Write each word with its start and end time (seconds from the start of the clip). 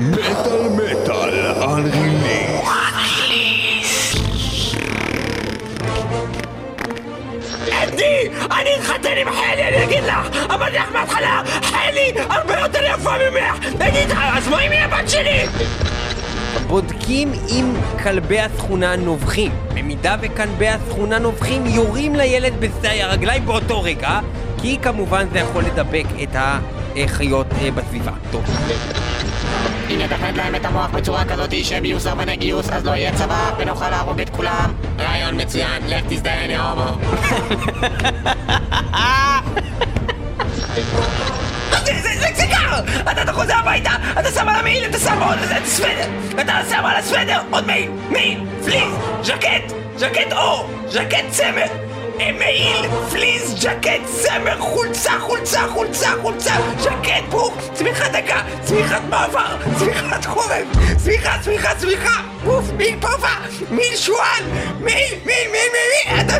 מטאל 0.00 0.68
מטאל 0.68 1.52
אנריליס 1.62 3.10
אדי, 7.70 8.28
אני 8.50 8.70
אתחתן 8.76 9.16
עם 9.20 9.28
חלי, 9.32 9.68
אני 9.68 9.84
אגיד 9.84 10.04
לך! 10.04 10.36
אמרתי 10.54 10.76
לך 10.76 10.92
מההתחלה, 10.92 11.42
חלי 11.62 12.12
הרבה 12.30 12.58
יותר 12.58 12.78
יפה 12.84 13.10
ממך! 13.10 13.66
נגיד, 13.80 14.10
אז 14.34 14.48
מה 14.48 14.60
אם 14.60 14.70
היא 14.70 14.80
הבת 14.80 15.08
שלי? 15.08 15.46
בודקים 16.66 17.32
אם 17.48 17.74
כלבי 18.02 18.40
השכונה 18.40 18.96
נובחים. 18.96 19.52
במידה 19.74 20.16
וכלבי 20.20 20.68
השכונה 20.68 21.18
נובחים, 21.18 21.66
יורים 21.66 22.14
לילד 22.16 22.52
בשדה 22.60 23.04
הרגליים 23.04 23.46
באותו 23.46 23.82
רגע, 23.82 24.20
כי 24.62 24.78
כמובן 24.82 25.26
זה 25.32 25.38
יכול 25.38 25.64
לדבק 25.64 26.06
את 26.22 26.36
החיות 26.96 27.46
אה, 27.62 27.70
בסביבה. 27.70 28.12
טוב. 28.32 28.44
אם 29.90 29.98
נתכנת 29.98 30.36
להם 30.36 30.54
את 30.54 30.64
המוח 30.64 30.90
בצורה 30.90 31.24
כזאת 31.24 31.64
שהם 31.64 31.84
יהיו 31.84 32.00
סרבני 32.00 32.36
גיוס 32.36 32.70
אז 32.70 32.84
לא 32.86 32.90
יהיה 32.90 33.14
צבא 33.14 33.50
ונוכל 33.58 33.90
להרוג 33.90 34.20
את 34.20 34.30
כולם 34.30 34.72
רעיון 34.98 35.40
מצוין, 35.40 35.82
לך 35.86 36.02
תזדיין 36.08 36.50
יא 36.50 36.58
הומו 36.58 36.98
זה! 43.10 43.22
אתה 43.22 43.32
חוזר 43.32 43.54
הביתה, 43.54 43.90
אתה 44.20 44.30
שם 44.30 44.48
על 44.48 44.54
המעיל, 44.56 44.84
אתה 44.84 44.98
שם 44.98 45.22
עוד 45.22 45.38
סוודר! 45.64 46.08
אתה 46.40 46.52
שם 46.70 46.84
על 46.84 46.96
הסוודר 46.96 47.40
עוד 47.50 47.66
מעיל, 47.66 47.90
מעיל, 48.10 48.40
פליז, 48.64 48.94
ז'קט, 49.22 49.72
ז'קט 49.96 50.32
אור, 50.32 50.70
ז'קט 50.88 51.24
צמר! 51.30 51.89
מעיל, 52.38 52.90
פליז, 53.10 53.54
ז'קט, 53.62 54.04
צמר, 54.04 54.60
חולצה, 54.60 55.12
חולצה, 55.20 55.60
חולצה, 55.68 56.08
חולצה, 56.22 56.54
ז'קט, 56.78 57.24
פוך, 57.30 57.58
צמיחה 57.74 58.08
דקה, 58.08 58.42
צמיחת 58.62 59.02
מעבר, 59.08 59.56
צמיחת 59.78 60.24
חורף, 60.24 60.66
צמיחה, 60.96 61.38
צמיחה, 61.42 61.74
צמיחה, 61.74 62.22
פוף, 62.44 62.64
מעיל 62.76 63.00
פופה, 63.00 63.28
מעיל 63.70 63.96
שועל, 63.96 64.44
מעיל, 64.80 65.14
מעיל, 65.24 65.48
מעיל, 65.50 65.70
מעיל, 66.06 66.20
אתה... 66.20 66.34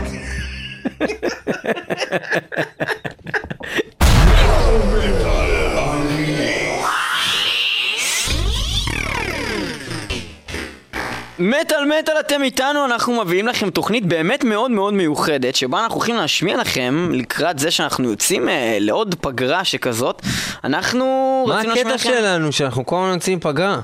מטאל 11.41 11.84
מטאל 11.84 12.20
אתם 12.20 12.42
איתנו, 12.42 12.84
אנחנו 12.84 13.24
מביאים 13.24 13.46
לכם 13.48 13.70
תוכנית 13.70 14.06
באמת 14.06 14.44
מאוד 14.44 14.70
מאוד 14.70 14.94
מיוחדת 14.94 15.56
שבה 15.56 15.82
אנחנו 15.82 15.94
הולכים 15.94 16.16
להשמיע 16.16 16.56
לכם 16.56 17.08
לקראת 17.12 17.58
זה 17.58 17.70
שאנחנו 17.70 18.10
יוצאים 18.10 18.48
אה, 18.48 18.77
לעוד 18.80 19.14
פגרה 19.20 19.64
שכזאת 19.64 20.22
אנחנו 20.64 21.05
מה 21.48 21.55
רצינו 21.55 21.74
להשמיע 21.74 21.94
הקטע 21.94 22.10
לכם... 22.10 22.20
שלנו 22.20 22.52
שאנחנו 22.52 22.86
כל 22.86 22.97
הזמן 22.97 23.14
יוצאים 23.14 23.41
פגרה? 23.41 23.80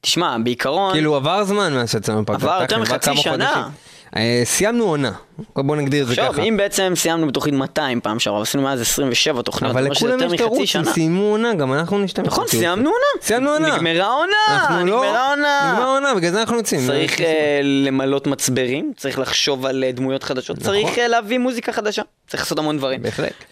תשמע, 0.00 0.36
בעיקרון... 0.44 0.92
כאילו 0.92 1.16
עבר 1.16 1.44
זמן 1.44 1.74
מאז 1.74 1.90
שיצאנו 1.90 2.26
פגרה. 2.26 2.36
עבר 2.36 2.62
יותר 2.62 2.76
תכל'ס, 2.76 2.90
מחצי 2.90 3.10
כמה 3.10 3.16
שנה. 3.16 3.52
חודשים. 3.54 3.72
אה, 4.16 4.42
סיימנו 4.44 4.84
עונה. 4.84 5.12
בוא 5.56 5.76
נגדיר 5.76 6.02
את 6.02 6.06
זה 6.06 6.12
עכשיו, 6.12 6.32
ככה. 6.32 6.42
אם 6.42 6.56
בעצם 6.56 6.92
סיימנו 6.96 7.26
בתוכנית 7.26 7.54
200 7.54 8.00
פעם 8.00 8.18
שעברה, 8.18 8.42
עשינו 8.42 8.62
מאז 8.62 8.80
27 8.80 9.42
תוכניות, 9.42 9.76
אבל 9.76 9.84
לכולם 9.90 10.18
יש 10.20 10.36
תירוץ, 10.36 10.76
הם. 10.76 10.84
סיימו 10.84 11.22
עונה, 11.22 11.54
גם 11.54 11.72
אנחנו 11.72 11.98
נשתמש. 11.98 12.26
נכון. 12.26 12.46
סיימנו 12.46 12.90
עונה. 12.90 13.22
סיימנו 13.22 13.50
עונה. 13.50 13.76
נגמרה 13.76 14.16
אנחנו 14.50 14.76
לא- 14.76 14.82
נגמרה 14.84 15.26
העונה. 15.26 15.70
נגמרה 15.72 15.84
העונה, 15.84 16.14
בגלל 16.14 16.30
זה 16.30 16.40
אנחנו 16.40 16.56
יוצאים. 16.56 16.80
צריך 16.86 17.20
אה, 17.20 17.60
למלות 17.62 18.26
מצברים, 18.26 18.92
צריך 18.96 19.18
לחשוב 19.18 19.66
על 19.66 19.84
אה, 19.84 19.92
דמויות 19.92 20.22
חדשות, 20.22 20.58
צריך 20.58 20.98
אה, 20.98 21.08
להביא 21.08 21.38
מוזיקה 21.38 21.72
חדשה, 21.72 22.02
צריך 22.28 22.42
לעשות 22.42 22.58
המון 22.58 22.78
דברים. 22.78 23.00
נכון. 23.02 23.24
בהחלט. 23.24 23.44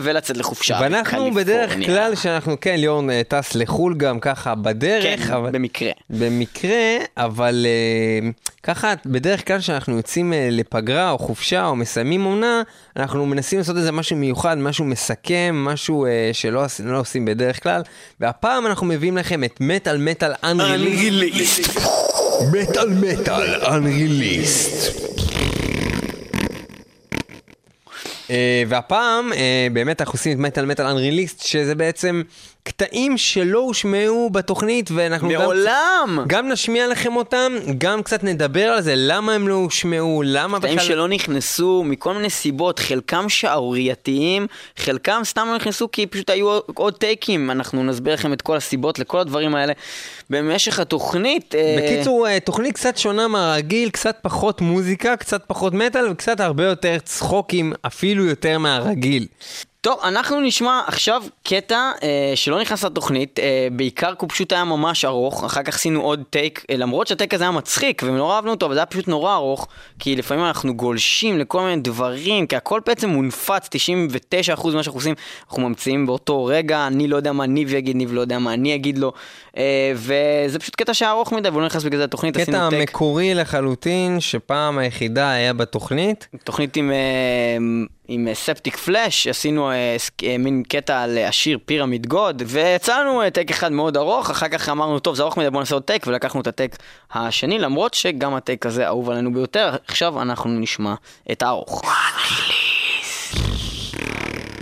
ולצאת 0.00 0.36
לחופשה. 0.36 0.78
ואנחנו 0.82 1.34
בדרך. 1.34 1.74
כלל, 1.86 2.14
שאנחנו, 2.14 2.56
כן, 2.60 2.76
ליאור 2.76 3.02
טס 3.28 3.54
לחו"ל 3.54 3.94
גם 3.96 4.20
ככה 4.20 4.54
בדרך, 4.54 5.26
כן. 5.26 5.52
במקרה. 5.52 5.90
במקרה, 6.10 6.96
אבל 7.16 7.66
ככה, 8.62 8.94
בדרך 9.06 9.46
כלל 9.46 9.58
כשאנחנו 9.58 9.96
יוצאים 9.96 10.32
לפגרה 10.50 11.10
או 11.18 11.26
חופשה 11.26 11.66
או 11.66 11.76
מסיימים 11.76 12.24
עונה, 12.24 12.62
אנחנו 12.96 13.26
מנסים 13.26 13.58
לעשות 13.58 13.76
איזה 13.76 13.92
משהו 13.92 14.16
מיוחד, 14.16 14.58
משהו 14.58 14.84
מסכם, 14.84 15.64
משהו 15.68 16.06
אה, 16.06 16.30
שלא 16.32 16.64
לא 16.84 17.00
עושים 17.00 17.24
בדרך 17.24 17.62
כלל, 17.62 17.82
והפעם 18.20 18.66
אנחנו 18.66 18.86
מביאים 18.86 19.16
לכם 19.16 19.44
את 19.44 19.56
מטאל 19.60 19.96
מטאל 19.96 20.32
אנריליסט. 20.44 21.78
מטאל 22.52 22.88
מטאל 22.88 23.64
אנריליסט 23.64 25.08
אה, 28.30 28.62
והפעם 28.68 29.32
אה, 29.32 29.66
באמת 29.72 30.00
אנחנו 30.00 30.16
עושים 30.16 30.32
את 30.32 30.38
מטאל 30.38 30.66
מטאל 30.66 30.86
אנריליסט, 30.86 31.46
שזה 31.46 31.74
בעצם 31.74 32.22
קטעים 32.68 33.18
שלא 33.18 33.58
הושמעו 33.58 34.30
בתוכנית, 34.30 34.90
ואנחנו 34.94 35.28
גם... 35.28 35.40
מעולם! 35.40 36.24
גם 36.26 36.48
נשמיע 36.48 36.88
לכם 36.88 37.16
אותם, 37.16 37.52
גם 37.78 38.02
קצת 38.02 38.24
נדבר 38.24 38.64
על 38.64 38.82
זה, 38.82 38.94
למה 38.96 39.32
הם 39.32 39.48
לא 39.48 39.54
הושמעו, 39.54 40.22
למה 40.26 40.58
קטעים 40.58 40.78
שלא 40.78 41.08
נכנסו 41.08 41.84
מכל 41.86 42.14
מיני 42.14 42.30
סיבות, 42.30 42.78
חלקם 42.78 43.28
שערורייתיים, 43.28 44.46
חלקם 44.76 45.20
סתם 45.24 45.46
לא 45.50 45.56
נכנסו 45.56 45.90
כי 45.92 46.06
פשוט 46.06 46.30
היו 46.30 46.58
עוד 46.74 46.94
טייקים. 46.94 47.50
אנחנו 47.50 47.84
נסביר 47.84 48.14
לכם 48.14 48.32
את 48.32 48.42
כל 48.42 48.56
הסיבות 48.56 48.98
לכל 48.98 49.18
הדברים 49.18 49.54
האלה 49.54 49.72
במשך 50.30 50.78
התוכנית. 50.78 51.54
אה, 51.54 51.76
בקיצור, 51.78 52.28
אה, 52.28 52.40
תוכנית 52.40 52.74
קצת 52.74 52.96
שונה 52.98 53.28
מהרגיל, 53.28 53.90
קצת 53.90 54.18
פחות 54.22 54.60
מוזיקה, 54.60 55.16
קצת 55.16 55.42
פחות 55.46 55.74
מטאל, 55.74 56.08
וקצת 56.10 56.40
הרבה 56.40 56.64
יותר 56.64 56.96
צחוקים, 57.04 57.72
אפילו 57.86 58.24
יותר 58.24 58.58
מהרגיל. 58.58 59.26
טוב, 59.80 59.98
אנחנו 60.04 60.40
נשמע 60.40 60.80
עכשיו 60.86 61.22
קטע 61.42 61.90
אה, 62.02 62.32
שלא 62.34 62.60
נכנס 62.60 62.84
לתוכנית, 62.84 63.38
אה, 63.38 63.68
בעיקר 63.72 64.10
כי 64.10 64.18
הוא 64.20 64.28
פשוט 64.28 64.52
היה 64.52 64.64
ממש 64.64 65.04
ארוך, 65.04 65.44
אחר 65.44 65.62
כך 65.62 65.74
עשינו 65.74 66.02
עוד 66.02 66.22
טייק, 66.30 66.64
אה, 66.70 66.76
למרות 66.76 67.06
שהטייק 67.06 67.34
הזה 67.34 67.44
היה 67.44 67.50
מצחיק 67.50 68.02
ונורא 68.06 68.34
אהבנו 68.34 68.50
אותו, 68.50 68.66
אבל 68.66 68.74
זה 68.74 68.80
היה 68.80 68.86
פשוט 68.86 69.08
נורא 69.08 69.34
ארוך, 69.34 69.68
כי 69.98 70.16
לפעמים 70.16 70.44
אנחנו 70.44 70.74
גולשים 70.74 71.38
לכל 71.38 71.62
מיני 71.62 71.82
דברים, 71.82 72.46
כי 72.46 72.56
הכל 72.56 72.80
בעצם 72.86 73.08
מונפץ, 73.08 73.68
99% 73.68 74.74
ממה 74.74 74.82
שאנחנו 74.82 74.98
עושים, 74.98 75.14
אנחנו 75.48 75.68
ממציאים 75.68 76.06
באותו 76.06 76.44
רגע, 76.44 76.86
אני 76.86 77.08
לא 77.08 77.16
יודע 77.16 77.32
מה 77.32 77.46
ניב 77.46 77.74
יגיד, 77.74 77.96
ניב 77.96 78.12
לא 78.12 78.20
יודע 78.20 78.38
מה 78.38 78.54
אני 78.54 78.74
אגיד 78.74 78.98
לו, 78.98 79.12
אה, 79.56 79.92
וזה 79.94 80.58
פשוט 80.58 80.74
קטע 80.74 80.94
שהיה 80.94 81.10
ארוך 81.10 81.32
מדי, 81.32 81.48
והוא 81.48 81.60
לא 81.60 81.66
נכנס 81.66 81.84
בגלל 81.84 81.98
זה 81.98 82.04
לתוכנית, 82.04 82.34
קטע 82.34 82.42
עשינו 82.42 82.70
טייק. 82.70 82.90
מקורי 82.90 83.34
לחלוטין, 83.34 84.20
שפעם 84.20 84.78
היחידה 84.78 85.30
היה 85.30 85.52
בתוכנית. 85.52 86.28
תוכנית 86.44 86.76
עם, 86.76 86.90
אה, 86.90 86.96
עם 88.10 88.28
Septicflesh, 88.34 89.26
עשינו 89.26 89.70
אה, 89.70 89.96
אה, 90.24 90.38
מין 90.38 90.62
קטע 90.68 91.02
על 91.02 91.18
אה, 91.18 91.28
השיר 91.28 91.58
Pyramid 91.64 92.06
God, 92.06 92.42
ויצא 92.46 93.00
לנו 93.00 93.22
אה, 93.22 93.30
טייק 93.30 93.50
אחד 93.50 93.72
מאוד 93.72 93.96
ארוך, 93.96 94.30
אחר 94.30 94.48
כך 94.48 94.68
אמרנו, 94.68 94.98
טוב, 94.98 95.14
זה 95.14 95.22
ארוך 95.22 95.36
מדי, 95.36 95.50
בוא 95.50 95.60
נעשה 95.60 95.74
עוד 95.74 95.82
טייק, 95.82 96.06
ולקחנו 96.06 96.40
את 96.40 96.46
הטייק 96.46 96.76
השני, 97.12 97.58
למרות 97.58 97.94
שגם 97.94 98.34
הטייק 98.34 98.66
הזה 98.66 98.86
אהוב 98.86 99.10
עלינו 99.10 99.32
ביותר, 99.32 99.76
עכשיו 99.88 100.22
אנחנו 100.22 100.50
נשמע 100.50 100.94
את 101.32 101.42
הארוך. 101.42 101.82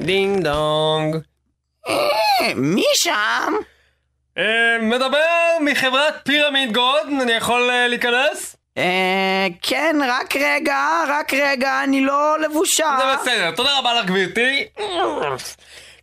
דינג 0.01 0.45
דונג. 0.45 1.17
מי 2.57 2.85
שם? 2.95 3.53
מדבר 4.83 5.19
מחברת 5.61 6.15
Pyramid 6.25 6.73
God, 6.73 7.09
אני 7.23 7.33
יכול 7.33 7.71
להיכנס? 7.89 8.56
אה, 8.79 9.47
כן, 9.63 9.97
רק 10.09 10.37
רגע, 10.37 11.05
רק 11.09 11.35
רגע, 11.35 11.85
אני 11.85 12.01
לא 12.01 12.41
לבושה. 12.41 12.99
זה 12.99 13.05
בסדר, 13.17 13.51
תודה 13.51 13.79
רבה 13.79 13.95
לך 13.95 14.07
גברתי. 14.07 14.65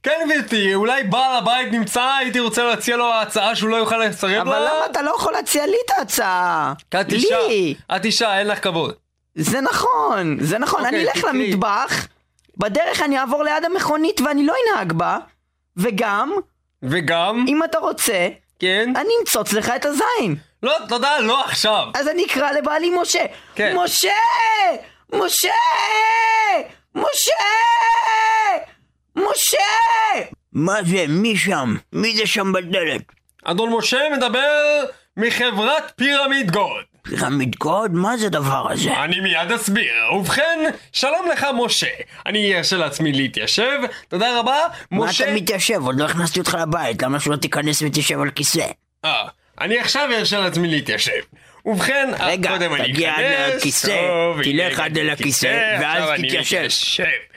כן 0.03 0.19
גברתי, 0.25 0.75
אולי 0.75 1.03
בעל 1.03 1.35
הבית 1.35 1.72
נמצא, 1.72 2.03
הייתי 2.19 2.39
רוצה 2.39 2.63
להציע 2.63 2.97
לו 2.97 3.13
הצעה 3.13 3.56
שהוא 3.56 3.69
לא 3.69 3.75
יוכל 3.75 3.97
לסרב 3.97 4.31
לה. 4.31 4.41
אבל 4.41 4.59
למה 4.59 4.85
אתה 4.91 5.01
לא 5.01 5.13
יכול 5.16 5.33
להציע 5.33 5.66
לי 5.66 5.78
את 5.85 5.91
ההצעה? 5.97 6.73
את 6.89 7.12
אישה! 7.12 7.38
את 7.95 8.06
אישה, 8.06 8.39
אין 8.39 8.47
לך 8.47 8.63
כבוד. 8.63 8.94
זה 9.35 9.62
נכון, 9.62 10.38
זה 10.39 10.57
נכון, 10.57 10.85
אוקיי, 10.85 11.00
אני 11.00 11.09
אלך. 11.09 11.23
למטבח, 11.23 12.07
בדרך 12.57 13.01
אני 13.01 13.19
אעבור 13.19 13.44
ליד 13.44 13.66
המכונית 13.66 14.22
ואני 14.22 14.45
לא 14.45 14.53
אנהג 14.73 14.94
בה, 14.94 15.17
וגם, 15.78 16.33
וגם, 16.83 17.45
אם 17.47 17.63
אתה 17.63 17.78
רוצה, 17.79 18.27
כן? 18.59 18.94
אני 18.95 19.09
אמצוץ 19.21 19.53
לך 19.53 19.71
את 19.75 19.86
הזין. 19.86 20.36
לא, 20.63 20.77
תודה, 20.89 21.19
לא 21.19 21.45
עכשיו. 21.45 21.88
אז 21.95 22.07
אני 22.07 22.25
אקרא 22.25 22.51
לבעלי 22.51 22.92
משה. 23.01 23.25
כן. 23.56 23.75
משה! 23.77 24.10
משה! 25.13 25.54
משה! 26.95 27.44
משה! 29.15 30.27
מה 30.54 30.83
זה? 30.83 31.06
מי 31.10 31.38
שם? 31.38 31.75
מי 31.94 32.15
זה 32.15 32.27
שם 32.27 32.54
בדלת? 32.54 33.01
אדון 33.44 33.69
משה 33.69 33.98
מדבר 34.18 34.83
מחברת 35.18 35.92
פירמיד 35.95 36.51
גוד. 36.51 36.83
פירמיד 37.01 37.56
קוד? 37.56 37.92
מה 37.94 38.18
זה 38.18 38.25
הדבר 38.25 38.71
הזה? 38.71 39.04
אני 39.04 39.19
מיד 39.19 39.51
אסביר. 39.51 39.94
ובכן, 40.15 40.69
שלום 40.92 41.30
לך 41.31 41.48
משה. 41.56 41.88
אני 42.25 42.57
ארשה 42.57 42.77
לעצמי 42.77 43.12
להתיישב, 43.12 43.80
תודה 44.07 44.39
רבה. 44.39 44.57
מה 44.92 45.06
משה... 45.06 45.24
אתה 45.24 45.33
מתיישב? 45.33 45.81
עוד 45.86 46.00
לא 46.00 46.06
הכנסתי 46.06 46.39
אותך 46.39 46.57
לבית, 46.62 47.01
למה 47.01 47.19
שלא 47.19 47.36
תיכנס 47.36 47.81
ותשב 47.81 48.19
על 48.19 48.31
כיסא? 48.31 48.68
אה, 49.06 49.27
אני 49.63 49.80
עכשיו 49.80 50.10
ארשה 50.13 50.39
לעצמי 50.39 50.68
להתיישב. 50.68 51.12
ובכן, 51.65 52.10
רגע, 52.19 52.50
קודם 52.50 52.74
אני 52.74 52.94
תגיע 52.94 53.13
עד 53.15 53.25
אכנס, 53.25 53.56
לכיסא, 53.56 54.01
תלך 54.44 54.80
עד 54.80 54.98
לכיסא, 54.98 55.77
ואז 55.81 56.10
תתיישב. 56.18 56.68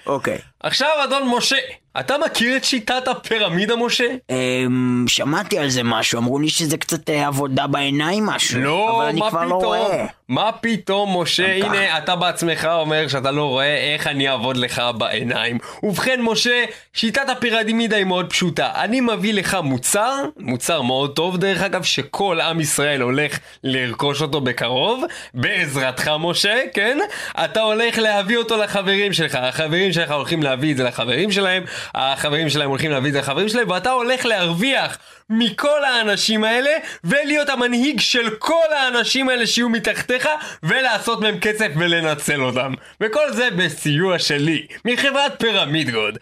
אוקיי. 0.07 0.39
עכשיו, 0.61 0.89
אדון 1.05 1.29
משה, 1.37 1.57
אתה 2.01 2.15
מכיר 2.27 2.57
את 2.57 2.65
שיטת 2.65 3.09
הפירמידה, 3.09 3.77
משה? 3.77 4.07
אמ, 4.31 5.05
שמעתי 5.09 5.59
על 5.59 5.69
זה 5.69 5.83
משהו, 5.83 6.19
אמרו 6.19 6.39
לי 6.39 6.49
שזה 6.49 6.77
קצת 6.77 7.11
אה, 7.11 7.27
עבודה 7.27 7.67
בעיניים 7.67 8.27
משהו. 8.27 8.61
לא, 8.61 8.97
אבל 8.97 9.07
אני 9.09 9.21
מה 9.21 9.31
כבר 9.31 9.45
לא 9.45 9.57
פתאום? 9.59 9.65
רואה. 9.65 10.07
מה 10.29 10.51
פתאום, 10.61 11.21
משה? 11.21 11.55
הנה, 11.57 11.99
אתה 11.99 12.17
בעצמך 12.17 12.69
אומר 12.73 13.09
שאתה 13.09 13.31
לא 13.31 13.45
רואה 13.45 13.95
איך 13.95 14.07
אני 14.07 14.29
אעבוד 14.29 14.57
לך 14.57 14.83
בעיניים. 14.99 15.59
ובכן, 15.83 16.21
משה, 16.23 16.65
שיטת 16.95 17.29
הפירמידה 17.29 17.97
היא 17.97 18.05
מאוד 18.05 18.31
פשוטה. 18.31 18.71
אני 18.75 19.01
מביא 19.01 19.35
לך 19.35 19.59
מוצר, 19.63 20.15
מוצר 20.37 20.83
מאוד 20.83 21.17
טוב, 21.17 21.37
דרך 21.37 21.63
אגב, 21.63 21.83
שכל 21.83 22.41
עם 22.41 22.61
ישראל 22.61 23.01
הולך 23.01 23.39
לרכוש 23.65 24.23
אותו 24.23 24.41
בקרוב, 24.41 25.05
בעזרתך, 25.35 26.11
משה, 26.21 26.59
כן? 26.75 26.99
אתה 27.45 27.61
הולך 27.61 27.99
להביא 27.99 28.37
אותו 28.37 28.57
לחברים 28.57 29.13
שלך. 29.13 29.35
החברים 29.35 29.93
שלך 29.93 30.11
הולכים 30.11 30.43
להביא 30.43 30.73
את 30.73 30.77
זה 30.77 30.85
לחברים 30.85 31.33
שלהם, 31.33 31.65
החברים 31.95 32.49
שלהם 32.49 32.69
הולכים 32.69 32.91
להביא 32.91 33.09
את 33.09 33.13
זה 33.13 33.19
לחברים 33.19 33.49
שלהם, 33.49 33.71
ואתה 33.71 33.91
הולך 33.91 34.27
להרוויח 34.27 34.99
מכל 35.31 35.85
האנשים 35.85 36.45
האלה, 36.45 36.71
ולהיות 37.05 37.49
המנהיג 37.49 38.01
של 38.01 38.31
כל 38.39 38.73
האנשים 38.77 39.29
האלה 39.29 39.47
שיהיו 39.47 39.69
מתחתיך, 39.69 40.29
ולעשות 40.63 41.21
מהם 41.21 41.39
כסף 41.41 41.69
ולנצל 41.77 42.43
אותם. 42.43 42.73
וכל 43.01 43.33
זה 43.33 43.49
בסיוע 43.57 44.19
שלי, 44.19 44.67
מחברת 44.85 45.33
Pyramid 45.39 45.91
God. 45.91 46.19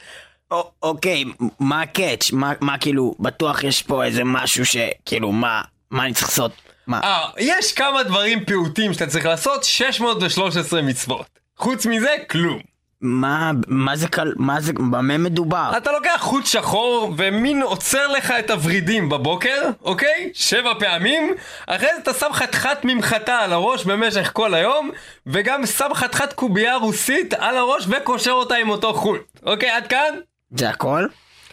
אוקיי, 0.83 1.25
מה 1.61 1.83
ה 1.83 1.90
catch? 1.90 2.33
מה 2.33 2.53
מה 2.61 2.79
כאילו, 2.79 3.15
בטוח 3.21 3.65
יש 3.65 3.83
פה 3.83 4.05
איזה 4.05 4.25
משהו 4.25 4.65
שכאילו, 4.67 5.33
מה 5.33 5.63
מה 5.91 6.05
אני 6.05 6.15
צריך 6.15 6.29
לעשות? 6.29 6.53
מה? 6.87 7.01
אה, 7.01 7.31
יש 7.39 7.73
כמה 7.73 8.03
דברים 8.03 8.45
פעוטים 8.45 8.93
שאתה 8.93 9.07
צריך 9.07 9.27
לעשות, 9.27 9.65
613 9.65 10.83
מצוות. 10.83 11.27
חוץ 11.57 11.87
מזה, 11.87 12.15
כלום. 12.31 12.74
מה 13.05 13.51
מה 13.69 13.97
זה 13.97 14.09
קל... 14.09 14.33
מה 14.37 14.61
זה... 14.61 14.73
במה 14.73 15.19
מדובר? 15.19 15.73
אתה 15.77 15.93
לוקח 15.93 16.19
חוט 16.21 16.47
שחור 16.47 17.15
ומין 17.17 17.63
עוצר 17.63 18.09
לך 18.09 18.31
את 18.31 18.51
הוורידים 18.51 19.09
בבוקר, 19.09 19.63
אוקיי? 19.83 20.31
שבע 20.35 20.73
פעמים, 20.79 21.35
אחרי 21.67 21.89
זה 21.95 22.01
אתה 22.03 22.15
שם 22.15 22.33
חתיכת 22.33 22.79
ממחטה 22.85 23.39
על 23.39 23.53
הראש 23.53 23.85
במשך 23.85 24.31
כל 24.33 24.55
היום, 24.55 24.91
וגם 25.27 25.67
שם 25.67 25.95
חתיכת 25.95 26.33
קובייה 26.33 26.77
רוסית 26.77 27.35
על 27.35 27.57
הראש 27.57 27.87
וקושר 27.89 28.31
אותה 28.31 28.55
עם 28.55 28.69
אותו 28.69 28.95
חוט. 28.95 29.21
אוקיי, 29.43 29.71
עד 29.71 29.87
כאן? 29.87 30.15
זה 30.51 30.69
הכל? 30.69 31.07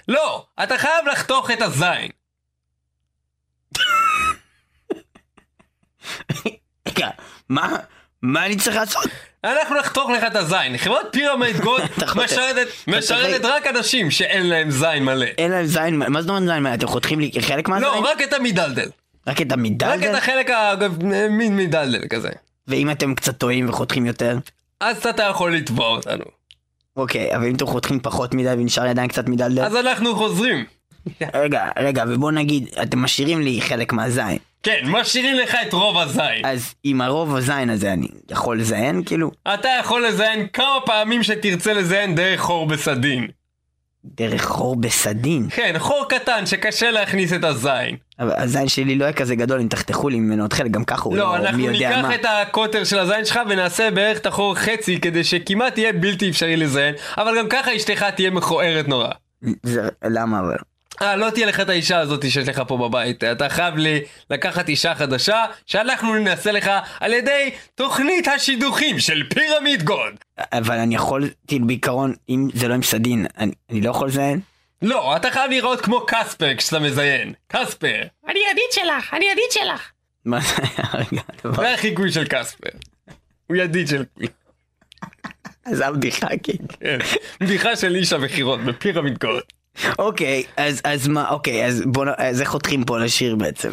לא, 0.07 0.45
אתה 0.63 0.77
חייב 0.77 1.07
לחתוך 1.11 1.51
את 1.51 1.61
הזין. 1.61 2.11
רגע, 6.87 7.09
מה? 7.49 7.75
מה 8.21 8.45
אני 8.45 8.55
צריך 8.55 8.75
לעשות? 8.75 9.30
אנחנו 9.43 9.75
נחתוך 9.75 10.09
לך 10.09 10.23
את 10.27 10.35
הזין. 10.35 10.77
חברת 10.77 11.05
פירמיד 11.11 11.57
גוד. 11.57 11.81
משרתת, 12.23 12.67
משרתת 12.87 13.45
רק 13.45 13.67
אנשים 13.67 14.11
שאין 14.11 14.47
להם 14.47 14.71
זין 14.71 15.03
מלא. 15.05 15.25
אין 15.37 15.51
להם 15.51 15.65
זין, 15.65 15.95
מה 15.95 16.21
זאת 16.21 16.29
אומרת 16.29 16.43
זין? 16.43 16.63
מה, 16.63 16.73
אתם 16.73 16.87
חותכים 16.87 17.19
לי 17.19 17.31
חלק 17.39 17.69
מהזין? 17.69 17.87
לא, 17.87 17.99
רק 17.99 18.21
את 18.21 18.33
המדלדל. 18.33 18.89
רק 19.27 19.41
את 19.41 19.51
רק 19.51 19.57
המדלדל? 19.57 20.09
את 20.09 20.15
החלק 20.15 20.49
המין 20.49 21.57
מדלדל 21.57 22.07
כזה. 22.09 22.29
ואם 22.67 22.91
אתם 22.91 23.15
קצת 23.15 23.37
טועים 23.37 23.69
וחותכים 23.69 24.05
יותר? 24.05 24.37
אז 24.79 25.05
אתה 25.05 25.23
יכול 25.23 25.55
לתבוע 25.55 25.87
אותנו. 25.87 26.23
אוקיי, 26.97 27.35
אבל 27.35 27.47
אם 27.47 27.55
אתם 27.55 27.65
חותכים 27.65 27.99
פחות 27.99 28.33
מדי 28.33 28.49
ונשאר 28.49 28.87
עדיין 28.87 29.07
קצת 29.07 29.29
מדלדל? 29.29 29.63
אז 29.63 29.75
אנחנו 29.75 30.15
חוזרים. 30.15 30.65
רגע, 31.33 31.69
רגע, 31.79 32.03
ובוא 32.07 32.31
נגיד, 32.31 32.67
אתם 32.81 32.99
משאירים 32.99 33.41
לי 33.41 33.61
חלק 33.61 33.93
מהזין. 33.93 34.37
כן, 34.63 34.79
משאירים 34.83 35.35
לך 35.35 35.55
את 35.67 35.73
רוב 35.73 35.97
הזין. 35.97 36.45
אז 36.45 36.73
עם 36.83 37.01
הרוב 37.01 37.35
הזין 37.35 37.69
הזה 37.69 37.93
אני 37.93 38.07
יכול 38.31 38.59
לזיין, 38.59 39.03
כאילו? 39.05 39.31
אתה 39.53 39.69
יכול 39.79 40.07
לזיין 40.07 40.47
כמה 40.53 40.77
פעמים 40.85 41.23
שתרצה 41.23 41.73
לזיין 41.73 42.15
דרך 42.15 42.39
חור 42.41 42.67
בסדין. 42.67 43.27
דרך 44.05 44.45
חור 44.45 44.75
בסדין. 44.75 45.47
כן, 45.49 45.75
חור 45.77 46.05
קטן 46.09 46.45
שקשה 46.45 46.91
להכניס 46.91 47.33
את 47.33 47.43
הזין. 47.43 47.95
אבל 48.19 48.31
הזין 48.37 48.67
שלי 48.67 48.95
לא 48.95 49.03
יהיה 49.03 49.13
כזה 49.13 49.35
גדול 49.35 49.59
אם 49.61 49.67
תחתכו 49.67 50.09
לי 50.09 50.19
ממנו 50.19 50.43
עוד 50.43 50.53
חלק, 50.53 50.71
גם 50.71 50.83
ככה 50.83 51.03
הוא 51.03 51.17
לא, 51.17 51.23
לא, 51.23 51.35
אנחנו 51.35 51.57
מי 51.57 51.63
יודע 51.63 51.89
ניקח 51.89 52.01
מה. 52.01 52.15
את 52.15 52.25
הקוטר 52.25 52.83
של 52.83 52.99
הזין 52.99 53.25
שלך 53.25 53.39
ונעשה 53.49 53.91
בערך 53.91 54.17
את 54.17 54.25
החור 54.25 54.55
חצי 54.55 54.99
כדי 54.99 55.23
שכמעט 55.23 55.77
יהיה 55.77 55.93
בלתי 55.93 56.29
אפשרי 56.29 56.57
לזיין, 56.57 56.95
אבל 57.17 57.37
גם 57.37 57.49
ככה 57.49 57.75
אשתך 57.75 58.05
תהיה 58.15 58.29
מכוערת 58.29 58.87
נורא. 58.87 59.09
זה, 59.63 59.89
למה 60.03 60.39
אבל? 60.39 60.55
אה, 61.01 61.15
לא 61.15 61.29
תהיה 61.29 61.45
לך 61.47 61.59
את 61.59 61.69
האישה 61.69 61.99
הזאת 61.99 62.29
שיש 62.31 62.47
לך 62.47 62.61
פה 62.67 62.77
בבית. 62.77 63.23
אתה 63.23 63.49
חייב 63.49 63.77
לי 63.77 64.01
לקחת 64.29 64.69
אישה 64.69 64.95
חדשה, 64.95 65.43
שאנחנו 65.65 66.15
ננסה 66.15 66.51
לך 66.51 66.69
על 66.99 67.13
ידי 67.13 67.49
תוכנית 67.75 68.27
השידוכים 68.27 68.99
של 68.99 69.23
פירמיד 69.33 69.83
גוד. 69.83 70.13
אבל 70.53 70.77
אני 70.77 70.95
יכול, 70.95 71.29
כאילו 71.47 71.67
בעיקרון, 71.67 72.13
אם 72.29 72.47
זה 72.53 72.67
לא 72.67 72.73
עם 72.73 72.83
סדין, 72.83 73.25
אני, 73.37 73.51
אני 73.69 73.81
לא 73.81 73.89
יכול 73.89 74.07
לזיין? 74.07 74.39
לא, 74.81 75.15
אתה 75.15 75.31
חייב 75.31 75.49
להיראות 75.49 75.81
כמו 75.81 76.05
קספר 76.07 76.55
כשאתה 76.57 76.79
מזיין. 76.79 77.33
קספר. 77.47 78.01
אני 78.29 78.39
ידיד 78.51 78.71
שלך, 78.71 79.13
אני 79.13 79.25
ידיד 79.25 79.51
שלך. 79.51 79.91
מה 80.25 80.39
זה 80.39 80.47
היה 80.57 80.87
רגע? 81.11 81.21
הדבר- 81.43 81.61
זה 81.63 81.73
החיקוי 81.73 82.11
של 82.11 82.27
קספר. 82.27 82.69
הוא 83.47 83.57
ידיד 83.57 83.87
של. 83.87 84.03
זה 85.71 85.87
הבדיחה, 85.87 86.27
כן. 86.43 86.53
כן. 86.79 86.97
בדיחה 87.41 87.75
של 87.75 87.95
איש 87.95 88.13
המכירות 88.13 88.59
ב 88.59 88.66
Pyramid 88.67 89.17
God. 89.17 89.43
אוקיי, 89.99 90.43
אז, 90.57 91.07
מה, 91.07 91.29
אוקיי, 91.29 91.65
אז 91.65 91.83
בוא, 91.85 92.05
נ- 92.05 92.09
אז 92.17 92.41
איך 92.41 92.49
חותכים 92.49 92.83
פה 92.83 92.99
לשיר 92.99 93.35
בעצם? 93.35 93.71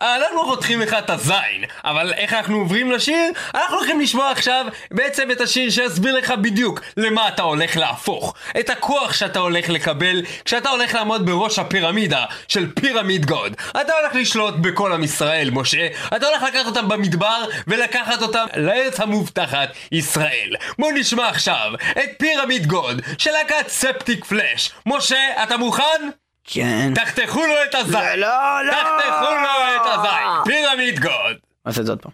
אנחנו 0.00 0.44
חותכים 0.44 0.80
לך 0.80 0.94
את 0.94 1.10
הזין, 1.10 1.64
אבל 1.84 2.12
איך 2.12 2.32
אנחנו 2.32 2.56
עוברים 2.56 2.92
לשיר? 2.92 3.32
אנחנו 3.54 3.76
הולכים 3.76 4.00
לשמוע 4.00 4.30
עכשיו 4.30 4.66
בעצם 4.90 5.30
את 5.30 5.40
השיר 5.40 5.70
שיסביר 5.70 6.14
לך 6.14 6.30
בדיוק 6.30 6.80
למה 6.96 7.28
אתה 7.28 7.42
הולך 7.42 7.76
להפוך. 7.76 8.34
את 8.60 8.70
הכוח 8.70 9.12
שאתה 9.12 9.38
הולך 9.38 9.68
לקבל 9.68 10.22
כשאתה 10.44 10.68
הולך 10.68 10.94
לעמוד 10.94 11.26
בראש 11.26 11.58
הפירמידה 11.58 12.24
של 12.48 12.72
Pyramid 12.72 13.26
God. 13.26 13.56
אתה 13.70 13.92
הולך 14.00 14.14
לשלוט 14.14 14.54
בכל 14.54 14.92
עם 14.92 15.04
ישראל, 15.04 15.50
משה. 15.50 15.88
אתה 16.16 16.26
הולך 16.26 16.42
לקחת 16.42 16.66
אותם 16.66 16.88
במדבר 16.88 17.44
ולקחת 17.66 18.22
אותם 18.22 18.46
לארץ 18.56 19.00
המובטחת, 19.00 19.68
ישראל. 19.92 20.54
בוא 20.78 20.92
נשמע 20.94 21.28
עכשיו 21.28 21.72
את 21.92 22.10
Pyramid 22.18 22.66
God 22.66 23.02
של 23.18 23.30
להקת 23.30 23.68
Septicflesh. 23.68 24.70
משה, 24.86 25.42
אתה 25.42 25.56
מוכן? 25.56 26.10
כן. 26.52 26.92
תחתכו 26.94 27.40
לו 27.46 27.54
את 27.70 27.74
הזין! 27.74 28.00
לא, 28.16 28.64
לא! 28.66 28.72
תחתכו 28.72 29.34
לו 29.34 29.76
את 29.76 29.86
הזין! 29.86 30.44
Pyramid 30.44 31.00
God! 31.00 31.36
נעשה 31.66 31.80
את 31.80 31.86
זה 31.86 31.92
עוד 31.92 32.02
פעם. 32.02 32.12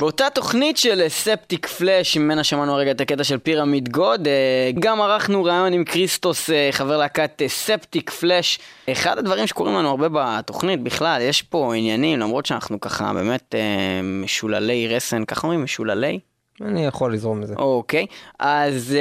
באותה 0.00 0.30
תוכנית 0.30 0.76
של 0.76 1.08
Septicflesh, 1.08 2.16
ממנה 2.16 2.44
שמענו 2.44 2.72
הרגע 2.74 2.90
את 2.90 3.00
הקטע 3.00 3.24
של 3.24 3.38
Pyramid 3.38 3.88
God, 3.88 4.28
אה, 4.28 4.70
גם 4.78 5.00
ערכנו 5.00 5.44
ראיון 5.44 5.72
עם 5.72 5.84
כריסטוס, 5.84 6.50
אה, 6.50 6.68
חבר 6.72 6.96
להקת 6.96 7.42
אה, 7.42 7.48
Septicflesh. 7.48 8.58
אחד 8.92 9.18
הדברים 9.18 9.46
שקורים 9.46 9.74
לנו 9.74 9.88
הרבה 9.88 10.08
בתוכנית 10.12 10.82
בכלל, 10.82 11.20
יש 11.20 11.42
פה 11.42 11.74
עניינים, 11.74 12.18
למרות 12.18 12.46
שאנחנו 12.46 12.80
ככה 12.80 13.12
באמת 13.12 13.54
אה, 13.54 14.00
משוללי 14.02 14.96
רסן, 14.96 15.24
ככה 15.24 15.46
אומרים? 15.46 15.64
משוללי? 15.64 16.20
אני 16.60 16.86
יכול 16.86 17.14
לזרום 17.14 17.40
לזה. 17.40 17.54
אוקיי, 17.54 18.06
אז 18.38 18.96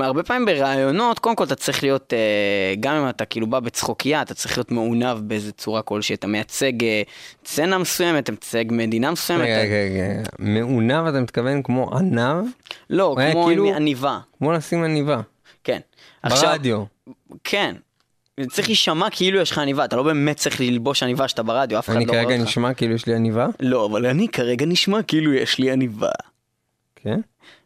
um, 0.00 0.04
הרבה 0.04 0.22
פעמים 0.22 0.46
בראיונות, 0.46 1.18
קודם 1.18 1.36
כל 1.36 1.44
אתה 1.44 1.54
צריך 1.54 1.82
להיות, 1.82 2.12
uh, 2.12 2.80
גם 2.80 2.94
אם 2.94 3.08
אתה 3.08 3.24
כאילו 3.24 3.46
בא 3.46 3.60
בצחוקייה, 3.60 4.22
אתה 4.22 4.34
צריך 4.34 4.58
להיות 4.58 4.70
מעונב 4.70 5.18
באיזה 5.22 5.52
צורה 5.52 5.82
כלשהי, 5.82 6.14
אתה 6.14 6.26
מייצג 6.26 6.80
uh, 6.80 6.84
סצנה 7.46 7.78
מסוימת, 7.78 8.24
אתה 8.24 8.32
מייצג 8.32 8.64
מדינה 8.70 9.10
מסוימת. 9.10 9.42
רגע. 9.42 9.60
רגע, 9.60 9.74
רגע. 9.74 10.22
מעונב 10.38 11.06
אתה 11.06 11.20
מתכוון 11.20 11.62
כמו 11.62 11.96
ענב? 11.96 12.44
לא, 12.90 13.14
היה 13.18 13.32
כמו 13.32 13.44
כאילו- 13.44 13.74
עניבה, 13.74 14.18
כמו 14.38 14.52
לשים 14.52 14.84
עניבה. 14.84 15.20
כן. 15.64 15.78
ברדיו. 16.24 16.84
כן. 17.44 17.74
זה 18.40 18.46
צריך 18.46 18.68
להישמע 18.68 19.10
כאילו 19.10 19.40
יש 19.40 19.50
לך 19.50 19.58
עניבה, 19.58 19.84
אתה 19.84 19.96
לא 19.96 20.02
באמת 20.02 20.36
צריך 20.36 20.60
ללבוש 20.60 21.02
עניבה 21.02 21.28
שאתה 21.28 21.42
ברדיו, 21.42 21.78
אף 21.78 21.88
אחד 21.88 21.96
אני 21.96 22.06
לא 22.06 22.12
רואה 22.12 22.24
כרגע 22.24 22.36
אותך. 22.36 22.48
נשמע 22.48 22.74
כאילו 22.74 22.94
יש 22.94 23.06
לי 23.06 23.14
עניבה? 23.14 23.46
לא, 23.60 23.86
אבל 23.86 24.06
אני 24.06 24.28
כרגע 24.28 24.66
נשמע 24.66 25.02
כאילו 25.02 25.32
יש 25.32 25.58
לי 25.58 25.70
עניבה. 25.70 26.08
כן. 27.02 27.20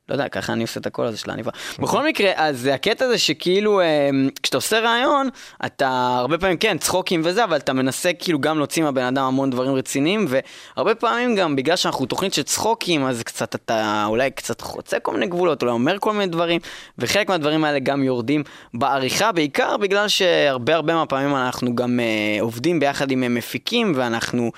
לא 0.08 0.14
יודע, 0.14 0.28
ככה 0.28 0.52
אני 0.52 0.62
עושה 0.62 0.80
את 0.80 0.86
הקול 0.86 1.06
הזה 1.06 1.16
של 1.16 1.30
העניבה. 1.30 1.50
בכל 1.78 2.06
מקרה, 2.06 2.30
אז 2.36 2.66
הקטע 2.72 3.08
זה 3.08 3.18
שכאילו, 3.18 3.80
אה, 3.80 4.10
כשאתה 4.42 4.56
עושה 4.56 4.80
רעיון, 4.80 5.28
אתה 5.66 6.16
הרבה 6.18 6.38
פעמים, 6.38 6.56
כן, 6.56 6.78
צחוקים 6.78 7.20
וזה, 7.24 7.44
אבל 7.44 7.56
אתה 7.56 7.72
מנסה 7.72 8.12
כאילו 8.12 8.38
גם 8.40 8.58
להוציא 8.58 8.82
מהבן 8.82 9.02
אדם 9.02 9.24
המון 9.24 9.50
דברים 9.50 9.74
רציניים, 9.74 10.26
והרבה 10.28 10.94
פעמים 10.94 11.36
גם, 11.36 11.56
בגלל 11.56 11.76
שאנחנו 11.76 12.06
תוכנית 12.06 12.34
של 12.34 12.42
צחוקים, 12.42 13.06
אז 13.06 13.22
קצת 13.22 13.54
אתה 13.54 14.04
אולי 14.08 14.30
קצת 14.30 14.60
חוצה 14.60 14.98
כל 14.98 15.12
מיני 15.12 15.26
גבולות, 15.26 15.62
אולי 15.62 15.72
אומר 15.72 15.98
כל 15.98 16.12
מיני 16.12 16.26
דברים, 16.26 16.60
וחלק 16.98 17.28
מהדברים 17.28 17.64
האלה 17.64 17.78
גם 17.78 18.02
יורדים 18.02 18.42
בעריכה, 18.74 19.32
בעיקר 19.32 19.76
בגלל 19.76 20.08
שהרבה 20.08 20.74
הרבה 20.74 20.94
מהפעמים 20.94 21.36
אנחנו 21.36 21.74
גם 21.74 22.00
אה, 22.00 22.42
עובדים 22.42 22.80
ביחד 22.80 23.10
עם 23.10 23.22
אה, 23.22 23.28
מפיקים, 23.28 23.92
ואנחנו 23.96 24.50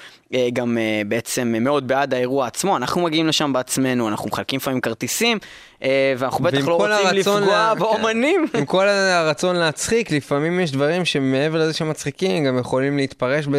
גם 0.52 0.78
אה, 0.78 1.02
בעצם 1.08 1.54
מאוד 1.60 1.88
בעד 1.88 2.14
האירוע 2.14 2.46
עצמו, 2.46 2.76
אנחנו 2.76 3.02
מגיעים 3.02 3.26
לשם 3.26 3.52
בעצמנו, 3.52 4.08
אנחנו 4.08 4.28
מחלקים 4.28 4.56
לפעמים 4.56 4.80
כרטיסים, 4.80 5.38
אה, 5.77 5.77
ואנחנו 6.18 6.44
בטח 6.44 6.68
לא 6.68 6.74
רוצים 6.74 7.06
לפגוע 7.12 7.40
לה- 7.40 7.74
באומנים. 7.74 8.46
עם 8.54 8.64
כל 8.64 8.88
הרצון 8.88 9.56
להצחיק, 9.56 10.10
לפעמים 10.10 10.60
יש 10.60 10.72
דברים 10.72 11.04
שמעבר 11.04 11.58
לזה 11.58 11.72
שהם 11.72 11.88
מצחיקים, 11.90 12.44
גם 12.44 12.58
יכולים 12.58 12.96
להתפרש 12.96 13.46
ב- 13.46 13.56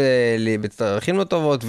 בדרכים 0.62 1.18
לא 1.18 1.24
טובות 1.24 1.64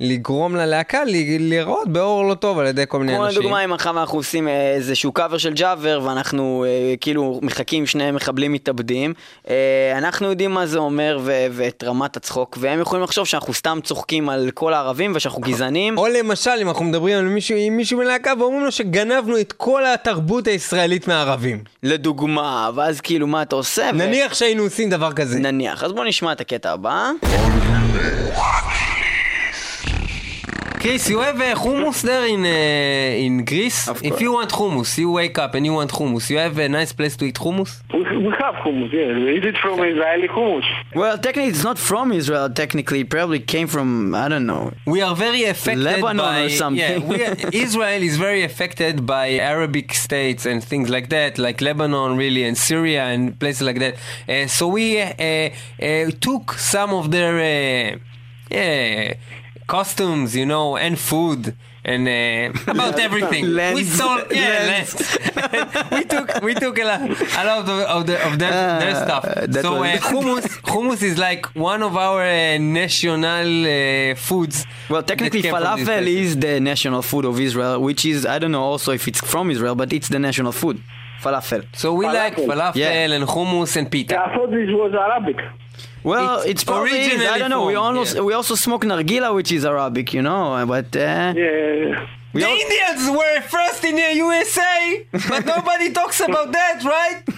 ולגרום 0.00 0.56
ללהקה 0.56 1.02
לראות 1.38 1.88
באור 1.88 2.28
לא 2.28 2.34
טוב 2.34 2.58
על 2.58 2.66
ידי 2.66 2.84
כל 2.88 2.98
מיני 2.98 3.14
כמו 3.14 3.24
אנשים. 3.26 3.40
לדוגמה 3.40 3.64
אם 3.64 3.72
עכשיו 3.72 4.00
אנחנו 4.00 4.18
עושים 4.18 4.48
אה, 4.48 4.72
איזשהו 4.74 5.12
קאבר 5.12 5.38
של 5.38 5.52
ג'אבר 5.54 6.00
ואנחנו 6.04 6.64
אה, 6.68 6.94
כאילו 7.00 7.38
מחכים 7.42 7.86
שני 7.86 8.10
מחבלים 8.10 8.52
מתאבדים, 8.52 9.14
אה, 9.48 9.54
אנחנו 9.98 10.26
יודעים 10.30 10.50
מה 10.50 10.66
זה 10.66 10.78
אומר 10.78 11.18
ו- 11.22 11.46
ואת 11.50 11.84
רמת 11.86 12.16
הצחוק, 12.16 12.58
והם 12.60 12.80
יכולים 12.80 13.02
לחשוב 13.04 13.26
שאנחנו 13.26 13.54
סתם 13.54 13.78
צוחקים 13.84 14.28
על 14.28 14.50
כל 14.54 14.74
הערבים 14.74 15.12
ושאנחנו 15.14 15.40
גזענים. 15.42 15.98
או 15.98 16.06
למשל, 16.06 16.50
אם 16.62 16.68
אנחנו 16.68 16.84
מדברים 16.84 17.18
על 17.18 17.24
מישהו, 17.24 17.56
עם 17.58 17.76
מישהו 17.76 17.98
מלהקה 17.98 18.32
ואומרים 18.38 18.64
לו 18.64 18.72
שגנבנו 18.72 19.40
את 19.40 19.52
כל 19.52 19.79
התרבות 19.86 20.46
הישראלית 20.46 21.08
מהערבים. 21.08 21.64
לדוגמה, 21.82 22.70
ואז 22.74 23.00
כאילו 23.00 23.26
מה 23.26 23.42
אתה 23.42 23.56
עושה? 23.56 23.90
ו- 23.94 23.96
נניח 23.96 24.34
שהיינו 24.34 24.62
עושים 24.62 24.90
דבר 24.90 25.12
כזה. 25.12 25.38
נניח. 25.38 25.84
אז 25.84 25.92
בוא 25.92 26.04
נשמע 26.04 26.32
את 26.32 26.40
הקטע 26.40 26.72
הבא. 26.72 27.10
Chris, 30.80 31.10
you 31.10 31.18
have 31.20 31.38
a 31.38 31.52
hummus 31.54 32.00
there 32.00 32.26
in 32.26 32.42
uh, 32.42 33.26
in 33.26 33.44
Greece? 33.44 33.86
Of 33.86 34.02
If 34.02 34.18
you 34.22 34.32
want 34.32 34.48
hummus, 34.50 34.96
you 34.96 35.10
wake 35.10 35.36
up 35.38 35.54
and 35.54 35.66
you 35.66 35.74
want 35.74 35.90
hummus. 35.90 36.30
You 36.30 36.38
have 36.38 36.56
a 36.56 36.70
nice 36.70 36.94
place 36.94 37.18
to 37.18 37.26
eat 37.26 37.34
hummus? 37.34 37.82
We, 37.92 38.00
we 38.00 38.32
have 38.40 38.54
hummus, 38.64 38.90
yeah. 38.90 39.38
Is 39.38 39.44
it 39.44 39.58
from 39.58 39.80
Israeli 39.80 40.28
hummus? 40.28 40.64
Well, 40.94 41.18
technically 41.18 41.50
it's 41.50 41.64
not 41.64 41.78
from 41.78 42.12
Israel, 42.12 42.48
technically, 42.48 43.00
it 43.00 43.10
probably 43.10 43.40
came 43.40 43.66
from, 43.66 44.14
I 44.14 44.28
don't 44.30 44.46
know. 44.46 44.72
We 44.86 45.02
are 45.02 45.14
very 45.14 45.44
affected 45.44 45.84
Lebanon 45.84 46.16
by 46.16 46.44
or 46.44 46.48
something. 46.48 47.02
Yeah, 47.02 47.10
we 47.12 47.26
are, 47.26 47.36
Israel 47.52 48.02
is 48.02 48.16
very 48.16 48.42
affected 48.42 49.04
by 49.04 49.26
Arabic 49.54 49.92
states 49.92 50.46
and 50.46 50.64
things 50.64 50.88
like 50.88 51.10
that, 51.10 51.36
like 51.36 51.60
Lebanon, 51.60 52.16
really, 52.16 52.42
and 52.44 52.56
Syria 52.56 53.04
and 53.04 53.38
places 53.38 53.62
like 53.68 53.80
that. 53.80 53.96
Uh, 54.26 54.46
so 54.46 54.68
we 54.68 54.98
uh, 54.98 55.04
uh, 55.06 56.10
took 56.22 56.54
some 56.54 56.94
of 56.94 57.10
their 57.10 57.34
uh, 57.36 57.98
yeah, 58.50 59.14
costumes, 59.76 60.28
you 60.40 60.46
know, 60.52 60.66
and 60.86 60.94
food. 61.10 61.42
And 61.92 62.02
uh, 62.06 62.72
about 62.74 62.96
everything, 63.08 63.44
we 63.46 63.52
Lens. 63.60 63.92
stole, 63.94 64.20
yeah, 64.30 64.68
Lens. 64.70 64.90
lens. 65.00 65.90
we 65.96 66.02
took 66.14 66.28
we 66.48 66.52
took 66.64 66.76
a 66.84 66.86
lot, 66.90 67.00
a 67.40 67.42
lot 67.48 67.58
of, 67.60 67.66
the, 67.70 67.76
of, 67.96 68.00
the, 68.10 68.16
of 68.28 68.32
their, 68.42 68.56
their 68.82 68.96
Ah, 68.96 69.04
stuff. 69.06 69.24
So 69.64 69.70
uh, 69.82 69.96
hummus, 70.10 70.46
hummus 70.72 71.00
is 71.10 71.16
like 71.28 71.42
one 71.70 71.82
of 71.88 71.92
our 72.06 72.20
uh, 72.22 72.58
national 72.84 73.22
uh, 73.64 74.14
foods. 74.28 74.56
Well, 74.92 75.02
technically, 75.12 75.40
came 75.42 75.54
from 75.54 75.62
these 75.78 75.88
falafel 75.88 76.06
is 76.24 76.30
the 76.46 76.54
national 76.72 77.00
food 77.10 77.24
of 77.30 77.34
Israel, 77.48 77.74
which 77.88 78.02
is, 78.12 78.18
I 78.34 78.36
don't 78.40 78.52
know 78.56 78.66
also 78.72 78.90
if 78.98 79.04
it's 79.10 79.20
from 79.32 79.44
Israel, 79.54 79.74
but 79.82 79.88
it's 79.96 80.08
the 80.14 80.18
national 80.28 80.52
food. 80.62 80.76
Falafel. 81.24 81.62
So 81.82 81.86
we 82.00 82.04
like 82.06 82.34
Falafel. 82.36 82.48
falafel 82.50 82.76
Yeah. 82.84 83.16
and 83.16 83.24
hummus 83.34 83.72
and 83.78 83.86
pita. 83.94 84.14
I 84.24 84.34
thought 84.34 84.50
this 84.58 84.70
was 84.82 84.92
Arabic. 85.06 85.38
Well, 86.02 86.40
It's 86.40 86.50
it's, 86.50 86.64
probably 86.64 86.98
is. 87.00 87.22
I 87.28 87.38
don't 87.38 87.50
know. 87.50 87.66
We 87.66 87.74
almost 87.74 88.16
yeah. 88.16 88.22
we 88.22 88.32
also 88.32 88.54
smoke 88.54 88.82
nargila, 88.84 89.34
which 89.34 89.52
is 89.52 89.64
Arabic, 89.64 90.14
you 90.14 90.22
know. 90.22 90.64
But 90.66 90.96
uh, 90.96 91.34
Yeah. 91.36 92.06
We 92.32 92.40
the 92.40 92.46
al- 92.46 92.56
Indians 92.56 93.10
were 93.18 93.40
first 93.42 93.84
in 93.84 93.96
the 93.96 94.14
USA, 94.24 95.06
but 95.28 95.44
nobody 95.44 95.90
talks 95.92 96.20
about 96.20 96.52
that, 96.52 96.84
right? 96.84 97.22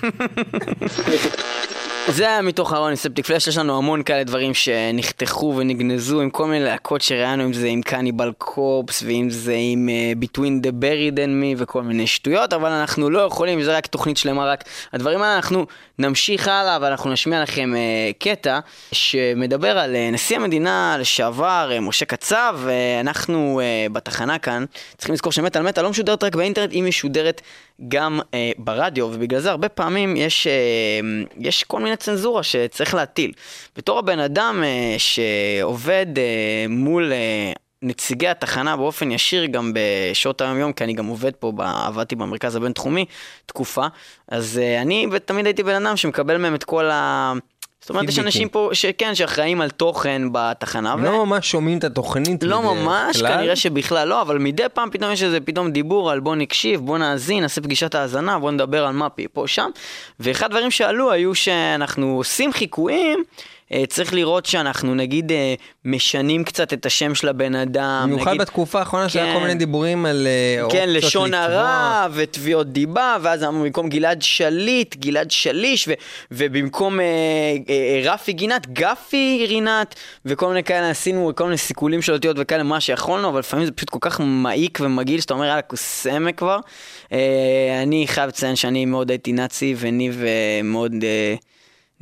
זה 2.09 2.29
היה 2.29 2.43
מתוך 2.43 2.73
ארון 2.73 2.97
ספטיק 2.97 3.27
פלאש, 3.27 3.47
יש 3.49 3.57
לנו 3.57 3.79
המון 3.79 4.03
כאלה 4.03 4.25
דברים 4.25 4.55
שנחתכו 4.55 5.55
ונגנזו 5.57 6.21
עם 6.21 6.31
כל 6.31 6.47
מיני 6.47 6.65
להקות 6.65 7.01
שראיינו, 7.01 7.45
אם 7.45 7.53
זה 7.53 7.67
עם 7.67 7.83
קניבל 7.83 8.33
קורפס 8.39 9.03
ואם 9.07 9.31
זה 9.31 9.55
עם 9.59 9.89
uh, 9.89 10.25
Between 10.25 10.67
the 10.67 10.71
Buried 10.71 11.17
and 11.17 11.43
Me 11.43 11.57
וכל 11.57 11.83
מיני 11.83 12.07
שטויות, 12.07 12.53
אבל 12.53 12.71
אנחנו 12.71 13.11
לא 13.11 13.21
יכולים, 13.21 13.63
זה 13.63 13.77
רק 13.77 13.87
תוכנית 13.87 14.17
שלמה, 14.17 14.45
רק 14.45 14.65
הדברים 14.93 15.23
האלה 15.23 15.37
אנחנו 15.37 15.67
נמשיך 15.99 16.49
הלאה 16.49 16.79
ואנחנו 16.81 17.13
נשמיע 17.13 17.43
לכם 17.43 17.73
uh, 17.75 18.23
קטע 18.23 18.59
שמדבר 18.93 19.79
על 19.79 19.95
uh, 19.95 20.15
נשיא 20.15 20.37
המדינה 20.37 20.97
לשעבר, 21.01 21.71
uh, 21.77 21.81
משה 21.81 22.05
קצב, 22.05 22.59
ואנחנו 22.63 23.61
uh, 23.61 23.93
בתחנה 23.93 24.39
כאן 24.39 24.65
צריכים 24.97 25.13
לזכור 25.13 25.33
שמטאל 25.33 25.63
מטאל 25.63 25.83
לא 25.83 25.91
משודרת 25.91 26.25
רק 26.25 26.37
באינטרנט, 26.37 26.73
היא 26.73 26.83
משודרת 26.83 27.41
גם 27.89 28.21
uh, 28.21 28.35
ברדיו, 28.59 29.11
ובגלל 29.13 29.41
זה 29.41 29.51
הרבה 29.51 29.69
פעמים 29.69 30.17
יש, 30.17 30.47
uh, 30.47 31.35
יש 31.39 31.65
כל 31.65 31.81
מיני 31.81 31.97
צנזורה 31.97 32.43
שצריך 32.43 32.95
להטיל. 32.95 33.33
בתור 33.77 33.99
הבן 33.99 34.19
אדם 34.19 34.63
uh, 34.63 34.99
שעובד 34.99 36.07
uh, 36.15 36.21
מול... 36.69 37.13
Uh, 37.13 37.59
נציגי 37.85 38.29
התחנה 38.29 38.77
באופן 38.77 39.11
ישיר 39.11 39.47
גם 39.47 39.73
בשעות 39.75 40.41
היום 40.41 40.59
יום, 40.59 40.73
כי 40.73 40.85
אני 40.85 40.93
גם 40.93 41.07
עובד 41.07 41.33
פה, 41.37 41.53
עבדתי 41.59 42.17
במרכז 42.17 42.57
הבינתחומי 42.57 43.05
תקופה, 43.47 43.87
אז 44.29 44.61
uh, 44.63 44.83
אני 44.83 45.07
תמיד 45.25 45.47
הייתי 45.47 45.63
בן 45.63 45.87
אדם 45.87 45.97
שמקבל 45.97 46.37
מהם 46.37 46.55
את 46.55 46.65
כל 46.65 46.91
ה... 46.91 47.33
זאת 47.83 47.91
אומרת, 47.91 48.09
יש. 48.09 48.19
אנשים 48.19 48.49
פה 48.49 48.71
שכן, 48.73 49.15
שאחראים 49.15 49.61
על 49.61 49.71
תוכן 49.71 50.23
בתחנה. 50.33 50.95
ו- 50.99 51.05
לא 51.05 51.27
ממש 51.27 51.51
שומעים 51.51 51.79
את 51.79 51.85
התוכנית. 51.85 52.43
לא 52.43 52.63
ממש, 52.63 53.21
כלל. 53.21 53.35
כנראה 53.35 53.57
שבכלל 53.57 54.09
לא, 54.09 54.23
אבל 54.23 54.39
מדי 54.39 54.63
פעם 54.75 54.91
פתאום 54.91 55.13
יש 55.13 55.23
איזה 55.23 55.41
פתאום 55.41 55.71
דיבור 55.71 56.11
על 56.11 56.21
בוא 56.21 56.37
נקשיב, 56.37 56.81
בוא 56.81 56.99
נאזין, 56.99 57.43
נעשה 57.43 57.61
פגישת 57.61 57.95
האזנה, 57.95 58.39
בוא 58.39 58.51
נדבר 58.51 58.87
על 58.87 58.95
מפי 58.95 59.27
פה 59.33 59.47
שם. 59.47 59.71
ואחד 60.21 60.47
הדברים 60.47 60.71
שעלו 60.71 61.11
היו 61.11 61.35
שאנחנו 61.35 62.17
עושים 62.17 62.53
חיקויים. 62.53 63.25
אה, 63.73 63.87
צריך 63.89 64.15
לראות 64.15 64.47
שאנחנו 64.47 64.95
נגיד 64.95 65.33
אה, 65.33 65.55
משנים 65.85 66.45
קצת 66.45 66.73
את 66.73 66.87
השם 66.87 67.15
של 67.15 67.29
הבן 67.29 67.55
אדם. 67.55 68.03
במיוחד 68.07 68.31
נגיד, 68.31 68.41
בתקופה 68.41 68.79
האחרונה 68.79 69.09
שהיה 69.09 69.27
כן. 69.27 69.35
כל 69.35 69.41
מיני 69.43 69.55
דיבורים 69.55 70.07
על 70.07 70.27
אה, 70.27 70.71
כן, 70.71 70.89
לשון. 70.89 71.35
הרע 71.35 72.07
ותביעות 72.13 72.73
דיבה, 72.73 73.17
ואז 73.23 73.43
אמרנו 73.43 73.65
במקום 73.65 73.89
גלעד 73.89 74.23
שליט, 74.23 74.97
גלעד 74.97 75.31
שליש, 75.31 75.89
ו- 75.89 75.93
ובמקום 76.31 77.01
אה, 77.01 77.05
אה, 77.69 78.01
רפי 78.05 78.33
גינת, 78.33 78.73
גפי 78.73 79.47
רינת, 79.49 79.95
וכל 80.25 80.49
מיני 80.49 80.65
כאלה 80.65 80.91
עשינו 80.91 81.33
כל 81.35 81.45
מיני 81.45 81.59
סיכולים 81.59 82.03
של 82.03 82.13
אותיות 82.13 82.37
וכאלה, 82.41 82.63
מה 82.63 82.81
שיכולנו, 82.81 83.29
אבל 83.29 83.39
לפעמים 83.39 83.67
זה 83.67 83.73
פשוט 83.73 83.91
כל 83.91 83.99
כך 84.01 84.21
מעיק 84.25 84.79
ומגעיל, 84.83 85.21
שאתה 85.21 85.35
אומר, 85.35 85.45
יאללה, 85.45 85.63
כוסמק 85.63 86.39
כבר. 86.39 86.59
אה, 87.13 87.81
אני 87.83 88.05
חייב 88.07 88.29
לציין 88.29 88.57
שאני 88.57 88.87
מאוד 88.87 89.11
הייתי 89.11 89.33
נאצי, 89.33 89.75
וניב 89.79 90.23
מאוד... 90.65 90.93
אה, 91.03 91.35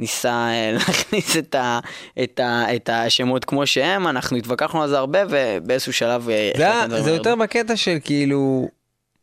ניסה 0.00 0.48
אה, 0.48 0.72
להכניס 0.78 1.36
את, 1.36 1.54
ה, 1.54 1.78
את, 2.22 2.40
ה, 2.40 2.76
את 2.76 2.88
השמות 2.92 3.44
כמו 3.44 3.66
שהם, 3.66 4.06
אנחנו 4.08 4.36
התווכחנו 4.36 4.82
על 4.82 4.88
זה 4.88 4.98
הרבה 4.98 5.18
ובאיזשהו 5.30 5.92
שלב... 5.92 6.28
אה, 6.30 6.50
זה, 6.88 7.02
זה. 7.02 7.10
יותר 7.10 7.34
בקטע 7.36 7.76
של 7.76 7.98
כאילו, 8.04 8.68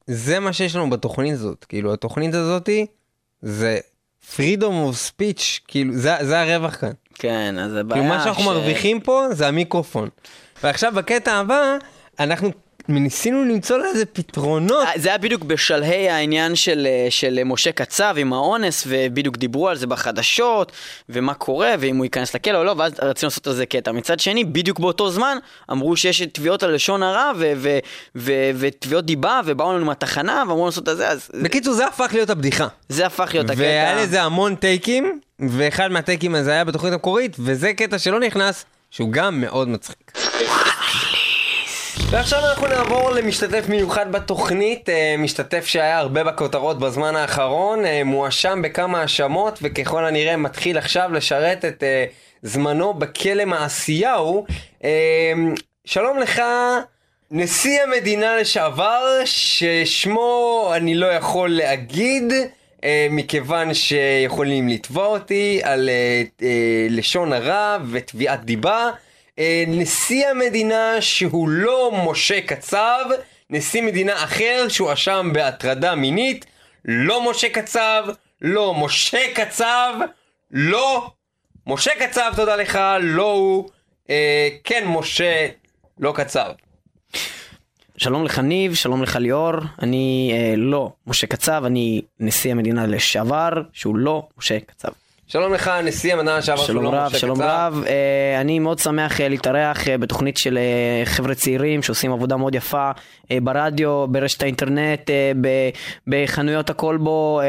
זה 0.07 0.39
מה 0.39 0.53
שיש 0.53 0.75
לנו 0.75 0.89
בתוכנית 0.89 1.33
הזאת, 1.33 1.65
כאילו 1.69 1.93
התוכנית 1.93 2.33
הזאתי 2.33 2.85
זה 3.41 3.79
freedom 4.35 4.61
of 4.91 5.11
speech, 5.11 5.41
כאילו 5.67 5.93
זה, 5.93 6.11
זה 6.21 6.41
הרווח 6.41 6.75
כאן. 6.75 6.91
כן, 7.13 7.55
אז 7.59 7.75
הבעיה 7.75 8.01
כאילו 8.01 8.15
מה 8.15 8.23
שאנחנו 8.23 8.43
ש- 8.43 8.45
מרוויחים 8.45 8.99
פה 8.99 9.23
זה 9.31 9.47
המיקרופון. 9.47 10.09
ועכשיו 10.63 10.91
בקטע 10.95 11.33
הבא, 11.33 11.77
אנחנו 12.19 12.51
ניסינו 12.89 13.43
למצוא 13.43 13.77
לזה 13.77 14.05
פתרונות. 14.05 14.87
אה, 14.87 14.91
זה 14.95 15.09
היה 15.09 15.17
בדיוק 15.17 15.43
בשלהי 15.43 16.09
העניין 16.09 16.55
של, 16.55 16.87
אה, 16.89 17.07
של 17.09 17.39
משה 17.45 17.71
קצב 17.71 18.15
עם 18.17 18.33
האונס, 18.33 18.83
ובדיוק 18.87 19.37
דיברו 19.37 19.69
על 19.69 19.75
זה 19.77 19.87
בחדשות, 19.87 20.71
ומה 21.09 21.33
קורה, 21.33 21.75
ואם 21.79 21.97
הוא 21.97 22.05
ייכנס 22.05 22.35
לכלא 22.35 22.57
או 22.57 22.63
לא, 22.63 22.73
ואז 22.77 22.91
רצינו 23.01 23.27
לעשות 23.27 23.47
על 23.47 23.53
זה 23.53 23.65
קטע. 23.65 23.91
מצד 23.91 24.19
שני, 24.19 24.43
בדיוק 24.43 24.79
באותו 24.79 25.11
זמן, 25.11 25.37
אמרו 25.71 25.97
שיש 25.97 26.21
תביעות 26.21 26.63
על 26.63 26.73
לשון 26.73 27.03
הרע, 27.03 27.31
ו- 27.37 27.53
ו- 27.55 27.79
ו- 28.15 28.51
ותביעות 28.55 29.05
דיבה, 29.05 29.41
ובאו 29.45 29.73
לנו 29.73 29.85
מהתחנה, 29.85 30.43
ואמרו 30.47 30.65
לעשות 30.65 30.89
את 30.89 30.97
זה, 30.97 31.09
אז 31.09 31.29
בקיצור 31.43 31.73
זה 31.73 31.87
הפך 31.87 32.09
להיות 32.13 32.29
הבדיחה. 32.29 32.67
זה 32.89 33.05
הפך 33.05 33.29
להיות 33.33 33.49
הקטע. 33.49 33.61
והיה 33.61 34.03
לזה 34.03 34.23
המון 34.23 34.55
טייקים, 34.55 35.19
ואחד 35.49 35.87
מהטייקים 35.87 36.35
הזה 36.35 36.51
היה 36.51 36.63
בתוכנית 36.63 36.93
המקורית, 36.93 37.35
וזה 37.39 37.73
קטע 37.73 37.99
שלא 37.99 38.19
נכנס, 38.19 38.65
שהוא 38.91 39.11
גם 39.11 39.41
מאוד 39.41 39.67
מצחיק. 39.67 40.11
ועכשיו 42.05 42.39
אנחנו 42.49 42.67
נעבור 42.67 43.11
למשתתף 43.11 43.69
מיוחד 43.69 44.11
בתוכנית, 44.11 44.89
אה, 44.89 45.15
משתתף 45.17 45.65
שהיה 45.65 45.97
הרבה 45.97 46.23
בכותרות 46.23 46.79
בזמן 46.79 47.15
האחרון, 47.15 47.85
אה, 47.85 48.03
מואשם 48.03 48.61
בכמה 48.63 49.01
האשמות, 49.01 49.59
וככל 49.61 50.05
הנראה 50.05 50.37
מתחיל 50.37 50.77
עכשיו 50.77 51.09
לשרת 51.13 51.65
את 51.65 51.83
אה, 51.83 52.05
זמנו 52.41 52.93
בכלא 52.93 53.45
מעשיהו. 53.45 54.45
שלום 55.85 56.19
לך, 56.19 56.41
נשיא 57.31 57.81
המדינה 57.81 58.35
לשעבר, 58.35 59.21
ששמו 59.25 60.71
אני 60.75 60.95
לא 60.95 61.05
יכול 61.05 61.49
להגיד, 61.49 62.33
מכיוון 63.09 63.73
שיכולים 63.73 64.67
לתבוע 64.67 65.05
אותי 65.05 65.59
על 65.63 65.89
לשון 66.89 67.33
הרע 67.33 67.77
ותביעת 67.91 68.45
דיבה. 68.45 68.89
אה, 69.39 69.63
נשיא 69.67 70.27
המדינה 70.27 71.01
שהוא 71.01 71.49
לא 71.49 71.91
משה 72.05 72.41
קצב, 72.41 73.05
נשיא 73.49 73.81
מדינה 73.81 74.23
אחר 74.23 74.65
שהואשם 74.69 75.29
בהטרדה 75.33 75.95
מינית, 75.95 76.45
לא 76.85 77.31
משה 77.31 77.49
קצב, 77.49 78.05
לא 78.41 78.75
משה 78.85 79.33
קצב, 79.35 79.93
לא 80.51 81.11
משה 81.67 81.91
קצב, 81.99 82.31
תודה 82.35 82.55
לך, 82.55 82.79
לא 83.01 83.31
הוא, 83.31 83.69
אה, 84.09 84.49
כן 84.63 84.83
משה, 84.87 85.47
לא 85.99 86.13
קצב. 86.15 86.51
שלום 87.97 88.25
לך 88.25 88.39
ניב, 88.39 88.75
שלום 88.75 89.03
לך 89.03 89.15
ליאור, 89.15 89.53
אני 89.81 90.31
אה, 90.33 90.53
לא 90.57 90.91
משה 91.07 91.27
קצב, 91.27 91.61
אני 91.65 92.01
נשיא 92.19 92.51
המדינה 92.51 92.87
לשעבר, 92.87 93.49
שהוא 93.73 93.95
לא 93.95 94.27
משה 94.37 94.59
קצב. 94.59 94.91
שלום 95.29 95.53
לך, 95.53 95.71
נשיא 95.83 96.13
המדינה 96.13 96.37
לשעבר 96.37 96.63
שלום 96.63 96.83
שלום 96.83 96.95
רב, 96.95 97.11
שלום. 97.17 97.41
רב. 97.41 97.83
אה, 97.87 98.41
אני 98.41 98.59
מאוד 98.59 98.79
שמח 98.79 99.21
אה, 99.21 99.29
להתארח 99.29 99.87
אה, 99.87 99.97
בתוכנית 99.97 100.37
של 100.37 100.59
חבר'ה 101.05 101.35
צעירים 101.35 101.83
שעושים 101.83 102.11
עבודה 102.13 102.37
מאוד 102.37 102.55
יפה 102.55 102.91
ברדיו, 103.43 104.07
ברשת 104.07 104.43
האינטרנט, 104.43 105.09
ב- 105.41 105.69
בחנויות 106.07 106.69
הכלבו, 106.69 107.41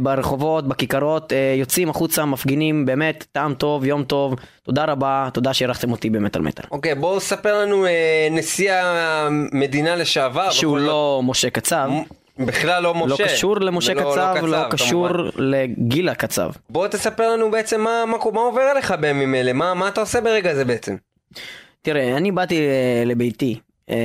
ברחובות, 0.00 0.68
בכיכרות, 0.68 1.32
יוצאים 1.58 1.88
החוצה, 1.90 2.24
מפגינים, 2.24 2.86
באמת, 2.86 3.24
טעם 3.32 3.54
טוב, 3.54 3.84
יום 3.84 4.04
טוב. 4.04 4.34
תודה 4.62 4.84
רבה, 4.84 5.28
תודה 5.32 5.54
שאירחתם 5.54 5.92
אותי 5.92 6.10
במטאל 6.10 6.42
מטאל. 6.42 6.64
אוקיי, 6.70 6.94
בואו 6.94 7.20
ספר 7.20 7.62
לנו 7.62 7.86
נשיא 8.30 8.72
המדינה 8.74 9.96
לשעבר. 9.96 10.50
שהוא 10.50 10.76
בכל 10.76 10.86
לא 10.86 11.20
משה 11.24 11.50
קצב. 11.50 11.88
בכלל 12.38 12.82
לא 12.82 12.94
לא 13.06 13.14
משה. 13.14 13.24
קשור 13.24 13.60
למשה 13.60 13.92
ולא- 13.92 14.00
קצב, 14.12 14.34
לא 14.36 14.56
כמובן. 14.56 14.70
קשור 14.70 15.08
לגילה 15.36 16.14
קצב. 16.14 16.50
בוא 16.70 16.86
תספר 16.88 17.32
לנו 17.32 17.50
בעצם 17.50 17.80
מה, 17.80 18.04
מה, 18.06 18.16
מה 18.32 18.40
עובר 18.40 18.60
עליך 18.60 18.94
בימים 19.00 19.34
אלה, 19.34 19.52
מה, 19.52 19.74
מה 19.74 19.88
אתה 19.88 20.00
עושה 20.00 20.20
ברגע 20.20 20.54
זה 20.54 20.64
בעצם? 20.64 20.96
תראה, 21.82 22.16
אני 22.16 22.32
באתי 22.32 22.58
אה, 22.66 23.02
לביתי, 23.06 23.58
אה, 23.90 23.96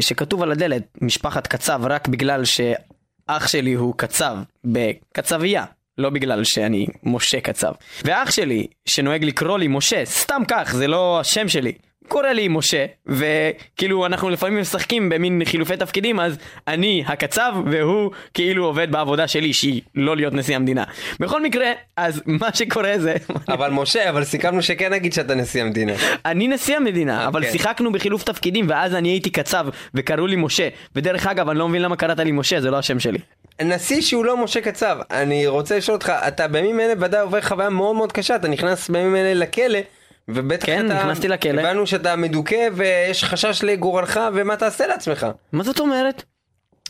שכתוב 0.00 0.42
על 0.42 0.52
הדלת 0.52 0.82
משפחת 1.00 1.46
קצב 1.46 1.80
רק 1.84 2.08
בגלל 2.08 2.44
שאח 2.44 3.46
שלי 3.48 3.72
הוא 3.72 3.94
קצב 3.96 4.36
בקצבייה. 4.64 5.64
לא 5.98 6.10
בגלל 6.10 6.44
שאני 6.44 6.86
משה 7.02 7.40
קצב. 7.40 7.72
ואח 8.04 8.30
שלי, 8.30 8.66
שנוהג 8.86 9.24
לקרוא 9.24 9.58
לי 9.58 9.68
משה, 9.68 10.04
סתם 10.04 10.42
כך, 10.48 10.72
זה 10.74 10.86
לא 10.86 11.20
השם 11.20 11.48
שלי. 11.48 11.72
קורא 12.08 12.28
לי 12.28 12.48
משה, 12.48 12.86
וכאילו 13.06 14.06
אנחנו 14.06 14.30
לפעמים 14.30 14.60
משחקים 14.60 15.08
במין 15.08 15.42
חילופי 15.44 15.76
תפקידים, 15.76 16.20
אז 16.20 16.38
אני 16.68 17.04
הקצב, 17.06 17.54
והוא 17.70 18.10
כאילו 18.34 18.64
עובד 18.64 18.92
בעבודה 18.92 19.28
שלי, 19.28 19.52
שהיא 19.52 19.82
לא 19.94 20.16
להיות 20.16 20.34
נשיא 20.34 20.56
המדינה. 20.56 20.84
בכל 21.20 21.42
מקרה, 21.42 21.72
אז 21.96 22.22
מה 22.26 22.48
שקורה 22.54 22.98
זה... 22.98 23.14
אבל 23.48 23.70
משה, 23.70 24.10
אבל 24.10 24.24
סיכמנו 24.24 24.62
שכן 24.62 24.92
נגיד 24.92 25.12
שאתה 25.12 25.34
נשיא 25.34 25.62
המדינה. 25.62 25.92
אני 26.24 26.48
נשיא 26.48 26.76
המדינה, 26.76 27.26
אבל 27.28 27.44
כן. 27.44 27.52
שיחקנו 27.52 27.92
בחילוף 27.92 28.22
תפקידים, 28.22 28.66
ואז 28.68 28.94
אני 28.94 29.08
הייתי 29.08 29.30
קצב, 29.30 29.66
וקראו 29.94 30.26
לי 30.26 30.36
משה. 30.36 30.68
ודרך 30.96 31.26
אגב, 31.26 31.48
אני 31.48 31.58
לא 31.58 31.68
מבין 31.68 31.82
למה 31.82 31.96
קראת 31.96 32.18
לי 32.18 32.32
משה, 32.32 32.60
זה 32.60 32.70
לא 32.70 32.78
השם 32.78 33.00
שלי. 33.00 33.18
נשיא 33.62 34.02
שהוא 34.02 34.24
לא 34.24 34.44
משה 34.44 34.60
קצב, 34.60 34.98
אני 35.10 35.46
רוצה 35.46 35.76
לשאול 35.76 35.94
אותך, 35.94 36.12
אתה 36.28 36.48
בימים 36.48 36.80
אלה 36.80 36.92
ודאי 37.00 37.20
עובר 37.20 37.40
חוויה 37.40 37.70
מאוד 37.70 37.96
מאוד 37.96 38.12
קשה, 38.12 38.36
אתה 38.36 38.48
נכנס 38.48 38.88
בימים 38.88 39.16
אלה 39.16 39.34
לכלא, 39.34 39.78
ובטח 40.28 40.66
כן, 40.66 40.86
אתה... 40.86 40.94
נכנסתי 40.94 41.28
לכלא. 41.28 41.60
הבנו 41.60 41.86
שאתה 41.86 42.16
מדוכא 42.16 42.68
ויש 42.74 43.24
חשש 43.24 43.64
לגורלך, 43.64 44.20
ומה 44.34 44.56
תעשה 44.56 44.86
לעצמך? 44.86 45.26
מה 45.52 45.64
זאת 45.64 45.80
אומרת? 45.80 46.22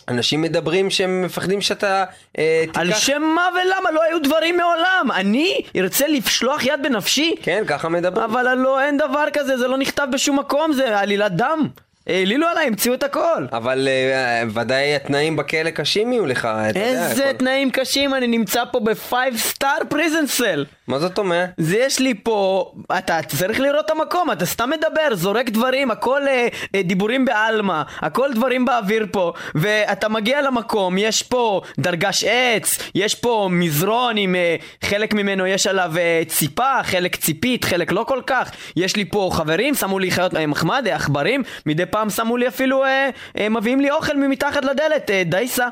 אנשים 0.09 0.43
מדברים 0.43 0.90
שהם 0.90 1.23
מפחדים 1.23 1.61
שאתה 1.61 2.05
אה, 2.38 2.64
תיקח... 2.66 2.81
על 2.81 2.93
שם 2.93 3.23
מה 3.23 3.49
ולמה? 3.52 3.90
לא 3.90 4.02
היו 4.02 4.23
דברים 4.23 4.57
מעולם. 4.57 5.09
אני 5.14 5.61
ארצה 5.76 6.09
לשלוח 6.09 6.64
יד 6.64 6.83
בנפשי? 6.83 7.35
כן, 7.43 7.62
ככה 7.66 7.88
מדברים. 7.88 8.31
אבל 8.31 8.55
לא, 8.55 8.81
אין 8.81 8.97
דבר 8.97 9.25
כזה, 9.33 9.57
זה 9.57 9.69
לא 9.69 9.78
נכתב 9.78 10.07
בשום 10.12 10.38
מקום, 10.38 10.73
זה 10.73 10.99
עלילת 10.99 11.33
דם. 11.33 11.69
העלילו 12.06 12.46
עליי, 12.46 12.66
המציאו 12.66 12.94
את 12.94 13.02
הכל. 13.02 13.46
אבל 13.52 13.88
אה, 13.88 14.42
ודאי 14.54 14.94
התנאים 14.94 15.36
בכלא 15.36 15.70
קשים 15.70 16.12
יהיו 16.12 16.26
לך. 16.26 16.48
אתה 16.70 16.78
יודע, 16.78 16.88
איזה 16.88 17.28
הכל. 17.28 17.38
תנאים 17.38 17.70
קשים, 17.70 18.14
אני 18.14 18.26
נמצא 18.26 18.62
פה 18.72 18.80
ב-5 18.80 19.14
סטאר 19.36 19.78
פריזן 19.88 20.26
סל. 20.26 20.64
מה 20.88 20.98
זאת 20.98 21.18
אומרת? 21.18 21.50
זה 21.56 21.78
יש 21.78 21.98
לי 21.98 22.14
פה, 22.22 22.72
אתה 22.98 23.22
צריך 23.22 23.60
לראות 23.60 23.84
את 23.84 23.90
המקום, 23.90 24.32
אתה 24.32 24.46
סתם 24.46 24.70
מדבר, 24.70 25.14
זורק 25.14 25.50
דברים, 25.50 25.90
הכל 25.90 26.28
אה, 26.28 26.48
אה, 26.75 26.82
דיבורים 26.82 27.25
בעלמא, 27.25 27.82
הכל 28.00 28.32
דברים 28.34 28.64
באוויר 28.64 29.06
פה, 29.12 29.32
ואתה 29.54 30.08
מגיע 30.08 30.42
למקום, 30.42 30.98
יש 30.98 31.22
פה 31.22 31.60
דרגש 31.78 32.25
עץ, 32.25 32.78
יש 32.94 33.14
פה 33.14 33.48
מזרון 33.50 34.16
עם 34.16 34.34
אה, 34.34 34.56
חלק 34.84 35.14
ממנו 35.14 35.46
יש 35.46 35.66
עליו 35.66 35.92
אה, 35.98 36.22
ציפה, 36.28 36.82
חלק 36.82 37.16
ציפית, 37.16 37.64
חלק 37.64 37.92
לא 37.92 38.04
כל 38.08 38.20
כך, 38.26 38.50
יש 38.76 38.96
לי 38.96 39.04
פה 39.04 39.30
חברים, 39.32 39.75
שמו 39.75 39.98
לי 39.98 40.10
חיות 40.10 40.34
אה, 40.34 40.46
מחמד, 40.46 40.84
אה, 40.86 40.94
עכברים, 40.94 41.42
מדי 41.66 41.86
פעם 41.86 41.96
שמו 42.11 42.37
לי 42.37 42.49
אפילו, 42.49 42.85
אה, 42.85 43.11
אה, 43.38 43.49
מביאים 43.49 43.81
לי 43.81 43.91
אוכל 43.91 44.17
ממתחת 44.17 44.65
לדלת, 44.65 45.11
אה, 45.11 45.23
דייסה. 45.26 45.69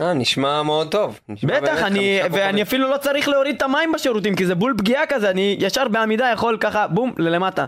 אה, 0.00 0.12
נשמע 0.12 0.62
מאוד 0.62 0.90
טוב. 0.90 1.20
נשמע 1.28 1.60
בטח, 1.60 1.82
אני, 1.82 2.20
ואני. 2.32 2.62
אפילו 2.62 2.90
לא 2.90 2.96
צריך 2.96 3.28
להוריד 3.28 3.56
את 3.56 3.62
המים 3.62 3.92
בשירותים, 3.92 4.36
כי 4.36 4.46
זה 4.46 4.54
בול 4.54 4.74
פגיעה 4.78 5.02
כזה, 5.08 5.30
אני 5.30 5.56
ישר 5.60 5.88
בעמידה 5.88 6.30
יכול 6.34 6.56
ככה, 6.60 6.86
בום, 6.86 7.12
ללמטה. 7.18 7.64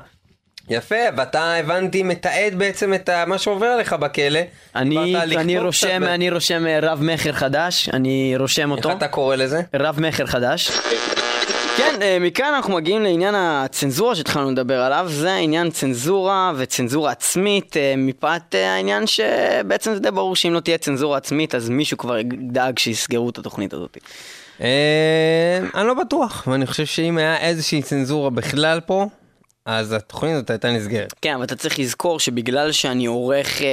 יפה, 0.68 0.94
ואתה 1.16 1.54
הבנתי 1.54 2.02
מתעד 2.02 2.54
בעצם 2.54 2.94
את 2.94 3.08
ה- 3.08 3.24
מה 3.26 3.38
שעובר 3.38 3.66
עליך 3.66 3.92
בכלא. 3.92 4.40
אני, 4.76 5.14
אני 5.36 5.58
רושם, 5.58 6.02
אני 6.04 6.30
רושם 6.30 6.66
אה, 6.66 6.78
רב 6.82 7.02
מכר 7.02 7.32
חדש, 7.32 7.88
אני 7.92 8.34
רושם 8.38 8.70
אותו. 8.70 8.88
איך 8.88 8.98
אתה 8.98 9.08
קורא 9.08 9.36
לזה? 9.36 9.60
רב 9.74 10.00
מכר 10.00 10.26
חדש. 10.26 10.70
כן, 11.76 12.02
אה, 12.02 12.18
מכאן 12.20 12.54
אנחנו 12.54 12.74
מגיעים 12.74 13.02
לעניין 13.02 13.34
הצנזורה 13.34 14.14
שהתחלנו 14.14 14.50
לדבר 14.50 14.80
עליו, 14.80 15.06
זה 15.08 15.32
העניין 15.32 15.70
צנזורה 15.70 16.52
וצנזורה 16.56 17.10
עצמית, 17.10 17.76
אה, 17.76 17.94
מפאת 17.96 18.54
אה, 18.54 18.74
העניין 18.74 19.06
שבעצם 19.06 19.94
זה 19.94 20.00
די 20.00 20.10
ברור 20.10 20.36
שאם 20.36 20.52
לא 20.52 20.60
תהיה 20.60 20.78
צנזורה 20.78 21.16
עצמית, 21.16 21.54
אז 21.54 21.68
מישהו 21.68 21.98
כבר 21.98 22.18
ידאג 22.18 22.78
שיסגרו 22.78 23.30
את 23.30 23.38
התוכנית 23.38 23.72
הזאת. 23.72 23.98
אני 25.74 25.86
לא 25.86 25.94
בטוח, 25.94 26.48
ואני 26.50 26.66
חושב 26.66 26.86
שאם 26.86 27.18
היה 27.18 27.38
איזושהי 27.38 27.82
צנזורה 27.82 28.30
בכלל 28.30 28.80
פה, 28.80 29.06
אז 29.66 29.92
התוכנית 29.92 30.34
הזאת 30.34 30.50
הייתה 30.50 30.70
נסגרת. 30.70 31.14
כן, 31.22 31.34
אבל 31.34 31.44
אתה 31.44 31.56
צריך 31.56 31.78
לזכור 31.78 32.20
שבגלל 32.20 32.72
שאני 32.72 33.06
עורך 33.06 33.62
אה, 33.62 33.66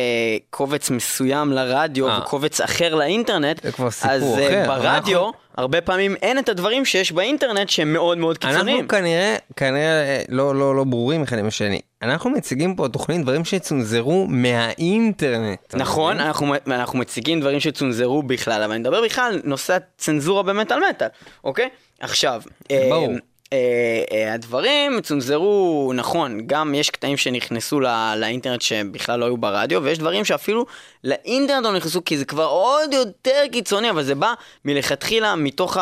קובץ 0.50 0.90
מסוים 0.90 1.52
לרדיו 1.54 2.10
אה. 2.10 2.20
וקובץ 2.22 2.62
אחר 2.62 2.96
לאינטרנט, 2.96 3.64
זה 3.64 3.72
כבר 3.72 3.92
סיפור 3.92 4.12
אז 4.12 4.24
אה, 4.24 4.48
אחר. 4.48 4.64
ברדיו, 4.68 5.20
אנחנו- 5.20 5.32
הרבה 5.58 5.82
פעמים 5.82 6.16
אין 6.22 6.40
את 6.40 6.50
הדברים 6.50 6.86
שיש 6.86 7.12
באינטרנט 7.12 7.70
שהם 7.70 7.94
מאוד 7.94 8.18
מאוד 8.18 8.38
קיצוניים. 8.38 8.76
אנחנו 8.78 8.88
כנראה, 8.88 9.36
כנראה 9.56 10.02
אה, 10.04 10.22
לא, 10.30 10.56
לא, 10.56 10.76
לא 10.76 10.84
ברורים 10.84 11.24
אחד 11.24 11.38
עם 11.38 11.48
השני. 11.48 11.80
אנחנו 12.02 12.30
מציגים 12.30 12.76
פה 12.76 12.88
תוכנית 12.88 13.22
דברים 13.22 13.46
שצונזרו 13.46 14.28
מהאינטרנט. 14.30 15.76
נכון? 15.76 16.20
אנחנו, 16.20 16.54
אנחנו 16.68 17.00
מציגים 17.00 17.40
דברים 17.42 17.60
שצונזרו 17.60 18.24
בכלל, 18.24 18.64
אבל 18.64 18.72
אני 18.72 18.80
מדבר 18.80 19.02
בכלל 19.04 19.26
על 19.34 19.42
נושא 19.44 19.74
הצנזורה 19.76 20.44
במטאל 20.44 20.78
מטאל, 20.90 21.08
אוקיי? 21.44 21.70
עכשיו, 22.00 22.42
ברור. 22.90 23.10
אה, 23.54 24.04
אה, 24.12 24.34
הדברים 24.34 25.02
צונזרו, 25.02 25.92
נכון, 25.96 26.48
גם 26.48 26.76
יש 26.76 26.90
קטעים 26.90 27.18
שנכנסו 27.18 27.80
לא, 27.80 27.90
לאינטרנט 28.16 28.62
שבכלל 28.62 29.20
לא 29.20 29.26
היו 29.26 29.38
ברדיו, 29.38 29.84
ויש 29.84 30.00
דברים 30.00 30.26
שאפילו 30.26 30.66
לאינטרנט 31.04 31.66
לא 31.66 31.74
נכנסו, 31.74 32.06
כי 32.06 32.18
זה 32.18 32.26
כבר 32.26 32.46
עוד 32.46 32.94
יותר 32.94 33.42
קיצוני, 33.52 33.90
אבל 33.90 34.04
זה 34.04 34.16
בא 34.16 34.34
מלכתחילה 34.66 35.36
מתוך 35.36 35.78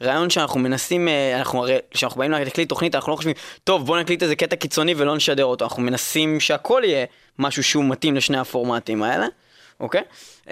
הרעיון 0.00 0.30
שאנחנו 0.30 0.60
מנסים, 0.60 1.08
אה, 1.08 1.38
אנחנו 1.38 1.62
הרי, 1.62 1.76
כשאנחנו 1.90 2.18
באים 2.18 2.30
להקליט 2.30 2.68
תוכנית, 2.68 2.94
אנחנו 2.94 3.12
לא 3.12 3.16
חושבים, 3.16 3.34
טוב, 3.64 3.86
בוא 3.86 3.98
נקליט 3.98 4.22
איזה 4.22 4.36
קטע 4.36 4.56
קיצוני 4.56 4.94
ולא 4.96 5.16
נשדר 5.16 5.44
אותו, 5.44 5.64
אנחנו 5.64 5.82
מנסים 5.82 6.40
שהכל 6.40 6.82
יהיה 6.84 7.06
משהו 7.38 7.64
שהוא 7.64 7.84
מתאים 7.84 8.16
לשני 8.16 8.38
הפורמטים 8.38 9.02
האלה. 9.02 9.26
אוקיי? 9.80 10.02
Uh, 10.44 10.50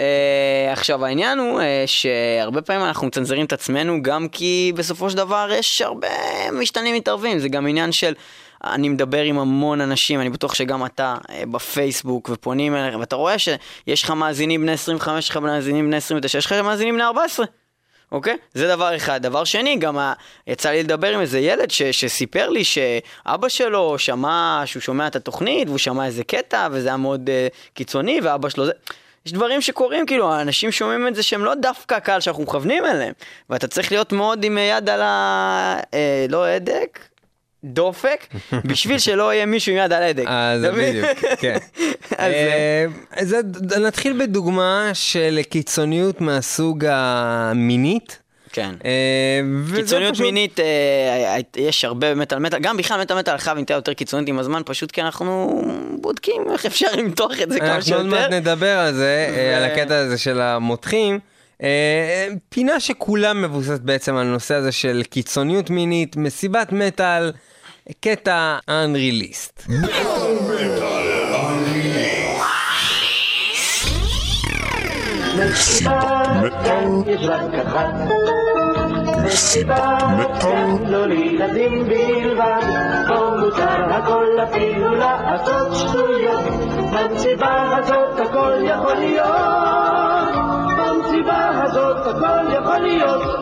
עכשיו 0.73 1.05
העניין 1.05 1.39
הוא 1.39 1.61
uh, 1.61 1.63
שהרבה 1.87 2.63
פעמים 2.63 2.83
אנחנו 2.83 3.07
מצנזרים 3.07 3.47
את 3.47 3.53
עצמנו 3.53 4.03
גם 4.03 4.29
כי 4.29 4.73
בסופו 4.77 5.11
של 5.11 5.17
דבר 5.17 5.51
יש 5.53 5.81
הרבה 5.81 6.09
משתנים 6.53 6.95
מתערבים, 6.95 7.39
זה 7.39 7.49
גם 7.49 7.67
עניין 7.67 7.93
של... 7.93 8.13
אני 8.65 8.89
מדבר 8.89 9.23
עם 9.23 9.39
המון 9.39 9.81
אנשים, 9.81 10.21
אני 10.21 10.31
בטוח 10.31 10.55
שגם 10.55 10.85
אתה 10.85 11.17
uh, 11.23 11.47
בפייסבוק 11.47 12.29
ופונים 12.33 12.77
אליך, 12.77 12.99
ואתה 13.01 13.17
רואה 13.17 13.37
שיש 13.39 14.03
לך 14.03 14.11
מאזינים 14.11 14.63
בני 14.63 14.73
25, 14.73 15.25
יש 15.25 15.31
לך 15.31 15.37
מאזינים 15.37 15.87
בני 15.87 15.97
29, 15.97 16.39
יש 16.39 16.47
לך 16.47 16.53
מאזינים 16.53 16.95
בני 16.95 17.05
14. 17.05 17.47
אוקיי? 18.13 18.37
זה 18.55 18.69
דבר 18.69 18.97
אחד. 18.97 19.23
דבר 19.23 19.45
שני, 19.45 19.77
גם 19.77 19.99
ה... 19.99 20.13
יצא 20.47 20.71
לי 20.71 20.83
לדבר 20.83 21.15
עם 21.15 21.21
איזה 21.21 21.39
ילד 21.39 21.71
ש... 21.71 21.83
שסיפר 21.83 22.49
לי 22.49 22.65
שאבא 22.65 23.49
שלו 23.49 23.99
שמע 23.99 24.63
שהוא 24.65 24.81
שומע 24.81 25.07
את 25.07 25.17
התוכנית 25.17 25.69
והוא 25.69 25.79
שמע 25.79 26.07
איזה 26.07 26.25
קטע 26.25 26.69
וזה 26.71 26.89
היה 26.89 26.97
מאוד 26.97 27.29
uh, 27.29 27.73
קיצוני 27.75 28.21
ואבא 28.23 28.49
שלו 28.49 28.67
זה... 28.67 28.73
יש 29.29 29.33
דברים 29.33 29.61
שקורים, 29.61 30.07
כאילו, 30.07 30.33
האנשים 30.33 30.73
שומעים 30.73 31.09
את 31.09 31.15
זה 31.15 31.23
שהם 31.23 31.45
לא 31.45 31.55
דווקא 31.55 31.95
הקהל 31.95 32.21
שאנחנו 32.21 32.43
מכוונים 32.43 32.85
אליהם. 32.85 33.13
ואתה 33.51 33.69
צריך 33.69 33.93
להיות 33.93 34.13
מאוד 34.13 34.45
עם 34.45 34.59
יד 34.59 34.89
על 34.89 35.01
ה... 35.03 35.81
אה, 35.95 36.27
לא 36.29 36.45
הדק, 36.47 36.99
דופק, 37.65 38.27
בשביל 38.69 38.99
שלא 38.99 39.35
יהיה 39.35 39.47
מישהו 39.47 39.73
עם 39.73 39.79
יד 39.79 39.93
על 39.93 40.03
הדק. 40.03 40.25
אז 40.27 40.65
אתה 40.65 40.73
מבין? 40.73 40.89
בדיוק, 40.97 41.19
כן. 41.41 41.57
אז, 42.19 42.33
אה, 42.33 42.87
זה- 43.25 43.41
נתחיל 43.81 44.19
בדוגמה 44.23 44.91
של 44.93 45.39
קיצוניות 45.51 46.21
מהסוג 46.21 46.85
המינית. 46.89 48.19
כן. 48.53 48.75
אה, 48.85 49.41
קיצוניות 49.77 50.13
פשוט- 50.13 50.27
מינית, 50.27 50.61
אה, 50.61 50.65
אה, 51.35 51.41
יש 51.57 51.85
הרבה 51.85 52.15
מטאל 52.15 52.39
מטאל, 52.39 52.59
גם 52.59 52.77
בכלל 52.77 53.01
מטאל 53.01 53.19
מטאל 53.19 53.39
חייב 53.39 53.55
נהייתה 53.55 53.75
יותר 53.75 53.93
קיצונית 53.95 54.29
עם 54.29 54.39
הזמן, 54.39 54.63
פשוט 54.67 54.91
כי 54.91 55.03
אנחנו 55.03 55.63
בודקים 56.01 56.43
איך 56.53 56.67
אפשר 56.67 56.87
למתוח 56.97 57.33
את 57.43 57.51
זה 57.51 57.61
כמה 57.61 57.75
אנחנו 57.75 57.97
עוד 57.97 58.07
מעט 58.07 58.21
שיותר. 58.21 58.37
נדבר 58.37 58.79
על 58.79 58.95
זה, 58.95 59.29
ו- 59.37 59.57
על 59.57 59.65
הקטע 59.65 59.97
הזה 59.99 60.19
של 60.19 60.41
המותחים. 60.41 61.19
פינה 62.49 62.81
שכולה 62.81 63.33
מבוססת 63.33 63.81
בעצם 63.81 64.17
על 64.17 64.27
הנושא 64.27 64.55
הזה 64.55 64.73
של 64.73 65.03
קיצוניות 65.11 65.71
מינית, 65.71 66.17
מסיבת 66.17 66.73
מטאל, 66.73 67.33
קטע 68.01 68.59
unreleased. 68.71 69.71
מסיבת 75.59 76.29
מטאל. 76.43 76.87
מסיבת 79.25 80.03
מטאל, 80.19 81.07
לילדים 81.07 81.89
הזאת 91.67 92.07
הזאת. 93.03 93.39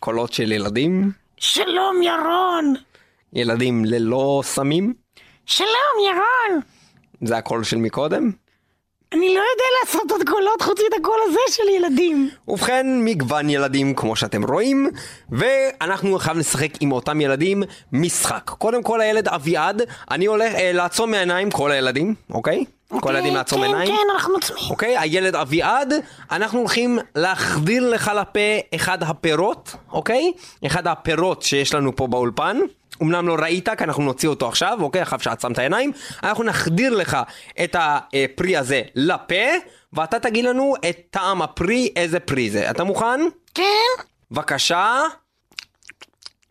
קולות 0.00 0.32
של 0.32 0.52
ילדים? 0.52 1.10
שלום 1.36 2.02
ירון! 2.02 2.74
ילדים 3.32 3.84
ללא 3.84 4.40
סמים? 4.44 4.94
שלום 5.46 5.68
ירון! 6.06 6.60
זה 7.24 7.36
הקול 7.36 7.64
של 7.64 7.76
מקודם? 7.76 8.30
אני 9.14 9.34
לא 9.34 9.40
יודע 9.40 9.64
לעשות 9.80 10.10
עוד 10.10 10.22
קולות 10.28 10.62
חוץ 10.62 10.78
מהקול 10.80 11.18
הזה 11.26 11.38
של 11.50 11.68
ילדים. 11.68 12.30
ובכן, 12.48 12.86
מגוון 13.00 13.50
ילדים 13.50 13.94
כמו 13.94 14.16
שאתם 14.16 14.44
רואים, 14.44 14.90
ואנחנו 15.30 16.16
עכשיו 16.16 16.34
נשחק 16.34 16.68
עם 16.80 16.92
אותם 16.92 17.20
ילדים 17.20 17.62
משחק. 17.92 18.50
קודם 18.58 18.82
כל 18.82 19.00
הילד 19.00 19.28
אביעד, 19.28 19.82
אני 20.10 20.26
הולך 20.26 20.54
אה, 20.54 20.72
לעצום 20.72 21.10
מהעיניים, 21.10 21.50
כל 21.50 21.70
הילדים, 21.70 22.14
אוקיי? 22.30 22.64
כל 23.00 23.16
הילדים 23.16 23.34
לעצום 23.34 23.60
כן, 23.60 23.66
עיניים. 23.66 23.88
כן, 23.88 24.14
אנחנו 24.14 24.34
עוצמים. 24.34 24.70
אוקיי, 24.70 24.98
הילד 24.98 25.36
אביעד, 25.36 25.94
אנחנו 26.30 26.58
הולכים 26.58 26.98
להחדיר 27.14 27.90
לך 27.90 28.10
לפה 28.20 28.74
אחד 28.74 29.02
הפירות, 29.02 29.74
אוקיי? 29.92 30.32
אחד 30.66 30.86
הפירות 30.86 31.42
שיש 31.42 31.74
לנו 31.74 31.96
פה 31.96 32.06
באולפן. 32.06 32.58
אמנם 33.02 33.28
לא 33.28 33.36
ראית, 33.40 33.68
כי 33.68 33.84
אנחנו 33.84 34.02
נוציא 34.02 34.28
אותו 34.28 34.48
עכשיו, 34.48 34.78
אוקיי? 34.82 35.02
אחר 35.02 35.18
שעצמת 35.18 35.58
העיניים. 35.58 35.92
אנחנו 36.22 36.44
נחדיר 36.44 36.94
לך 36.96 37.16
את 37.64 37.76
הפרי 37.78 38.56
הזה 38.56 38.82
לפה, 38.94 39.34
ואתה 39.92 40.18
תגיד 40.18 40.44
לנו 40.44 40.74
את 40.90 40.96
טעם 41.10 41.42
הפרי, 41.42 41.92
איזה 41.96 42.20
פרי 42.20 42.50
זה. 42.50 42.70
אתה 42.70 42.84
מוכן? 42.84 43.20
כן? 43.54 44.02
בבקשה. 44.30 45.02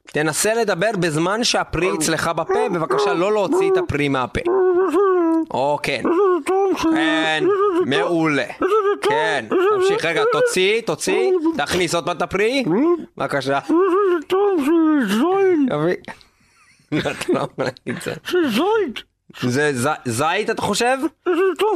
תנסה 0.05 0.53
לדבר 0.53 0.89
בזמן 0.99 1.43
שהפרי 1.43 1.89
אצלך 1.95 2.27
בפה, 2.27 2.69
בבקשה 2.73 3.13
לא 3.13 3.33
להוציא 3.33 3.71
את 3.71 3.77
הפרי 3.77 4.09
מהפה. 4.09 4.41
או 5.51 5.79
כן. 5.83 6.03
כן, 6.95 7.43
מעולה. 7.85 8.45
כן, 9.01 9.45
תמשיך 9.49 10.05
רגע, 10.05 10.23
תוציא, 10.31 10.81
תוציא, 10.81 11.31
תכניס 11.57 11.95
עוד 11.95 12.05
פעם 12.05 12.17
את 12.17 12.21
הפרי. 12.21 12.63
בבקשה. 13.17 13.59
אתה 16.97 17.09
לא 17.33 17.39
יכול 17.39 17.49
להגיד 17.57 18.03
זה. 18.03 18.13
זה 19.41 19.71
ז- 19.75 19.87
זית 20.11 20.49
אתה 20.49 20.61
חושב? 20.61 20.97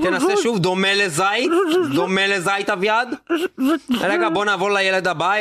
תנסה 0.04 0.38
שוב, 0.43 0.60
דומה 0.60 0.93
לזית? 0.93 1.52
דומה 1.95 2.28
לזית 2.28 2.69
אביעד? 2.69 3.15
רגע 4.02 4.30
בוא 4.30 4.45
נעבור 4.45 4.71
לילד 4.71 5.08
הבא, 5.08 5.34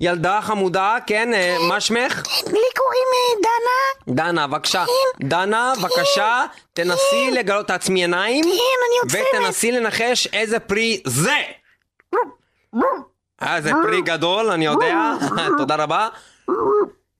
ילדה- 0.00 0.40
חמודה, 0.40 0.96
כן, 1.06 1.34
אה, 1.34 1.56
מה 1.68 1.80
שמך? 1.80 2.22
לי 2.46 2.60
קוראים 2.76 3.08
אה, 3.14 3.42
דנה. 3.42 4.14
דנה, 4.16 4.46
בבקשה. 4.46 4.84
דנה, 5.20 5.72
בבקשה, 5.82 6.44
תנסי 6.72 7.30
לגלות 7.32 7.66
תעצמי 7.66 8.00
עיניים. 8.00 8.44
כן, 8.44 8.50
אני 8.50 8.98
עוצמת. 9.02 9.40
ותנסי 9.42 9.72
לנחש 9.72 10.26
איזה 10.32 10.58
פרי 10.58 11.00
זה! 11.06 11.34
אה, 13.42 13.60
זה 13.60 13.70
פרי 13.82 14.02
גדול, 14.02 14.50
אני 14.50 14.64
יודע, 14.66 15.12
תודה 15.58 15.74
רבה. 15.76 16.08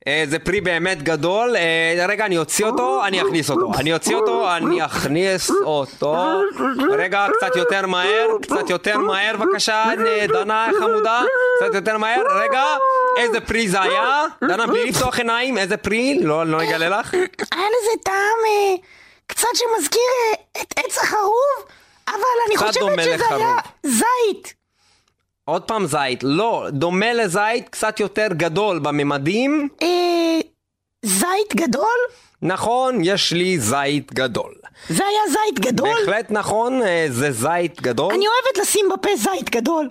אה, 0.06 0.24
זה 0.26 0.38
פרי 0.38 0.60
באמת 0.60 1.02
גדול, 1.02 1.56
אה, 1.56 2.06
רגע, 2.08 2.26
אני 2.26 2.38
אוציא 2.38 2.66
אותו, 2.66 3.04
אני 3.04 3.22
אכניס 3.22 3.50
אותו. 3.50 3.70
אני 3.78 3.94
אוציא 3.94 4.16
אותו, 4.16 4.56
אני 4.56 4.84
אכניס 4.84 5.50
אותו. 5.50 6.40
רגע, 6.98 7.26
קצת 7.36 7.56
יותר 7.56 7.86
מהר, 7.86 8.28
קצת 8.42 8.70
יותר 8.70 8.98
מהר, 8.98 9.36
בבקשה, 9.36 9.84
אה, 10.06 10.26
דנה 10.26 10.68
חמודה, 10.80 11.22
קצת 11.56 11.74
יותר 11.74 11.98
מהר. 11.98 12.22
רגע, 12.42 12.64
איזה 13.16 13.40
פרי 13.40 13.68
זה 13.68 13.80
היה? 13.82 14.24
דנה, 14.48 14.66
בלי 14.66 14.84
לפתוח 14.84 15.18
עיניים, 15.18 15.58
איזה 15.58 15.76
פרי? 15.76 16.18
לא, 16.22 16.46
לא 16.46 16.62
אגלה 16.62 16.88
לך. 16.88 17.14
היה 17.14 17.66
לזה 17.68 18.02
טעם 18.04 18.72
קצת 19.26 19.48
שמזכיר 19.54 20.00
את 20.62 20.74
עץ 20.76 20.98
החרוב, 20.98 21.64
אבל 22.08 22.16
אני 22.46 22.56
חושבת 22.56 23.02
שזה. 23.02 23.34
היה 23.34 23.56
זית. 23.82 24.55
עוד 25.48 25.62
פעם 25.62 25.87
זית, 25.87 26.22
לא, 26.22 26.66
דומה 26.72 27.12
לזית, 27.12 27.68
קצת 27.70 28.00
יותר 28.00 28.26
גדול 28.30 28.78
בממדים. 28.78 29.68
אה, 29.82 30.40
זית 31.04 31.54
גדול? 31.56 31.98
נכון, 32.42 32.98
יש 33.04 33.32
לי 33.32 33.59
זית 33.59 34.12
גדול. 34.14 34.54
זה 34.88 35.04
היה 35.06 35.20
זית 35.28 35.61
גדול? 35.61 35.88
בהחלט 36.06 36.30
נכון, 36.30 36.82
אה, 36.82 37.06
זה 37.09 37.32
זית 37.32 37.80
גדול. 37.80 38.14
אני 38.14 38.24
אוהבת 38.26 38.59
לשים 38.59 38.87
בפה 38.92 39.09
זית 39.16 39.50
גדול. 39.50 39.88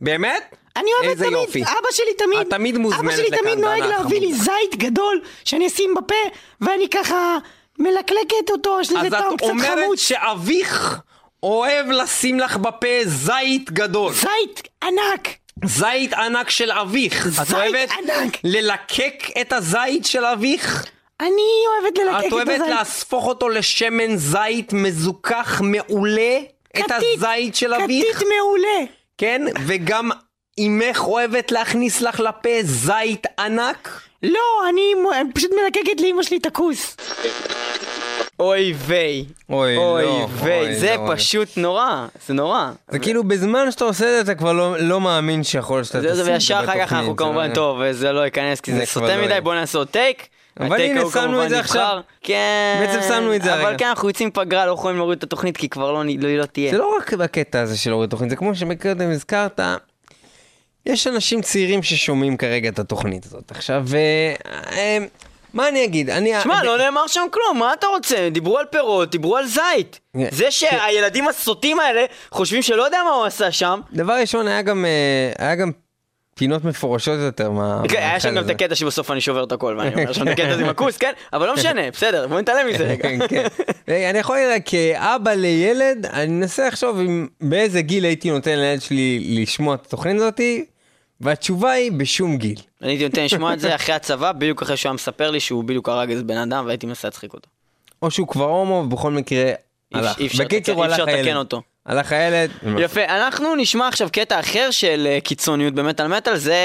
באמת? 0.00 0.54
אני 0.76 0.90
אוהבת 1.02 1.18
תמיד, 1.18 1.32
יופי. 1.32 1.62
אבא 1.62 1.88
שלי 1.90 2.14
תמיד, 2.18 2.38
את 2.40 2.50
תמיד 2.50 2.78
מוזמנת 2.78 3.00
אבא 3.00 3.16
שלי 3.16 3.26
לכאן, 3.26 3.38
תמיד 3.38 3.58
נוהג 3.58 3.82
להביא 3.82 4.20
לי 4.20 4.34
חמודה. 4.34 4.44
זית 4.44 4.76
גדול 4.76 5.20
שאני 5.44 5.66
אשים 5.66 5.94
בפה 5.94 6.14
ואני 6.60 6.88
ככה 6.88 7.38
מלקלקת 7.78 8.50
אותו, 8.50 8.78
יש 8.80 8.92
לזה 8.92 9.00
אז 9.00 9.12
טעם 9.12 9.34
את 9.34 9.38
קצת 9.38 9.50
אומרת 9.50 9.78
חמוץ. 9.84 10.00
שאביך 10.00 11.00
אוהב 11.42 11.90
לשים 11.90 12.40
לך 12.40 12.56
בפה 12.56 13.04
זית 13.04 13.70
גדול. 13.70 14.12
זית 14.12 14.68
ענק. 14.82 15.28
זית 15.64 16.12
ענק 16.12 16.50
של 16.50 16.70
אביך. 16.70 17.26
את 17.26 17.32
זית 17.32 17.52
אוהבת 17.52 17.90
ענק. 17.90 18.36
ללקק 18.44 19.24
את 19.40 19.52
הזית 19.52 20.06
של 20.06 20.24
אביך? 20.24 20.86
אני 21.20 21.42
אוהבת 21.68 21.98
ללקק 21.98 22.20
את 22.20 22.26
את 22.26 22.32
אוהבת 22.32 22.48
הזית. 22.60 22.68
להפוך 22.68 23.26
אותו 23.26 23.48
לשמן 23.48 24.16
זית 24.16 24.72
מזוכח 24.72 25.60
מעולה? 25.64 26.38
את 26.70 26.82
כתית, 26.82 26.92
הזית 27.16 27.54
של 27.54 27.74
אביך? 27.74 28.16
כתית 28.16 28.28
מעולה. 28.28 28.84
כן, 29.18 29.42
וגם 29.66 30.10
אמך 30.60 31.04
אוהבת 31.04 31.52
להכניס 31.52 32.00
לך 32.00 32.20
לפה 32.20 32.62
זית 32.62 33.26
ענק? 33.38 34.00
לא, 34.22 34.40
אני 34.68 34.94
פשוט 35.34 35.50
מלקקת 35.62 36.00
לאמא 36.00 36.22
שלי 36.22 36.36
את 36.36 36.46
הכוס. 36.46 36.96
אוי 38.40 38.74
ויי. 38.78 39.24
אוי, 39.50 39.76
אוי 39.76 40.02
לא, 40.02 40.28
ויי, 40.32 40.60
אוי, 40.66 40.74
זה 40.76 40.96
לא. 40.98 41.14
פשוט 41.14 41.48
נורא. 41.56 42.06
זה 42.26 42.34
נורא. 42.34 42.70
זה 42.88 42.98
כאילו 42.98 43.24
בזמן 43.24 43.70
שאתה 43.70 43.84
עושה 43.84 44.04
את 44.04 44.26
זה 44.26 44.32
אתה 44.32 44.38
כבר 44.38 44.52
לא, 44.52 44.78
לא 44.78 45.00
מאמין 45.00 45.44
שיכול 45.44 45.84
שאתה 45.84 45.98
תשים 45.98 46.14
זה 46.14 46.20
את 46.20 46.24
זה 46.24 46.32
וישר 46.32 46.54
אחר 46.54 46.66
כך 46.66 46.72
בתוכנית, 46.72 46.92
אנחנו 46.92 47.16
כמובן, 47.16 47.48
לא- 47.48 47.54
טוב, 47.54 47.92
זה 47.92 48.12
לא 48.12 48.20
ייכנס 48.20 48.60
כי 48.60 48.72
זה 48.72 48.78
זה 48.78 48.86
סוטה 48.86 49.06
לא 49.16 49.22
מדי, 49.22 49.30
יהיה. 49.30 49.40
בוא 49.40 49.54
נעשה 49.54 49.78
עוד 49.78 49.88
טייק. 49.88 50.26
אבל 50.60 50.80
הנה, 50.80 51.00
שמנו 51.12 51.44
את 51.44 51.48
זה. 51.48 51.60
עכשיו. 51.60 51.98
כן. 52.22 52.76
בעצם 52.80 53.08
שמנו 53.08 53.34
את 53.36 53.42
זה 53.42 53.54
אבל 53.54 53.64
הרגע. 53.64 53.78
כן, 53.78 53.86
אנחנו 53.86 54.08
יוצאים 54.08 54.30
פגרה, 54.30 54.66
לא 54.66 54.72
יכולים 54.72 54.96
להוריד 54.96 55.18
את 55.18 55.24
התוכנית 55.24 55.56
כי 55.56 55.68
כבר 55.68 55.92
לא 55.92 56.04
לא- 56.04 56.28
לא 56.36 56.44
תהיה. 56.44 56.70
זה 56.70 56.78
לא 56.78 56.94
רק 56.98 57.12
בקטע 57.12 57.60
הזה 57.60 57.76
של 57.78 57.90
להוריד 57.90 58.10
תוכנית, 58.10 58.30
זה 58.30 58.36
כמו 58.36 58.54
שמקודם 58.54 59.10
הזכרת, 59.10 59.60
יש 60.86 61.06
אנשים 61.06 61.42
צעירים 61.42 61.82
ששומעים 61.82 62.36
כרגע 62.36 62.68
את 62.68 62.78
התוכנית 62.78 63.26
הזאת. 63.26 63.50
עכשיו, 63.50 63.84
אה, 63.94 64.34
אה, 64.72 64.98
מה 65.58 65.68
אני 65.68 65.84
אגיד? 65.84 66.10
אני... 66.10 66.32
שמע, 66.42 66.64
לא 66.64 66.78
נאמר 66.78 67.06
שם 67.06 67.26
כלום, 67.30 67.58
מה 67.58 67.72
אתה 67.72 67.86
רוצה? 67.86 68.28
דיברו 68.30 68.58
על 68.58 68.64
פירות, 68.70 69.10
דיברו 69.10 69.36
על 69.36 69.46
זית. 69.46 70.00
כן. 70.16 70.28
זה 70.30 70.50
שהילדים 70.50 71.28
הסוטים 71.28 71.80
האלה 71.80 72.04
חושבים 72.30 72.62
שלא 72.62 72.82
יודע 72.82 72.98
מה 73.04 73.10
הוא 73.10 73.24
עשה 73.24 73.52
שם. 73.52 73.80
דבר 73.92 74.12
ראשון, 74.20 74.48
היה 74.48 74.62
גם, 74.62 74.84
אה, 74.84 75.46
היה 75.46 75.54
גם 75.54 75.70
פינות 76.34 76.64
מפורשות 76.64 77.18
יותר 77.18 77.50
מה... 77.50 77.82
כן, 77.88 77.98
היה 77.98 78.20
שם 78.20 78.34
גם 78.34 78.44
את. 78.44 78.50
הקטע 78.50 78.74
שבסוף 78.74 79.10
אני 79.10 79.20
שובר 79.20 79.44
את 79.44 79.52
הכל 79.52 79.74
ואני 79.78 79.94
אומר 79.94 80.12
שם 80.12 80.28
את 80.28 80.32
הקטע 80.32 80.48
הזה 80.48 80.62
עם 80.62 80.68
הכוס, 80.74 80.96
כן? 80.96 81.12
אבל 81.32 81.46
לא 81.46 81.54
משנה, 81.54 81.90
בסדר, 81.90 82.26
בוא 82.26 82.40
נתעלם 82.40 82.68
מזה 82.68 82.84
רגע. 82.84 83.02
כן, 83.02 83.18
כן. 83.28 83.46
רגע, 83.88 84.08
אני 84.10 84.18
יכול 84.18 84.36
להגיד, 84.38 84.62
כאבא 84.66 85.30
לילד, 85.30 86.06
אני 86.06 86.32
מנסה 86.32 86.68
לחשוב 86.68 86.98
באיזה 87.40 87.82
גיל 87.82 88.04
הייתי 88.04 88.30
נותן 88.30 88.58
לילד 88.58 88.82
שלי 88.82 89.36
לשמוע 89.42 89.74
את 89.74 89.86
התוכנית 89.86 90.16
הזאתי, 90.16 90.64
והתשובה 91.20 91.70
היא 91.70 91.92
בשום 91.92 92.36
גיל. 92.36 92.58
אני 92.82 92.90
הייתי 92.90 93.04
נותן 93.04 93.24
לשמוע 93.24 93.54
את 93.54 93.60
זה 93.60 93.74
אחרי 93.74 93.94
הצבא, 93.94 94.32
בדיוק 94.32 94.62
אחרי 94.62 94.76
שהוא 94.76 94.90
היה 94.90 94.94
מספר 94.94 95.30
לי 95.30 95.40
שהוא 95.40 95.64
בדיוק 95.64 95.88
הרג 95.88 96.10
איזה 96.10 96.24
בן 96.24 96.36
אדם 96.36 96.66
והייתי 96.66 96.86
מנסה 96.86 97.08
להצחיק 97.08 97.34
אותו. 97.34 97.48
או 98.02 98.10
שהוא 98.10 98.28
כבר 98.28 98.44
הומו, 98.44 98.74
ובכל 98.74 99.10
מקרה 99.10 99.52
הלך. 99.94 100.18
בקיצור, 100.38 100.86
אפשר 100.86 101.02
הלך 101.02 101.14
הילד. 101.14 101.46
הלך 101.86 102.12
הילד. 102.12 102.50
יפה, 102.78 103.04
אנחנו 103.04 103.56
נשמע 103.56 103.88
עכשיו 103.88 104.08
קטע 104.12 104.40
אחר 104.40 104.68
של 104.70 105.06
אה, 105.10 105.20
קיצוניות 105.20 105.74
במטאל 105.74 106.06
מטאל, 106.06 106.36
זה 106.36 106.56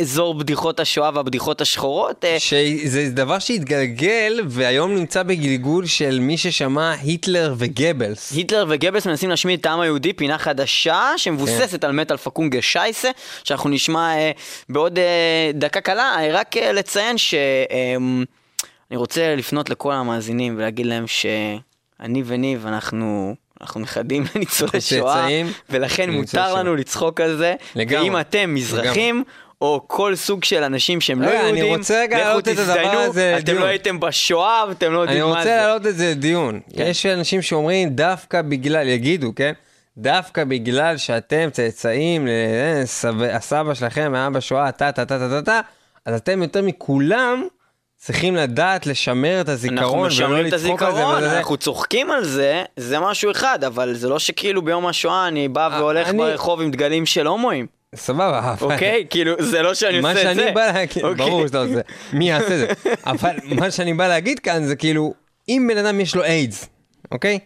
אזור 0.00 0.34
בדיחות 0.34 0.80
השואה 0.80 1.10
והבדיחות 1.14 1.60
השחורות. 1.60 2.24
אה, 2.24 2.40
שזה 2.40 3.10
דבר 3.10 3.38
שהתגלגל 3.38 4.40
והיום 4.48 4.94
נמצא 4.94 5.22
בגלגול 5.22 5.86
של 5.86 6.18
מי 6.20 6.38
ששמע 6.38 6.94
היטלר 7.02 7.54
וגבלס. 7.58 8.32
היטלר 8.32 8.66
וגבלס 8.68 9.06
מנסים 9.06 9.30
להשמיד 9.30 9.60
את 9.60 9.66
העם 9.66 9.80
היהודי, 9.80 10.12
פינה 10.12 10.38
חדשה 10.38 11.12
שמבוססת 11.16 11.84
על 11.84 11.92
מטאל 11.92 12.16
פקונגה 12.16 12.62
שייסה, 12.62 13.10
שאנחנו 13.44 13.70
נשמע 13.70 14.16
אה, 14.16 14.30
בעוד 14.68 14.98
אה, 14.98 15.50
דקה 15.54 15.80
קלה, 15.80 16.14
אה, 16.18 16.28
רק 16.32 16.56
אה, 16.56 16.72
לציין 16.72 17.18
ש... 17.18 17.34
אה, 17.34 17.96
אני 18.90 18.96
רוצה 18.96 19.36
לפנות 19.36 19.70
לכל 19.70 19.92
המאזינים 19.92 20.54
ולהגיד 20.56 20.86
להם 20.86 21.06
שאני 21.06 22.22
וניב, 22.26 22.66
אנחנו... 22.66 23.34
אנחנו 23.60 23.80
נכדים 23.80 24.24
לניצולי 24.34 24.80
שואה, 24.80 25.28
ולכן 25.70 26.10
מותר. 26.10 26.54
לנו 26.54 26.76
לצחוק 26.76 27.20
על 27.20 27.36
זה. 27.36 27.54
לגמרי, 27.76 28.04
ואם 28.10 28.20
אתם 28.20 28.54
מזרחים, 28.54 29.24
או 29.60 29.84
כל 29.86 30.16
סוג 30.16 30.44
של 30.44 30.62
אנשים 30.64 31.00
שהם 31.00 31.22
לא 31.22 31.28
אני 31.28 31.36
יהודים, 31.60 31.76
רוצה 31.78 32.00
רגע 32.02 32.16
לכו 32.16 32.24
להעלות 32.24 32.48
את 32.48 32.58
הדבר 32.58 33.08
תזדיינו, 33.08 33.38
אתם. 33.38 33.54
לא 33.56 33.64
הייתם 33.64 34.00
בשואה 34.00 34.64
ואתם 34.68 34.92
לא 34.92 34.98
יודעים 35.00 35.22
אני 35.22 35.30
מה 35.30 35.38
רוצה 35.38 35.44
זה. 35.44 35.56
להעלות 35.56 35.86
את 35.86 35.96
זה 35.96 36.10
לדיון. 36.10 36.60
כן. 36.76 36.82
יש 36.86 37.06
אנשים 37.06 37.42
שאומרים 37.42 37.88
דווקא 37.88 38.42
בגלל, 38.42 38.88
יגידו, 38.88 39.32
כן? 39.36 39.52
דווקא 39.98 40.44
בגלל 40.44 40.96
שאתם 40.96 41.48
צאצאים 41.52 42.28
לסבא 43.20 43.74
שלכם 43.74 44.12
היה 44.14 44.30
בשואה, 44.30 44.72
טה 44.72 44.92
טה 44.92 45.04
טה 45.04 45.18
טה 45.18 45.42
טה, 45.42 45.60
אז 46.06 46.14
אתם 46.14 46.42
יותר 46.42 46.62
מכולם 46.62 47.44
צריכים 48.02 48.36
לדעת 48.36 48.86
לשמר 48.86 49.40
את 49.40 49.48
אנחנו 49.48 49.52
הזיכרון 49.52 49.98
ולא 49.98 50.06
משמרים 50.08 50.46
את 50.46 50.52
לצחוק 50.52 50.82
על 50.82 50.92
זה. 50.94 51.00
הזיכרון, 51.00 51.22
וזה. 51.22 51.38
אנחנו 51.38 51.56
צוחקים 51.56 52.10
על 52.10 52.24
זה, 52.24 52.64
זה 52.76 53.00
משהו 53.00 53.30
אחד, 53.30 53.64
אבל 53.64 53.94
זה 53.94 54.08
לא 54.08 54.18
שכאילו 54.18 54.62
ביום 54.62 54.86
השואה 54.86 55.28
אני 55.28 55.48
בא 55.48 55.68
אה, 55.74 55.80
והולך 55.80 56.08
אני- 56.08 56.18
ברחוב 56.18 56.60
עם 56.60 56.70
דגלים 56.70 57.06
של 57.06 57.26
הומואים, 57.26 57.66
סבבה, 57.94 58.38
אבל- 58.60 58.72
אוקיי? 58.72 59.06
כאילו, 59.10 59.34
זה 59.38 59.62
לא 59.62 59.74
שאני 59.74 60.00
מה 60.00 60.10
עושה 60.10 60.30
את 60.30 60.36
זה. 60.36 60.42
שאני 60.42 60.54
בא 60.54 60.66
להגיד, 60.66 61.04
אוקיי? 61.04 61.14
ברור 61.26 61.46
שאתה 61.46 61.58
עושה, 61.62 61.80
מי 62.12 62.28
יעשה 62.28 62.44
את 62.54 62.58
זה? 62.58 62.66
אבל 63.06 63.30
מה 63.44 63.70
שאני 63.70 63.94
בא 63.94 64.08
להגיד 64.08 64.38
כאן 64.38 64.64
זה 64.64 64.76
כאילו, 64.76 65.14
אם 65.48 65.68
בן 65.72 65.78
אדם 65.86 66.00
יש 66.00 66.14
לו 66.16 66.22
איידס, 66.24 66.68
אוקיי? 67.12 67.38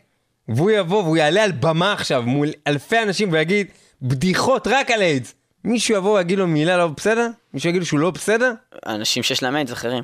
והוא 0.48 0.70
יבוא 0.70 1.02
והוא 1.02 1.16
יעלה 1.16 1.44
על 1.44 1.52
במה 1.52 1.92
עכשיו 1.92 2.22
מול 2.22 2.48
אלפי 2.66 3.02
אנשים 3.02 3.28
ויגיד 3.32 3.66
בדיחות 4.02 4.66
רק 4.66 4.90
על 4.90 5.02
איידס, 5.02 5.34
מישהו 5.64 5.94
יבוא 5.94 6.18
ויגיד 6.18 6.38
לו 6.38 6.46
מילה 6.46 6.76
לא 6.76 6.86
בסדר? 6.86 7.28
מישהו 7.54 7.68
יגיד 7.68 7.80
לו 7.80 7.86
שהוא 7.86 8.00
לא 8.00 8.10
בסדר? 8.10 8.52
אנשים 8.86 9.22
שיש 9.22 9.42
להם 9.42 9.56
איידס 9.56 9.72
אחרים. 9.72 10.02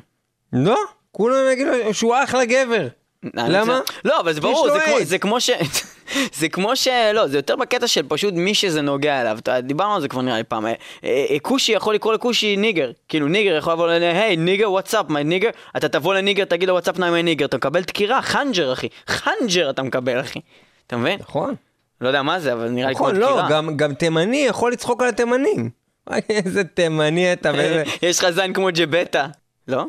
לא, 0.53 0.77
כולם 1.11 1.35
יגידו 1.53 1.71
שהוא 1.93 2.15
אחלה 2.23 2.45
גבר. 2.45 2.87
למה? 3.33 3.79
לא, 4.05 4.19
אבל 4.19 4.33
זה 4.33 4.41
ברור, 4.41 4.67
זה 5.03 5.17
כמו- 5.19 5.41
ש... 5.41 5.49
זה 6.39 6.49
כמו 6.49 6.75
ש... 6.75 6.87
לא, 7.13 7.27
זה 7.27 7.37
יותר 7.37 7.55
בקטע 7.55 7.87
של 7.87 8.01
פשוט 8.07 8.33
מי 8.33 8.53
שזה 8.53 8.81
נוגע 8.81 9.21
אליו. 9.21 9.37
דיברנו 9.63 9.95
על 9.95 10.01
זה 10.01 10.07
כבר 10.07 10.21
נראה 10.21 10.37
לי 10.37 10.43
פעם. 10.43 10.65
אה, 10.65 10.73
אה, 11.03 11.37
כושי 11.41 11.71
יכול 11.71 11.95
לקרוא 11.95 12.13
לכושי 12.13 12.57
nigger. 12.57 12.91
כאילו 13.09 13.27
nigger 13.27 13.55
יכול 13.57 13.73
לבוא 13.73 13.87
ל... 13.87 13.91
hey 14.03 14.35
nigger 14.37 14.71
what's 14.71 15.00
up 15.00 15.09
my 15.09 15.23
nigger. 15.23 15.49
אתה 15.77 15.89
תבוא 15.89 16.13
ל 16.13 16.18
nigger 16.18 16.45
תגיד 16.45 16.67
לו 16.69 16.73
what's 16.73 16.93
up 16.93 16.99
my 16.99 17.23
nigger. 17.23 17.45
אתה 17.45 17.57
מקבל 17.57 17.81
דקירה, 17.81 18.21
חנג'ר 18.21 18.73
אחי. 18.73 18.87
חנג'ר 19.07 19.69
אתה 19.69 19.83
מקבל 19.83 20.19
אחי. 20.21 20.39
אתה 20.87 20.97
מבין? 20.97 21.19
נכון. 21.19 21.55
לא 22.01 22.07
יודע 22.07 22.21
מה 22.21 22.39
זה, 22.39 22.53
אבל 22.53 22.69
נראה 22.69 22.89
לי 22.89 22.95
כמו 22.95 23.11
נכון, 23.11 23.21
דקירה. 23.21 23.43
לא, 23.49 23.49
גם- 23.55 23.77
גם 23.77 23.93
תימני 23.93 24.37
יכול 24.37 24.71
לצחוק 24.71 25.01
על 25.01 25.07
התימנים. 25.09 25.69
איזה 26.29 26.63
תימני 26.63 27.33
אתה 27.33 27.51
ואיזה... 27.57 27.83
יש 28.01 28.19
לך 28.19 28.29
זין 28.29 28.53
כמו 28.53 28.67
ג'בטה. 28.73 29.27
לא? 29.67 29.85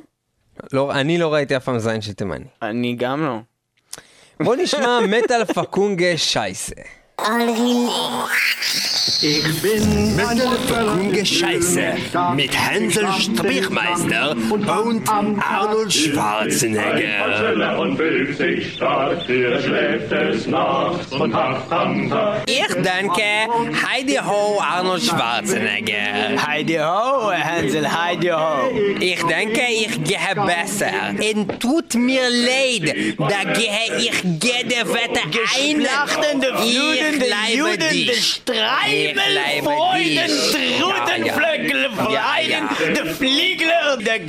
לא, 0.73 0.93
אני 0.93 1.19
לא 1.19 1.35
ראיתי 1.35 1.57
אף 1.57 1.65
פעם 1.65 1.79
זין 1.79 2.01
של 2.01 2.13
תימני. 2.13 2.45
אני 2.63 2.95
גם 2.99 3.23
לא. 3.23 3.39
בוא 4.43 4.57
נשמע 4.57 4.99
מטאל 5.13 5.45
פקונגה 5.45 6.17
שייסה. 6.17 6.75
Funge 10.69 11.25
Scheiße 11.25 11.95
mit 12.35 12.57
Hänsel 12.57 13.07
Strichmeister 13.13 14.35
und 14.51 14.69
Arnold 14.69 15.93
Schwarzenegger. 15.93 17.79
und 17.79 17.97
fühlt 17.97 18.37
sich 18.37 18.75
stark, 18.75 19.27
der 19.27 19.61
schläft 19.61 20.11
des 20.11 20.47
Nachts 20.47 21.13
und 21.13 21.33
macht 21.33 21.71
am 21.71 22.09
Tag. 22.11 22.43
Ich 22.47 22.75
danke 22.83 23.23
Heidi 23.87 24.17
Ho 24.17 24.61
Arnold 24.61 25.03
Schwarzenegger. 25.03 26.23
Heidi 26.47 26.75
ho, 26.77 27.31
Hansel, 27.33 27.87
Heidi 27.91 28.29
ho. 28.29 28.71
Ich 29.01 29.23
denke, 29.25 29.63
ich 29.71 30.03
gehe 30.03 30.35
besser. 30.35 31.15
Es 31.19 31.59
tut 31.59 31.95
mir 31.95 32.23
leid, 32.31 33.17
da 33.19 33.53
gehe 33.53 33.99
ich 33.99 34.23
jede 34.23 34.89
Wette 34.93 35.21
ein. 35.61 35.79
Geschlachtende, 35.79 36.49
Juden, 37.03 37.55
Juden, 37.55 38.07
de 38.07 38.15
strijden, 38.15 39.63
voiden, 39.63 40.29
troeten, 40.51 41.33
vleugelen, 41.33 41.91
vleiden, 41.97 42.69
de 42.95 43.15
vliegler, 43.15 43.99
de. 43.99 44.21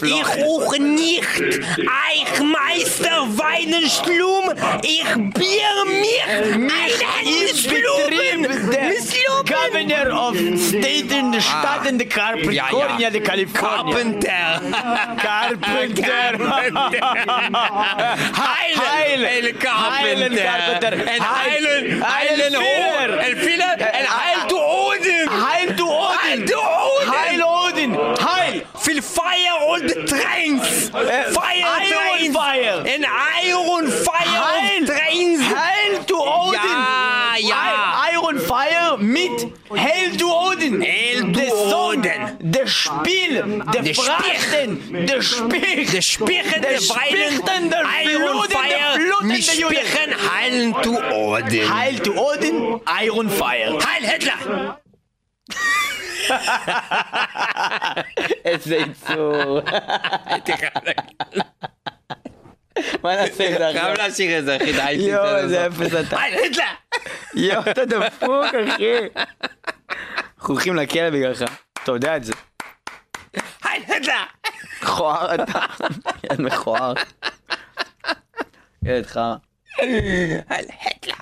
Ich 0.00 0.44
auch 0.44 0.78
nicht, 0.78 1.38
ich 1.38 2.40
meister 2.42 3.26
weinen 3.36 3.90
Schlum, 3.90 4.52
ich 4.80 5.32
bier 5.32 5.84
mich, 5.86 6.22
einen 7.18 7.56
Schlumen, 7.56 8.46
Governor 9.44 10.12
of 10.12 10.36
State 10.58 11.10
in 11.10 11.32
the 11.32 11.40
Stadt 11.40 11.86
in 11.86 11.98
the 11.98 12.04
California, 12.04 13.10
der 13.10 13.22
Kalifornien. 13.22 14.20
Carpenter. 14.20 14.60
Carpenter. 15.18 16.38
Heilen. 18.36 18.80
Heilen. 18.80 19.56
Heilen. 19.62 20.32
Heilen. 21.20 21.69
Heilen, 21.70 22.02
Heilen. 22.02 22.54
Hoor. 22.54 23.18
En 23.18 23.36
Filler, 23.36 23.76
en 23.78 24.06
Heil 24.06 24.46
to 24.48 24.56
Odin. 24.56 25.28
Heil 25.28 25.76
to 25.76 25.86
Odin! 25.86 26.20
Heil 26.20 26.46
to 26.46 26.56
Odin. 26.56 27.12
Heil 27.12 27.42
Odin! 27.42 27.94
Heil! 28.18 28.62
Feel 28.78 29.02
fire 29.02 29.40
the 29.88 30.04
trains. 30.06 30.90
Fire 30.90 31.64
Iron 31.82 32.18
trains. 32.18 32.36
fire. 32.36 32.82
En 32.86 33.04
iron 33.44 33.86
fire 33.88 34.40
Heil! 34.44 34.80
on 34.80 34.86
trains. 34.86 35.40
Heil 35.40 36.04
to 36.04 36.16
Odin! 36.16 36.60
Ja, 36.60 37.36
ja. 37.36 38.02
Heil, 38.02 38.10
Iron 38.12 38.38
Fire 38.38 38.96
mit 38.98 39.46
Hail 39.70 40.16
to 40.16 40.26
Odin! 40.26 40.80
Der 40.80 41.48
Song, 41.48 41.98
Odin. 41.98 42.12
Der 42.40 42.66
Spiel, 42.66 43.62
der 43.72 43.82
Der 43.82 43.92
Brachten, 43.92 45.06
der 45.06 45.22
Spich, 45.22 45.90
De 45.90 46.02
spichen, 46.02 46.60
der 46.62 46.70
de 46.72 46.80
Spichten, 46.80 47.70
der 47.70 47.82
iron 48.04 48.20
Fluten, 48.20 48.48
der 48.50 48.58
fire. 48.58 48.94
Fluten, 48.94 49.28
der 49.28 49.54
Juden. 49.54 50.09
Heilen 50.60 50.82
to 50.82 50.92
Odin. 51.12 51.68
Heil 51.68 51.98
to 51.98 52.12
Odin, 52.18 52.80
Iron 52.86 53.28
Fire. 53.28 53.78
Heil 53.80 54.04
Hitler. 54.10 54.76
איזה 58.44 58.76
יצור. 58.76 59.60
מה 63.02 63.16
נעשה 63.16 63.48
עם 63.48 63.52
זה 63.58 63.68
חייב? 63.72 63.98
להשאיר 63.98 64.38
את 64.38 64.44
זה, 64.44 64.56
אחי, 64.56 64.72
די. 64.72 64.92
יואו. 64.92 65.36
איזה 65.36 65.66
אפס 65.66 65.94
אתה. 66.06 66.20
הייל 66.20 66.38
היטלר. 66.38 66.64
יואו, 67.34 67.60
אתה 67.70 67.84
דפוק, 67.84 68.44
אחי. 68.54 68.84
אנחנו 70.38 70.54
הולכים 70.54 70.76
לכלא 70.76 71.10
בגללך. 71.10 71.44
אתה 71.82 71.92
יודע 71.92 72.16
את 72.16 72.24
זה. 72.24 72.32
הייל 73.64 73.82
היטלר. 73.88 74.14
מכוער 74.82 75.34
אתה. 75.34 75.60
ילד 76.24 76.40
מכוער. 76.40 76.94
ילד 78.84 79.06
חרא. 79.06 79.34
הייל 79.80 80.66
היטלר. 80.84 81.14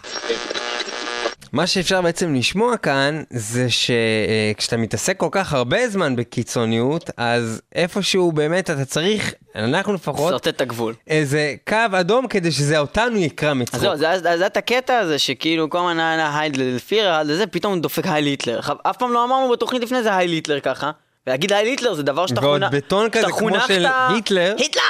מה 1.52 1.66
שאפשר 1.66 2.02
בעצם 2.02 2.34
לשמוע 2.34 2.76
כאן 2.76 3.22
זה 3.30 3.66
שכשאתה 3.70 4.76
מתעסק 4.76 5.16
כל 5.16 5.28
כך 5.30 5.52
הרבה 5.52 5.88
זמן 5.88 6.16
בקיצוניות 6.16 7.10
אז 7.16 7.60
איפשהו 7.74 8.32
באמת 8.32 8.70
אתה 8.70 8.84
צריך 8.84 9.34
אנחנו 9.54 9.92
לפחות 9.94 10.30
שרטט 10.30 10.48
את 10.48 10.60
הגבול. 10.60 10.94
איזה 11.06 11.54
קו 11.68 11.76
אדום 12.00 12.26
כדי 12.28 12.52
שזה 12.52 12.78
אותנו 12.78 13.18
יקרא 13.18 13.50
אז 13.50 13.56
מצחוק. 13.56 13.80
זהו, 13.80 13.96
זה 13.96 14.08
היה- 14.10 14.38
זה 14.38 14.46
את 14.46 14.56
הקטע 14.56 14.98
הזה 14.98 15.18
שכאילו 15.18 15.70
כל 15.70 15.78
הזמן 15.78 15.98
היה 15.98 16.38
הייד 16.38 16.56
לפירר, 16.56 17.12
הייד 17.14 17.26
לזה, 17.26 17.46
פתאום 17.46 17.80
דופק 17.80 18.06
הייל 18.06 18.26
היטלר. 18.26 18.60
אף 18.82 18.96
פעם 18.96 19.12
לא 19.12 19.24
אמרנו 19.24 19.50
בתוכנית 19.52 19.82
לפני 19.82 20.02
זה 20.02 20.16
הייל 20.16 20.30
היטלר 20.32 20.60
ככה. 20.60 20.90
ולהגיד 21.26 21.52
הייל 21.52 21.68
היטלר 21.68 21.94
זה 21.94 22.02
דבר 22.02 22.26
שאתה 22.26 22.40
ועוד 22.46 22.60
חונך... 22.62 22.74
בטון 22.74 23.10
כזה 23.10 23.26
כמו 23.26 23.32
חונכת- 23.36 23.66
של 23.68 23.86
היטלר. 24.14 24.54
היטלר! 24.58 24.82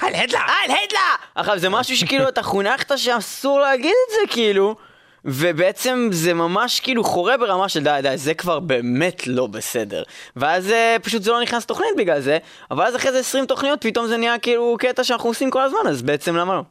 הייל 0.00 0.14
היטלר. 0.14 0.38
הייל 0.60 0.78
היטלר! 0.80 0.98
עכשיו 1.34 1.58
זה 1.58 1.68
משהו 1.68 1.96
שכאילו 1.96 2.28
אתה 2.28 2.42
חונכת 2.42 2.98
שאסור 2.98 3.60
להגיד 3.60 3.94
את 4.08 4.14
זה 4.14 4.34
כאילו. 4.34 4.76
ובעצם 5.24 6.08
זה 6.12 6.34
ממש 6.34 6.80
כאילו 6.80 7.04
חורה 7.04 7.36
ברמה 7.36 7.68
של 7.68 7.84
די 7.84 7.98
די 8.02 8.16
זה 8.16 8.34
כבר 8.34 8.60
באמת 8.60 9.26
לא 9.26 9.46
בסדר 9.46 10.02
ואז 10.36 10.70
אה, 10.70 10.96
פשוט 11.02 11.22
זה 11.22 11.30
לא 11.30 11.42
נכנס 11.42 11.64
לתוכנית 11.64 11.90
בגלל 11.96 12.20
זה 12.20 12.38
אבל 12.70 12.84
אז 12.84 12.96
אחרי 12.96 13.12
זה 13.12 13.18
20 13.18 13.46
תוכניות 13.46 13.78
פתאום 13.82 14.06
זה 14.06 14.16
נהיה 14.16 14.38
כאילו 14.38 14.76
קטע 14.78 15.04
שאנחנו 15.04 15.30
עושים 15.30 15.50
כל 15.50 15.62
הזמן 15.62 15.78
אז 15.88 16.02
בעצם 16.02 16.36
למה 16.36 16.54
לא? 16.54 16.62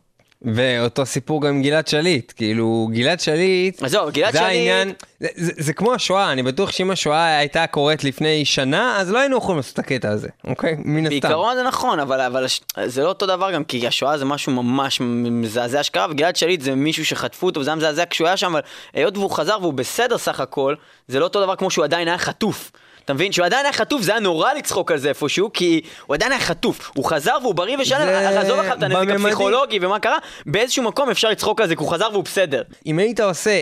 ואותו 0.42 1.06
סיפור 1.06 1.42
גם 1.42 1.48
עם 1.48 1.62
גלעד 1.62 1.88
שליט, 1.88 2.34
כאילו 2.36 2.90
גלעד 2.92 3.20
שליט, 3.20 3.82
זהו, 3.88 4.10
גלעד 4.12 4.34
זה 4.34 4.40
שליט- 4.40 4.50
העניין, 4.50 4.92
זה, 5.20 5.28
זה, 5.36 5.52
זה 5.58 5.74
כמו 5.74 5.94
השואה, 5.94 6.32
אני 6.32 6.44
בטוח 6.44 6.72
שאם 6.72 6.92
השואה 6.92 7.38
הייתה 7.38 7.68
קורית 7.68 8.04
לפני 8.04 8.46
שנה, 8.46 8.98
אז 9.00 9.12
לא 9.12 9.20
היינו 9.20 9.38
יכולים 9.38 9.58
לעשות 9.58 9.74
את 9.74 9.80
הקטע 9.80 10.10
הזה, 10.10 10.28
אוקיי? 10.44 10.76
מן 10.78 11.04
הסתם. 11.06 11.10
בעיקרון 11.10 11.56
זה 11.56 11.64
נכון, 11.64 12.00
אבל, 12.00 12.22
אבל 12.22 12.46
זה 12.86 13.04
לא 13.04 13.08
אותו 13.10 13.26
דבר 13.26 13.52
גם, 13.52 13.64
כי 13.64 13.88
השואה 13.88 14.18
זה 14.18 14.26
משהו 14.26 14.52
ממש 14.52 15.02
מזעזע 15.02 15.84
שקרה, 15.84 16.08
וגלעד 16.10 16.36
שליט 16.36 16.62
זה 16.62 16.76
מישהו 16.76 17.06
שחטפו 17.06 17.46
אותו, 17.46 17.60
וזה 17.60 17.70
היה 17.70 17.76
מזעזע 17.76 18.04
כשהוא 18.10 18.28
היה 18.28 18.38
שם, 18.38 18.52
אבל 18.52 18.62
היות 18.94 19.18
והוא 19.18 19.32
חזר 19.32 19.58
והוא 19.62 19.74
בסדר 19.74 20.18
סך 20.18 20.40
הכל, 20.40 20.76
זה 21.08 21.20
לא 21.20 21.24
אותו 21.24 21.44
דבר 21.44 21.56
כמו 21.56 21.72
שהוא 21.72 21.86
עדיין 21.86 22.08
היה 22.08 22.18
חטוף. 22.18 22.72
אתה 23.10 23.16
מבין? 23.16 23.32
שהוא 23.32 23.46
עדיין 23.46 23.66
היה 23.66 23.74
חטוף, 23.74 24.02
זה 24.02 24.12
היה 24.12 24.20
נורא 24.20 24.54
לצחוק 24.54 24.92
על 24.92 24.98
זה 24.98 25.10
איפשהו, 25.10 25.54
כי 25.54 25.82
הוא 26.06 26.14
עדיין 26.14 26.32
היה 26.32 26.42
חטוף. 26.42 26.92
הוא 26.96 27.06
חזר 27.06 27.38
והוא 27.42 27.56
בריא 27.56 27.78
ושלם, 27.80 28.06
זה 28.06 28.40
עזוב 28.40 28.60
לך 28.60 28.74
את 28.78 28.84
הנזק. 28.84 29.10
הפסיכולוגי 29.10 29.80
ומה 29.82 30.00
קרה, 30.00 30.18
באיזשהו 30.46 30.84
מקום 30.84 31.10
אפשר 31.10 31.30
לצחוק 31.30 31.62
על 31.62 31.68
זה, 31.68 31.76
כי 31.76 31.84
הוא 31.84 31.92
חזר 31.92 32.10
והוא 32.12 32.24
בסדר. 32.24 32.64
אם 32.86 33.00
היית 33.00 33.20
עושה 33.20 33.62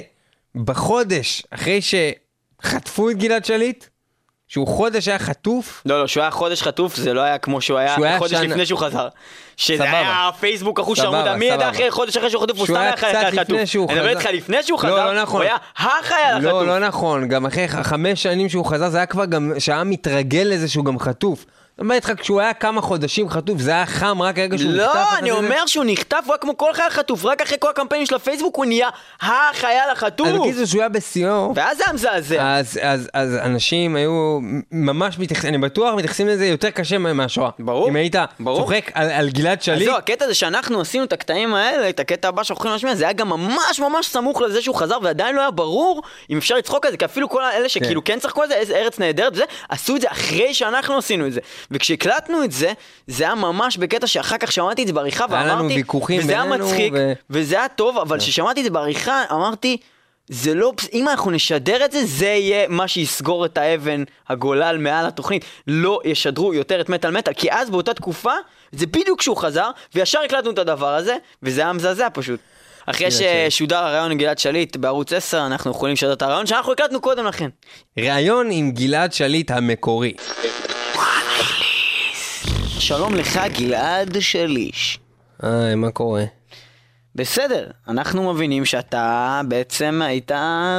בחודש 0.55 1.43
אחרי 1.51 1.79
שחטפו 1.81 3.09
את 3.09 3.17
גלעד 3.17 3.45
שליט, 3.45 3.85
שהוא 4.47 4.67
חודש 4.67 5.07
היה 5.07 5.19
חטוף, 5.19 5.81
לא, 5.85 6.01
לא, 6.01 6.07
שהוא 6.07 6.21
היה 6.21 6.31
חודש 6.31 6.61
חטוף, 6.63 6.95
זה 6.95 7.13
לא 7.13 7.21
היה 7.21 7.37
כמו 7.37 7.61
שהוא 7.61 7.77
היה 7.77 7.93
שהוא 7.95 8.05
היה 8.05 8.17
חודש 8.17 8.31
שנה- 8.31 8.43
לפני 8.43 8.65
שהוא 8.65 8.79
חזר. 8.79 9.07
שזה 9.57 9.77
סבבה. 9.77 9.91
היה 9.99 10.29
פייסבוק 10.39 10.79
אחוז 10.79 10.97
שרמוטה, 10.97 11.35
מי 11.35 11.45
ידע. 11.45 11.69
אחרי 11.69 11.91
חודש 11.91 12.17
אחרי 12.17 12.29
שהוא 12.29 12.41
חטוף, 12.43 12.57
הוא 12.57 12.65
שהוא 12.65 12.75
סתם 12.77 12.81
היה 12.83 12.93
היה 12.93 12.97
חי- 12.97 13.07
קצת 13.09 13.19
חי- 13.19 13.25
לפני 13.41 13.57
חטוף. 13.57 13.69
שהוא 13.69 13.89
אני 13.89 13.99
מדבר 13.99 14.09
חזר. 14.09 14.19
איתך 14.19 14.43
לפני 14.43 14.57
שהוא 14.63 14.79
לא, 14.83 14.87
חזר, 14.87 15.13
לא 15.13 15.21
נכון. 15.21 15.41
הוא 15.41 15.49
היה 15.49 15.55
החייל 15.77 16.37
לא, 16.37 16.49
החטוף. 16.49 16.67
לא 16.67 16.79
נכון, 16.79 17.27
גם 17.27 17.45
אחרי 17.45 17.67
חמש 17.67 18.23
שנים 18.23 18.49
שהוא 18.49 18.65
חזר, 18.65 18.89
זה 18.89 18.97
היה 18.97 19.05
כבר 19.05 19.25
גם, 19.25 19.53
שהיה 19.59 19.83
מתרגל 19.83 20.47
לזה 20.51 20.67
שהוא 20.67 20.85
גם 20.85 20.99
חטוף. 20.99 21.45
אני 21.79 21.85
אומר 21.85 21.95
איתך, 21.95 22.11
כשהוא 22.17 22.41
היה 22.41 22.53
כמה 22.53 22.81
חודשים 22.81 23.29
חטוף, 23.29 23.59
זה 23.61 23.71
היה 23.71 23.85
חם 23.85 24.21
רק 24.21 24.39
רגע 24.39 24.57
שהוא 24.57 24.71
נחטף. 24.71 24.95
לא, 24.95 25.17
אני 25.17 25.29
זה. 25.29 25.35
אומר 25.35 25.65
שהוא 25.65 25.85
נחטף, 25.87 26.17
הוא 26.25 26.33
היה 26.33 26.37
כמו 26.37 26.57
כל 26.57 26.73
חייל 26.73 26.89
חטוף, 26.89 27.25
רק 27.25 27.41
אחרי 27.41 27.57
כל 27.59 27.69
הקמפיינים 27.69 28.05
של 28.05 28.15
הפייסבוק 28.15 28.55
הוא 28.55 28.65
נהיה 28.65 28.89
החייל 29.21 29.89
החטוף. 29.91 30.27
אז 30.27 30.35
בקיצור, 30.35 30.65
שהוא 30.65 30.81
היה 30.81 30.89
בשיאו, 30.89 31.53
ואז 31.55 31.77
זה 31.77 31.83
היה 31.85 31.93
מזעזע. 31.93 32.57
אז, 32.57 32.79
אז, 32.81 33.09
אז 33.13 33.35
אנשים 33.35 33.95
היו 33.95 34.39
ממש 34.71 35.19
מתייחסים, 35.19 35.49
אני 35.49 35.57
בטוח 35.57 35.93
מתייחסים 35.93 36.27
לזה 36.27 36.45
יותר 36.45 36.69
קשה 36.69 36.97
מהשואה. 36.97 37.49
ברור, 37.59 37.89
אם 37.89 37.95
היית 37.95 38.15
ברור. 38.39 38.59
צוחק 38.59 38.91
על, 38.93 39.11
על 39.11 39.29
גלעד 39.29 39.57
אז 39.57 39.63
שליט, 39.65 39.85
זהו, 39.85 39.97
הקטע 39.97 40.25
הזה 40.25 40.33
שאנחנו 40.33 40.81
עשינו 40.81 41.03
את 41.03 41.13
הקטעים 41.13 41.53
האלה, 41.53 41.89
את 41.89 41.99
הקטע 41.99 42.27
הבא 42.27 42.43
שאנחנו 42.43 42.63
הולכים 42.63 42.71
להשמיע, 42.73 42.95
זה 42.95 43.03
היה 43.03 43.13
גם 43.13 43.29
ממש 43.29 43.79
ממש 43.79 44.07
סמוך 44.07 44.41
לזה 44.41 44.61
שהוא 44.61 44.75
חזר, 44.75 44.97
ועדיין 45.03 45.35
לא 45.35 45.41
היה 45.41 45.51
ברור 45.51 46.01
אם 46.29 46.37
אפשר 46.37 46.55
לצחוק 46.55 46.85
על 46.85 46.91
זה, 46.91 46.97
כי 46.97 47.05
אפילו 47.05 47.29
כל 47.29 47.41
אלה 47.43 47.69
שכאילו 47.69 48.03
כן 48.03 48.19
צחקו 48.19 48.41
על 48.41 48.47
זה, 48.47 48.75
ארץ 48.75 48.99
נהדרת 48.99 49.33
וזה, 49.33 49.43
עשו 49.69 49.95
את 49.95 50.01
זה 50.01 50.11
אחרי 50.11 50.53
שאנחנו 50.53 50.97
עשינו 50.97 51.27
את 51.27 51.33
זה. 51.33 51.39
וכשהקלטנו 51.71 52.43
את 52.43 52.51
זה, 52.51 52.73
זה 53.07 53.23
היה 53.23 53.35
ממש 53.35 53.77
בקטע 53.77 54.07
שאחר 54.07 54.37
כך 54.37 54.51
שמעתי 54.51 54.81
את 54.81 54.87
זה 54.87 54.93
בעריכה 54.93 55.25
היה 55.29 55.43
לנו 55.43 55.57
ואמרתי, 55.57 55.75
ויכוחים 55.75 56.19
וזה 56.19 56.31
היה 56.31 56.45
מצחיק, 56.45 56.93
ו- 56.95 57.13
וזה 57.29 57.55
היה 57.55 57.67
טוב, 57.67 57.97
אבל 57.97 58.19
כששמעתי 58.19 58.59
את 58.59 58.65
זה 58.65 58.71
בעריכה, 58.71 59.23
אמרתי... 59.31 59.77
זה 60.29 60.53
לא, 60.53 60.73
אם 60.93 61.09
אנחנו 61.09 61.31
נשדר 61.31 61.85
את 61.85 61.91
זה, 61.91 62.05
זה 62.05 62.25
יהיה 62.25 62.67
מה 62.67 62.87
שיסגור 62.87 63.45
את 63.45 63.57
האבן 63.57 64.03
הגולל 64.29 64.77
מעל 64.77 65.05
התוכנית. 65.05 65.45
לא 65.67 65.99
ישדרו 66.05 66.53
יותר 66.53 66.81
את 66.81 66.89
מטאל 66.89 67.11
מטאל, 67.11 67.33
כי 67.33 67.51
אז 67.51 67.69
באותה 67.69 67.93
תקופה, 67.93 68.31
זה 68.71 68.85
בדיוק 68.85 69.19
כשהוא 69.19 69.37
חזר, 69.37 69.69
וישר 69.95 70.19
הקלטנו 70.25 70.51
את 70.51 70.59
הדבר 70.59 70.95
הזה, 70.95 71.17
וזה 71.43 71.61
היה 71.61 71.73
מזעזע 71.73 72.07
פשוט. 72.13 72.39
אחרי 72.85 73.07
ששודר 73.11 73.77
הרעיון 73.77 74.11
עם 74.11 74.17
גלעד 74.17 74.37
שליט 74.37 74.75
בערוץ 74.75 75.13
10, 75.13 75.45
אנחנו 75.45 75.71
יכולים 75.71 75.93
לשדר 75.93 76.13
את 76.13 76.21
הרעיון 76.21 76.45
שאנחנו 76.45 76.71
הקלטנו 76.71 77.01
קודם 77.01 77.25
לכן. 77.25 77.49
ראיון 77.97 78.47
עם 78.51 78.71
גלעד 78.71 79.13
שליט 79.13 79.51
המקורי. 79.51 80.13
שלום 82.79 83.15
לך, 83.15 83.39
גלעד 83.57 84.19
שליש. 84.19 84.99
היי, 85.41 85.75
מה 85.75 85.91
קורה? 85.91 86.23
בסדר, 87.15 87.69
אנחנו 87.87 88.33
מבינים 88.33 88.65
שאתה 88.65 89.41
בעצם 89.47 90.01
היית 90.05 90.31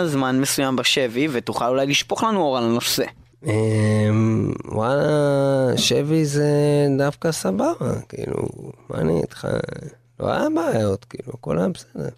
זמן 0.07 0.41
מסוים 0.41 0.77
בשבי, 0.77 1.29
ותוכל 1.33 1.65
אולי 1.65 1.87
לשפוך 1.87 2.23
לנו 2.23 2.41
אור 2.41 2.59
על 2.59 2.65
הנושא. 2.65 3.05
אמ, 3.47 4.53
וואלה, 4.65 5.77
שבי 5.77 6.25
זה 6.25 6.51
דווקא 6.99 7.33
סבבה, 7.33 8.01
כאילו, 8.09 8.49
מה 8.91 9.01
אני 9.01 9.21
איתך? 9.23 9.49
לא 10.21 10.33
היה 10.33 10.47
בעיות, 10.55 11.05
כאילו, 11.05 11.33
הכל 11.35 11.59
היה 11.59 11.69
בסדר. 11.69 12.09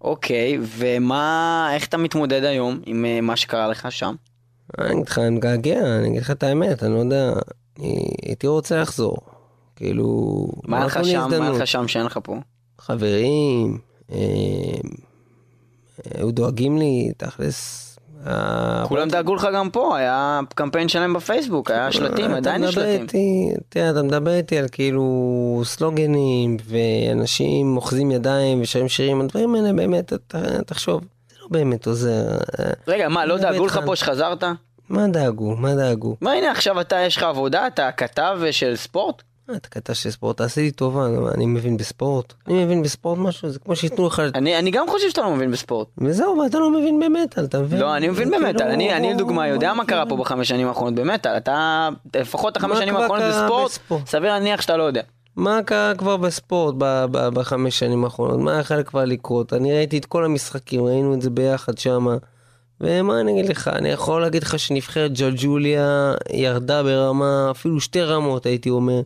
אוקיי, 0.00 0.58
ומה, 0.60 1.68
איך 1.74 1.86
אתה 1.86 1.96
מתמודד 1.96 2.44
היום 2.44 2.80
עם 2.86 3.04
אה, 3.04 3.20
מה 3.20 3.36
שקרה 3.36 3.68
לך 3.68 3.92
שם? 3.92 4.14
אני 4.78 4.92
אגיד 4.92 5.08
לך, 5.08 5.18
אני 5.18 5.30
מגעגע, 5.30 5.80
אני 5.98 6.08
אגיד 6.08 6.20
לך 6.20 6.30
את 6.30 6.42
האמת, 6.42 6.82
אני 6.82 6.94
לא 6.94 6.98
יודע, 6.98 7.32
הייתי 7.78 8.46
רוצה 8.46 8.80
לחזור. 8.80 9.16
כאילו, 9.76 10.46
מה 10.64 10.76
היה 10.76 10.86
לך 10.86 11.04
שם, 11.04 11.26
מה 11.38 11.46
היה. 11.46 11.50
לך 11.50 11.66
שם 11.66 11.88
שאין 11.88 12.06
לך 12.06 12.18
פה? 12.22 12.36
חברים, 12.78 13.78
אמ, 14.12 14.16
היו 16.14 16.30
דואגים 16.30 16.78
לי, 16.78 17.12
תכלס. 17.16 17.88
ה- 18.26 18.84
כולם 18.88 19.08
דאגו 19.08 19.34
לך 19.34 19.48
גם 19.54 19.70
פה, 19.70 19.96
היה 19.96 20.40
קמפיין 20.54 20.88
שלם 20.88 21.12
בפייסבוק, 21.14 21.70
היה 21.70 21.92
שלטים, 21.92 22.30
עדיין 22.30 22.64
יש 22.64 22.74
שלטים. 22.74 23.06
תראה, 23.68 23.90
אתה 23.90 24.02
מדבר 24.02 24.34
איתי 24.34 24.58
על 24.58 24.66
כאילו 24.72 25.04
סלוגנים, 25.64 26.56
ואנשים 26.64 27.76
אוחזים 27.76 28.10
ידיים 28.10 28.60
ושרים 28.62 28.88
שירים, 28.88 29.20
הדברים 29.20 29.54
האלה 29.54 29.72
באמת, 29.72 30.12
תחשוב, 30.66 31.00
זה 31.30 31.36
לא 31.42 31.46
באמת 31.50 31.86
עוזר. 31.86 32.38
רגע, 32.88 33.08
מה, 33.08 33.26
לא 33.26 33.38
דאגו 33.38 33.66
לך. 33.66 33.80
פה 33.86 33.96
שחזרת? 33.96 34.44
מה 34.88 35.08
דאגו? 35.08 35.56
מה 35.56 35.74
דאגו? 35.74 36.16
מה, 36.20 36.32
הנה, 36.32 36.50
עכשיו 36.50 36.80
אתה, 36.80 36.96
יש 37.00 37.16
לך 37.16 37.22
עבודה, 37.22 37.66
אתה 37.66 37.92
כתב 37.92 38.38
של 38.50 38.76
ספורט? 38.76 39.22
אה, 39.50 39.56
אתה 39.56 39.68
קטע 39.68 39.94
של 39.94 40.10
ספורט, 40.10 40.36
תעשה 40.36 40.60
לי 40.60 40.70
טובה, 40.70 41.06
אני 41.34 41.46
מבין 41.46 41.76
בספורט. 41.76 42.32
אני 42.48 42.64
מבין 42.64 42.82
בספורט 42.82 43.18
משהו, 43.18 43.50
זה 43.50 43.58
כמו 43.58 43.76
שייתנו 43.76 44.06
לך... 44.06 44.22
אני 44.34 44.70
גם 44.70 44.86
חושב 44.88 45.10
שאתה 45.10 45.20
לא 45.20 45.30
מבין 45.30 45.50
בספורט. 45.50 45.88
וזהו, 45.98 46.38
ואתה 46.38 46.58
לא 46.58 46.70
מבין 46.70 47.00
במטאל, 47.00 47.44
אתה 47.44 47.60
מבין? 47.60 47.80
לא, 47.80 47.96
אני 47.96 48.08
מבין 48.08 48.30
כאילו, 48.30 48.46
במטאל, 48.46 48.66
אני 48.68 48.92
אני 48.96 49.14
לדוגמה 49.14 49.48
יודע 49.48 49.74
מה 49.74 49.84
קרה 49.84 50.04
פה 50.04 50.08
כאילו- 50.08 50.22
בחמש 50.22 50.48
שנים 50.48 50.68
האחרונות 50.68 50.94
במטאל, 50.94 51.36
אתה, 51.36 51.88
לפחות 52.16 52.56
החמש 52.56 52.78
שנים 52.78 52.96
האחרונות 52.96 53.24
בספורט? 53.28 53.78
סביר 54.06 54.32
להניח 54.32 54.60
שאתה 54.60 54.76
לא 54.76 54.82
יודע. 54.82 55.02
מה 55.36 55.60
קרה 55.62 55.92
כבר 55.98 56.16
בספורט 56.16 56.74
בחמש 57.10 57.78
שנים 57.78 58.04
האחרונות? 58.04 58.40
מה 58.40 58.58
יכול 58.58 58.82
כבר 58.82 59.04
לקרות? 59.04 59.52
אני 59.52 59.72
ראיתי 59.72 59.98
את 59.98 60.04
כל 60.04 60.24
המשחקים, 60.24 60.84
ראינו 60.84 61.14
את 61.14 61.22
זה 61.22 61.30
ביחד 61.30 61.78
שמה. 61.78 62.16
ומה 62.82 63.20
אני 63.20 63.32
אגיד 63.32 63.50
לך, 63.50 63.68
אני 63.68 63.88
יכול 63.88 64.22
להגיד 64.22 64.42
לך 64.42 64.58
שנבחרת 64.58 65.12
ג'לג'וליה 65.18 66.14
ירדה 66.32 66.82
ברמה, 66.82 67.48
אפילו 67.50 67.80
שתי 67.80 68.02
רמות 68.02 68.46
הייתי 68.46 68.70
אומר, 68.70 69.00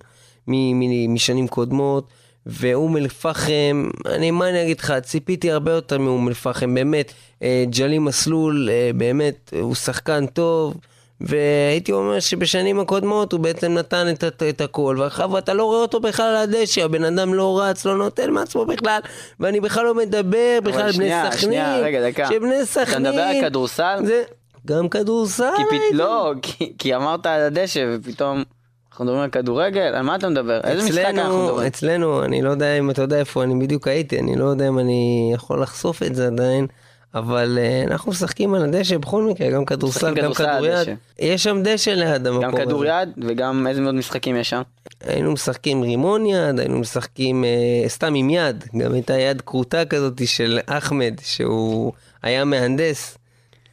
מ- 0.48 0.80
מ- 0.80 1.14
משנים 1.14 1.48
קודמות. 1.48 2.08
ואום 2.48 2.96
אל-פחם, 2.96 3.88
אני, 4.06 4.30
מה 4.30 4.48
אני 4.48 4.62
אגיד 4.62 4.80
לך, 4.80 4.92
ציפיתי 5.02 5.50
הרבה 5.50 5.72
יותר 5.72 5.98
מאום 5.98 6.28
אל-פחם, 6.28 6.74
באמת. 6.74 7.12
אה, 7.42 7.64
ג'לי 7.70 7.98
מסלול, 7.98 8.68
אה, 8.72 8.90
באמת, 8.96 9.52
הוא 9.60 9.74
שחקן 9.74 10.26
טוב. 10.26 10.74
והייתי 11.20 11.92
אומר 11.92 12.20
שבשנים 12.20 12.80
הקודמות 12.80 13.32
הוא 13.32 13.40
בעצם 13.40 13.72
נתן 13.72 14.06
את, 14.10 14.24
את, 14.24 14.42
את 14.48 14.60
הכל, 14.60 14.96
ואחריו 15.00 15.38
אתה 15.38 15.54
לא 15.54 15.64
רואה 15.64 15.78
אותו 15.78 16.00
בכלל 16.00 16.26
על 16.26 16.36
הדשא, 16.36 16.84
הבן 16.84 17.04
אדם 17.04 17.34
לא 17.34 17.60
רץ, 17.62 17.84
לא 17.84 17.96
נותן 17.96 18.30
מעצמו 18.30 18.66
בכלל, 18.66 19.00
ואני 19.40 19.60
בכלל 19.60 19.84
לא 19.84 19.94
מדבר 19.94 20.58
בכלל 20.64 20.82
על 20.82 20.92
בני 20.92 21.10
סכנין, 21.24 21.38
שנייה, 21.40 21.78
רגע, 21.78 22.10
דקה. 22.10 22.26
שבני 22.28 22.66
סכנין, 22.66 22.88
אתה 23.06 23.10
מדבר 23.10 23.20
על 23.22 23.40
כדורסל? 23.40 23.98
זה 24.04 24.22
גם 24.66 24.88
כדורסל, 24.88 25.50
כי 25.56 25.62
פת... 25.64 25.70
הייתי- 25.72 25.96
לא, 25.96 26.32
כי, 26.42 26.72
כי 26.78 26.94
אמרת 26.96 27.26
על 27.26 27.40
הדשא 27.40 27.86
ופתאום 27.94 28.42
אנחנו 28.90 29.04
מדברים 29.04 29.22
על 29.22 29.30
כדורגל, 29.30 29.80
על 29.80 30.02
מה 30.02 30.16
אתה 30.16 30.28
מדבר? 30.28 30.60
איזה 30.64 30.88
משחק 30.88 30.98
אנחנו 31.04 31.22
אצלנו, 31.22 31.44
מדברים? 31.46 31.66
אצלנו, 31.66 32.24
אני 32.24 32.42
לא 32.42 32.50
יודע 32.50 32.78
אם 32.78 32.90
אתה 32.90 33.02
יודע 33.02 33.18
איפה 33.18 33.42
אני 33.42 33.54
בדיוק 33.64 33.88
הייתי, 33.88 34.18
אני 34.18 34.36
לא 34.36 34.44
יודע 34.44 34.68
אם 34.68 34.78
אני 34.78 35.30
יכול 35.34 35.62
לחשוף 35.62 36.02
את 36.02 36.14
זה 36.14 36.26
עדיין, 36.26 36.66
אבל 37.14 37.58
uh, 37.58 37.90
אנחנו 37.90 38.10
משחקים 38.10 38.54
על 38.54 38.64
הדשא 38.64 38.96
בכל 38.98 39.22
מקרה, 39.22 39.50
גם 39.50 39.64
כדורסל, 39.64 40.14
גם 40.14 40.34
כדוריד. 40.34 40.88
יש 41.18 41.42
שם 41.42 41.60
דשא 41.64 41.90
ליד 41.90 42.26
המקום 42.26 42.42
גם 42.44 42.54
הזה. 42.54 42.62
כדוריד 42.64 43.08
וגם 43.24 43.66
איזה 43.66 43.80
מאוד 43.80 43.94
משחקים 43.94 44.36
יש 44.36 44.50
שם? 44.50 44.62
היינו 45.04 45.32
משחקים 45.32 45.82
רימון 45.82 46.26
יד, 46.26 46.60
היינו 46.60 46.78
משחקים 46.78 47.44
אה, 47.44 47.88
סתם 47.88 48.14
עם 48.14 48.30
יד, 48.30 48.64
גם 48.78 48.92
הייתה 48.94 49.18
יד 49.18 49.40
כרותה 49.40 49.84
כזאת 49.84 50.26
של 50.28 50.58
אחמד, 50.66 51.14
שהוא 51.22 51.92
היה 52.22 52.44
מהנדס. 52.44 53.18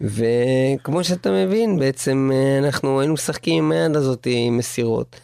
וכמו 0.01 1.03
שאתה 1.03 1.31
מבין, 1.31 1.79
בעצם 1.79 2.31
אה, 2.33 2.57
אנחנו 2.65 2.99
היינו 2.99 3.13
משחקים 3.13 3.63
עם 3.63 3.71
היד 3.71 3.95
הזאת 3.95 4.27
עם 4.29 4.57
מסירות. 4.57 5.15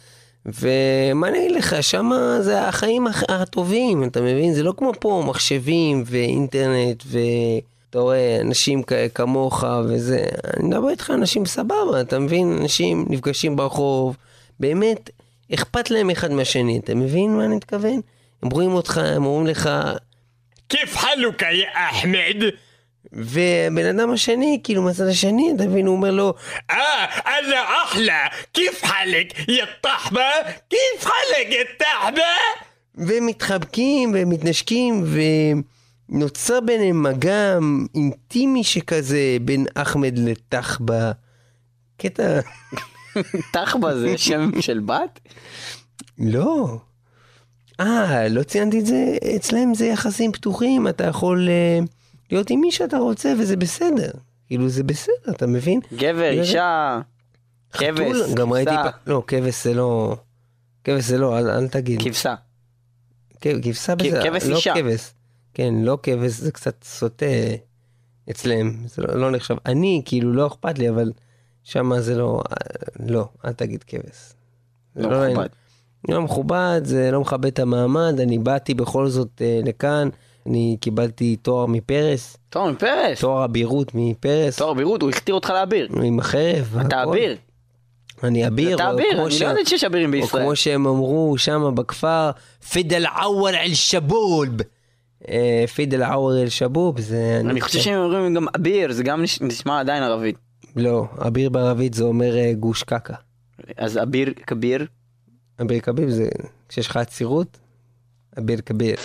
ומה 0.46 1.28
אני 1.28 1.38
אגיד 1.38 1.50
לך, 1.56 1.76
שם 1.82 2.10
זה 2.40 2.68
החיים 2.68 3.06
הח- 3.06 3.22
הטובים, 3.30 4.04
אתה 4.04 4.20
מבין? 4.20 4.54
זה 4.54 4.62
לא 4.62 4.74
כמו 4.76 4.92
פה, 5.00 5.22
מחשבים 5.26 6.02
ואינטרנט 6.06 7.02
אתה 7.90 7.98
רואה 7.98 8.40
אנשים 8.40 8.82
כמוך 9.14 9.64
וזה, 9.88 10.24
אני 10.56 10.68
מדבר 10.68 10.90
איתך 10.90 11.10
אנשים 11.14 11.46
סבבה, 11.46 12.00
אתה 12.00 12.18
מבין? 12.18 12.58
אנשים 12.60 13.06
נפגשים 13.08 13.56
ברחוב, 13.56 14.16
באמת 14.60 15.10
אכפת 15.54 15.90
להם 15.90 16.10
אחד 16.10 16.32
מהשני, 16.32 16.78
אתה 16.78 16.94
מבין 16.94 17.36
מה 17.36 17.44
אני 17.44 17.56
מתכוון? 17.56 18.00
הם 18.42 18.50
רואים 18.50 18.72
אותך, 18.72 18.98
הם 18.98 19.26
אומרים 19.26 19.46
לך, 19.46 19.70
כיף 20.68 20.96
חלוקה 20.96 21.46
יא 21.52 21.66
אחמד? 21.74 22.36
ובן 23.12 23.86
אדם 23.86 24.10
השני, 24.10 24.60
כאילו 24.64 24.82
מהצד 24.82 25.06
השני, 25.06 25.52
אתה 25.56 25.66
מבין, 25.66 25.86
הוא 25.86 25.96
אומר 25.96 26.10
לו, 26.10 26.34
אה, 26.70 27.06
אללה 27.26 27.64
אחלה, 27.84 28.26
כיף 28.54 28.84
חלק, 28.84 29.48
יא 29.48 29.64
תחמה, 29.80 30.30
כיף 30.70 31.00
חלק, 31.00 31.46
יא 31.50 31.64
תחמה? 31.78 32.22
ומתחבקים 32.94 34.12
ומתנשקים 34.14 35.02
ו... 35.06 35.20
ונוצר 36.10 36.60
ביניהם 36.60 37.02
מגע 37.02 37.58
אינטימי 37.94 38.64
שכזה 38.64 39.36
בין 39.44 39.66
אחמד 39.74 40.18
לטחבה. 40.18 41.12
קטע, 41.96 42.40
תחבה 43.52 43.98
זה 43.98 44.18
שם 44.18 44.50
של 44.60 44.80
בת? 44.80 45.20
לא. 46.18 46.78
אה, 47.80 48.28
לא 48.28 48.42
ציינתי 48.42 48.80
את 48.80 48.86
זה, 48.86 49.16
אצלם 49.36 49.74
זה 49.74 49.86
יחסים 49.86 50.32
פתוחים, 50.32 50.88
אתה 50.88 51.04
יכול 51.04 51.48
אה, 51.48 51.78
להיות 52.30 52.50
עם 52.50 52.60
מי 52.60 52.72
שאתה 52.72 52.98
רוצה 52.98 53.32
וזה 53.38 53.56
בסדר. 53.56 54.10
כאילו 54.46 54.68
זה 54.68 54.82
בסדר, 54.82 55.30
אתה 55.30 55.46
מבין? 55.46 55.80
גבר, 55.94 56.30
אישה, 56.30 57.00
כבש, 57.72 58.34
גם 58.34 58.52
ראיתי. 58.52 58.70
פעם, 58.70 58.90
לא, 59.06 59.22
כבש 59.26 59.64
זה 59.64 59.74
לא, 59.74 60.16
כבש 60.84 61.04
זה 61.04 61.18
לא, 61.18 61.38
אל, 61.38 61.50
אל 61.50 61.68
תגיד. 61.68 62.02
כבשה. 62.02 62.34
כבשה 63.40 63.94
בסדר, 63.94 64.24
לא. 64.48 64.60
כבש. 64.74 65.10
כן, 65.54 65.74
לא 65.82 65.98
כבש, 66.02 66.30
זה 66.32 66.52
קצת 66.52 66.84
סוטה 66.84 67.26
אצלם, 68.30 68.72
זה 68.86 69.02
לא, 69.02 69.14
לא 69.20 69.30
נחשב. 69.30 69.54
אני, 69.66 70.02
כאילו, 70.04 70.32
לא 70.32 70.46
אכפת 70.46 70.78
לי, 70.78 70.88
אבל 70.88 71.12
שמה 71.64 72.00
זה 72.00 72.14
לא, 72.18 72.40
לא, 73.06 73.24
אל 73.44 73.52
תגיד 73.52 73.84
כבש. 73.86 74.32
זה 74.94 75.02
לא 75.02 75.28
מכובד. 75.30 75.48
לא 76.08 76.22
מכובד, 76.22 76.80
זה 76.84 77.10
לא 77.12 77.20
מכבד 77.20 77.46
את 77.46 77.58
המעמד, 77.58 78.20
אני 78.20 78.38
באתי 78.38 78.74
בכל 78.74 79.08
זאת 79.08 79.28
אה, 79.42 79.60
לכאן, 79.64 80.08
אני 80.46 80.76
קיבלתי 80.80 81.36
תואר 81.36 81.66
מפרס, 81.66 82.36
תומר 82.50 82.74
פרס. 82.78 83.20
תואר 83.20 83.44
אבירות 83.44 83.92
מפרס, 83.94 84.56
תואר 84.56 84.74
בירות, 84.74 85.02
הוא 85.02 85.10
הכתיר 85.10 85.34
אותך 85.34 85.50
לאביר. 85.50 85.88
עם 86.02 86.18
החרב. 86.20 86.76
אתה. 86.86 87.02
אביר. 87.02 87.36
אני 88.22 88.46
אביר. 88.46 88.74
אתה 88.76 88.88
או 88.90 88.94
אביר, 88.94 89.22
אני 89.22 89.30
ש- 89.30 89.42
לא 89.42 89.48
יודעת 89.48 89.66
שיש 89.66 89.84
אבירים 89.84 90.06
או 90.08 90.12
בישראל. 90.12 90.42
כמו 90.42 90.56
שהם 90.56 90.86
אמרו 90.86 91.34
שם 91.38 91.74
בכפר, 91.74 92.30
פיד 92.70 92.92
אל 92.92 93.06
עוור 93.06 93.48
אל 93.48 93.74
שבוב. 93.74 94.46
אה, 95.28 95.64
פיד 95.74 95.94
אל 95.94 96.02
עוור 96.02 96.42
אל 96.42 96.48
שבוב, 96.48 97.00
זה... 97.00 97.40
אני 97.44 97.60
חושב 97.60 97.78
שהם 97.78 97.98
אומרים 97.98 98.34
גם 98.34 98.46
אביר, 98.56 98.92
זה 98.92 99.02
גם 99.02 99.22
נש- 99.22 99.40
נשמע 99.40 99.80
עדיין 99.80 100.02
ערבית. 100.02 100.36
לא, 100.76 101.04
אביר 101.26 101.50
בערבית 101.50 101.94
זה 101.94 102.04
אומר 102.04 102.36
אה, 102.36 102.52
גוש 102.52 102.82
קקה. 102.82 103.14
אז 103.76 103.98
אביר 104.02 104.32
כביר. 104.46 104.86
אביר 105.60 105.80
כביב 105.80 106.08
זה 106.10 106.28
כשיש 106.68 106.86
לך 106.86 106.96
עצירות, 106.96 107.58
אביר 108.38 108.60
כביר. 108.66 108.96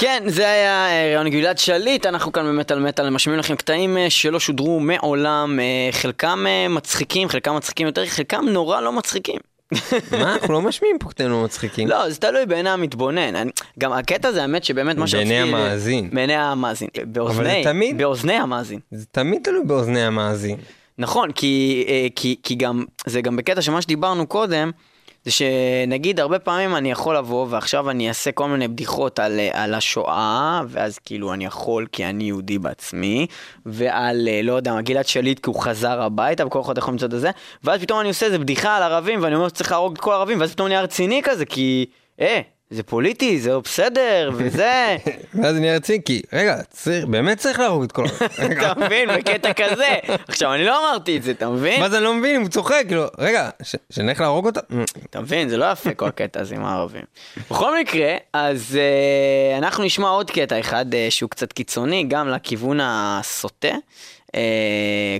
כן, 0.00 0.22
זה 0.26 0.48
היה 0.50 0.86
אה, 0.88 1.06
רעיון 1.06 1.28
גלעד 1.28 1.58
שליט, 1.58 2.06
אנחנו 2.06 2.32
כאן 2.32 2.46
במטאל 2.46 2.78
מטאל 2.78 3.10
משמיעים 3.10 3.40
לכם 3.40 3.56
קטעים 3.56 3.96
שלא 4.08 4.40
שודרו 4.40 4.80
מעולם, 4.80 5.58
חלקם 5.90 6.44
מצחיקים, 6.70 7.28
חלקם 7.28 7.56
מצחיקים 7.56 7.86
יותר, 7.86 8.06
חלקם 8.06 8.44
נורא 8.48 8.80
לא 8.80 8.92
מצחיקים. 8.92 9.40
מה, 10.12 10.32
אנחנו 10.34 10.52
לא 10.54 10.62
משמיעים 10.62 10.98
פה 10.98 11.08
קטעים 11.10 11.44
מצחיקים. 11.44 11.88
לא, 11.88 12.10
זה 12.10 12.18
תלוי 12.18 12.46
בעיני 12.46 12.70
המתבונן. 12.70 13.36
אני- 13.36 13.50
גם 13.78 13.92
הקטע 13.92 14.32
זה 14.32 14.42
האמת 14.42 14.64
שבאמת 14.64 14.96
מה 14.96 15.04
בעיני 15.12 15.30
שרציתי... 15.30 15.56
המאזין. 15.56 16.10
בעיני 16.12 16.34
המאזין. 16.34 16.88
באוזני, 17.06 17.64
תמיד- 17.64 17.98
באוזני 17.98 18.32
המאזין. 18.34 18.78
זה 18.90 19.06
תמיד 19.12 19.40
תלוי 19.44 19.64
באוזני 19.64 20.02
המאזין. 20.02 20.56
נכון, 20.98 21.32
כי, 21.32 21.84
אה, 21.88 22.06
כי, 22.16 22.36
כי 22.42 22.54
גם, 22.54 22.84
זה 23.06 23.20
גם 23.20 23.36
בקטע 23.36 23.62
שמה 23.62 23.82
שדיברנו 23.82 24.26
קודם, 24.26 24.70
זה 25.24 25.30
שנגיד 25.30 26.20
הרבה 26.20 26.38
פעמים 26.38 26.76
אני 26.76 26.90
יכול 26.90 27.16
לבוא 27.16 27.46
ועכשיו 27.50 27.90
אני 27.90 28.08
אעשה 28.08 28.32
כל 28.32 28.48
מיני 28.48 28.68
בדיחות 28.68 29.18
על, 29.18 29.40
אה, 29.40 29.64
על 29.64 29.74
השואה, 29.74 30.62
ואז 30.68 30.98
כאילו 30.98 31.32
אני 31.32 31.44
יכול 31.44 31.86
כי 31.92 32.04
אני 32.04 32.24
יהודי 32.24 32.58
בעצמי, 32.58 33.26
ועל, 33.66 34.28
אה, 34.28 34.40
לא 34.42 34.52
יודע, 34.52 34.72
מה, 34.72 34.82
גלעד 34.82 35.06
שליט 35.06 35.38
כי 35.38 35.50
הוא 35.50 35.60
חזר 35.60 36.02
הביתה 36.02 36.46
וכל 36.46 36.60
אחד 36.60 36.78
יכול 36.78 36.92
למצוא 36.92 37.06
את 37.06 37.20
זה, 37.20 37.30
ואז 37.64 37.80
פתאום 37.80 38.00
אני 38.00 38.08
עושה 38.08 38.26
איזה 38.26 38.38
בדיחה 38.38 38.76
על 38.76 38.82
ערבים 38.82 39.22
ואני 39.22 39.34
אומר 39.34 39.48
שצריך 39.48 39.72
להרוג 39.72 39.92
את 39.92 40.00
כל 40.00 40.12
הערבים, 40.12 40.40
ואז 40.40 40.52
פתאום 40.52 40.68
נהיה 40.68 40.82
רציני 40.82 41.20
כזה, 41.24 41.46
כי, 41.46 41.86
אה, 42.20 42.40
זה 42.70 42.82
פוליטי, 42.82 43.40
זה 43.40 43.50
לא 43.50 43.60
בסדר, 43.60 44.30
וזה, 44.34 44.96
ואז 45.34 45.56
אני 45.56 45.70
רציני, 45.76 45.98
כי 46.04 46.22
רגע, 46.32 46.56
צריך- 46.70 47.04
באמת 47.04 47.38
צריך 47.38 47.58
להרוג 47.60 47.82
את 47.82 47.92
כל... 47.92 48.04
רגע, 48.38 48.72
אתה 48.72 48.80
מבין? 48.80 49.08
בקטע 49.16 49.52
כזה. 49.52 49.88
עכשיו, 50.28 50.54
אני 50.54 50.64
לא 50.64 50.90
אמרתי 50.90 51.16
את 51.16 51.22
זה, 51.22 51.30
אתה 51.30 51.48
מבין? 51.48 51.80
מה 51.80 51.88
זה 51.90 51.96
אני 51.96 52.04
לא 52.04 52.14
מבין, 52.14 52.40
הוא 52.40 52.48
צוחק, 52.48 52.84
כאילו, 52.88 53.04
רגע, 53.18 53.50
שנלך 53.90 54.20
להרוג 54.20 54.46
אותה? 54.46 54.60
אתה 55.10 55.20
מבין? 55.20 55.48
זה 55.48 55.56
לא 55.56 55.72
יפה 55.72 55.94
כל 55.94 56.06
הקטע 56.08 56.40
הזה 56.40 56.54
עם 56.54 56.64
הערבים. 56.64 57.02
בכל 57.50 57.78
מקרה, 57.80 58.14
אז 58.32 58.78
uh, 58.78 59.58
אנחנו 59.58 59.84
נשמע 59.84 60.08
עוד 60.08 60.30
קטע 60.30 60.60
אחד 60.60 60.86
uh, 60.92 60.96
שהוא 61.10 61.30
קצת 61.30 61.52
קיצוני, 61.52 62.04
גם 62.08 62.28
לכיוון 62.28 62.78
הסוטה. 62.82 63.68
Uh, 64.28 64.32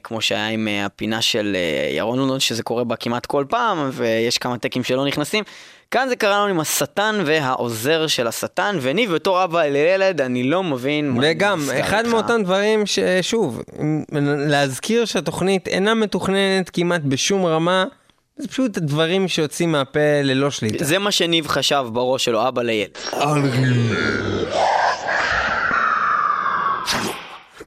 כמו 0.05 0.21
שהיה 0.21 0.49
עם 0.49 0.69
uh, 0.69 0.87
הפינה 0.87 1.23
של 1.23 1.57
uh, 1.57 1.97
ירון 1.97 2.19
לונדון 2.19 2.41
שזה 2.41 2.63
קורה 2.63 2.85
בה 2.85 2.97
כמעט 2.97 3.27
כל 3.27 3.45
פעם 3.49 3.91
ויש 3.93 4.39
כמה 4.39 4.59
טקים 4.59 4.85
שלא 4.85 5.07
נכנסים. 5.07 5.45
כאן 5.91 6.09
זה 6.09 6.17
קרה 6.17 6.39
לנו 6.39 6.47
עם 6.47 6.61
השטן 6.61 7.23
והעוזר 7.27 8.07
של 8.07 8.27
השטן 8.27 8.79
וניב 8.81 9.13
בתור 9.13 9.45
אבא 9.45 9.63
לילד 9.63 10.21
אני 10.21 10.43
לא 10.43 10.63
מבין 10.63 11.11
מה 11.11 11.21
וגם, 11.25 11.61
אחד 11.81 11.99
איתך. 12.05 12.09
מאותם 12.09 12.43
דברים 12.43 12.87
ששוב, 12.87 13.63
להזכיר 14.49 15.05
שהתוכנית 15.05 15.69
אינה 15.69 15.95
מתוכננת 15.95 16.71
כמעט 16.71 17.01
בשום 17.05 17.47
רמה, 17.47 17.85
זה 18.37 18.49
פשוט 18.49 18.79
דברים 18.79 19.29
שיוצאים 19.29 19.73
מהפה 19.73 20.01
ללא 20.23 20.51
שליטה. 20.51 20.85
זה 20.85 20.99
מה 20.99 21.11
שניב 21.11 21.49
חשב 21.49 21.85
בראש 21.93 22.25
שלו 22.25 22.49
אבא 22.49 22.63
לילד. 22.63 22.91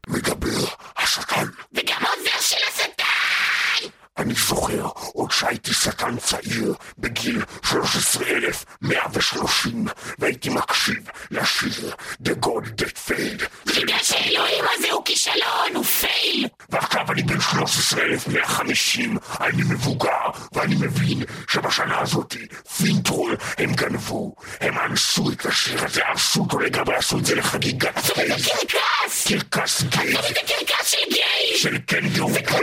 מדבר 0.07 0.65
השטן. 0.97 1.45
וגם 1.74 1.97
העוזר 1.99 2.39
של 2.41 2.55
השטן! 2.69 3.88
אני 4.17 4.34
זוכר 4.34 4.88
שהייתי 5.34 5.73
שטן 5.73 6.17
צעיר 6.17 6.73
בגיל 6.97 7.41
13,130 7.63 9.86
והייתי 10.19 10.49
מקשיב 10.49 11.09
לשיר 11.31 11.91
The 12.23 12.31
God 12.45 12.81
That 12.81 12.97
Failed 13.07 13.43
בגלל 13.65 14.03
שאלוהים 14.03 14.65
הזה 14.73 14.91
הוא 14.91 15.05
כישלון, 15.05 15.75
הוא 15.75 15.84
fail! 15.84 16.47
ועכשיו 16.69 17.11
אני 17.11 17.23
בן 17.23 17.41
13,150, 17.41 19.17
אני 19.41 19.63
מבוגר 19.69 20.29
ואני 20.53 20.75
מבין 20.75 21.23
שבשנה 21.49 21.99
הזאת 21.99 22.36
Finntroll 22.78 23.38
הם 23.57 23.73
גנבו, 23.73 24.36
הם 24.61 24.77
אנסו 24.77 25.31
את 25.31 25.45
השיר 25.45 25.86
הזה, 25.86 26.07
הרסו 26.07 26.41
אותו 26.41 26.59
לגמרי, 26.59 26.95
עשו 26.95 27.19
את 27.19 27.25
זה 27.25 27.36
לחגיגת 27.36 27.99
פייס. 27.99 28.47
קרקס! 28.47 29.27
קרקס 29.27 29.81
גיי 29.81 30.13
זה 30.13 30.19
קרקס 30.47 30.91
של 30.91 30.97
גיי! 31.09 31.57
של 31.57 31.77
קנגרו 31.77 32.31
זה 32.31 32.41
כמו 32.41 32.57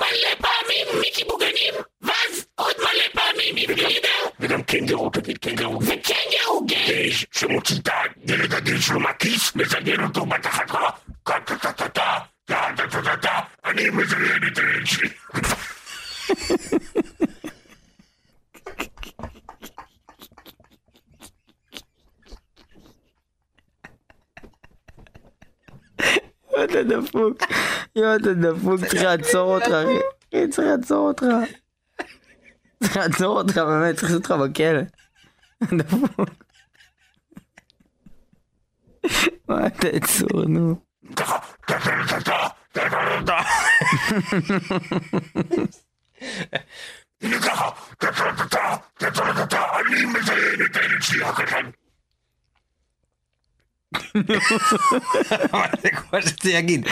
מלא 0.00 0.34
פעמים 0.38 0.86
מיקי 1.00 1.24
בוגנים, 1.24 1.74
ואז 2.04 2.46
עוד 2.54 2.74
מלא 2.78 3.08
פעמים 3.12 3.54
עם 3.56 3.74
גלידר, 3.76 4.08
וגם 4.40 4.62
קנגרו, 4.62 5.10
תגיד 5.10 5.38
קנגרו. 5.38 5.78
וקנגרו 5.82 6.64
גיי! 6.66 7.10
אש 7.10 7.26
שמוציא 7.32 7.76
את 7.82 7.88
הילד 8.28 8.54
הגיל 8.54 8.80
שלו 8.80 9.00
מהכיס, 9.00 9.56
מזיין 9.56 10.04
אותו 10.04 10.26
בתחת 10.26 10.70
קרה, 10.70 10.90
טה 11.22 11.34
טה 11.46 11.56
טה 11.56 11.72
טה 11.72 11.88
טה, 11.88 12.18
טה 12.44 12.68
טה 12.76 12.86
טה 12.88 13.02
טה 13.02 13.16
טה, 13.16 13.40
אני 13.64 13.90
מזיין 13.90 14.42
את 14.52 14.58
הילד 14.58 14.86
שלי. 14.86 15.08
יואו, 26.52 26.64
אתה 26.64 26.82
דפוק. 26.82 27.38
יואו, 27.96 28.16
אתה 28.16 28.32
דפוק, 28.34 28.84
צריך 28.84 29.02
לעצור 29.02 29.54
אותך, 29.54 29.66
אחי. 29.66 30.48
צריך 30.48 30.68
לעצור 30.68 31.08
אותך. 31.08 31.24
לעצור 32.96 33.38
אותך, 33.38 33.58
באמת, 33.58 33.96
צריך 33.96 34.04
לעשות 34.12 34.30
אותך 34.30 34.42
בכלא. 34.42 34.80
דפוק. 35.78 36.30
מה, 39.48 39.70
תעצור, 39.70 40.44
נו. 40.48 40.76
אני 49.86 50.04
מזיין 50.04 50.66
את 50.66 50.76
הילד 50.76 51.02
שלי 51.02 51.24
הקטן. 51.24 51.70
זה 55.82 55.90
כמו 55.90 56.22
שרציתי 56.22 56.52
להגיד. 56.52 56.86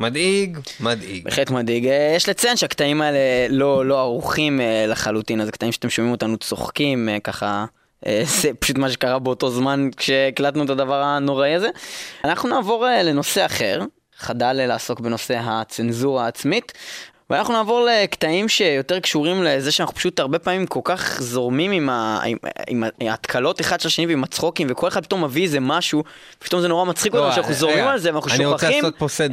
מדאיג, 0.00 0.58
מדאיג. 0.80 1.24
בהחלט 1.24 1.50
מדאיג. 1.50 1.86
אה, 1.86 2.12
יש 2.16 2.28
לציין 2.28 2.56
שהקטעים 2.56 3.02
האלה 3.02 3.18
לא, 3.48 3.86
לא 3.86 4.00
ערוכים 4.00 4.60
אה, 4.60 4.86
לחלוטין, 4.88 5.40
אז 5.40 5.48
הקטעים 5.48 5.72
שאתם 5.72 5.90
שומעים 5.90 6.12
אותנו 6.12 6.36
צוחקים, 6.36 7.08
אה, 7.08 7.20
ככה, 7.20 7.64
זה 8.40 8.50
פשוט 8.58 8.78
מה 8.78 8.90
שקרה 8.90 9.18
באותו 9.18 9.50
זמן 9.50 9.88
כשהקלטנו 9.96 10.64
את 10.64 10.70
הדבר 10.70 11.02
הנוראי 11.02 11.54
הזה. 11.54 11.68
אנחנו 12.24 12.48
נעבור 12.48 12.86
לנושא 13.04 13.46
אחר, 13.46 13.80
חדל 14.18 14.52
לעסוק 14.52 15.00
בנושא 15.00 15.40
הצנזורה 15.44 16.24
העצמית. 16.24 16.72
ואנחנו 17.30 17.54
נעבור 17.54 17.88
לקטעים 17.90 18.48
שיותר 18.48 19.00
קשורים 19.00 19.42
לזה 19.42 19.72
שאנחנו 19.72 19.94
פשוט 19.94 20.20
הרבה 20.20 20.38
פעמים 20.38 20.66
כל 20.66 20.80
כך 20.84 21.20
זורמים 21.20 21.70
עם, 21.70 21.88
ה... 21.88 22.20
עם... 22.26 22.36
עם 22.68 22.84
ההתקלות 23.00 23.60
אחד 23.60 23.80
של 23.80 23.88
השני 23.88 24.06
ועם 24.06 24.24
הצחוקים 24.24 24.66
וכל 24.70 24.88
אחד 24.88 25.04
פתאום 25.04 25.24
מביא 25.24 25.42
איזה 25.42 25.60
משהו 25.60 26.04
פתאום 26.38 26.62
זה 26.62 26.68
נורא 26.68 26.84
מצחיק 26.84 27.14
לא, 27.14 27.18
אותנו 27.18 27.34
שאנחנו 27.34 27.54
זורמים 27.54 27.78
רגע, 27.78 27.90
על 27.90 27.98
זה 27.98 28.12
ואנחנו 28.12 28.30
שוכחים. 28.30 28.84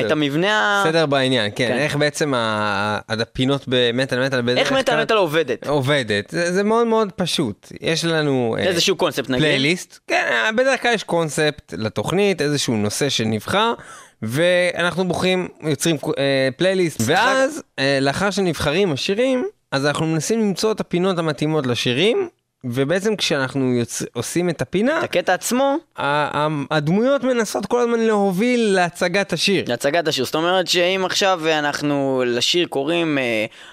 את 0.05 0.11
המבנה 0.11 0.81
ה... 0.81 0.83
סדר 0.87 1.05
בעניין, 1.05 1.51
כן, 1.55 1.67
כן. 1.67 1.77
איך 1.77 1.95
בעצם 1.95 2.33
הפינות 2.35 3.63
במטאל 3.67 4.25
מטאל 4.25 4.57
איך 4.57 4.71
מטאל 4.71 5.01
מטאל 5.01 5.17
עובדת? 5.17 5.67
עובדת, 5.67 6.29
זה 6.29 6.53
זה 6.53 6.63
מאוד 6.63 6.87
מאוד 6.87 7.11
פשוט, 7.11 7.71
יש 7.81 8.05
לנו 8.05 8.55
אה, 8.59 8.63
איזשהו 8.63 8.95
קונספט 8.95 9.29
נגיד. 9.29 9.43
פלייליסט, 9.43 9.99
כן, 10.07 10.55
בדרך 10.57 10.81
כלל 10.81 10.93
יש 10.93 11.03
קונספט 11.03 11.73
לתוכנית, 11.77 12.41
איזשהו 12.41 12.77
נושא 12.77 13.09
שנבחר, 13.09 13.73
ואנחנו 14.21 15.07
בוחרים, 15.07 15.47
יוצרים 15.61 15.95
אה, 16.17 16.49
פלייליסט, 16.57 17.01
ואז 17.05 17.63
אה, 17.79 17.97
לאחר 18.01 18.31
שנבחרים 18.31 18.91
השירים, 18.91 19.45
אז 19.71 19.85
אנחנו 19.85 20.05
מנסים 20.05 20.39
למצוא 20.39 20.71
את 20.71 20.79
הפינות 20.79 21.19
המתאימות 21.19 21.67
לשירים, 21.67 22.29
ובעצם 22.63 23.15
כשאנחנו 23.15 23.73
יוצ... 23.73 24.03
עושים 24.13 24.49
את 24.49 24.61
הפינה, 24.61 24.99
את 24.99 25.03
הקטע 25.03 25.33
עצמו, 25.33 25.75
ה- 25.97 26.47
הדמויות 26.71 27.23
מנסות 27.23 27.65
כל 27.65 27.79
הזמן 27.79 27.99
להוביל 27.99 28.75
להצגת 28.75 29.33
השיר. 29.33 29.65
להצגת 29.67 30.07
השיר. 30.07 30.25
זאת 30.25 30.35
אומרת 30.35 30.67
שאם 30.67 31.01
עכשיו 31.05 31.41
אנחנו 31.49 32.23
לשיר 32.25 32.67
קוראים 32.67 33.17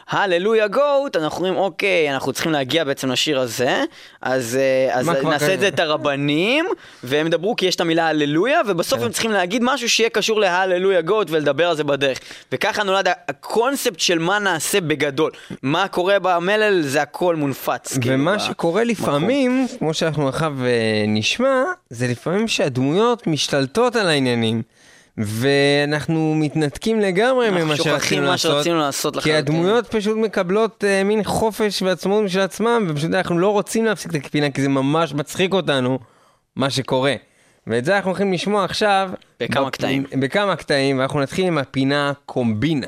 הללויה 0.08 0.68
גוט, 0.68 1.16
אנחנו 1.16 1.36
אומרים 1.46 1.56
אוקיי, 1.64 2.14
אנחנו 2.14 2.32
צריכים 2.32 2.52
להגיע 2.52 2.84
בעצם 2.84 3.10
לשיר 3.10 3.40
הזה, 3.40 3.82
אז, 4.22 4.58
אה, 4.60 4.94
אז 4.98 5.08
נעשה 5.08 5.54
את 5.54 5.60
זה? 5.60 5.68
את 5.68 5.80
הרבנים, 5.80 6.66
והם 7.04 7.26
ידברו 7.26 7.56
כי 7.56 7.66
יש 7.66 7.76
את 7.76 7.80
המילה 7.80 8.08
הללויה, 8.08 8.60
ובסוף 8.66 8.98
כן. 8.98 9.04
הם 9.04 9.12
צריכים 9.12 9.30
להגיד 9.30 9.62
משהו 9.64 9.88
שיהיה 9.88 10.10
קשור 10.10 10.40
להללויה 10.40 11.00
גוט 11.00 11.30
ולדבר 11.30 11.68
על 11.68 11.76
זה 11.76 11.84
בדרך. 11.84 12.18
וככה 12.52 12.82
נולד 12.82 13.08
הקונספט 13.28 14.00
של 14.00 14.18
מה 14.18 14.38
נעשה 14.38 14.80
בגדול. 14.80 15.30
מה 15.62 15.88
קורה 15.88 16.18
במלל 16.18 16.82
זה 16.82 17.02
הכל 17.02 17.36
מונפץ. 17.36 17.98
כאילו, 17.98 18.14
ומה 18.14 18.36
ב- 18.36 18.40
שקורה 18.94 19.12
לפעמים, 19.12 19.66
כמו 19.78 19.94
שאנחנו 19.94 20.28
עכשיו 20.28 20.52
אה, 20.64 20.70
נשמע, 21.08 21.54
זה 21.90 22.06
לפעמים 22.08 22.48
שהדמויות 22.48 23.26
משתלטות 23.26 23.96
על 23.96 24.08
העניינים. 24.08 24.62
ואנחנו 25.18 26.34
מתנתקים 26.36 27.00
לגמרי 27.00 27.48
אנחנו 27.48 27.64
ממה 27.64 27.76
שוכחים 27.76 27.92
שרצינו 28.00 28.22
מה 28.22 28.30
לעשות. 28.30 28.52
שרצינו 28.56 28.78
לעשות 28.78 29.16
כי. 29.16 29.34
הדמויות 29.34 29.86
פשוט 29.86 30.16
מקבלות 30.16 30.84
אה, 30.86 31.04
מין 31.04 31.24
חופש 31.24 31.82
ועצמאות 31.82 32.24
משל 32.24 32.40
עצמם, 32.40 32.86
ופשוט 32.88 33.14
אנחנו 33.14 33.38
לא 33.38 33.48
רוצים 33.48 33.84
להפסיק 33.84 34.16
את 34.16 34.26
הפינה, 34.26 34.50
כי 34.50 34.62
זה 34.62 34.68
ממש 34.68 35.14
מצחיק 35.14 35.52
אותנו, 35.54 35.98
מה 36.56 36.70
שקורה. 36.70 37.14
ואת 37.66 37.84
זה 37.84 37.96
אנחנו 37.96 38.10
הולכים 38.10 38.32
לשמוע 38.32 38.64
עכשיו. 38.64 39.10
בכמה 39.40 39.66
בפ- 39.66 39.70
קטעים. 39.70 40.04
בכמה 40.20 40.56
קטעים, 40.56 40.98
ואנחנו 40.98 41.20
נתחיל 41.20 41.46
עם 41.46 41.58
הפינה 41.58 42.12
קומבינה. 42.26 42.86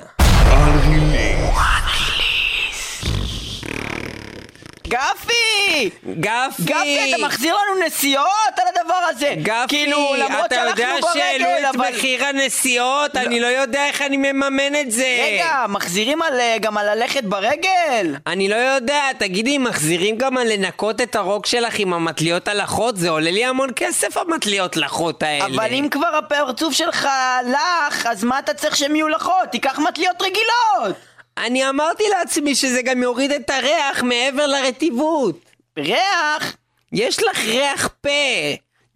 גפי! 4.89 5.91
גפי! 6.07 6.63
גפי, 6.65 7.15
אתה 7.15 7.27
מחזיר 7.27 7.55
לנו 7.55 7.87
נסיעות 7.87 8.55
על 8.57 8.67
הדבר 8.75 8.99
הזה! 9.11 9.35
גפי, 9.43 9.69
כאילו, 9.69 10.15
למרות 10.19 10.47
אתה 10.47 10.55
יודע 10.55 10.89
שהעלו 11.13 11.47
את 11.59 11.75
אבל... 11.75 11.89
מחיר 11.91 12.25
הנסיעות, 12.25 13.17
אני 13.17 13.41
לא 13.41 13.47
יודע 13.47 13.87
איך 13.87 14.03
אני 14.03 14.17
מממן 14.17 14.81
את 14.81 14.91
זה. 14.91 15.19
רגע, 15.23 15.65
מחזירים 15.69 16.23
על, 16.23 16.41
אה, 16.41 16.57
גם 16.61 16.79
על 16.79 16.95
ללכת 16.95 17.25
ברגל? 17.25 18.17
אני 18.27 18.49
לא 18.49 18.55
יודע, 18.55 19.03
תגידי, 19.19 19.59
מחזירים 19.59 20.17
גם 20.17 20.39
על 20.39 20.53
לנקות 20.53 21.01
את 21.01 21.17
הרוק 21.17 21.47
שלך 21.47 21.79
עם 21.79 21.95
המטליות 21.95 22.49
הלחות? 22.49 22.97
זה 22.97 23.11
עולה 23.11 23.31
לי 23.31 23.45
המון 23.45 23.71
כסף 23.77 24.17
המטליות 24.17 24.77
לחות 24.77 25.23
האלה. 25.23 25.47
אבל 25.47 25.73
אם 25.73 25.89
כבר 25.91 26.17
הפרצוף 26.19 26.75
שלך 26.75 27.09
לח, 27.53 28.07
אז 28.07 28.25
מה 28.25 28.39
אתה 28.39 28.55
צריך 28.55 28.77
שהם 28.77 28.97
יהיו 28.97 29.09
לחות? 29.09 29.49
תיקח 29.51 29.79
מטליות 29.79 30.23
רגילות! 30.23 30.97
אני 31.39 31.69
אמרתי 31.69 32.05
לעצמי 32.19 32.55
שזה 32.55 32.83
גם 32.83 33.03
יוריד 33.03 33.33
את 33.33 33.51
הריח 33.51 34.03
מעבר 34.03 34.47
לרטיבות. 34.47 35.41
ריח? 35.79 36.57
יש 36.93 37.23
לך 37.23 37.45
ריח 37.45 37.89
פה. 38.01 38.09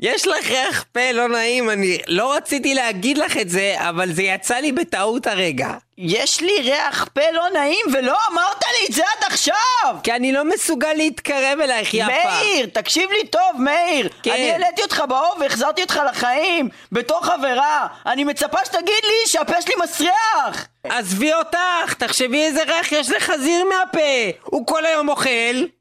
יש 0.01 0.27
לך 0.27 0.51
ריח 0.51 0.85
פה 0.93 1.13
לא 1.13 1.29
נעים, 1.29 1.71
אני 1.71 1.99
לא 2.09 2.35
רציתי 2.35 2.75
להגיד 2.75 3.19
לך 3.19 3.37
את 3.37 3.49
זה, 3.51 3.75
אבל 3.79 4.13
זה 4.13 4.23
יצא 4.23 4.55
לי 4.55 4.73
בטעות 4.73 5.27
הרגע. 5.27 5.69
יש 5.99 6.41
לי 6.41 6.61
ריח 6.61 7.09
פה 7.15 7.31
לא 7.33 7.49
נעים 7.55 7.87
ולא 7.93 8.17
אמרת 8.33 8.63
לי 8.73 8.87
את 8.89 8.93
זה 8.95 9.03
עד 9.03 9.25
עכשיו! 9.33 9.97
כי 10.03 10.13
אני 10.13 10.33
לא 10.33 10.45
מסוגל 10.45 10.93
להתקרב 10.93 11.61
אלייך, 11.61 11.95
יפה. 11.95 12.07
מאיר, 12.07 12.67
תקשיב 12.73 13.11
לי 13.11 13.27
טוב, 13.27 13.43
מאיר! 13.59 14.09
כן. 14.23 14.31
אני 14.31 14.51
העליתי 14.53 14.83
אותך 14.83 15.03
באור 15.09 15.37
והחזרתי 15.41 15.83
אותך 15.83 16.01
לחיים! 16.11 16.69
בתור 16.93 17.25
חברה! 17.25 17.87
אני 18.07 18.25
מצפה 18.25 18.59
שתגיד 18.65 19.05
לי 19.05 19.27
שהפה 19.27 19.63
שלי 19.63 19.75
מסריח! 19.85 20.67
עזבי 20.85 21.35
אותך, 21.35 21.95
תחשבי 21.99 22.43
איזה 22.43 22.63
ריח 22.63 22.93
יש 22.93 23.11
לחזיר 23.11 23.65
מהפה. 23.65 24.39
הוא 24.45 24.67
כל 24.67 24.87
היום 24.87 25.09
אוכל. 25.09 25.80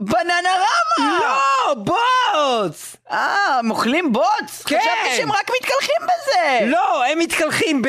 בננה 0.00 0.50
רמה! 0.54 1.18
לא, 1.20 1.74
בוץ! 1.74 2.96
אה, 3.10 3.58
הם 3.58 3.70
אוכלים 3.70 4.12
בוץ? 4.12 4.62
כן. 4.66 4.78
חשבתי 4.80 5.16
שהם 5.16 5.32
רק 5.32 5.50
מתקלחים 5.60 5.96
בזה! 6.02 6.58
לא, 6.66 7.04
הם 7.04 7.18
מתקלחים 7.18 7.82
ב... 7.82 7.88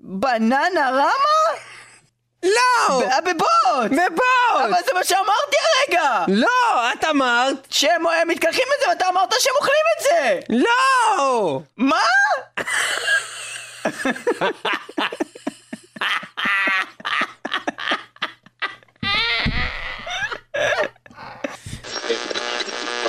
בננה 0.00 0.90
רמה? 0.90 1.56
לא! 2.42 3.00
ב- 3.00 3.28
בבוץ! 3.30 3.90
בבוץ! 3.90 4.64
אבל 4.64 4.82
זה 4.86 4.92
מה 4.94 5.04
שאמרתי 5.04 5.56
הרגע! 5.88 6.24
לא, 6.28 6.92
את 6.92 7.04
אמרת. 7.04 7.66
שהם 7.70 8.06
אה, 8.06 8.24
מתקלחים 8.24 8.64
בזה 8.78 8.88
ואתה 8.90 9.08
אמרת 9.08 9.32
שהם 9.38 9.54
אוכלים 9.56 9.84
את 9.96 10.02
זה! 10.02 10.40
לא! 10.48 11.60
מה? 11.76 12.02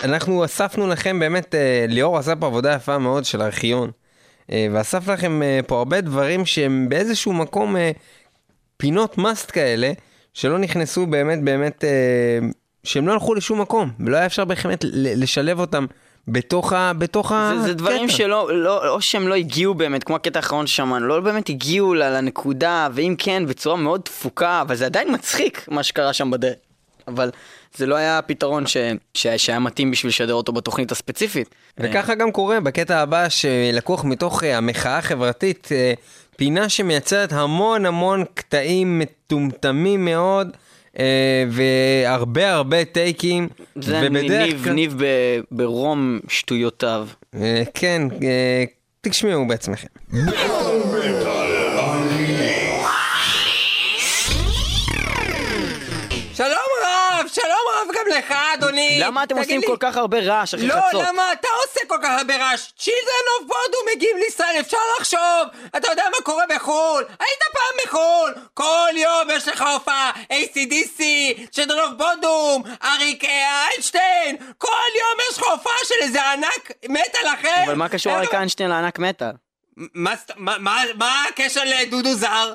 אנחנו 0.04 0.45
אספנו 0.45 0.88
לכם 0.88 1.20
באמת, 1.20 1.56
אה, 1.56 1.86
ליאור 1.88 2.18
עשה 2.18 2.36
פה 2.36 2.45
עבודה 2.45 2.74
יפה 2.74 2.97
מאוד 2.97 3.26
של 3.26 3.41
ארכיון. 3.41 3.91
אה, 4.52 4.68
ואסף 4.74 5.08
לכם 5.08 5.43
אה, 5.43 5.60
פה 5.68 5.78
הרבה 5.78 6.02
דברים 6.02 6.45
שהם 6.45 6.89
באיזשהו 6.89 7.34
מקום 7.34 7.76
פינות 8.78 9.18
מאסט 9.18 9.52
כאלה, 9.52 9.91
שלא 10.34 10.58
נכנסו 10.58 11.06
באמת 11.06 11.43
באמת, 11.43 11.84
שהם 12.84 13.08
לא 13.08 13.14
הלכו 13.14 13.34
לשום 13.34 13.62
מקום, 13.62 13.91
ולא 13.99 14.18
היה 14.18 14.26
אפשר 14.26 14.45
באמת 14.45 14.86
לשלב 14.93 15.60
אותם 15.60 15.86
בתוך 16.28 16.74
ה... 16.74 16.91
בתוך 16.97 17.32
ה... 17.32 17.52
זה, 17.56 17.62
זה 17.62 17.74
דברים 17.74 18.08
קטע. 18.08 18.18
שלא, 18.18 18.49
לא, 18.54 18.89
או 18.89 19.02
שהם 19.02 19.28
לא 19.28 19.36
הגיעו 19.36 19.74
באמת, 19.74 20.04
כמו 20.04 20.16
הקטע 20.16 20.39
האחרון 20.39 20.68
ששמענו, 20.68 21.08
לא 21.08 21.20
באמת 21.20 21.49
הגיעו 21.49 21.93
לנקודה, 21.93 22.88
ואם 22.93 23.16
כן, 23.18 23.43
בצורה 23.47 23.76
מאוד 23.76 24.02
תפוקה, 24.02 24.62
אבל 24.62 24.76
זה 24.76 24.86
עדיין 24.86 25.14
מצחיק 25.14 25.68
מה 25.72 25.84
שקרה 25.84 26.14
שם 26.14 26.32
בדרך. 26.32 26.56
אבל 27.08 27.32
זה 27.76 27.86
לא 27.86 27.95
היה 27.95 28.17
הפתרון 28.17 28.67
ש, 28.67 28.78
ש, 29.13 29.28
שהיה 29.28 29.59
מתאים 29.59 29.91
בשביל 29.91 30.09
לשדר 30.09 30.34
אותו 30.34 30.51
בתוכנית 30.51 30.91
הספציפית. 30.91 31.49
וככה 31.80 32.15
גם 32.15 32.32
קורה 32.32 32.59
בקטע 32.59 32.99
הבא 32.99 33.30
שלקוח 33.30 34.05
מתוך 34.05 34.43
אה, 34.43 34.57
המחאה 34.57 34.97
החברתית, 34.97 35.69
אה, 35.72 35.93
פינה 36.38 36.69
שמייצרת 36.69 37.34
המון 37.34 37.86
המון 37.86 38.24
קטעים 38.34 38.99
מטומטמים 38.99 40.05
מאוד. 40.05 40.47
אה, 40.99 41.43
והרבה 41.49 42.51
הרבה 42.53 42.86
טייקים, 42.86 43.47
זה 43.76 44.01
ובדרך 44.03 44.47
ניב, 44.49 44.63
כלל- 44.63 44.74
ניב 44.74 44.95
ב, 44.97 45.05
ברום 45.51 46.19
שטויותיו. 46.28 47.07
כן, 47.74 48.01
תשמעו 49.01 49.47
בעצמכם. 49.47 49.88
גם 58.02 58.18
לך 58.18 58.34
אדוני. 58.54 58.97
למה 59.02 59.24
אתם 59.24 59.38
עושים 59.38 59.62
לי- 59.62 59.68
כל 59.68 59.78
כך 59.80 59.97
הרבה 59.97 60.20
רעש 60.20 60.54
אחרי 60.54 60.68
לא, 60.68 60.76
חצות? 60.89 61.04
למה 61.08 61.32
אתה 61.34 61.47
עושה 61.66 61.80
כל 61.88 61.97
כך 62.04 62.10
הרבה 62.18 62.38
רעש? 62.38 62.72
Children 62.80 63.01
of 63.34 63.41
Bodom 63.47 63.78
מגיעים 63.95 64.18
לישראל, 64.18 64.56
אפשר 64.60 64.78
לחשוב. 64.99 65.47
אתה 65.78 65.88
יודע 65.91 66.04
מה 66.12 66.18
קורה 66.24 66.43
בחו"ל? 66.56 67.04
היית 67.08 67.39
פעם 67.54 67.86
בחו"ל? 67.86 68.34
כל 68.54 68.89
יום 68.95 69.30
יש 69.32 69.47
לך 69.47 69.62
הופעה, 69.74 70.12
ACDC, 70.34 71.02
Children 71.51 71.80
of 71.80 71.93
Bodom, 71.97 72.64
אריק 72.84 73.26
אה, 73.26 73.68
איינשטיין, 73.70 74.36
כל 74.58 74.68
יום 74.99 75.28
יש 75.32 75.38
לך 75.38 75.43
הופעה 75.43 75.74
של 75.88 75.95
איזה 76.02 76.32
ענק 76.32 76.72
מטאל 76.89 77.28
אחר. 77.39 77.64
אבל 77.66 77.74
מה 77.76 77.89
קשור 77.89 78.14
אריק 78.18 78.34
איינשטיין 78.34 78.70
לענק 78.70 78.99
מטאל? 78.99 79.32
מה 79.78 80.14
מה- 80.36 80.58
מה- 80.58 80.84
מה 80.95 81.24
הקשר 81.30 81.62
לדודו 81.66 82.14
זר? 82.14 82.54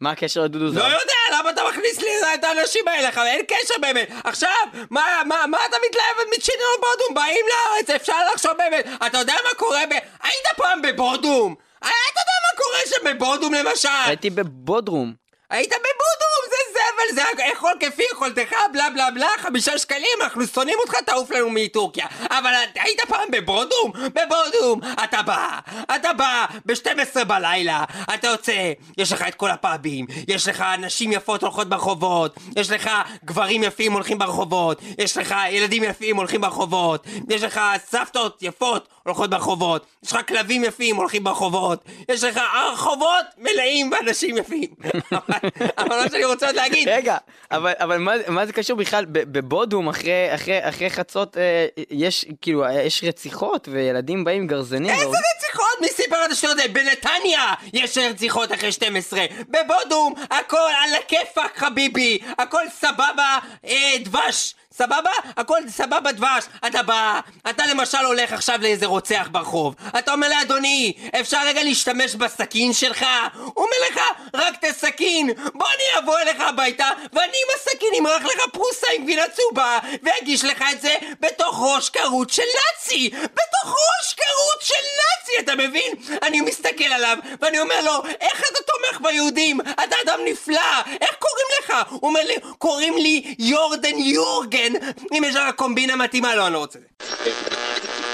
מה 0.00 0.10
הקשר 0.10 0.40
לדודו 0.42 0.68
זר? 0.68 0.88
לא 0.88 0.94
יודע, 1.00 1.38
למה 1.38 1.50
אתה 1.50 1.62
מכניס 1.68 1.98
לי 1.98 2.10
את 2.34 2.44
האנשים 2.44 2.88
האלה? 2.88 3.26
אין 3.26 3.42
קשר 3.48 3.74
באמת. 3.80 4.08
עכשיו, 4.24 4.50
מה, 4.90 5.22
מה, 5.26 5.46
מה 5.46 5.58
אתה 5.68 5.76
מתלהב 5.88 6.28
מצ'ינון 6.36 6.76
בודום? 6.80 7.14
באים 7.14 7.44
לארץ, 7.48 7.90
אפשר 7.90 8.16
לחשוב 8.32 8.52
באמת. 8.58 8.86
אתה 9.06 9.18
יודע 9.18 9.34
מה 9.44 9.54
קורה 9.58 9.86
ב... 9.90 9.92
היית 10.22 10.46
פעם 10.56 10.82
בבודום? 10.82 11.54
אה, 11.84 11.88
אתה 12.12 12.20
יודע 12.20 12.32
מה 12.44 12.62
קורה 12.62 12.78
שם 12.86 13.16
בבודום 13.18 13.54
למשל? 13.54 13.88
הייתי 14.06 14.30
בבודרום. 14.30 15.14
היית 15.54 15.70
בבודום, 15.72 16.42
זה 16.50 16.56
זבל, 16.72 17.14
זה 17.14 17.52
אכול 17.52 17.72
כפי 17.80 18.02
יכולתך, 18.12 18.52
בלה 18.72 18.90
בלה 18.90 19.10
בלה, 19.10 19.28
חמישה 19.38 19.78
שקלים, 19.78 20.18
אנחנו 20.22 20.46
שונאים 20.46 20.78
אותך, 20.80 20.94
תעוף 20.94 21.30
לנו 21.30 21.50
מטורקיה. 21.50 22.06
אבל 22.30 22.52
היית 22.74 23.00
פעם 23.08 23.28
בבודום? 23.32 23.92
בבודום. 23.92 24.80
אתה 25.04 25.22
בא, 25.22 25.58
אתה 25.94 26.12
בא 26.12 26.46
ב-12 26.66 27.24
בלילה, 27.24 27.84
אתה 28.14 28.26
יוצא, 28.26 28.72
יש 28.98 29.12
לך 29.12 29.24
את 29.28 29.34
כל 29.34 29.50
הפאבים, 29.50 30.06
יש 30.28 30.48
לך 30.48 30.64
נשים 30.78 31.12
יפות 31.12 31.42
הולכות 31.42 31.68
ברחובות, 31.68 32.36
יש 32.56 32.70
לך 32.70 32.90
גברים 33.24 33.62
יפים 33.62 33.92
הולכים 33.92 34.18
ברחובות, 34.18 34.80
יש 34.98 35.16
לך 35.16 35.34
ילדים 35.50 35.84
יפים 35.84 36.16
הולכים 36.16 36.40
ברחובות, 36.40 37.06
יש 37.30 37.42
לך 37.42 37.60
סבתות 37.86 38.42
יפות 38.42 38.88
הולכות 39.02 39.30
ברחובות, 39.30 39.86
יש 40.04 40.12
לך 40.12 40.28
כלבים 40.28 40.64
יפים 40.64 40.96
הולכים 40.96 41.24
ברחובות, 41.24 41.84
יש 42.08 42.24
לך 42.24 42.40
הרחובות 42.54 43.24
מלאים 43.38 43.90
באנשים 43.90 44.36
יפים. 44.36 44.68
אבל- 45.78 45.88
מה 46.02 46.10
שאני 46.10 46.24
רוצה 46.24 46.46
עוד 46.46 46.56
להגיד, 46.56 46.88
רגע, 46.88 47.16
אבל, 47.50 47.72
אבל 47.78 47.96
מה, 47.98 48.12
מה 48.28 48.46
זה 48.46 48.52
קשור 48.52 48.76
בכלל? 48.76 49.04
בבודום 49.08 49.88
אחרי, 49.88 50.34
אחרי, 50.34 50.58
אחרי 50.68 50.90
חצות 50.90 51.36
אה, 51.38 51.66
יש 51.90 52.24
כאילו 52.42 52.64
יש 52.84 53.04
רציחות 53.04 53.68
וילדים 53.72 54.24
באים 54.24 54.46
גרזנים. 54.46 54.90
איזה 54.90 55.02
והורגים- 55.02 55.22
רציחות? 55.36 55.64
מי 55.80 55.88
סיפר 55.88 56.24
את 56.26 56.30
השטויות 56.30 56.58
האלה? 56.58 56.72
בנתניה 56.72 57.44
יש 57.72 57.98
רציחות 57.98 58.52
אחרי 58.52 58.72
12. 58.72 59.20
בבודום 59.48 60.14
הכל 60.30 60.56
על 60.84 60.94
הכיפאק 60.94 61.58
חביבי. 61.58 62.18
הכל 62.38 62.62
סבבה 62.80 63.38
אה, 63.66 63.92
דבש. 64.04 64.54
סבבה? 64.76 65.10
הכל 65.36 65.58
סבבה 65.68 66.12
דבש. 66.12 66.44
אתה 66.66 66.82
בא, 66.82 67.20
אתה 67.50 67.66
למשל 67.66 67.98
הולך 67.98 68.32
עכשיו 68.32 68.58
לאיזה 68.62 68.86
רוצח 68.86 69.28
ברחוב. 69.30 69.74
אתה 69.98 70.12
אומר 70.12 70.28
לאדוני, 70.28 70.92
אפשר 71.20 71.38
רגע 71.46 71.62
להשתמש 71.62 72.14
בסכין 72.14 72.72
שלך? 72.72 73.06
הוא 73.34 73.52
אומר 73.56 73.76
לך, 73.90 74.00
רק 74.34 74.54
את 74.58 74.64
הסכין. 74.64 75.30
בוא 75.54 75.66
אני 75.66 75.98
אבוא 76.04 76.18
אליך 76.18 76.40
הביתה, 76.40 76.88
ואני 77.12 77.26
עם 77.26 77.56
הסכין 77.56 77.88
אמרח 77.98 78.22
לך 78.24 78.40
פרוסה 78.52 78.86
עם 78.96 79.02
גבינה 79.02 79.22
צהובה, 79.28 79.78
ואגיש 80.02 80.44
לך 80.44 80.64
את 80.72 80.80
זה 80.80 80.94
בתוך 81.20 81.58
ראש 81.62 81.90
כרות 81.90 82.30
של 82.30 82.42
נאצי! 82.42 83.10
בתוך 83.10 83.66
ראש 83.66 84.14
כרות 84.14 84.62
של 84.62 84.74
נאצי, 84.74 85.38
אתה 85.38 85.54
מבין? 85.54 85.92
אני 86.22 86.40
מסתכל 86.40 86.84
עליו, 86.84 87.18
ואני 87.40 87.60
אומר 87.60 87.80
לו, 87.84 88.02
איך 88.20 88.40
אתה 88.40 88.58
תומך 88.66 89.00
ביהודים? 89.00 89.60
אתה 89.60 89.96
אדם 90.04 90.18
נפלא! 90.24 90.80
איך 91.00 91.16
קוראים 91.18 91.46
לך? 91.60 91.72
הוא 91.90 92.08
אומר 92.08 92.20
לי, 92.24 92.34
קוראים 92.58 92.96
לי 92.96 93.34
יורדן 93.38 93.98
יורגן! 93.98 94.63
אם 95.12 95.22
יש 95.26 95.34
לך 95.34 95.42
קומבינה 95.56 95.96
מתאימה, 95.96 96.34
לא, 96.34 96.46
אני 96.46 96.54
לא 96.54 96.58
רוצה. 96.58 96.78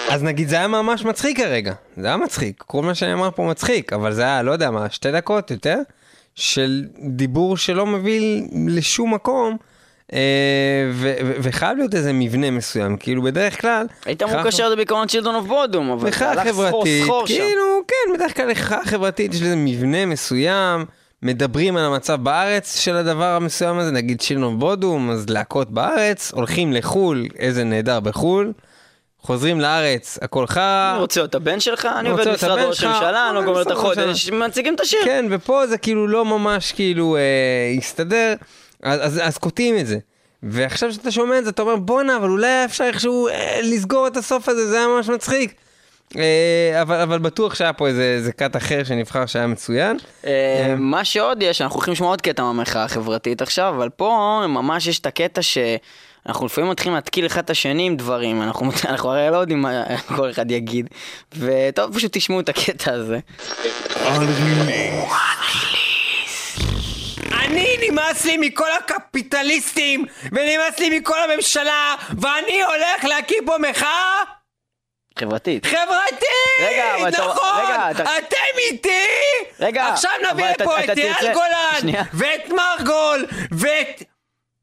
אז 0.08 0.22
נגיד 0.22 0.48
זה 0.48 0.56
היה 0.56 0.68
ממש 0.68 1.04
מצחיק 1.04 1.36
כרגע, 1.36 1.72
זה 1.96 2.06
היה 2.06 2.16
מצחיק, 2.16 2.64
כל 2.66 2.82
מה 2.82 2.94
שאני 2.94 3.12
אמר 3.12 3.30
פה 3.30 3.42
מצחיק, 3.42 3.92
אבל 3.92 4.12
זה 4.12 4.22
היה, 4.22 4.42
לא 4.42 4.52
יודע 4.52 4.70
מה, 4.70 4.90
שתי 4.90 5.12
דקות 5.12 5.50
יותר, 5.50 5.76
של 6.34 6.84
דיבור 6.98 7.56
שלא 7.56 7.86
מביא 7.86 8.42
לשום 8.66 9.14
מקום, 9.14 9.56
אה, 10.12 10.18
ו- 10.92 11.14
ו- 11.24 11.32
וחייב 11.42 11.78
להיות 11.78 11.94
איזה 11.94 12.12
מבנה 12.12 12.50
מסוים, 12.50 12.96
כאילו 12.96 13.22
בדרך 13.22 13.60
כלל... 13.60 13.86
היית 14.04 14.22
אמור 14.22 14.36
לקשר 14.36 14.64
את 14.64 14.70
זה 14.70 14.76
בעיקרון 14.76 15.08
Children 15.08 15.34
of 15.34 15.46
Bodom, 15.46 15.90
אבל 15.90 16.12
זה 16.12 16.30
הלך 16.30 16.52
סחור 16.52 16.84
סחור 17.02 17.26
שם. 17.26 17.34
כאילו, 17.34 17.80
כן, 17.88 18.14
בדרך 18.14 18.36
כלל 18.36 18.50
מחאה 18.50 18.84
חברתית 18.84 19.34
יש 19.34 19.42
לזה 19.42 19.56
מבנה 19.56 20.06
מסוים, 20.06 20.84
מדברים 21.22 21.76
על 21.76 21.84
המצב 21.84 22.14
בארץ 22.22 22.80
של 22.80 22.96
הדבר 22.96 23.24
המסוים 23.24 23.78
הזה, 23.78 23.90
נגיד 23.90 24.20
Children 24.20 24.52
of 24.52 24.60
Bodom, 24.60 25.10
אז 25.10 25.30
להקות 25.30 25.70
בארץ, 25.70 26.32
הולכים 26.32 26.72
לחו"ל, 26.72 27.26
איזה 27.38 27.64
נהדר 27.64 28.00
בחו"ל, 28.00 28.52
חוזרים 29.18 29.60
לארץ, 29.60 30.18
הכל 30.22 30.46
חרא. 30.46 30.90
אני 30.92 31.00
רוצה 31.00 31.20
להיות 31.20 31.34
הבן 31.34 31.60
שלך, 31.60 31.88
אני 31.98 32.10
עובד 32.10 32.28
במשרד 32.28 32.58
ראש 32.58 32.84
הממשלה, 32.84 33.28
אני 33.28 33.36
לא 33.36 33.44
גומר 33.44 33.62
את 33.62 33.70
החודש, 33.70 34.30
מציגים 34.30 34.74
את 34.74 34.80
השיר. 34.80 35.00
כן, 35.04 35.26
ופה 35.30 35.66
זה 35.66 35.78
כאילו 35.78 36.08
לא 36.08 36.24
ממש 36.24 36.72
כאילו 36.72 37.16
אה, 37.16 37.74
הסתדר, 37.78 38.34
אז, 38.82 39.00
אז, 39.02 39.20
אז 39.22 39.38
קוטעים 39.38 39.78
את 39.78 39.86
זה. 39.86 39.98
ועכשיו 40.42 40.92
שאתה 40.92 41.10
שומע 41.10 41.38
את 41.38 41.44
זה, 41.44 41.50
אתה 41.50 41.62
אומר 41.62 41.76
בואנה, 41.76 42.16
אבל 42.16 42.28
אולי 42.28 42.64
אפשר 42.64 42.84
איכשהו 42.84 43.28
אה, 43.28 43.60
לסגור 43.62 44.06
את 44.06 44.16
הסוף 44.16 44.48
הזה, 44.48 44.68
זה 44.68 44.78
היה 44.78 44.86
ממש 44.86 45.08
מצחיק. 45.08 45.54
אה, 46.16 46.82
אבל, 46.82 47.00
אבל 47.00 47.18
בטוח 47.18 47.54
שהיה 47.54 47.72
פה 47.72 47.86
איזה, 47.86 48.02
איזה 48.02 48.32
קאט 48.32 48.56
אחר 48.56 48.84
שנבחר 48.84 49.26
שהיה 49.26 49.46
מצוין. 49.46 49.96
אה, 50.26 50.74
מה 50.78 51.04
שעוד 51.04 51.42
יש, 51.42 51.60
אנחנו 51.60 51.76
הולכים 51.76 51.92
לשמוע 51.92 52.10
עוד 52.10 52.20
קטע 52.20 52.42
מהמחאה 52.42 52.84
החברתית 52.84 53.42
עכשיו, 53.42 53.74
אבל 53.76 53.88
פה 53.88 54.42
ממש 54.48 54.86
יש 54.86 54.98
את 54.98 55.06
הקטע 55.06 55.42
שאנחנו 55.42 56.46
לפעמים 56.46 56.70
מתחילים 56.70 56.94
להתקיל 56.94 57.26
אחד 57.26 57.42
את 57.42 57.50
השני 57.50 57.86
עם 57.86 57.96
דברים, 57.96 58.42
אנחנו, 58.42 58.70
אנחנו 58.90 59.10
הרי 59.10 59.30
לא 59.30 59.36
יודעים 59.36 59.62
מה 59.62 59.82
כל 60.16 60.30
אחד 60.30 60.50
יגיד, 60.50 60.88
וטוב, 61.38 61.96
פשוט 61.96 62.16
תשמעו 62.16 62.40
את 62.40 62.48
הקטע 62.48 62.92
הזה. 62.92 63.18
אני 67.32 67.76
נמאס 67.88 68.24
לי 68.24 68.36
מכל 68.36 68.68
הקפיטליסטים, 68.78 70.04
ונמאס 70.32 70.78
לי 70.78 70.98
מכל 70.98 71.16
הממשלה, 71.30 71.94
ואני 72.18 72.62
הולך 72.62 73.04
להקים 73.04 73.42
פה 73.46 73.54
מחאה 73.70 74.39
חברתית. 75.20 75.66
חברתית! 75.66 76.28
רגע, 76.60 76.84
נכון! 77.08 77.64
רגע, 77.64 77.90
אתה- 77.90 78.02
אתם 78.18 78.36
איתי! 78.70 78.90
רגע, 79.60 79.86
עכשיו 79.86 80.10
נביא 80.32 80.44
לפה 80.60 80.84
את 80.84 80.98
אייל 80.98 81.32
גולן, 81.34 81.80
שנייה. 81.80 82.02
ואת 82.14 82.48
מרגול, 82.48 83.26
ואת... 83.52 84.02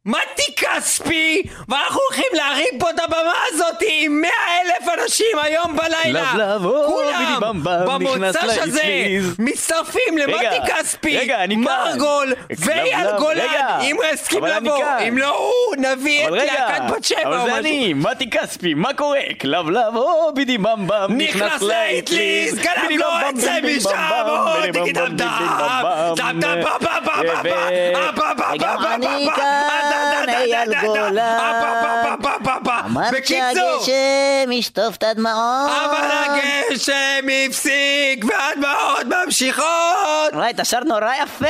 מתי 0.08 0.55
כספי, 0.55 1.41
ואנחנו 1.70 1.99
הולכים 2.08 2.32
להרים 2.34 2.80
פה 2.80 2.89
את 2.89 2.99
הבמה 2.99 3.34
הזאת 3.47 3.76
עם 3.82 4.22
מאה 4.22 4.62
אלף 4.62 4.99
אנשים 5.03 5.39
היום 5.43 5.76
בלילה. 5.76 6.34
לבלב, 6.34 6.66
או, 6.66 6.88
בידי 7.18 7.36
כולם 7.36 7.39
במבם, 7.41 8.01
נכנס 8.03 8.36
במוצ"ש 8.36 8.58
הזה 8.58 8.80
לאצליז. 8.80 9.36
מצטרפים 9.39 10.18
למתי 10.18 10.55
כספי. 10.68 11.30
מרגול 11.49 12.34
ואייל 12.49 13.08
גולן, 13.18 13.80
אם 13.82 13.95
הוא 13.95 14.05
יסכים 14.14 14.43
אבל 14.43 14.58
לבוא. 14.58 14.84
אם 15.08 15.18
לא 15.18 15.38
הוא, 15.38 15.76
נביא 15.78 16.24
את 16.24 16.28
אבל 16.28 16.38
להקת 16.38 16.82
בת 16.89 17.03
שבע 17.03 17.22
אבל 17.24 17.34
או 17.38 17.39
זה 17.39 17.51
משהו. 17.51 17.58
אני, 17.58 17.93
מתי 17.93 18.30
כספי, 18.30 18.74
מה 18.74 18.93
קורה? 18.93 19.20
כלבלב, 19.41 19.95
או 19.95 20.32
בידי 20.36 20.58
במבם, 20.58 21.08
נכנס 21.18 21.62
במבם, 21.62 21.72
את 23.30 23.38
זה 23.38 23.51
בידי 23.62 23.78
משם, 23.78 23.89
או, 24.30 24.62
בידי 24.62 24.80
דיגי 24.80 24.93
דם 24.93 25.18
במבם, 25.18 26.14
דם, 26.16 26.16
בידי 26.16 26.22
דם 26.22 26.39
דם 26.39 26.62
במבם, 26.62 26.72
בה 26.76 28.34
בה 28.34 28.34
בה 28.34 28.53
בה 28.58 28.93
בה, 28.93 29.28
ו- 29.34 29.96
אייל 30.29 30.81
גולן. 30.81 31.37
אמרת 32.85 33.27
שהגשם 33.27 34.51
ישטוף 34.51 34.95
את 34.95 35.03
הדמעות. 35.03 35.71
אבל 35.85 36.09
הגשם 36.11 37.25
הפסיק 37.47 38.25
והדמעות 38.25 39.05
ממשיכות. 39.25 40.33
וואי, 40.33 40.49
אתה 40.51 40.65
שר 40.65 40.79
נורא 40.79 41.13
יפה! 41.23 41.45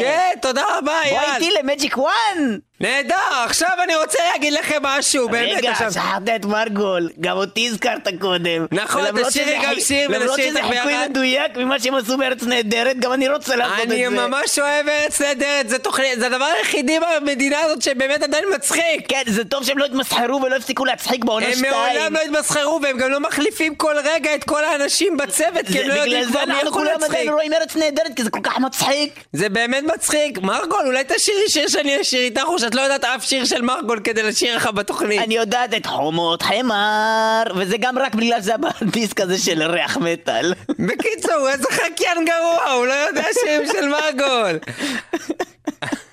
כן, 0.00 0.30
תודה 0.42 0.62
רבה 0.78 0.92
בוא 1.10 1.18
אייל. 1.18 1.34
איתי 1.34 1.50
למג'יק 1.62 1.98
וואן! 1.98 2.58
נהדר, 2.82 3.14
עכשיו 3.44 3.68
אני 3.84 3.96
רוצה 3.96 4.18
להגיד 4.32 4.52
לכם 4.52 4.78
משהו, 4.82 5.28
באמת 5.28 5.56
רגע, 5.56 5.70
עכשיו. 5.70 5.92
שכחת 5.92 6.22
את 6.36 6.44
מרגול, 6.44 7.10
גם 7.20 7.36
אותי 7.36 7.68
הזכרת 7.68 8.08
קודם. 8.20 8.66
נכון, 8.72 9.04
תשאירי 9.10 9.30
שזה 9.30 9.56
גם 9.62 9.74
שיר 9.80 10.08
למרות 10.08 10.30
ונשאיר 10.30 10.48
את 10.48 10.52
שזה 10.52 10.62
זה 10.62 10.74
חיקוי 10.74 10.92
ביחד. 10.92 11.10
מדויק 11.10 11.56
ממה 11.56 11.78
שהם 11.80 11.94
עשו 11.94 12.18
בארץ 12.18 12.42
נהדרת, 12.42 12.98
גם 13.00 13.12
אני 13.12 13.28
רוצה 13.28 13.56
לעשות 13.56 13.74
את 13.82 13.88
זה. 13.88 13.94
אני 13.94 14.08
ממש 14.08 14.58
אוהב 14.58 14.88
ארץ 14.88 15.20
נהדרת, 15.20 15.68
זה 15.68 15.78
תוכנית, 15.78 16.18
זה 16.18 16.26
הדבר 16.26 16.44
היחידי 16.44 16.96
במדינה 17.20 17.60
הזאת 17.60 17.82
שבאמת 17.82 18.22
עדיין 18.22 18.44
מצחיק. 18.54 18.82
כן, 19.08 19.22
זה 19.26 19.44
טוב 19.44 19.64
שהם 19.64 19.78
לא 19.78 19.84
התמסחרו 19.84 20.42
ולא 20.42 20.56
הפסיקו 20.56 20.84
להצחיק 20.84 21.24
בעונה 21.24 21.46
הם 21.46 21.52
שתיים. 21.52 21.72
מעולם 21.72 22.14
לא 22.14 22.20
התמסחרו 22.20 22.80
והם 22.82 22.98
גם 22.98 23.10
לא 23.10 23.20
מחליפים 23.20 23.74
כל 23.74 23.94
רגע 24.04 24.34
את 24.34 24.44
כל 24.44 24.64
האנשים 24.64 25.16
בצוות 25.16 25.66
כי 25.66 25.72
זה- 25.72 25.80
הם 25.80 25.88
לא 25.88 25.94
בגלל 25.94 26.06
יודעים 26.06 26.24
זה 26.24 26.30
כבר 26.30 26.44
מי 26.44 26.52
אנחנו 26.52 26.68
יכול 26.68 26.80
כולם 26.82 26.92
להצחיק. 26.92 27.10
עדיין 27.10 27.28
רואים 27.28 27.52
ארץ 27.52 27.76
נהדרת, 27.76 28.16
כי 28.16 28.22
זה 28.24 28.30
כל 28.30 28.40
כך 28.42 28.58
מצחיק. 28.58 29.12
זה 29.32 29.48
באמת 29.48 29.84
מצחיק. 29.94 30.38
מרגול, 30.38 30.86
אולי 30.86 31.04
תשאירי 31.08 31.48
שיר 31.48 31.68
שאני 31.68 32.00
אשיר 32.00 32.20
איתך 32.20 32.42
או 32.44 32.58
שאת 32.58 32.71
לא 32.74 32.80
יודעת 32.80 33.04
אף 33.04 33.24
שיר 33.24 33.44
של 33.44 33.62
מרגול 33.62 34.00
כדי 34.04 34.22
לשיר 34.22 34.56
לך 34.56 34.66
בתוכנית. 34.66 35.22
אני 35.22 35.34
יודעת 35.34 35.74
את 35.74 35.86
חומות 35.86 36.42
חמר, 36.42 37.42
וזה 37.56 37.76
גם 37.80 37.98
רק 37.98 38.14
בגלל 38.14 38.40
זה 38.40 38.52
בדיסק 38.82 39.20
הזה 39.20 39.38
של 39.38 39.62
ריח 39.62 39.96
מטאל. 39.96 40.54
בקיצור, 40.68 41.48
איזה 41.48 41.68
חקיין 41.70 42.24
גרוע, 42.24 42.72
הוא 42.72 42.86
לא 42.86 42.92
יודע 42.92 43.24
שירים 43.40 43.66
של 43.66 43.88
מרגול. 43.88 44.58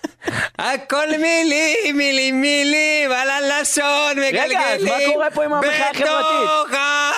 הכל 0.60 1.08
מילים, 1.22 1.98
מילים, 1.98 2.42
מילים, 2.42 3.12
על 3.12 3.30
הלשון 3.30 4.12
מגלגלים. 4.12 4.58
רגע, 4.58 4.76
אז 4.76 4.84
מה 4.84 4.98
קורה 5.14 5.32
פה 5.32 5.44
עם 5.44 5.54
המחאה 5.54 5.90
החברתית? 5.90 6.06
בתוך 6.44 6.70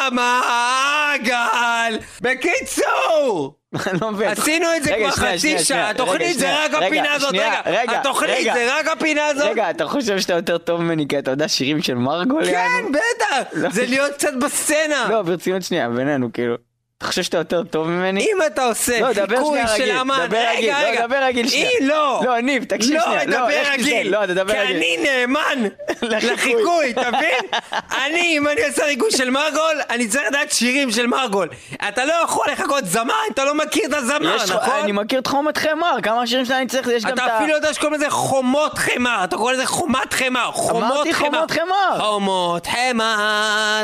המעגל. 0.08 1.98
בקיצור, 2.22 3.56
לא 4.02 4.12
מבין. 4.12 4.30
עשינו 4.30 4.68
את 4.78 4.84
זה 4.84 4.94
כבר 4.98 5.12
חצי 5.12 5.60
שעה, 5.60 5.90
התוכנית 5.90 6.40
זה 6.40 6.66
רק 6.66 6.74
הפינה 6.74 7.14
הזאת, 7.14 7.34
רגע, 7.66 8.00
התוכנית. 8.00 8.54
זה 8.54 8.76
רק 8.80 8.88
הפינה 8.88 9.26
הזאת. 9.26 9.48
רגע, 9.50 9.70
אתה 9.70 9.88
חושב 9.88 10.20
שאתה 10.20 10.34
יותר 10.34 10.58
טוב 10.58 10.82
ממני 10.82 11.08
כי 11.08 11.20
אתה 11.20 11.32
יודע 11.32 11.48
שירים 11.48 11.82
של 11.82 11.94
מרגול? 11.94 12.46
כן? 12.46 12.84
בטח, 12.92 13.38
זה 13.72 13.86
להיות 13.86 14.14
קצת 14.14 14.34
בסצנה. 14.34 15.08
לא, 15.10 15.22
ברצינות 15.22 15.64
שנייה, 15.64 15.90
בינינו, 15.90 16.34
כאילו. 16.34 16.56
אתה 17.02 17.10
חושב 17.10 17.24
שאתה 17.24 17.38
יותר 17.38 17.64
טוב 17.64 17.88
ממני? 17.88 18.22
אם 18.22 18.38
אתה 18.48 18.66
עושה 18.66 19.00
לא, 19.00 19.14
דבר 19.14 19.36
חיקוי 19.36 19.60
של 19.78 19.92
אמן, 19.92 20.26
דבר 20.28 20.38
רגע, 20.38 20.82
לא, 20.84 20.88
רגע, 20.90 21.08
דבר 21.08 21.24
רגיל 21.24 21.48
שנייה. 21.48 21.70
אם 21.82 21.88
לא, 21.88 22.22
לא, 22.26 22.40
ניב, 22.42 22.64
תקשיב 22.64 22.94
לא, 22.94 23.02
שנייה, 23.04 23.26
לא, 23.26 23.48
תיזהר, 23.48 23.74
רגיל, 23.74 24.12
לא, 24.12 24.26
תדבר 24.26 24.54
כי 24.54 24.60
רגיל. 24.60 24.76
אני 24.76 24.98
נאמן 24.98 25.68
לחיקוי. 26.02 26.92
אתה 26.92 27.12
מבין? 27.12 27.62
אני, 28.06 28.38
אם 28.38 28.48
אני 28.48 28.68
עושה 28.68 28.84
חיקוי 28.86 29.12
של 29.12 29.30
מרגול, 29.30 29.82
אני 29.90 30.08
צריך 30.08 30.24
לדעת 30.30 30.52
שירים 30.52 30.92
של 30.92 31.08
מרגול. 31.08 31.48
אתה 31.88 32.06
לא 32.06 32.14
יכול 32.14 32.46
לחכות 32.52 32.86
זמר, 32.86 33.14
אתה 33.34 33.46
לא 33.46 33.56
מכיר 33.56 33.84
את 33.86 33.94
הזמר, 33.94 34.36
נכון? 34.44 34.74
אני 34.84 34.92
מכיר 34.92 35.20
את 35.20 35.28
חומת 35.28 35.58
חמר, 35.58 35.98
כמה 36.04 36.28
שירים 36.28 36.46
שאני 36.46 36.68
צריך, 36.68 36.88
יש 36.88 37.04
גם 37.06 37.10
את 37.10 37.14
אתה 37.14 37.24
ה... 37.24 37.38
אפילו 37.38 37.54
יודע 37.54 37.74
שקוראים 37.74 37.94
לזה 37.94 38.10
חומות 38.10 38.78
חמר, 38.78 39.22
אתה 39.24 39.38
קורא 39.38 39.54
לזה 39.54 39.66
חומת 39.66 40.14
חמר, 40.14 40.52
חומות 40.52 40.84
אמרתי 40.84 41.14
חמר. 41.14 41.30
חומות 41.30 41.52
חמר. 41.52 42.00
חומות 42.00 42.68
חמר. 42.68 43.84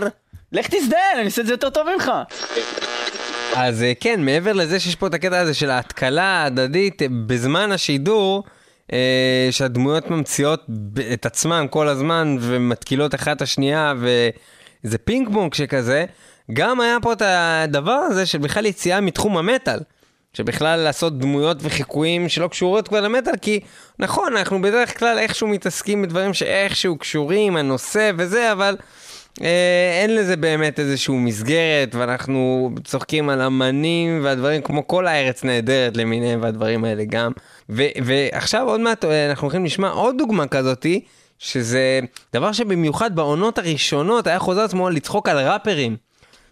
לך 0.52 0.68
תזדיין, 0.68 1.18
אני 1.18 1.26
אעשה 1.26 1.42
את 1.42 1.48
זה 1.48 1.54
יותר 1.54 1.70
טוב 1.70 1.88
ממך. 1.96 2.12
אז 3.56 3.84
אה, 3.84 3.94
כן, 4.00 4.26
מעבר 4.26 4.54
לזה 4.54 4.80
שיש 4.80 4.96
פה 4.96 5.08
את 5.08 5.14
הקטע 5.14 5.40
הזה 5.40 5.54
של 5.54 5.70
ההתקלה 5.70 6.24
ההדדית 6.24 7.02
אה, 7.02 7.08
בזמן 7.26 7.72
השידור, 7.72 8.44
אה, 8.94 9.48
שהדמויות 9.52 10.10
ממציאות 10.10 10.66
את 11.14 11.26
עצמן 11.26 11.66
כל 11.70 11.88
הזמן 11.88 12.38
ומתקילות 12.42 13.16
אחת 13.16 13.38
את 13.38 13.42
השנייה 13.42 13.94
וזה 13.98 14.98
פינג 14.98 15.30
פונג 15.34 15.54
שכזה, 15.54 16.06
גם 16.54 16.82
היה 16.82 16.98
פה 17.02 17.14
את 17.14 17.22
הדבר 17.26 17.92
הזה 17.92 18.26
של 18.26 18.38
בכלל 18.38 18.66
יציאה 18.66 19.02
מתחום 19.02 19.38
המטאל. 19.38 19.80
שבכלל 20.34 20.80
לעשות 20.80 21.20
דמויות 21.20 21.58
וחיקויים 21.62 22.30
שלא 22.30 22.48
קשורות 22.48 22.88
כבר 22.88 23.02
למטאל, 23.02 23.34
כי 23.42 23.60
נכון, 24.00 24.38
אנחנו 24.38 24.62
בדרך 24.62 25.00
כלל 25.00 25.18
איכשהו 25.20 25.48
מתעסקים 25.48 26.02
בדברים 26.02 26.34
שאיכשהו 26.34 26.98
קשורים, 26.98 27.58
הנושא 27.58 28.12
וזה, 28.18 28.52
אבל 28.52 28.78
אין 29.42 30.16
לזה 30.16 30.38
באמת 30.38 30.80
איזושהי 30.80 31.16
מסגרת, 31.16 31.96
ואנחנו 31.96 32.70
צוחקים 32.84 33.30
על 33.30 33.42
אמנים 33.42 34.20
והדברים 34.24 34.62
כמו 34.62 34.88
כל 34.88 35.08
הארץ 35.08 35.44
נהדרת 35.44 35.98
למיניהם 35.98 36.42
והדברים 36.42 36.86
האלה 36.86 37.04
גם. 37.10 37.32
ו- 37.70 37.84
ועכשיו 38.04 38.70
עוד 38.70 38.80
מעט 38.80 39.06
אה, 39.06 39.30
אנחנו 39.30 39.46
הולכים 39.46 39.66
לשמוע 39.66 39.90
עוד 39.90 40.18
דוגמה 40.18 40.48
כזאתי, 40.48 41.04
שזה 41.40 42.00
דבר 42.34 42.52
שבמיוחד 42.52 43.16
בעונות 43.16 43.58
הראשונות 43.58 44.28
היה 44.28 44.40
חוזר 44.40 44.62
עצמו 44.62 44.90
לצחוק 44.90 45.30
על 45.30 45.38
ראפרים. 45.40 45.98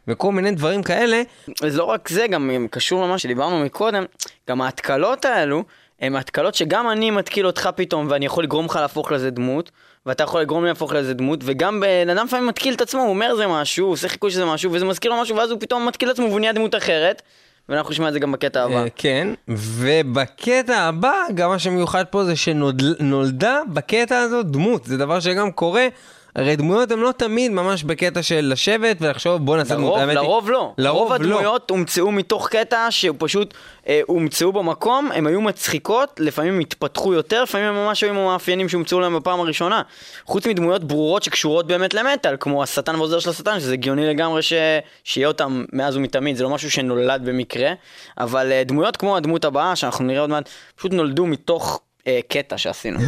וכל 0.08 0.32
מיני 0.32 0.52
דברים 0.52 0.84
כאלה, 0.84 1.22
אז 1.64 1.76
לא 1.76 1.84
רק 1.84 2.10
זה, 2.10 2.28
גם 2.28 2.68
קשור 2.72 3.04
למה 3.04 3.18
שדיברנו 3.18 3.66
מקודם, 3.66 4.04
גם 4.50 4.62
ההתקלות 4.62 5.26
האלו, 5.26 5.64
הן 6.02 6.16
התקלות 6.16 6.56
שגם 6.56 6.90
אני 6.90 7.12
מתקיל 7.12 7.48
אותך 7.48 7.70
פתאום, 7.76 8.08
ואני 8.10 8.26
יכול 8.26 8.44
לגרום 8.44 8.66
לך 8.66 8.76
להפוך 8.76 9.12
לזה 9.12 9.30
דמות, 9.30 9.72
ואתה 10.06 10.24
יכול 10.24 10.42
לגרום 10.42 10.64
לי 10.64 10.70
להפוך 10.70 10.94
לזה 10.94 11.14
דמות, 11.14 11.40
וגם 11.44 11.80
בן 11.80 12.10
אדם 12.10 12.26
לפעמים 12.26 12.48
מתקיל 12.48 12.74
את 12.74 12.82
עצמו, 12.82 13.02
הוא 13.02 13.10
אומר 13.10 13.36
זה 13.36 13.48
משהו, 13.48 13.86
הוא 13.86 13.94
עושה 13.94 14.10
חיקוי 14.10 14.32
שזה 14.32 14.46
משהו, 14.46 14.72
וזה 14.72 14.86
מזכיר 14.86 15.12
לו 15.12 15.22
משהו, 15.22 15.36
ואז 15.36 15.52
הוא 15.52 15.60
פתאום 15.60 15.88
מתקיל 15.88 16.10
את 16.10 16.14
עצמו 16.14 16.28
והוא 16.28 16.40
נהיה 16.40 16.54
דמות 16.54 16.76
אחרת, 16.76 17.22
ואנחנו 17.70 17.92
נשמע 17.92 18.08
את 18.08 18.14
זה 18.14 18.20
גם 18.20 18.32
בקטע 18.32 18.64
הבא. 18.64 18.76
אה, 18.76 18.86
כן, 18.96 19.28
ובקטע 19.48 20.78
הבא, 20.82 21.14
גם 21.36 21.50
מה 21.50 21.60
שמיוחד 21.60 22.04
פה 22.10 22.24
זה 22.24 22.36
שנולדה 22.36 23.62
בקטע 23.74 24.20
הזה 24.20 24.44
דמות, 24.44 24.86
זה 24.86 24.98
דבר 24.98 25.20
שגם 25.20 25.52
קורה. 25.52 25.88
הרי 26.36 26.56
דמויות 26.56 26.92
הן 26.92 27.00
לא 27.00 27.12
תמיד 27.18 27.52
ממש 27.52 27.84
בקטע 27.84 28.24
של 28.24 28.50
לשבת 28.52 28.98
ולחשוב 29.02 29.46
בוא 29.46 29.58
נעשה 29.58 29.76
דמות. 29.76 30.00
לרוב, 30.00 30.10
לרוב 30.10 30.50
לא. 30.50 30.74
לרוב 30.78 31.02
רוב 31.02 31.10
לא. 31.10 31.16
הדמויות 31.16 31.70
הומצאו 31.70 32.12
מתוך 32.12 32.50
קטע 32.50 32.88
שפשוט 32.90 33.54
אה, 33.88 34.02
הומצאו 34.06 34.54
במקום, 34.54 35.12
הן 35.12 35.28
היו 35.28 35.42
מצחיקות, 35.42 36.20
לפעמים 36.20 36.60
התפתחו 36.60 37.14
יותר, 37.14 37.44
לפעמים 37.44 37.68
הם 37.68 37.76
ממש 37.76 38.04
היו 38.04 38.10
עם 38.10 38.18
המאפיינים 38.18 38.70
שהומצאו 38.70 39.00
להם 39.00 39.16
בפעם 39.16 39.40
הראשונה. 39.40 39.82
חוץ 40.26 40.48
מדמויות 40.48 40.84
ברורות 40.84 41.24
שקשורות 41.24 41.68
באמת 41.68 41.94
למטאל, 41.94 42.36
כמו 42.40 42.64
השטן 42.64 42.96
ועוזר 42.96 43.20
של 43.20 43.30
השטן, 43.30 43.60
שזה 43.60 43.74
הגיוני 43.74 44.06
לגמרי 44.06 44.42
ש... 44.42 44.54
שיהיה 45.04 45.28
אותם 45.28 45.66
מאז 45.74 45.98
ומתמיד, 45.98 46.36
זה 46.36 46.44
לא 46.44 46.50
משהו 46.50 46.72
שנולד 46.72 47.22
במקרה, 47.26 47.72
אבל 48.18 48.52
אה, 48.52 48.64
דמויות 48.64 48.98
כמו 48.98 49.18
הדמות 49.18 49.46
הבאה, 49.46 49.76
שאנחנו 49.76 50.06
נראה 50.06 50.22
עוד 50.22 50.30
מעט, 50.30 50.50
פשוט 50.76 50.94
נולדו 50.94 51.26
מתוך 51.26 51.82
אה, 52.08 52.20
קטע 52.28 52.58
שעשינו. 52.58 53.00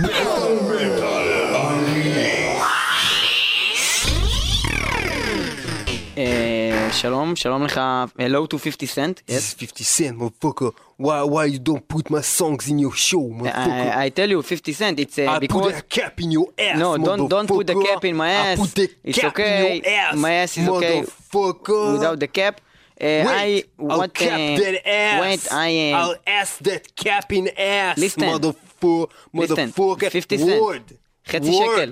שלום, 6.91 7.36
שלום 7.36 7.63
לך, 7.63 7.82
hello 8.20 8.47
to 8.47 8.57
50 8.57 8.86
cent, 8.88 9.22
yes. 9.28 9.32
This 9.32 9.38
is 9.38 9.53
50 9.53 9.84
Cent, 9.84 10.18
motherfucker. 10.20 10.72
Why 10.97 11.22
why 11.34 11.45
you 11.53 11.59
don't 11.59 11.88
put 11.88 12.09
my 12.09 12.22
songs 12.22 12.63
in 12.72 12.80
your 12.80 12.95
show, 13.09 13.24
motherfucker? 13.39 13.95
I, 14.01 14.05
I 14.05 14.09
tell 14.09 14.30
you, 14.30 14.41
50 14.41 14.74
cent, 14.74 14.99
it's 14.99 15.20
uh, 15.20 15.30
I 15.36 15.39
because... 15.39 15.61
put 15.74 15.76
a 15.80 15.82
cap 15.84 16.20
in 16.22 16.32
your 16.32 16.47
ass, 16.57 16.78
No, 16.80 16.97
don't- 16.97 17.28
don't 17.30 17.47
put 17.47 17.68
the 17.68 17.76
cap 17.88 18.03
in 18.05 18.15
my 18.15 18.30
I 18.30 18.34
ass. 18.47 18.59
put 18.59 18.72
the 18.80 18.86
It's 19.03 19.20
cap 19.20 19.32
okay. 19.34 19.78
in 19.78 19.84
your 19.84 19.93
ass, 19.93 20.15
My 20.26 20.32
ass 20.41 20.57
is 20.57 20.68
okay. 20.68 21.01
motherfucker. 21.03 21.84
without 21.93 22.20
the 22.20 22.28
cap. 22.39 22.55
Uh, 22.99 23.05
Wait, 23.05 23.28
I 23.43 23.63
I'll 23.91 23.99
what 23.99 24.11
cap 24.15 24.39
uh, 24.39 24.57
that 24.63 24.76
ass. 24.89 25.22
Wait, 25.24 25.43
I 25.68 25.70
uh, 25.93 25.97
I'll 25.99 26.15
ass 26.39 26.51
that 26.70 26.84
cap 26.95 27.28
in 27.39 27.45
ass, 27.57 27.95
Listen. 27.99 28.24
motherfucker. 28.24 29.07
Motherfucker. 29.36 30.09
50 30.09 30.38
cent. 30.38 30.61
Word. 30.63 30.86
חצי. 31.30 31.53
שקל. 31.53 31.91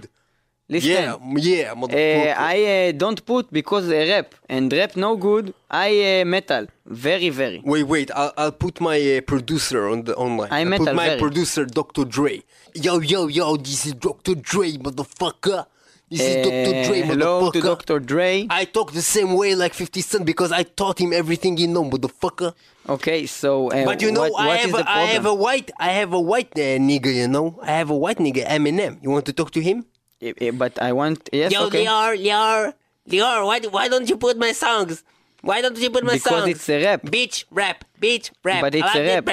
Listen. 0.70 0.92
Yeah, 0.92 1.18
yeah, 1.38 1.72
Uh, 1.72 1.76
motherfucker. 1.76 2.36
I 2.38 2.90
uh, 2.90 2.92
don't 2.94 3.26
put 3.26 3.52
because 3.52 3.90
uh, 3.90 3.96
rap 4.10 4.36
and 4.50 4.72
rap 4.74 4.96
no 4.96 5.16
good. 5.16 5.54
I 5.70 6.22
uh, 6.22 6.26
metal 6.26 6.68
very 6.86 7.30
very. 7.30 7.62
Wait, 7.64 7.84
wait. 7.84 8.12
I'll, 8.16 8.34
I'll 8.38 8.52
put 8.52 8.80
my 8.82 8.98
uh, 9.18 9.22
producer 9.22 9.88
on 9.90 10.04
the 10.04 10.16
online. 10.16 10.50
I 10.52 10.64
metal 10.64 10.88
put 10.88 10.96
my 10.96 11.18
producer, 11.18 11.66
Dr. 11.66 12.06
Dre. 12.06 12.44
Yo, 12.74 13.00
yo, 13.00 13.28
yo. 13.28 13.58
This 13.58 13.86
is 13.86 13.94
Dr. 13.94 14.36
Dre, 14.36 14.72
motherfucker. 14.78 15.66
This 16.10 16.22
is 16.22 16.36
Dr. 16.46 16.72
Dre, 16.88 17.02
Uh, 17.02 17.06
hello 17.06 17.52
to. 17.52 17.62
Dr. 17.62 18.00
Dre. 18.00 18.46
I 18.50 18.66
talk 18.66 18.92
the 18.94 19.02
same 19.02 19.34
way 19.34 19.56
like 19.56 19.74
50 19.74 20.02
Cent 20.02 20.24
because 20.26 20.52
I 20.52 20.62
taught 20.62 21.00
him 21.02 21.12
everything 21.12 21.58
he 21.58 21.66
know, 21.66 21.84
motherfucker. 21.84 22.54
Okay, 22.88 23.26
so 23.26 23.72
uh, 23.72 23.86
But 23.86 24.04
you 24.04 24.12
know, 24.12 24.30
what, 24.30 24.40
I 24.40 24.58
have 24.58 24.76
a, 24.76 24.84
I 24.88 25.02
have 25.16 25.26
a 25.26 25.34
white 25.34 25.72
I 25.80 25.90
have 25.94 26.14
a 26.14 26.20
white 26.22 26.52
uh, 26.56 26.78
nigga, 26.78 27.12
you 27.14 27.28
know. 27.28 27.60
I 27.64 27.72
have 27.82 27.90
a 27.90 27.98
white 27.98 28.20
nigga, 28.20 28.46
Eminem. 28.46 29.02
You 29.02 29.10
want 29.10 29.26
to 29.26 29.34
talk 29.34 29.50
to 29.58 29.62
him? 29.62 29.86
Eh, 30.26 30.34
eh, 30.42 30.52
but 30.52 30.82
I 30.82 30.92
want 30.92 31.30
yes 31.32 31.52
Yo, 31.54 31.68
okay. 31.68 31.86
Lior, 31.86 32.18
Lior, 32.18 32.74
Lior, 33.08 33.46
why, 33.46 33.60
why 33.70 33.88
don't 33.88 34.10
you 34.10 34.18
put 34.18 34.38
my 34.38 34.52
songs? 34.54 35.04
Why 35.42 35.62
don't 35.62 35.78
you 35.78 35.92
put 35.92 36.04
my 36.04 36.14
Because 36.14 36.42
songs? 36.42 36.50
it's 36.50 36.68
a 36.70 36.84
rap. 36.84 37.06
Beach 37.12 37.46
rap, 37.52 37.86
beach 38.00 38.32
rap. 38.44 38.62
But 38.62 38.74
it's 38.74 38.96
a 38.96 39.06
rap. 39.06 39.26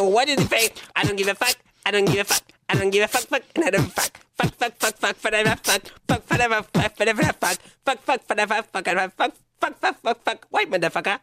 What 0.00 0.28
is 0.30 0.36
the 0.36 0.48
fake? 0.48 0.72
I 0.96 1.04
don't 1.04 1.16
give 1.16 1.28
a 1.28 1.34
fuck. 1.34 1.56
I 1.84 1.90
don't 1.90 2.06
give 2.06 2.16
a 2.18 2.24
fuck. 2.24 2.42
I 2.68 2.74
don't 2.74 2.90
give 2.90 3.04
a 3.04 3.08
fuck, 3.08 3.24
fuck, 3.24 3.42
and 3.54 3.64
I 3.64 3.70
don't 3.70 3.92
fuck. 3.92 4.18
Fuck, 4.38 4.54
fuck, 4.54 4.74
fuck, 4.78 4.96
fuck, 4.96 5.16
forever, 5.16 5.54
fuck. 5.62 5.82
Fuck, 6.08 6.22
forever, 6.24 6.62
fuck, 6.72 6.96
forever, 6.96 7.22
fuck. 7.38 7.58
Fuck, 7.84 7.98
fuck, 8.00 8.26
forever, 8.26 8.62
fuck, 8.72 8.84
forever, 8.84 9.12
fuck 9.16 9.34
Fuck, 9.59 9.77
fuck, 9.79 9.97
fuck, 10.01 10.23
fuck. 10.23 10.39
White 10.49 10.69
motherfucker. 10.71 11.19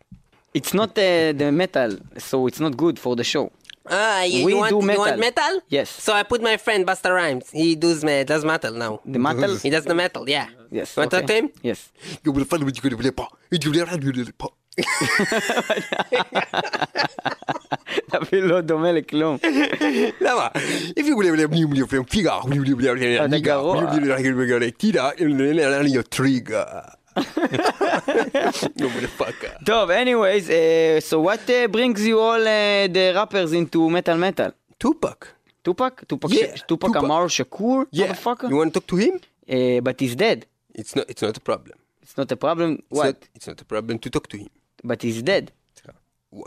It's 0.55 0.73
not 0.73 0.91
uh, 0.91 1.33
the 1.33 1.51
metal, 1.53 1.99
so 2.17 2.47
it's 2.47 2.61
not 2.61 2.77
good 2.77 2.99
for 2.99 3.15
the 3.17 3.25
show. 3.25 3.51
Ah, 3.91 4.23
you, 4.23 4.45
We 4.45 4.53
you 4.53 4.59
want, 4.59 4.71
do 4.71 4.81
you 4.81 4.99
want 4.99 5.19
metal. 5.19 5.45
metal? 5.47 5.61
Yes. 5.69 5.89
So 5.91 6.13
I 6.13 6.23
put 6.23 6.43
my 6.43 6.57
friend 6.57 6.85
Buster 6.85 7.13
Rhymes. 7.15 7.51
He 7.51 7.75
does 7.75 8.05
me, 8.05 8.25
does 8.25 8.45
metal 8.45 8.73
now. 8.73 9.01
The 9.05 9.19
metal? 9.19 9.57
He 9.57 9.71
does 9.71 9.85
the 9.85 9.95
metal, 9.95 10.29
yeah. 10.29 10.49
Yes. 10.71 10.97
You 10.97 11.01
want 11.01 11.11
to 11.13 11.17
talk 11.19 11.27
to 11.27 11.33
okay. 11.33 11.47
him? 11.47 11.51
Yes. 11.63 11.91
You 12.25 12.33
will 12.33 12.45
find 12.45 12.65
what 12.65 12.77
you 12.77 12.83
will 12.91 13.13
pas. 13.13 13.29
You 13.51 13.73
will 13.73 14.33
pas. 14.37 14.53
אפילו 18.23 18.49
לא 18.49 18.61
דומה 18.61 18.93
לכלום. 18.93 19.37
למה? 20.21 20.49
If 20.97 21.05
you 21.07 21.17
will 21.17 21.47
bli 21.47 21.65
bli 21.67 21.83
from 21.87 22.05
figure, 22.05 22.41
bli 22.45 22.59
bli 22.59 22.75
bli 22.75 23.25
אתה 23.25 23.39
גרוע. 23.39 23.83
your 27.17 28.53
trigger. 28.53 28.73
You 28.77 28.89
motherfucker. 28.89 29.65
טוב, 29.65 29.91
anyways, 29.91 30.49
uh, 30.51 31.01
so 31.01 31.21
what 31.21 31.49
uh, 31.51 31.67
brings 31.69 32.07
you 32.07 32.19
all 32.21 32.41
uh, 32.41 32.87
the 32.97 33.13
rappers 33.15 33.53
into 33.53 33.89
metal 33.91 34.17
metal? 34.17 34.51
Tupac. 34.79 35.29
Tupac? 35.65 36.07
Tupac, 36.09 36.31
Yeah, 36.33 36.55
Sh- 36.55 36.63
Tupac, 36.69 36.93
Tupac. 36.93 37.05
Amaru 37.05 37.29
Shakur? 37.29 37.87
Yeah. 37.91 38.07
Motherfucker? 38.13 38.49
You 38.51 38.57
want 38.57 38.73
to 38.75 38.81
talk 38.81 38.87
to 38.89 38.97
him? 38.97 39.15
Uh, 39.49 39.81
but 39.81 39.99
he's 40.01 40.15
dead. 40.17 40.47
It's 40.75 40.95
not. 40.97 41.05
It's 41.11 41.23
not 41.23 41.37
a 41.37 41.41
problem. 41.41 41.77
It's 42.03 42.17
not 42.17 42.31
a 42.33 42.37
problem. 42.37 42.71
It's 42.91 42.99
What? 42.99 43.05
Not, 43.07 43.29
it's 43.35 43.47
not 43.47 43.61
a 43.61 43.65
problem 43.65 43.99
to 43.99 44.09
talk 44.11 44.29
to 44.29 44.37
him. 44.39 44.49
But 44.85 45.03
he's 45.03 45.23
dead. 45.23 45.53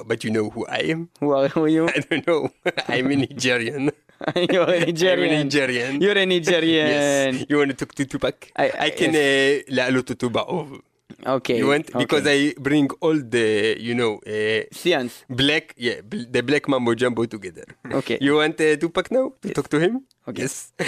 But 0.06 0.24
you 0.24 0.30
know 0.30 0.50
who 0.52 0.62
I 0.68 0.82
am? 0.94 1.10
Who 1.20 1.32
are 1.32 1.48
who 1.48 1.66
you? 1.66 1.88
I 1.90 2.00
don't 2.08 2.26
know. 2.28 2.42
I'm 2.88 3.08
a 3.12 3.16
Nigerian. 3.16 3.90
you're 4.37 4.67
Nigerian. 4.67 5.35
I'm 5.35 5.47
Nigerian. 5.47 6.01
You're 6.01 6.19
a 6.19 6.27
Nigerian. 6.27 7.35
yes. 7.37 7.47
You 7.49 7.59
want 7.59 7.71
to 7.71 7.77
talk 7.77 7.95
to 7.95 8.05
Tupac? 8.05 8.51
I, 8.57 8.65
I, 8.65 8.73
I 8.87 8.91
can 8.91 9.13
yes. 9.13 9.65
uh, 9.69 10.03
to 10.03 10.15
Tupac. 10.15 10.49
Okay. 11.27 11.59
You 11.59 11.69
want 11.69 11.89
okay. 11.89 11.99
because 11.99 12.25
I 12.27 12.55
bring 12.59 12.89
all 13.01 13.17
the 13.17 13.77
you 13.81 13.95
know 13.95 14.21
uh, 14.27 14.65
science 14.71 15.25
black 15.29 15.75
yeah 15.77 16.01
the 16.05 16.43
black 16.43 16.69
mambo 16.69 16.95
jumbo 16.95 17.25
together. 17.27 17.65
Okay. 17.91 18.19
you 18.21 18.37
want 18.37 18.61
uh, 18.61 18.77
Tupac 18.77 19.11
now 19.11 19.33
to 19.43 19.49
yes. 19.49 19.55
talk 19.55 19.69
to 19.71 19.79
him? 19.81 20.05
Yes. 20.29 20.83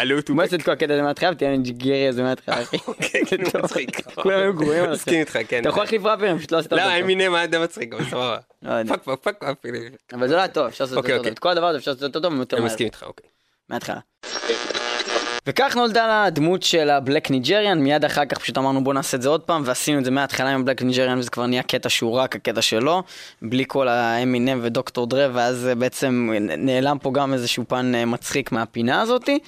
Tupac. 0.00 0.32
נעשה 0.34 0.56
את 0.56 0.62
כל 0.62 0.70
הקטע 0.70 0.92
הזה 0.92 1.02
מההתחלה 1.02 1.30
ותהיה 1.30 1.56
ניגריה 1.56 2.08
הזה 2.08 2.22
מההתחלה, 2.22 2.62
אחי. 2.62 2.78
כן. 2.78 3.36
מצחיק. 3.64 4.10
כולם 4.14 4.56
גרועים 4.56 4.84
על 4.84 4.90
מסכים 4.92 5.20
איתך, 5.20 5.38
כן. 5.48 5.60
אתה 5.60 5.68
יכול 5.68 5.82
להחליף 5.82 6.04
ראפרים, 6.04 6.38
פשוט 6.38 6.52
לא 6.52 6.58
עשית 6.58 6.72
אותו 6.72 6.84
לא. 6.84 7.00
אמינם 7.00 7.34
היה 7.34 7.46
די 7.46 7.58
מצחיק, 7.58 7.92
אבל 7.94 8.04
סבבה. 8.04 8.38
fuck 8.88 9.02
fuck 9.02 9.18
fuck 9.22 9.36
fuck. 9.42 9.56
אבל 10.12 10.28
זה 10.28 10.34
לא 10.34 10.38
היה 10.38 10.48
טוב, 10.48 10.66
אפשר 10.66 10.84
לעשות 10.84 10.96
יותר 11.04 11.16
טוב. 11.18 11.26
את 11.26 11.38
כל 11.38 11.48
הדבר 11.48 11.66
הזה 11.66 11.78
אפשר 11.78 11.90
לעשות 11.90 12.02
יותר 12.02 12.20
טוב 12.20 12.32
אני. 12.52 12.60
מסכים 12.60 12.86
איתך, 12.86 13.02
אוקיי. 13.02 13.30
מההתחלה. 13.68 14.00
וכך 15.46 15.76
נולדה 15.76 16.06
לה 16.06 16.24
הדמות 16.24 16.62
של 16.62 16.90
ה 16.90 16.97
black 16.97 17.30
Nigerian, 17.30 17.78
מיד 17.78 18.04
אחר 18.04 18.24
כך 18.24 18.38
פשוט 18.38 18.58
אמרנו 18.58 18.84
בוא 18.84 18.94
נעשה 18.94 19.16
את 19.16 19.22
זה 19.22 19.28
עוד 19.28 19.40
פעם, 19.40 19.62
ועשינו 19.64 19.98
את 19.98 20.04
זה 20.04 20.10
מההתחלה 20.10 20.50
עם 20.50 20.60
ה 20.60 20.64
black 20.64 20.82
Nigerian, 20.82 21.18
וזה 21.18 21.30
כבר 21.30 21.46
נהיה 21.46 21.62
קטע 21.62 21.88
שהוא 21.88 22.12
רק 22.12 22.36
הקטע 22.36 22.62
שלו, 22.62 23.02
בלי 23.42 23.64
כל 23.68 23.88
האמינם 23.88 24.58
ודוקטור 24.62 25.06
דרה, 25.06 25.28
ואז 25.32 25.66
אה, 25.66 25.74
בעצם 25.74 26.30
נעלם 26.58 26.98
פה 27.02 27.12
גם 27.12 27.32
איזשהו 27.32 27.64
פן 27.68 27.94
אה, 27.94 28.04
מצחיק 28.04 28.52
מהפינה 28.52 29.00
הזאתי. 29.00 29.38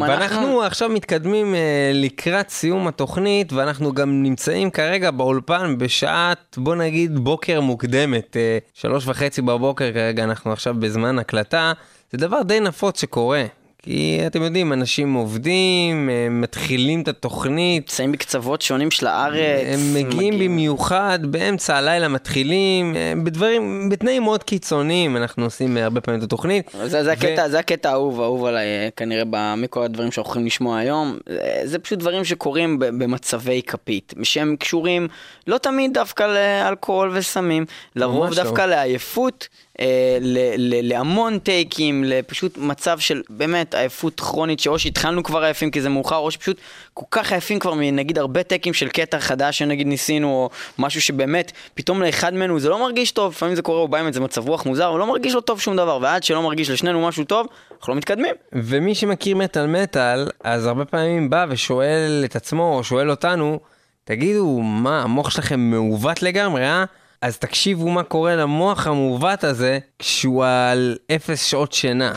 ואנחנו 0.00 0.62
עכשיו 0.62 0.88
מתקדמים 0.88 1.54
אה, 1.54 1.90
לקראת 1.94 2.50
סיום 2.50 2.88
התוכנית, 2.88 3.52
ואנחנו 3.52 3.92
גם 3.92 4.22
נמצאים 4.22 4.70
כרגע 4.70 5.10
באולפן 5.10 5.78
בשעת, 5.78 6.56
בוא 6.58 6.74
נגיד, 6.74 7.18
בוקר 7.18 7.60
מוקדמת, 7.60 8.36
שלוש 8.74 9.06
וחצי 9.06 9.42
בבוקר 9.42 9.92
כרגע, 9.92 10.24
אנחנו 10.24 10.52
עכשיו 10.52 10.74
בזמן 10.78 11.18
הקלטה. 11.18 11.72
זה 12.12 12.18
דבר 12.18 12.42
די 12.42 12.60
נפוץ 12.60 13.00
שקורה. 13.00 13.44
כי 13.82 14.20
אתם 14.26 14.42
יודעים, 14.42 14.72
אנשים 14.72 15.14
עובדים, 15.14 16.08
הם 16.08 16.40
מתחילים 16.40 17.02
את 17.02 17.08
התוכנית, 17.08 17.82
נמצאים 17.82 18.12
בקצוות 18.12 18.62
שונים 18.62 18.90
של 18.90 19.06
הארץ. 19.06 19.66
הם 19.66 19.94
מגיעים 19.94 20.38
במיוחד 20.38 21.18
באמצע 21.22 21.76
הלילה, 21.76 22.08
מתחילים, 22.08 22.96
אה, 22.96 23.12
בדברים, 23.24 23.88
בתנאים 23.88 24.22
מאוד 24.22 24.42
קיצוניים, 24.42 25.16
אנחנו 25.16 25.44
עושים 25.44 25.76
הרבה 25.76 26.00
פעמים 26.00 26.20
את 26.20 26.24
התוכנית. 26.24 26.70
זה, 26.84 27.04
זה, 27.04 27.08
ו- 27.08 27.12
הקטע, 27.12 27.48
זה 27.48 27.58
הקטע 27.58 27.90
האהוב, 27.90 28.20
האהוב 28.20 28.44
עליי 28.44 28.66
אה, 28.66 28.88
כנראה 28.96 29.56
מכל 29.56 29.82
הדברים 29.82 30.12
שאנחנו 30.12 30.30
יכולים 30.30 30.46
לשמוע 30.46 30.78
היום. 30.78 31.18
אה, 31.30 31.60
זה 31.64 31.78
פשוט 31.78 31.98
דברים 31.98 32.24
שקורים 32.24 32.78
במצבי 32.78 33.62
כפית, 33.66 34.14
שהם 34.22 34.56
קשורים 34.56 35.08
לא 35.46 35.58
תמיד 35.58 35.94
דווקא 35.94 36.22
לאלכוהול 36.22 37.10
וסמים, 37.14 37.64
לרוב 37.96 38.30
לא. 38.30 38.34
דווקא 38.34 38.62
לעייפות, 38.62 39.48
אה, 39.80 40.18
ל- 40.20 40.54
ל- 40.56 40.88
להמון 40.88 41.38
טייקים, 41.38 42.04
לפשוט 42.04 42.58
מצב 42.58 42.98
של 42.98 43.22
באמת 43.30 43.74
עייפות 43.74 44.20
כרונית, 44.20 44.60
שאו 44.60 44.78
שהתחלנו 44.78 45.22
כבר 45.22 45.42
עייפים 45.42 45.70
כי 45.70 45.80
זה 45.80 45.88
מאוחר, 45.88 46.16
או 46.16 46.30
שפשוט 46.30 46.56
כל 46.94 47.06
כך 47.10 47.32
עייפים 47.32 47.58
כבר 47.58 47.74
מנגיד 47.74 48.18
הרבה 48.18 48.42
טייקים 48.42 48.74
של 48.74 48.88
קטע 48.88 49.20
חדש 49.20 49.58
שנגיד 49.58 49.86
ניסינו, 49.86 50.28
או 50.28 50.50
משהו 50.78 51.00
שבאמת 51.02 51.52
פתאום 51.74 52.02
לאחד 52.02 52.34
ממנו 52.34 52.60
זה 52.60 52.68
לא 52.68 52.80
מרגיש 52.80 53.10
טוב, 53.10 53.32
לפעמים 53.32 53.54
זה 53.54 53.62
קורה, 53.62 53.80
הוא 53.80 53.88
בא 53.88 53.98
עם 53.98 54.06
איזה 54.06 54.20
מצב 54.20 54.48
רוח 54.48 54.66
מוזר, 54.66 54.86
הוא 54.86 54.98
לא 54.98 55.06
מרגיש 55.06 55.34
לו 55.34 55.40
טוב 55.40 55.60
שום 55.60 55.76
דבר, 55.76 55.98
ועד 56.02 56.22
שלא 56.22 56.42
מרגיש 56.42 56.70
לשנינו 56.70 57.06
משהו 57.08 57.24
טוב, 57.24 57.46
אנחנו 57.80 57.92
לא 57.92 57.96
מתקדמים. 57.98 58.34
ומי 58.52 58.94
שמכיר 58.94 59.36
מטאל 59.36 59.66
מטאל, 59.66 60.28
אז 60.44 60.66
הרבה 60.66 60.84
פעמים 60.84 61.30
בא 61.30 61.46
ושואל 61.48 62.22
את 62.24 62.36
עצמו, 62.36 62.76
או 62.78 62.84
שואל 62.84 63.10
אותנו, 63.10 63.60
תגידו, 64.04 64.60
מה, 64.62 65.02
המוח 65.02 65.30
שלכם 65.30 65.60
מעוות 65.60 66.22
לגמרי, 66.22 66.64
אה? 66.64 66.84
אז 67.22 67.38
תקשיבו 67.38 67.88
מה 67.88 68.02
קורה 68.02 68.36
למוח 68.36 68.86
המעוות 68.86 69.44
הזה 69.44 69.78
כשהוא 69.98 70.44
על 70.44 70.98
אפס 71.16 71.44
שעות 71.44 71.72
שינה. 71.72 72.14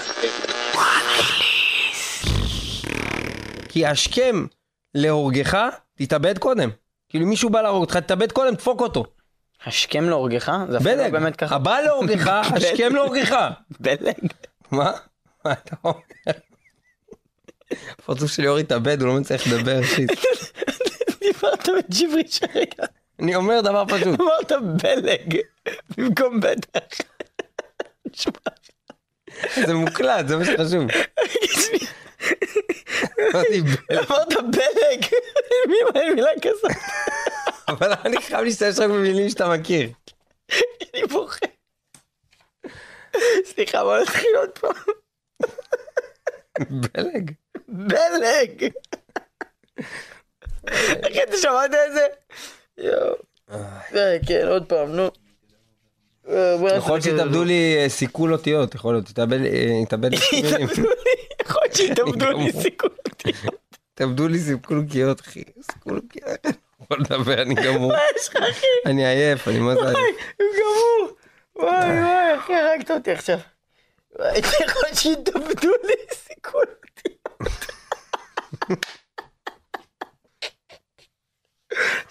כי 3.70 3.86
השכם 3.86 4.46
להורגך, 4.96 5.58
תתאבד 5.96 6.38
קודם. 6.38 6.70
כאילו 7.10 7.26
מישהו 7.26 7.50
בא 7.50 7.62
להרוג 7.62 7.82
אותך, 7.82 7.98
תתאבד 7.98 8.32
קודם, 8.32 8.54
דפוק 8.54 8.82
אותו. 8.82 9.06
השכם 9.66 10.10
להורגך? 10.10 10.52
זה 10.70 10.78
אפילו 10.78 10.96
לא 10.96 11.10
באמת 11.10 11.36
ככה. 11.36 11.56
הבא 11.56 11.80
להורגך, 11.80 12.28
השכם 12.56 12.96
להורגך. 12.96 13.36
בלג. 13.80 14.32
מה? 14.72 14.92
מה 15.46 15.52
אתה 15.52 15.76
אומר? 15.84 16.02
הפרצוף 17.92 18.32
של 18.32 18.42
ליאור 18.42 18.58
התאבד, 18.58 19.02
הוא 19.02 19.08
לא 19.08 19.20
מצליח 19.20 19.48
לדבר. 19.48 19.80
דיברת 21.22 21.70
בג'יבריש 21.78 22.42
הרגע, 22.44 22.86
אני 23.20 23.36
אומר 23.36 23.62
דבר 23.62 23.84
פשוט. 23.88 24.20
אמרת 24.20 24.52
בלג, 24.84 25.38
במקום 25.98 26.40
בטח. 26.40 26.80
זה 29.66 29.74
מוקלט, 29.74 30.28
זה 30.28 30.38
מה 30.38 30.46
שחשוב. 30.46 30.84
אמרת 33.92 34.34
בלג, 34.34 35.06
מי 35.68 35.76
אומר 35.90 36.14
מילה 36.16 36.32
כזאת? 36.42 36.72
אבל 37.68 37.94
אני 38.06 38.18
חייב 38.22 38.42
להשתמש 38.42 38.80
רק 38.80 38.90
במילים 38.90 39.30
שאתה 39.30 39.50
מכיר. 39.50 39.90
אני 40.94 41.04
בוכה. 41.10 41.46
סליחה, 43.46 43.84
בוא 43.84 43.98
נתחיל 43.98 44.30
עוד 44.38 44.50
פעם. 44.50 44.74
בלג. 46.70 47.32
בלג. 47.68 48.70
אחי, 51.06 51.24
אתה 51.24 51.38
שמעת 51.38 51.72
את 51.74 51.94
זה? 51.94 52.08
יואו. 52.78 53.16
אה, 53.52 54.18
כן, 54.28 54.48
עוד 54.48 54.66
פעם, 54.66 54.90
נו. 54.90 55.10
יכול 56.78 57.00
להיות 57.06 57.32
נו. 57.32 57.44
לי 57.44 57.86
סיכול 57.88 58.34
אותיות, 58.34 58.76
יכול 58.76 58.94
להיות, 58.94 59.10
התאבד 59.10 60.12
לי 60.12 60.18
סיכולים. 60.18 60.68
יכול 61.42 61.62
להיות 61.62 61.76
שהתאבדו 61.76 62.32
לי. 62.32 62.52
סיכול. 62.62 62.90
התאבדו 63.94 64.28
לי 64.28 64.40
סיכול 64.40 64.78
אותיות, 64.78 65.22
אחי. 65.22 65.44
סיכול 65.72 65.96
אותיות. 65.96 66.58
יכול 66.82 66.98
לדבר, 67.00 67.42
אני 67.42 67.56
גמור. 67.56 67.92
מה 67.92 68.00
יש 68.18 68.30
לך, 68.30 68.36
אחי? 68.36 68.66
אני 68.86 69.06
עייף, 69.06 69.48
אני 69.48 69.60
מה 69.60 69.76
זה 69.76 69.82
עייף. 69.82 69.98
הוא 70.40 70.48
גמור. 70.60 71.16
וואי 71.56 72.00
וואי, 72.00 72.38
אחי, 72.38 72.54
הרגת 72.54 72.92
אותי 72.92 73.12
עכשיו. 73.12 73.38
וואי, 74.20 74.40
יכול 74.66 74.82
להיות 74.84 74.98
שהתאבדו 74.98 75.72
לי 75.84 75.94
סיכול. 76.14 76.66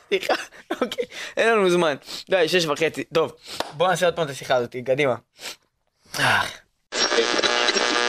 סליחה, 0.08 0.34
אוקיי, 0.80 1.04
אין 1.36 1.48
לנו 1.48 1.70
זמן. 1.70 1.94
די, 2.30 2.48
שש 2.48 2.66
וחצי. 2.66 3.04
טוב, 3.04 3.32
בוא 3.72 3.88
נעשה 3.88 4.06
עוד 4.06 4.16
פעם 4.16 4.24
את 4.24 4.30
השיחה 4.30 4.54
הזאת, 4.54 4.76
קדימה. 4.86 5.14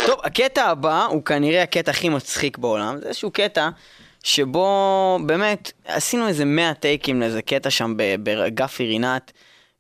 טוב, 0.05 0.19
הקטע 0.23 0.65
הבא 0.65 1.05
הוא 1.05 1.25
כנראה 1.25 1.63
הקטע 1.63 1.91
הכי 1.91 2.09
מצחיק 2.09 2.57
בעולם. 2.57 2.97
זה 3.01 3.07
איזשהו 3.07 3.31
קטע 3.31 3.69
שבו 4.23 5.19
באמת 5.25 5.71
עשינו 5.85 6.27
איזה 6.27 6.45
100 6.45 6.73
טייקים 6.73 7.21
לאיזה 7.21 7.41
קטע 7.41 7.69
שם 7.69 7.93
ב- 7.97 8.15
בגפי 8.23 8.85
רינת. 8.85 9.31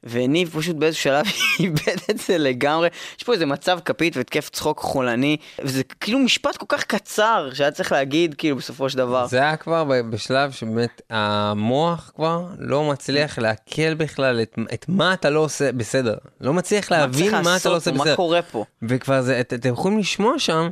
וניב 0.05 0.53
פשוט 0.57 0.75
באיזשהו 0.75 1.03
שלב 1.03 1.25
איבד 1.59 1.97
את 2.09 2.17
זה 2.17 2.37
לגמרי. 2.37 2.87
יש 3.17 3.23
פה 3.23 3.33
איזה 3.33 3.45
מצב 3.45 3.79
כפית 3.85 4.17
והתקף 4.17 4.49
צחוק 4.49 4.79
חולני, 4.79 5.37
וזה 5.63 5.83
כאילו 5.99 6.19
משפט 6.19 6.57
כל 6.57 6.65
כך 6.69 6.83
קצר 6.83 7.49
שהיה 7.53 7.71
צריך 7.71 7.91
להגיד 7.91 8.35
כאילו 8.37 8.55
בסופו 8.55 8.89
של 8.89 8.97
דבר. 8.97 9.27
זה 9.27 9.37
היה 9.39 9.57
כבר 9.57 9.83
בשלב 10.09 10.51
שבאמת 10.51 11.01
המוח 11.09 12.11
כבר 12.15 12.41
לא 12.59 12.83
מצליח 12.83 13.39
לעכל 13.39 13.93
בכלל 13.93 14.41
את, 14.41 14.55
את 14.73 14.85
מה 14.89 15.13
אתה 15.13 15.29
לא 15.29 15.39
עושה 15.39 15.71
בסדר. 15.71 16.15
לא 16.41 16.53
מצליח 16.53 16.91
להבין 16.91 17.29
צריך 17.29 17.43
מה 17.43 17.57
אתה 17.57 17.69
לא 17.69 17.75
עושה 17.75 17.91
פה? 17.91 17.97
מה 17.97 18.03
בסדר. 18.03 18.15
קורה 18.15 18.41
פה? 18.41 18.65
וכבר 18.83 19.21
זה, 19.21 19.39
את- 19.39 19.53
אתם 19.53 19.69
יכולים 19.69 19.99
לשמוע 19.99 20.39
שם 20.39 20.69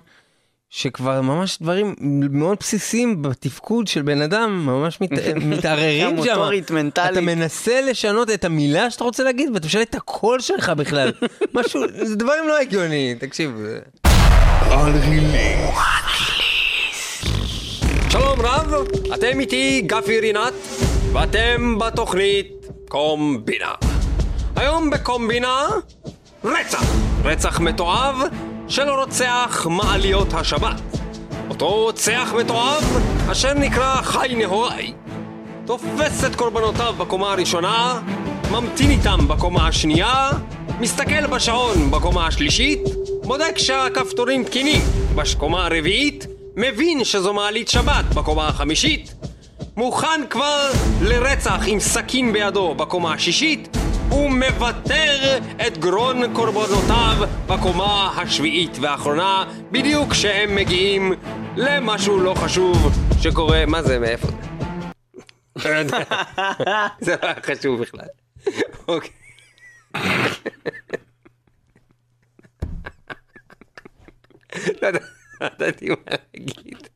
שכבר 0.75 1.21
ממש 1.21 1.57
דברים 1.61 1.95
מאוד 2.31 2.57
בסיסיים 2.59 3.21
בתפקוד 3.21 3.87
של 3.87 4.01
בן 4.01 4.21
אדם 4.21 4.65
ממש 4.65 5.01
מת, 5.01 5.09
מתערערים 5.51 6.09
שם. 6.09 6.15
מוטורית, 6.15 6.71
מנטלית. 6.71 7.11
אתה 7.11 7.21
מנסה 7.21 7.81
לשנות 7.81 8.29
את 8.29 8.45
המילה 8.45 8.91
שאתה 8.91 9.03
רוצה 9.03 9.23
להגיד 9.23 9.49
ואתה 9.53 9.65
משנה 9.65 9.81
את 9.81 9.95
הקול 9.95 10.39
שלך 10.39 10.69
בכלל. 10.69 11.11
משהו, 11.55 11.81
זה 12.03 12.15
דברים 12.15 12.47
לא 12.47 12.59
הגיוניים, 12.59 13.17
תקשיב. 13.17 13.65
שלום 18.09 18.41
רב, 18.41 18.73
אתם 19.13 19.39
איתי 19.39 19.81
גפי 19.85 20.19
רינת, 20.19 20.53
ואתם 21.13 21.79
בתוכנית 21.79 22.51
קומבינה. 22.87 23.73
היום 24.55 24.89
בקומבינה, 24.89 25.67
רצח. 26.43 26.83
רצח 27.23 27.59
מתועב 27.59 28.15
של 28.73 28.89
רוצח 28.89 29.67
מעליות 29.69 30.33
השבת. 30.33 30.81
אותו 31.49 31.69
רוצח 31.69 32.33
מתועב 32.39 32.83
אשר 33.31 33.53
נקרא 33.53 34.01
חי 34.01 34.35
נהוראי. 34.37 34.93
תופס 35.65 36.25
את 36.25 36.35
קורבנותיו 36.35 36.93
בקומה 36.97 37.31
הראשונה, 37.31 38.01
ממתין 38.51 38.91
איתם 38.91 39.27
בקומה 39.27 39.67
השנייה, 39.67 40.29
מסתכל 40.79 41.27
בשעון 41.27 41.91
בקומה 41.91 42.27
השלישית, 42.27 42.79
בודק 43.23 43.57
שהכפתורים 43.57 44.43
תקינים 44.43 44.81
בקומה 45.15 45.65
הרביעית, 45.65 46.27
מבין 46.55 47.03
שזו 47.03 47.33
מעלית 47.33 47.67
שבת 47.67 48.05
בקומה 48.15 48.47
החמישית, 48.47 49.13
מוכן 49.77 50.21
כבר 50.29 50.69
לרצח 51.01 51.59
עם 51.65 51.79
סכין 51.79 52.33
בידו 52.33 52.75
בקומה 52.75 53.13
השישית, 53.13 53.77
ומוותר 54.13 55.37
את 55.67 55.77
גרון 55.77 56.33
קורבנותיו 56.33 57.17
בקומה 57.47 58.13
השביעית 58.17 58.77
והאחרונה, 58.81 59.45
בדיוק 59.71 60.11
כשהם 60.11 60.55
מגיעים 60.55 61.13
למשהו 61.55 62.19
לא 62.19 62.33
חשוב 62.33 62.91
שקורה, 63.21 63.65
מה 63.65 63.83
זה, 63.83 63.99
מאיפה 63.99 64.27
זה? 64.27 64.35
לא. 65.69 65.99
זה 67.05 67.15
לא 67.23 67.27
היה 67.27 67.35
חשוב 67.43 67.81
בכלל. 67.81 68.07
אוקיי. 68.87 69.11
לא 74.81 74.89
לא 74.89 74.99
ידעתי 75.41 75.89
מה 75.89 75.95
להגיד. 76.07 76.87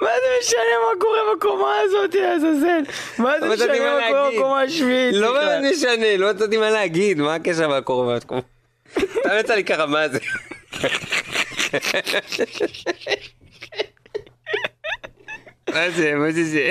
מה 0.00 0.08
זה 0.20 0.26
משנה 0.40 0.60
מה 0.88 1.00
קורה 1.00 1.18
בקומה 1.36 1.72
הזאת, 1.84 2.14
לעזאזל? 2.14 2.82
מה 3.18 3.40
זה 3.40 3.46
לא 3.46 3.54
משנה 3.54 3.66
מה 3.78 4.00
מה 4.00 4.06
קורה. 4.08 4.30
בקומה 4.30 4.60
השביעית? 4.60 5.14
לא? 5.14 5.32
באמת 5.32 5.72
משנה, 5.72 6.16
לא 6.16 6.26
ידעתי 6.26 6.56
מה 6.56 6.70
להגיד, 6.70 7.18
מה 7.18 7.34
הקשר 7.34 7.68
מהקורבן? 7.68 8.16
אתה 8.16 9.38
יצא 9.40 9.54
לי 9.54 9.64
ככה, 9.64 9.86
מה 9.86 10.08
זה? 10.08 10.18
מה 15.68 15.90
זה, 15.90 16.14
מה 16.14 16.32
זה 16.32 16.44
זה? 16.44 16.70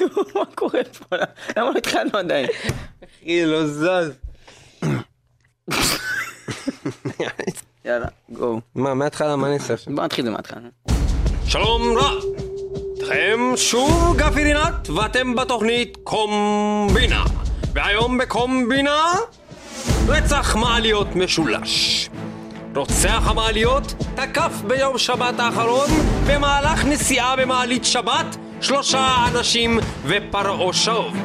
נו, 0.00 0.06
מה 0.34 0.44
קורה 0.54 0.80
פה? 0.84 1.16
למה 1.56 1.70
לא 1.70 1.78
התחלנו 1.78 2.18
עדיין? 2.18 2.46
אחי, 3.04 3.44
לא 3.44 3.66
זז. 3.66 4.12
יאללה, 7.84 8.06
גו. 8.28 8.60
מה, 8.74 8.94
מההתחלה, 8.94 9.36
מה 9.36 9.46
אני 9.46 9.54
אעשה 9.54 9.74
עכשיו? 9.74 9.94
בוא 9.94 10.04
נתחיל 10.04 10.24
את 10.24 10.26
זה 10.26 10.30
מההתחלה. 10.30 10.68
שלום 11.48 11.98
רב, 11.98 12.22
אתכם 12.98 13.40
שוב 13.56 14.14
גפי 14.16 14.44
רינת, 14.44 14.88
ואתם 14.96 15.34
בתוכנית 15.34 15.98
קומבינה. 16.04 17.24
והיום 17.72 18.18
בקומבינה, 18.18 19.14
רצח 20.08 20.56
מעליות 20.56 21.16
משולש. 21.16 22.08
רוצח 22.74 23.22
המעליות 23.24 23.94
תקף 24.14 24.52
ביום 24.66 24.98
שבת 24.98 25.40
האחרון 25.40 25.90
במהלך 26.26 26.84
נסיעה 26.84 27.36
במעלית 27.36 27.84
שבת 27.84 28.36
שלושה 28.60 29.16
אנשים 29.28 29.78
ופרעה 30.04 30.72
שוב. 30.72 31.16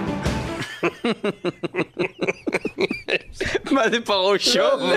מה 3.72 3.90
זה 3.90 3.98
פרעה 4.06 4.40
שוב? 4.40 4.82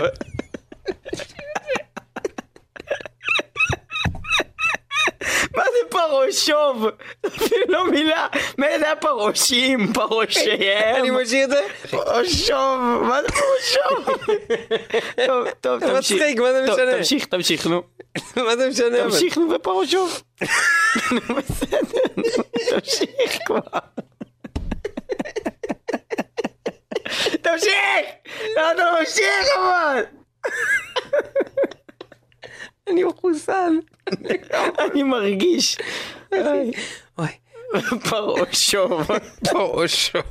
מה 5.57 5.63
זה 5.65 5.91
פרעושוב? 5.91 6.87
אפילו 7.27 7.65
לא 7.69 7.91
מילה. 7.91 8.27
מה 8.59 8.67
זה 8.79 8.93
הפרעושים? 8.93 9.93
פרעושיהם? 9.93 10.97
אני 10.97 11.11
משאיר 11.11 11.45
את 11.45 11.51
זה? 11.51 11.61
פרעושוב. 11.91 12.81
מה 13.03 13.21
זה 13.23 13.29
פרעושוב? 13.29 14.17
טוב, 15.27 15.51
טוב, 15.61 15.81
זה 15.81 15.87
תמשיך. 15.95 16.17
מצחיק, 16.21 16.39
מה 16.41 16.53
זה 16.53 16.65
טוב, 16.67 16.75
משנה? 16.75 16.97
תמשיך, 16.99 17.25
תמשיך, 17.25 17.67
נו. 17.67 17.83
מה 18.37 18.57
זה 18.57 18.69
משנה? 18.69 19.03
אבל? 19.03 19.11
תמשיך, 19.11 19.39
נו, 19.39 19.49
בפרעושוב. 19.49 20.23
נו, 21.13 21.21
בסדר, 21.35 21.79
נו, 22.17 22.25
תמשיך 22.71 23.39
כבר. 23.47 23.59
תמשיך! 27.43 28.07
לא, 28.57 28.73
אתה 28.73 28.83
ממשיך 29.01 29.47
אבל! 29.59 30.03
אני 32.89 33.05
מחוסן. 33.05 33.79
אני 34.79 35.03
מרגיש. 35.03 35.79
אוי. 36.33 36.73
פרעושוב. 38.11 39.03
פרעה 39.51 39.89
שוב. 39.89 40.23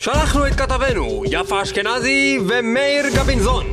שלחנו 0.00 0.46
את 0.46 0.52
כתבנו, 0.52 1.22
יפה 1.30 1.62
אשכנזי 1.62 2.38
ומאיר 2.48 3.04
גבינזון, 3.16 3.66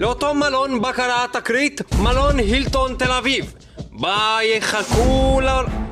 לאותו 0.00 0.34
מלון 0.34 0.82
בקרה 0.82 1.26
תקרית, 1.32 1.80
מלון 2.02 2.38
הילטון 2.38 2.96
תל 2.96 3.12
אביב, 3.12 3.54
בה 3.92 4.38
יחכו, 4.42 5.40
ל... 5.40 5.48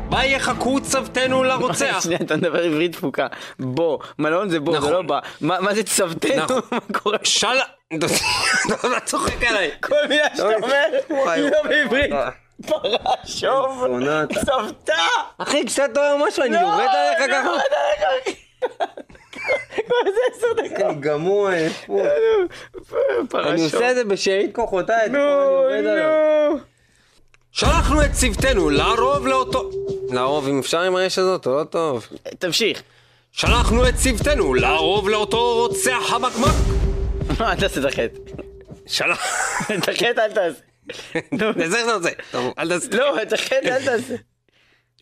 בה 0.08 0.24
יחכו 0.24 0.80
צוותנו 0.80 1.44
לרוצח. 1.44 2.00
שנייה, 2.02 2.18
אתה 2.22 2.36
מדבר 2.36 2.62
עברית 2.62 2.92
תפוקה. 2.92 3.26
בוא, 3.58 3.98
מלון 4.18 4.48
זה 4.48 4.60
בוא, 4.60 4.72
זה 4.72 4.78
נכון. 4.78 4.92
לא 4.92 5.02
בא. 5.02 5.18
מה 5.40 5.60
מה 5.60 5.74
זה 5.74 5.82
צוותנו? 5.82 6.44
נכון. 6.44 6.60
מה 6.72 6.78
קורה? 6.98 7.18
אתה 7.95 9.01
צוחק 9.05 9.45
עליי. 9.45 9.70
כל 9.80 10.07
מילה 10.09 10.26
שאתה 10.37 10.55
אומר 10.57 11.30
היא 11.30 11.43
לא. 11.43 11.62
בעברית. 11.62 12.11
פרשוב. 12.66 13.84
צוותא. 14.45 14.93
אחי, 15.39 15.66
כשאתה 15.66 16.12
אומר 16.12 16.26
משהו, 16.28 16.43
אני 16.43 16.61
יורד 16.61 16.89
עליך 16.89 17.20
לא, 17.20 17.26
ככה? 17.26 17.47
יורד 17.47 17.61
עליך. 17.70 18.39
כבר 19.87 19.97
איזה 20.07 20.20
עשר 20.37 20.47
דקות. 20.57 20.91
אני 20.91 21.01
גמור. 21.01 21.49
פרשוב. 23.28 23.47
אני 23.47 23.64
עושה 23.64 23.91
את 23.91 23.97
זה 23.97 24.05
בשארית 24.05 24.55
כוחותיי, 24.55 25.09
נו, 25.09 25.18
אני. 25.68 25.82
נו. 25.82 26.59
שלחנו 27.53 28.05
את 28.05 28.12
צוותנו 28.12 28.70
לערוב 28.70 29.26
לאותו... 29.26 29.70
לרוב, 30.09 30.49
אם 30.49 30.59
אפשר 30.59 30.80
עם 30.80 30.97
הרש 30.97 31.18
הזאת, 31.18 31.47
לא 31.47 31.64
טוב. 31.70 32.07
תמשיך. 32.39 32.82
שלחנו 33.32 33.89
את 33.89 33.95
צוותנו 33.95 34.55
לערוב 34.55 35.09
לאותו 35.09 35.55
רוצח 35.55 35.99
חמקמק. 36.03 36.86
מה, 37.41 37.53
אל 37.53 37.61
תעשה 37.61 37.81
את 37.81 37.85
החטא. 37.85 38.18
שלח... 38.87 39.20
את 39.79 39.89
החטא 39.89 40.20
אל 40.20 40.33
תעשה. 40.33 40.61
נו. 41.33 41.53
זה 41.66 41.79
איך 41.79 41.87
אתה 41.87 41.95
רוצה. 41.95 42.11
אל 42.59 42.68
תעשה. 42.68 42.97
לא, 42.97 43.22
את 43.22 43.33
החטא 43.33 43.68
אל 43.68 43.85
תעשה. 43.85 44.14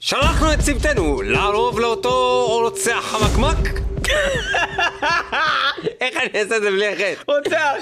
שלחנו 0.01 0.53
את 0.53 0.59
צוותנו 0.61 1.22
לערוב 1.22 1.81
לאותו 1.81 2.47
רוצח 2.49 3.01
חמקמק. 3.01 3.81
איך 6.01 6.16
אני 6.16 6.41
אעשה 6.41 6.57
את 6.57 6.62
זה 6.62 6.70
בלי 6.70 6.89
החטא? 6.89 7.33
רוצח. 7.33 7.75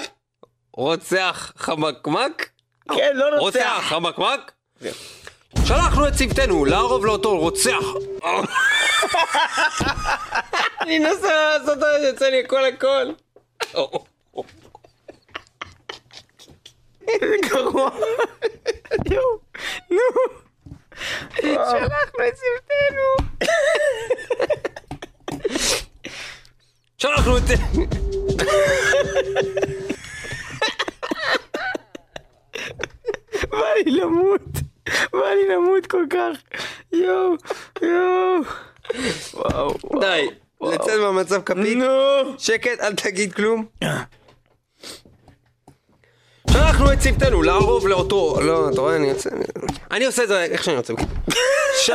רוצח 0.73 1.53
חמקמק? 1.57 2.49
כן, 2.95 3.11
לא 3.13 3.25
רוצח. 3.25 3.41
רוצח 3.41 3.83
חמקמק. 3.89 4.51
שלחנו 5.65 6.07
את 6.07 6.13
צוותנו 6.13 6.65
לערוב 6.65 7.05
לאותו 7.05 7.37
רוצח. 7.37 7.83
אני 10.81 10.99
מנסה 10.99 11.57
לעשות 11.57 11.73
את 11.73 11.79
זה, 11.79 12.07
יוצא 12.07 12.25
לי 12.29 12.39
הכל 12.39 12.65
הכל. 12.65 13.05
איזה 17.07 17.35
גרוע. 17.49 17.89
יואו, 19.11 19.39
נו. 19.91 19.97
שלחנו 21.41 22.27
את 22.27 22.33
צוותנו. 22.33 23.09
שלחנו 26.97 27.37
את... 27.37 27.43
בא 33.49 33.73
לי 33.85 33.91
למות. 33.91 34.41
בא 35.13 35.27
לי 35.29 35.47
למות 35.55 35.87
כל 35.87 36.05
כך. 36.09 36.37
יואו, 36.91 37.35
יואו. 37.81 38.41
וואו. 39.33 39.77
וואו. 39.83 39.99
די, 39.99 40.27
לצאת 40.61 40.99
מהמצב 40.99 41.41
כפית. 41.41 41.77
נו. 41.77 41.85
שקט, 42.37 42.79
אל 42.79 42.93
תגיד 42.93 43.33
כלום. 43.33 43.65
שלחנו 46.53 46.93
את 46.93 46.99
צוותנו 46.99 47.43
לערוב 47.43 47.87
לאותו... 47.87 48.41
לא, 48.41 48.69
אתה 48.69 48.81
רואה, 48.81 48.95
אני 48.95 49.07
יוצא... 49.07 49.29
אני 49.91 50.05
עושה 50.05 50.23
את 50.23 50.27
זה 50.27 50.43
איך 50.43 50.63
שאני 50.63 50.77
רוצה. 50.77 50.93
ש... 51.81 51.89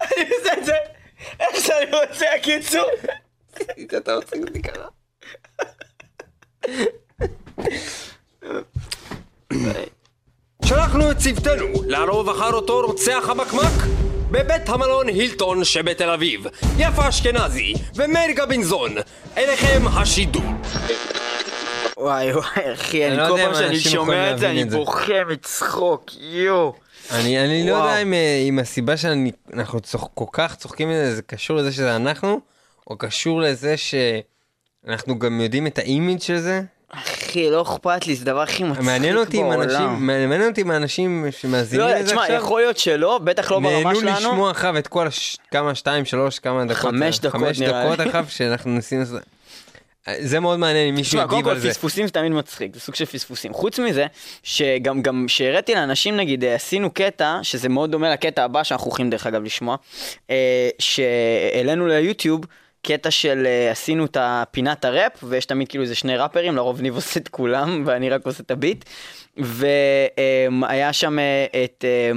אני 0.00 0.24
עושה 0.38 0.52
את 0.58 0.64
זה 0.64 0.74
איך 1.40 1.60
שאני 1.66 1.90
רוצה, 1.92 2.26
הקיצור. 2.36 2.90
אתה 3.98 4.14
רוצה 4.14 4.36
אותי 4.36 4.62
ככה? 4.62 4.88
שלחנו 10.64 11.10
את 11.10 11.16
צוותנו 11.18 11.82
לערוב 11.86 12.28
אחר 12.28 12.52
אותו 12.52 12.80
רוצח 12.80 13.22
חמקמק 13.26 14.04
בבית 14.34 14.68
המלון 14.68 15.08
הילטון 15.08 15.64
שבתל 15.64 16.10
אביב. 16.10 16.46
יפה 16.78 17.08
אשכנזי 17.08 17.74
ומאיר 17.94 18.30
גבינזון, 18.36 18.94
אליכם 19.36 19.82
השידור. 19.88 20.42
וואי 21.96 22.32
וואי 22.32 22.72
אחי, 22.72 23.08
אני 23.08 23.16
לא 23.16 23.28
כל 23.28 23.38
פעם 23.44 23.54
שאני 23.54 23.80
שומע 23.80 24.32
את 24.32 24.38
זה 24.38 24.50
אני. 24.50 24.64
בוכה 24.64 25.24
מצחוק, 25.30 26.10
יואו. 26.20 26.74
אני, 27.10 27.44
אני 27.44 27.66
לא. 27.66 27.72
יודע 27.72 27.96
אם, 28.02 28.14
אה, 28.14 28.44
אם 28.48 28.58
הסיבה 28.58 28.96
שאנחנו 28.96 29.80
צוח, 29.80 30.08
כל 30.14 30.24
כך 30.32 30.56
צוחקים 30.56 30.88
מזה, 30.88 31.14
זה 31.14 31.22
קשור 31.22 31.56
לזה 31.56 31.72
שזה 31.72 31.96
אנחנו, 31.96 32.40
או 32.86 32.98
קשור 32.98 33.40
לזה 33.40 33.74
שאנחנו 33.76 35.18
גם 35.18 35.40
יודעים 35.40 35.66
את 35.66 35.78
האימיג' 35.78 36.20
של 36.20 36.38
זה. 36.38 36.62
אחי, 36.88 37.50
לא 37.50 37.62
אכפת 37.62 38.06
לי, 38.06 38.14
זה 38.16 38.22
הדבר 38.22 38.40
הכי 38.40 38.62
מצחיק 38.62 38.76
בעולם. 38.76 38.86
מעניין 38.86 39.16
אותי 39.16 39.40
אם 39.40 39.52
אנשים, 39.52 40.06
מעניין 40.06 40.48
אותי 40.48 40.62
אם 40.62 40.70
האנשים 40.70 41.26
שמאזינים 41.30 41.86
לא, 41.86 41.94
לזה 41.94 42.06
תשמע, 42.06 42.22
עכשיו, 42.22 42.36
יכול 42.36 42.60
להיות 42.60 42.78
שלא, 42.78 43.18
בטח 43.18 43.50
לא 43.50 43.60
ברמה 43.60 43.82
נהנו 43.82 44.00
שלנו. 44.00 44.16
לשמוע 44.16 44.50
אחריו 44.50 44.78
את 44.78 44.86
כל 44.86 45.06
הש... 45.06 45.36
כמה, 45.50 45.74
שתיים, 45.74 46.04
שלוש, 46.04 46.38
כמה 46.38 46.64
דקות, 46.64 46.76
חמש 46.76 47.18
דקות 47.18 47.40
חמש 47.40 47.60
נראה 47.60 47.86
דקות 47.86 47.98
לי. 47.98 48.10
אחריו 48.10 48.24
שאנחנו 48.28 48.70
ניסינו 48.70 49.00
לעשות. 49.00 49.22
זה 50.20 50.40
מאוד 50.40 50.58
מעניין 50.58 50.88
אם 50.88 50.94
מישהו 50.94 51.20
יגיב 51.20 51.48
על 51.48 51.58
זה. 51.58 51.70
פספוסים 51.70 52.06
זה 52.06 52.12
תמיד 52.12 52.32
מצחיק, 52.32 52.74
זה 52.74 52.80
סוג 52.80 52.94
של 52.94 53.04
פספוסים. 53.04 53.52
חוץ 53.52 53.78
מזה, 53.78 54.06
שגם 54.42 55.02
גם 55.02 55.24
שהראיתי 55.28 55.74
לאנשים 55.74 56.16
נגיד, 56.16 56.44
אה, 56.44 56.54
עשינו 56.54 56.90
קטע, 56.90 57.38
שזה 57.42 57.68
מאוד 57.68 57.90
דומה 57.90 58.12
לקטע 58.12 58.44
הבא 58.44 58.62
שאנחנו 58.62 58.86
הולכים 58.86 59.10
דרך 59.10 59.26
אגב 59.26 59.42
לשמוע, 59.42 59.76
אה, 60.30 60.68
שהעלינו 60.78 61.86
ליוטיוב. 61.86 62.40
קטע 62.84 63.10
של 63.10 63.46
אה, 63.46 63.70
עשינו 63.70 64.04
את 64.04 64.16
הפינת 64.20 64.84
הראפ 64.84 65.12
ויש 65.22 65.44
תמיד 65.44 65.68
כאילו 65.68 65.84
איזה 65.84 65.94
שני 65.94 66.16
ראפרים 66.16 66.56
לרוב 66.56 66.80
ניב 66.80 66.94
עושה 66.94 67.20
את 67.20 67.28
כולם 67.28 67.82
ואני 67.86 68.10
רק 68.10 68.26
עושה 68.26 68.42
את 68.42 68.50
הביט 68.50 68.84
והיה 69.36 70.92
שם 70.92 71.18
אה, 71.18 71.46
את 71.64 71.84
אה, 71.84 72.12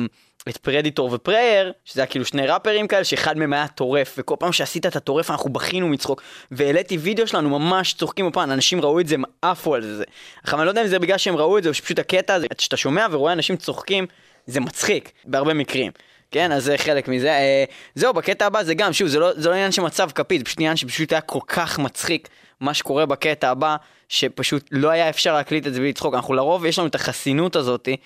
את 0.50 0.58
פרדיטור 0.58 1.10
ופרייר, 1.14 1.72
שזה 1.86 2.02
היה 2.02 2.08
כאילו 2.08 2.26
שני 2.26 2.48
ראפרים 2.48 2.88
כאלה, 2.88 3.04
שאחד 3.04 3.38
מהם 3.38 3.54
היה 3.54 3.68
טורף, 3.68 4.16
וכל 4.18 4.36
פעם 4.40 4.54
שעשית 4.54 4.86
את 4.86 4.96
הטורף 4.96 5.32
אנחנו 5.32 5.50
בכינו 5.50 5.88
מצחוק, 5.88 6.22
והעליתי 6.52 6.98
וידאו 6.98 7.28
שלנו 7.28 7.60
ממש 7.60 7.94
צוחקים 7.94 8.30
בפן, 8.30 8.52
אנשים 8.52 8.82
ראו 8.82 9.00
את 9.00 9.08
זה, 9.08 9.16
הם 9.16 9.24
עפו 9.42 9.76
על 9.76 9.82
זה. 9.82 10.04
עכשיו 10.44 10.60
אני 10.60 10.66
לא 10.66 10.72
יודע 10.72 10.82
אם 10.82 10.88
זה 10.88 11.00
בגלל 11.00 11.18
שהם 11.18 11.36
ראו 11.36 11.58
את 11.58 11.64
זה, 11.64 11.70
או 11.70 11.74
שפשוט 11.74 12.00
הקטע 12.00 12.34
הזה, 12.34 12.48
שאתה 12.58 12.78
שומע 12.78 13.08
ורואה 13.12 13.34
אנשים 13.34 13.58
צוחקים, 13.58 14.06
זה 14.46 14.60
מצחיק, 14.60 15.12
בהרבה 15.26 15.54
מקרים. 15.54 15.92
כן, 16.32 16.52
אז 16.52 16.64
זה 16.64 16.78
חלק 16.78 17.08
מזה. 17.08 17.32
אה, 17.32 17.64
זהו, 17.96 18.14
בקטע 18.14 18.46
הבא 18.46 18.64
זה 18.64 18.74
גם, 18.74 18.94
שוב, 18.94 19.08
זה 19.08 19.20
לא, 19.20 19.34
זה 19.36 19.50
לא 19.50 19.54
עניין 19.54 19.72
של 19.72 19.82
מצב 19.82 20.10
כפית, 20.16 20.40
זה 20.40 20.46
פשוט 20.46 20.60
עניין 20.60 20.76
שפשוט 20.76 21.12
היה 21.12 21.22
כל 21.22 21.40
כך 21.48 21.80
מצחיק 21.80 22.30
מה 22.60 22.74
שקורה 22.74 23.06
בקטע 23.06 23.50
הבא, 23.50 23.76
שפשוט 24.10 24.70
לא 24.72 24.90
היה 24.90 25.10
אפשר 25.10 25.34
להקליט 25.34 25.68
את 25.68 25.74
זה 25.74 25.80
בלי 25.80 25.90
לצחוק. 25.90 26.14
אנחנו 26.14 26.34
לרוב, 26.34 26.66
יש 26.66 26.80
לנו 26.80 26.88
את 26.88 26.96
החסינות 26.96 27.56
הזאתי, 27.56 27.98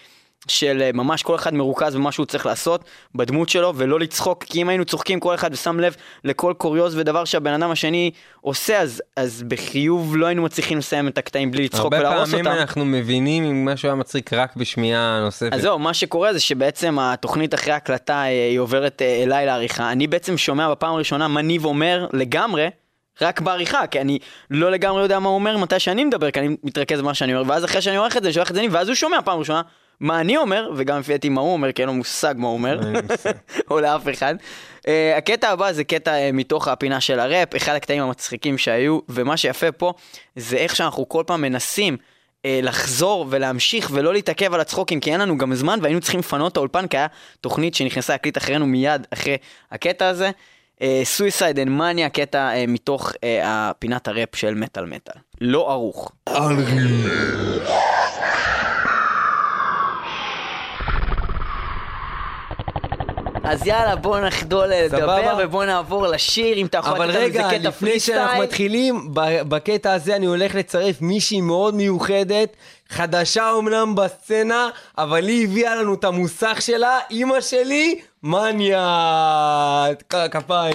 של 0.47 0.81
אה, 0.81 0.91
ממש 0.93 1.23
כל 1.23 1.35
אחד 1.35 1.53
מרוכז 1.53 1.95
במה 1.95 2.11
שהוא 2.11 2.25
צריך 2.25 2.45
לעשות, 2.45 2.85
בדמות 3.15 3.49
שלו, 3.49 3.73
ולא 3.75 3.99
לצחוק, 3.99 4.43
כי 4.43 4.61
אם 4.61 4.69
היינו 4.69 4.85
צוחקים 4.85 5.19
כל 5.19 5.35
אחד 5.35 5.53
ושם 5.53 5.79
לב 5.79 5.95
לכל 6.23 6.53
קוריוז 6.57 6.95
ודבר 6.97 7.25
שהבן 7.25 7.53
אדם 7.53 7.71
השני 7.71 8.11
עושה, 8.41 8.79
אז, 8.79 9.01
אז 9.17 9.43
בחיוב 9.47 10.17
לא 10.17 10.25
היינו 10.25 10.41
מצליחים 10.41 10.77
לסיים 10.77 11.07
את 11.07 11.17
הקטעים 11.17 11.51
בלי 11.51 11.63
לצחוק 11.63 11.93
הרבה 11.93 11.99
ולהרוס 11.99 12.29
פעמים 12.29 12.47
אותם. 12.47 12.57
אנחנו 12.57 12.85
מבינים 12.85 13.43
אם 13.43 13.65
משהו 13.65 13.87
היה 13.87 13.95
מצחיק 13.95 14.33
רק 14.33 14.55
בשמיעה 14.55 15.21
נוספת. 15.23 15.53
אז 15.53 15.61
זהו, 15.61 15.79
מה 15.79 15.93
שקורה 15.93 16.33
זה 16.33 16.39
שבעצם 16.39 16.99
התוכנית 16.99 17.53
אחרי 17.53 17.73
ההקלטה 17.73 18.13
אה, 18.13 18.25
היא 18.49 18.59
עוברת 18.59 19.01
אה, 19.01 19.23
אליי 19.23 19.45
לעריכה. 19.45 19.91
אני 19.91 20.07
בעצם 20.07 20.37
שומע 20.37 20.71
בפעם 20.71 20.93
הראשונה 20.93 21.27
מה 21.27 21.41
ניב 21.41 21.65
אומר 21.65 22.07
לגמרי, 22.13 22.69
רק 23.21 23.41
בעריכה, 23.41 23.87
כי 23.87 24.01
אני 24.01 24.19
לא 24.51 24.71
לגמרי 24.71 25.01
יודע 25.01 25.19
מה 25.19 25.29
הוא 25.29 25.35
אומר 25.35 25.57
מתי 25.57 25.79
שאני 25.79 26.03
מדבר, 26.03 26.31
כי 26.31 26.39
אני 26.39 26.55
מתרכז 26.63 27.01
במה 27.01 27.13
שאני 27.13 27.35
אומר, 27.35 27.51
ואז 27.51 27.65
אחרי 27.65 27.81
שאני 27.81 27.95
עורך 27.95 28.17
את 28.17 28.21
זה, 28.21 28.27
אני 28.27 28.33
שולח 28.33 28.49
את 28.51 28.55
זה 28.55 28.61
ואז 28.71 28.87
הוא 28.87 28.95
שומע 28.95 29.17
פעם 29.25 29.39
ראשונה 29.39 29.61
מה 30.01 30.19
אני 30.19 30.37
אומר, 30.37 30.71
וגם 30.75 30.99
לפי 30.99 31.11
דעתי 31.11 31.29
מה 31.29 31.41
הוא 31.41 31.53
אומר, 31.53 31.71
כי 31.71 31.81
אין 31.81 31.89
לו 31.89 31.93
מושג 31.93 32.33
מה 32.37 32.47
הוא 32.47 32.53
אומר, 32.53 32.79
או 33.71 33.79
לאף 33.79 34.01
אחד. 34.13 34.35
אה, 34.79 34.83
הקטע 35.17 35.49
הבא 35.49 35.71
זה 35.71 35.83
קטע 35.83 36.11
אה, 36.11 36.33
מתוך 36.33 36.67
הפינה 36.67 37.01
של 37.01 37.19
הראפ, 37.19 37.55
אחד 37.55 37.75
הקטעים 37.75 38.03
המצחיקים 38.03 38.57
שהיו, 38.57 38.99
ומה 39.09 39.37
שיפה 39.37 39.71
פה 39.71 39.93
זה 40.35 40.57
איך 40.57 40.75
שאנחנו 40.75 41.09
כל 41.09 41.23
פעם 41.27 41.41
מנסים 41.41 41.97
אה, 42.45 42.59
לחזור 42.63 43.25
ולהמשיך 43.29 43.89
ולא 43.93 44.13
להתעכב 44.13 44.53
על 44.53 44.61
הצחוקים 44.61 44.99
כי 44.99 45.11
אין 45.11 45.21
לנו 45.21 45.37
גם 45.37 45.55
זמן 45.55 45.79
והיינו 45.81 46.01
צריכים 46.01 46.19
לפנות 46.19 46.51
את 46.51 46.57
האולפן 46.57 46.87
כי 46.87 46.97
היה 46.97 47.07
תוכנית 47.41 47.75
שנכנסה 47.75 48.13
להקליט 48.13 48.37
אחרינו 48.37 48.65
מיד 48.65 49.07
אחרי 49.13 49.37
הקטע 49.71 50.07
הזה. 50.07 50.31
Suicide 51.03 51.59
and 51.59 51.69
מניה, 51.69 52.09
קטע 52.09 52.53
אה, 52.53 52.65
מתוך 52.67 53.11
אה, 53.23 53.39
הפינת 53.43 54.07
הראפ 54.07 54.35
של 54.35 54.53
מטאל 54.53 54.85
מטאל. 54.85 55.15
לא 55.41 55.71
ערוך. 55.71 56.11
אז 63.51 63.67
יאללה 63.67 63.95
בוא 63.95 64.19
נחדול 64.19 64.67
לדבר. 64.67 65.37
ובוא 65.39 65.65
נעבור 65.65 66.07
לשיר 66.07 66.57
אם 66.57 66.65
אתה 66.65 66.77
יכול 66.77 66.91
אבל 66.91 67.05
לתת 67.05 67.15
לנו 67.15 67.25
איזה 67.25 67.39
רגע, 67.47 67.59
קטע 67.59 67.69
לפני 67.69 67.89
free 67.89 67.99
שאנחנו 67.99 68.27
style. 68.27 68.43
מתחילים, 68.43 69.13
ב- 69.13 69.41
בקטע 69.49 69.93
הזה 69.93 70.15
אני 70.15 70.25
הולך 70.25 70.55
לצרף 70.55 71.01
מישהי 71.01 71.41
מאוד 71.41 71.75
מיוחדת, 71.75 72.55
חדשה 72.89 73.51
אמנם 73.59 73.95
בסצנה, 73.95 74.69
אבל 74.97 75.27
היא 75.27 75.47
הביאה 75.47 75.75
לנו 75.75 75.93
את 75.93 76.03
המוסך 76.03 76.57
שלה, 76.61 76.99
אימא 77.11 77.41
שלי, 77.41 77.99
מניה. 78.23 79.85
כפיים 80.09 80.31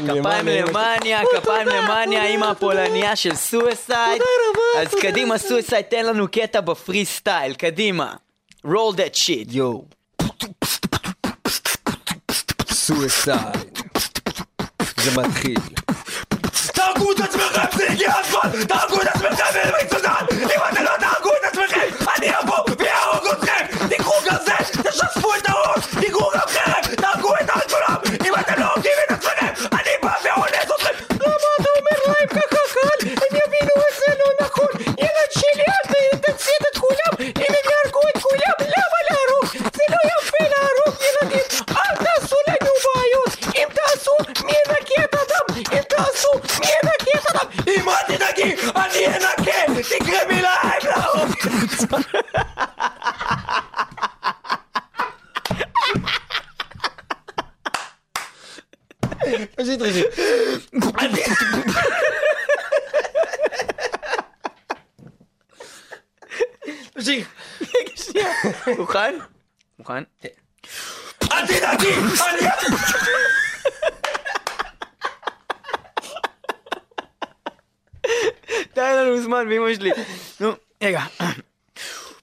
כפיים 0.09 0.47
למאניה, 0.47 1.21
כפיים 1.37 1.69
למאניה, 1.69 2.25
אימא 2.25 2.45
הפולניה 2.45 3.17
של 3.17 3.35
Suicide. 3.35 4.23
אז 4.79 4.95
קדימה 5.03 5.39
Suicide, 5.39 5.85
תן 5.85 6.07
לנו 6.07 6.27
קטע 6.33 6.61
בפרי 6.61 7.05
סטייל, 7.05 7.55
קדימה. 7.55 8.15
roll 8.67 8.93
that 8.97 9.17
shit. 9.17 9.47
יואו. 9.51 9.85
סויסייד. 12.87 13.39
זה 14.97 15.21
מתחיל. 15.21 15.59
תהרגו 16.73 17.13
את 17.13 17.21
עצמכם, 17.21 17.77
זה 17.77 17.91
הגיע 17.91 18.13
הזמן! 18.19 18.65
תהרגו 18.65 19.03
את 19.03 19.07
עצמכם, 19.07 19.45
אלוהים 19.65 19.87
סוזן! 19.93 20.25
אם 20.33 20.61
אתם 20.73 20.83
לא 20.83 20.91
תהרגו 21.01 21.31
את 21.31 21.45
עצמכם, 21.53 21.81
אני 22.19 22.31
אבוא 22.39 22.57
ויהרוג 22.79 23.27
אתכם! 23.33 23.89
תיקחו 23.89 24.13
גרזן, 24.25 24.83
תשספו 24.83 25.35
את 25.35 25.49
הראש! 25.49 25.85
תיקחו 26.01 26.31
גם 26.35 26.41
חרב, 26.49 26.95
תהרגו 26.95 27.35
את 27.35 27.51
על 27.51 27.61
כולם! 27.71 27.97
אם 28.27 28.33
אתם 28.41 28.61
לא 28.61 28.67
הורגים 28.67 28.93
את 29.07 29.16
הדם? 45.99 46.05
אם 46.05 46.13
תעשו, 46.13 46.61
מי 46.61 46.67
ינקה 46.67 47.19
את 47.19 47.37
הדם? 47.37 47.49
אם 47.69 47.89
את 47.89 48.07
תדאגי, 48.07 48.55
אני 48.77 49.07
אנקה! 49.07 49.81
תגרמי 49.99 50.43
להם 50.43 50.81
להרוג! 50.85 51.31
פשוט 59.57 59.83
רשום. 59.83 60.11
תמשיך. 66.95 67.29
שנייה. 67.97 68.29
מוכן? 68.79 69.15
מוכן? 69.79 70.03
אל 71.33 71.47
תדאגי! 71.47 71.95
אני... 79.17 79.23
די 79.23 79.23
לנו 79.23 79.23
זמן 79.23 79.49
באמא 79.49 79.75
שלי. 79.75 79.91
נו, 80.41 80.53
רגע. 80.83 81.01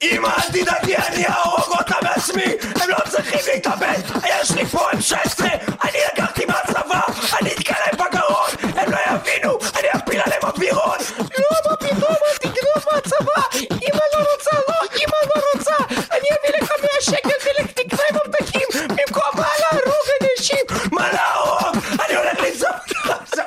אמא, 0.02 0.28
אל 0.28 0.52
תדאגי, 0.52 0.96
אני 0.96 1.26
אהרוג 1.26 1.78
אותה 1.78 1.94
בעצמי! 2.02 2.44
הם 2.80 2.88
לא 2.88 2.96
צריכים 3.10 3.40
להתאבד! 3.54 4.00
יש 4.40 4.50
לי 4.50 4.66
פה 4.66 4.90
M16! 4.90 5.44
אני 5.84 5.98
לקחתי 6.12 6.44
מהצבא! 6.44 7.00
אני 7.40 7.52
אתקע 7.52 7.74
להם 7.80 8.08
בגרון! 8.08 8.50
הם 8.62 8.92
לא 8.92 8.98
יבינו! 9.06 9.58
אני 9.78 9.88
אפיל 9.96 10.20
עליהם 10.20 10.42
אווירון! 10.42 10.98
לא, 11.18 11.70
מה 11.70 11.76
פתאום? 11.76 12.16
אל 12.30 12.36
תגנוב 12.40 12.84
מהצבא! 12.92 13.42
אמא 13.60 14.02
לא 14.12 14.18
רוצה, 14.32 14.50
לא! 14.68 14.74
אמא 14.96 15.16
לא 15.34 15.42
רוצה! 15.54 15.74
אני 15.90 16.28
אביא 16.40 16.62
לך 16.62 16.72
100 16.80 16.88
שקל 17.00 17.64
ותקנה 17.64 18.02
ממתקים 18.12 18.68
במקום 18.88 19.30
מה 19.34 19.48
להרוג 19.60 20.06
אנשים! 20.22 20.90
מה 20.92 21.12
להרוג? 21.12 21.76
אני 22.06 22.16
הולך 22.16 22.40
לזרוק 22.40 22.90
לך 22.90 23.10
עכשיו! 23.22 23.44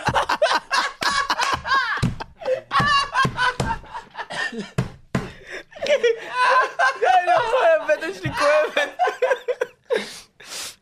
אני 5.87 7.25
לא 7.27 7.31
יכול, 7.31 7.93
הבטן 7.93 8.13
שלי 8.13 8.29
כואבת. 8.33 8.97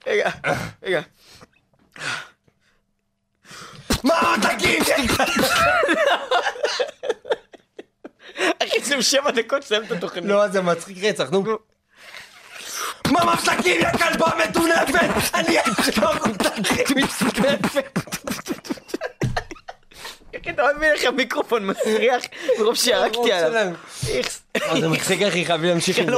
רגע, 0.08 0.30
רגע. 0.84 1.02
מה 4.04 4.36
תגיד? 4.42 4.84
אחי, 8.64 8.80
זה 8.84 9.02
שבע 9.02 9.32
דקות 9.56 9.66
לסיים 9.66 9.84
את 9.84 9.92
התוכנית. 9.92 10.26
לא, 10.26 10.48
זה 10.48 10.62
מצחיק 10.62 11.04
רצח, 11.04 11.30
נו. 11.30 11.44
מה 13.08 13.34
מפסקים, 13.34 13.82
יא 13.82 13.92
כלבה 13.92 14.28
מטונפת? 14.50 15.34
אני 15.34 15.60
אחנוק 15.60 16.28
אותך 16.28 16.60
מצטרפת! 16.96 18.00
אתה 20.50 20.64
מבין 20.78 20.92
איך 20.92 21.06
המיקרופון 21.06 21.68
מסריח 21.68 22.24
מרוב 22.60 22.76
שירקתי 22.76 23.32
עליו. 23.32 23.68
איכס. 24.10 24.42
אה, 24.56 24.82
זה 24.82 24.88
מצחיק 24.88 25.22
אחי, 25.22 25.46
חייבים 25.46 25.70
להמשיך 25.70 26.00
עם 26.00 26.06
זה. 26.06 26.12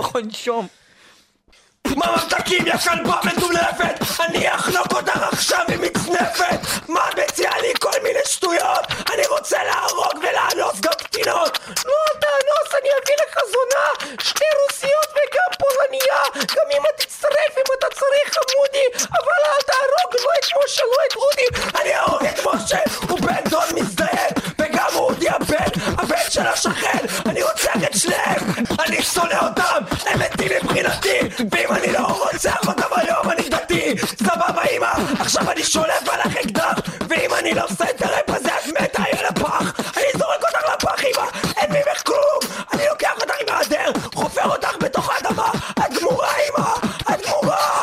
מה 1.96 2.16
מבטקים, 2.16 2.68
יא 2.68 2.78
כלבה 2.78 3.20
מטונפת? 3.24 3.96
אני 4.20 4.56
אחנוק 4.56 4.94
אותך 4.94 5.24
עכשיו 5.32 5.66
עם 5.74 5.82
מצנפת! 5.82 6.60
מה 6.88 7.10
את 7.10 7.20
מציעה 7.20 7.62
לי 7.62 7.74
כל 7.80 8.00
מיני 8.04 8.20
שטויות? 8.26 8.86
אני 9.14 9.28
רוצה 9.28 9.64
להרוג 9.64 10.14
ולאנוס 10.18 10.80
גם 10.82 10.94
קטינות! 10.98 11.60
לא, 11.86 11.94
אל 12.08 12.20
תאנוס, 12.20 12.70
אני 12.82 12.90
אביא 12.90 13.16
לך 13.28 13.38
זונה! 13.52 14.16
שתי 14.22 14.46
רוסיות 14.64 15.10
וגם 15.12 15.50
פולניה! 15.60 16.46
גם 16.56 16.72
אמא 16.78 16.90
תצטרף 16.98 17.58
אם 17.58 17.64
אתה 17.80 17.88
צריך 17.94 18.38
חמודי! 18.38 19.06
אבל 19.10 19.40
אל 19.46 19.62
תהרוג 19.66 20.14
לא 20.26 20.32
את 20.40 20.46
משה, 20.66 20.84
לא 20.84 20.98
את 21.08 21.16
אודי! 21.16 21.68
אני 21.82 21.96
אהרוג 21.96 22.24
את 22.26 22.40
משה! 22.46 22.80
הוא 23.10 23.20
בן 23.20 23.50
דוד 23.50 23.74
מזדיין! 23.76 24.30
וגם 24.60 24.90
אודי 24.96 25.30
הבן, 25.30 25.72
הבן 25.98 26.30
של 26.30 26.48
השכן! 26.48 27.06
אני 27.26 27.44
רוצח 27.44 27.76
את 27.88 27.98
שניהם! 27.98 28.40
אני 28.86 29.02
שונא 29.04 29.40
אותם! 29.48 29.84
הם 30.06 30.20
מתים 30.20 30.52
מבחינתי! 30.64 31.20
ואם 31.52 31.74
אני 31.78 31.94
לא 31.94 32.00
רוצח 32.00 32.68
אותם 32.68 32.88
היום 32.96 33.30
אני 33.32 33.50
דתי! 33.50 33.96
סבבה 34.00 34.64
אמא! 34.78 34.92
עכשיו 35.20 35.52
אני 35.52 35.64
שולף 35.64 36.10
עליך 36.10 36.38
אקדח! 36.38 36.80
ואם 37.10 37.34
אני 37.40 37.54
לא 37.54 37.64
עושה 37.64 37.90
את 37.90 38.02
הראפ 38.02 38.30
הזה 38.30 38.50
את 38.50 38.82
מתה 38.82 39.04
אל 39.14 39.26
הפח! 39.26 39.80
אני 39.98 40.06
זורק 40.14 40.44
אותך 40.44 40.70
לפח 40.74 41.04
אמא! 41.04 41.28
אין 41.58 41.72
ממך 41.72 42.04
כלום! 42.06 42.54
אני 42.74 42.84
לוקח 42.90 43.14
אותך 43.22 43.34
עם 43.42 43.56
העדר! 43.56 43.92
חופר 44.16 44.50
אותך 44.50 44.76
בתוך 44.82 45.10
האדמה! 45.10 45.52
את 45.80 46.00
גמורה 46.00 46.30
אמא! 46.50 46.70
את 47.14 47.26
גמורה! 47.28 47.82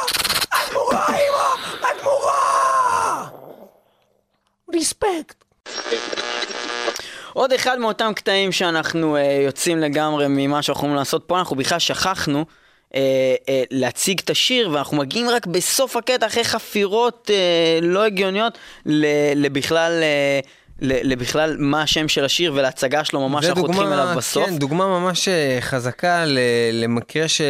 את 0.48 0.70
גמורה 0.72 1.06
אמא! 1.08 1.78
את 1.80 2.00
גמורה! 2.00 3.26
ריספקט! 4.72 5.44
עוד 7.32 7.52
אחד 7.52 7.78
מאותם 7.78 8.12
קטעים 8.16 8.52
שאנחנו 8.52 9.16
אה, 9.16 9.22
יוצאים 9.46 9.78
לגמרי 9.78 10.26
ממה 10.28 10.62
שאנחנו 10.62 10.78
יכולים 10.80 10.96
לעשות 10.96 11.24
פה, 11.26 11.38
אנחנו 11.38 11.56
בכלל 11.56 11.78
שכחנו 11.78 12.44
אה, 12.94 13.00
אה, 13.48 13.62
להציג 13.70 14.20
את 14.24 14.30
השיר, 14.30 14.70
ואנחנו 14.70 14.96
מגיעים 14.96 15.30
רק 15.30 15.46
בסוף 15.46 15.96
הקטע, 15.96 16.26
אחרי 16.26 16.44
חפירות 16.44 17.30
אה, 17.34 17.78
לא 17.82 18.04
הגיוניות, 18.04 18.58
לבכלל... 19.34 20.02
אה, 20.02 20.40
לבכלל 20.80 21.56
מה 21.58 21.82
השם 21.82 22.08
של 22.08 22.24
השיר 22.24 22.52
ולהצגה 22.54 23.04
שלו 23.04 23.28
ממש 23.28 23.44
אנחנו 23.44 23.62
חותכים 23.62 23.92
אליו 23.92 24.14
בסוף. 24.16 24.46
כן, 24.46 24.58
דוגמה 24.58 24.86
ממש 24.86 25.28
אה, 25.28 25.58
חזקה 25.60 26.24
למקרה 26.72 27.28
ש... 27.28 27.40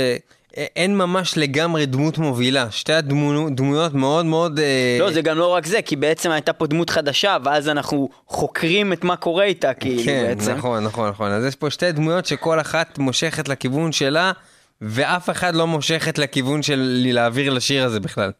אין 0.76 0.96
ממש 0.96 1.38
לגמרי 1.38 1.86
דמות 1.86 2.18
מובילה. 2.18 2.70
שתי 2.70 2.92
הדמויות 2.92 3.94
מאוד 3.94 4.26
מאוד... 4.26 4.58
אה, 4.58 4.96
לא, 5.00 5.12
זה 5.12 5.22
גם 5.22 5.38
לא 5.38 5.46
רק 5.46 5.66
זה, 5.66 5.82
כי 5.82 5.96
בעצם 5.96 6.30
הייתה 6.30 6.52
פה 6.52 6.66
דמות 6.66 6.90
חדשה, 6.90 7.36
ואז 7.44 7.68
אנחנו 7.68 8.08
חוקרים 8.26 8.92
את 8.92 9.04
מה 9.04 9.16
קורה 9.16 9.44
איתה, 9.44 9.74
כאילו, 9.74 10.02
כן, 10.04 10.24
בעצם. 10.28 10.52
נכון, 10.52 10.84
נכון, 10.84 11.08
נכון. 11.08 11.30
אז 11.30 11.44
יש 11.44 11.56
פה 11.56 11.70
שתי 11.70 11.92
דמויות 11.92 12.26
שכל 12.26 12.60
אחת 12.60 12.98
מושכת 12.98 13.48
לכיוון 13.48 13.92
שלה, 13.92 14.32
ואף 14.80 15.30
אחד 15.30 15.54
לא 15.54 15.66
מושכת 15.66 16.18
לכיוון 16.18 16.62
של 16.62 17.02
להעביר 17.06 17.52
לשיר 17.52 17.84
הזה 17.84 18.00
בכלל. 18.00 18.30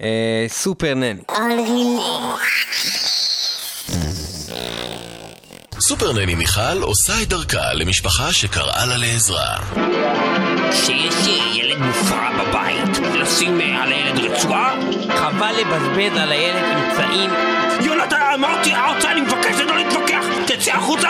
אה, 0.00 0.44
סופר 0.48 0.94
נני. 0.94 1.22
סופר 5.80 6.12
נני 6.12 6.34
מיכל 6.34 6.82
עושה 6.82 7.22
את 7.22 7.28
דרכה 7.28 7.72
למשפחה 7.74 8.32
שקראה 8.32 8.86
לה 8.86 8.96
לעזרה. 8.96 9.56
שיש 10.72 11.14
אה, 11.28 11.56
ילד 11.56 11.78
מופרע 11.78 12.30
בבית, 12.38 12.98
לשים 13.14 13.60
אה, 13.60 13.82
על 13.82 13.92
הילד 13.92 14.18
רצועה? 14.18 14.74
חבל 15.16 15.54
לבזבז 15.60 16.18
על 16.18 16.32
הילד 16.32 16.64
אמצעים. 16.64 17.30
יונתן, 17.80 18.16
אמרתי, 18.34 18.74
ארצה, 18.74 19.12
אני 19.12 19.20
מבקש 19.20 19.60
לא 19.60 19.76
להתווכח! 19.76 20.24
תצא 20.46 20.72
החוצה 20.72 21.08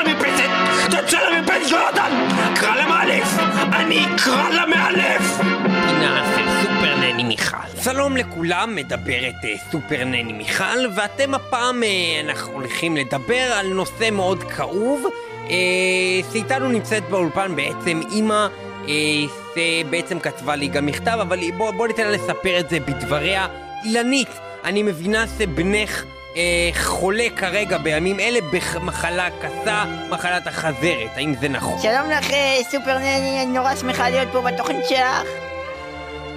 למרפסת! 0.86 1.06
תצא 1.06 1.18
למרפסת, 1.30 1.70
יונתן! 1.70 2.28
קרא 2.60 2.76
למאלף! 2.76 3.38
אני 3.72 4.06
אקרא 4.14 4.48
למאלף! 4.50 5.38
פינה 5.86 6.34
של 6.36 6.62
סופר 6.62 6.96
נני 6.96 7.24
מיכל. 7.24 7.56
שלום 7.82 8.16
לכולם, 8.16 8.74
מדברת 8.76 9.34
אה, 9.44 9.54
סופר 9.72 10.04
נני 10.04 10.32
מיכל, 10.32 10.86
ואתם 10.96 11.34
הפעם, 11.34 11.82
אה, 11.82 12.20
אנחנו 12.24 12.52
הולכים 12.52 12.96
לדבר 12.96 13.52
על 13.52 13.66
נושא 13.66 14.10
מאוד 14.12 14.42
כאוב. 14.42 15.04
אה, 15.50 15.56
שאיתנו 16.32 16.68
נמצאת 16.68 17.02
באולפן 17.10 17.56
בעצם 17.56 18.00
אימא, 18.12 18.46
שבעצם 19.54 20.18
כתבה 20.18 20.56
לי 20.56 20.68
גם 20.68 20.86
מכתב, 20.86 21.18
אבל 21.22 21.38
בוא, 21.56 21.70
בוא 21.70 21.86
ניתן 21.86 22.02
לה 22.02 22.10
לספר 22.10 22.60
את 22.60 22.70
זה 22.70 22.80
בדבריה. 22.80 23.46
אילנית, 23.84 24.28
אני 24.64 24.82
מבינה 24.82 25.24
שבנך 25.38 26.04
אה, 26.36 26.70
חולה 26.74 27.24
כרגע 27.36 27.78
בימים 27.78 28.20
אלה 28.20 28.38
במחלה 28.74 29.28
קשה, 29.40 29.84
מחלת 30.10 30.46
החזרת, 30.46 31.10
האם 31.16 31.34
זה 31.40 31.48
נכון? 31.48 31.78
שלום 31.82 32.10
לך, 32.10 32.30
אה, 32.30 32.58
סופר 32.70 32.98
נני, 32.98 33.42
אני 33.42 33.46
נורא 33.46 33.74
שמחה 33.76 34.10
להיות 34.10 34.28
פה 34.32 34.40
בתוכנית 34.40 34.84
שלך. 34.88 35.28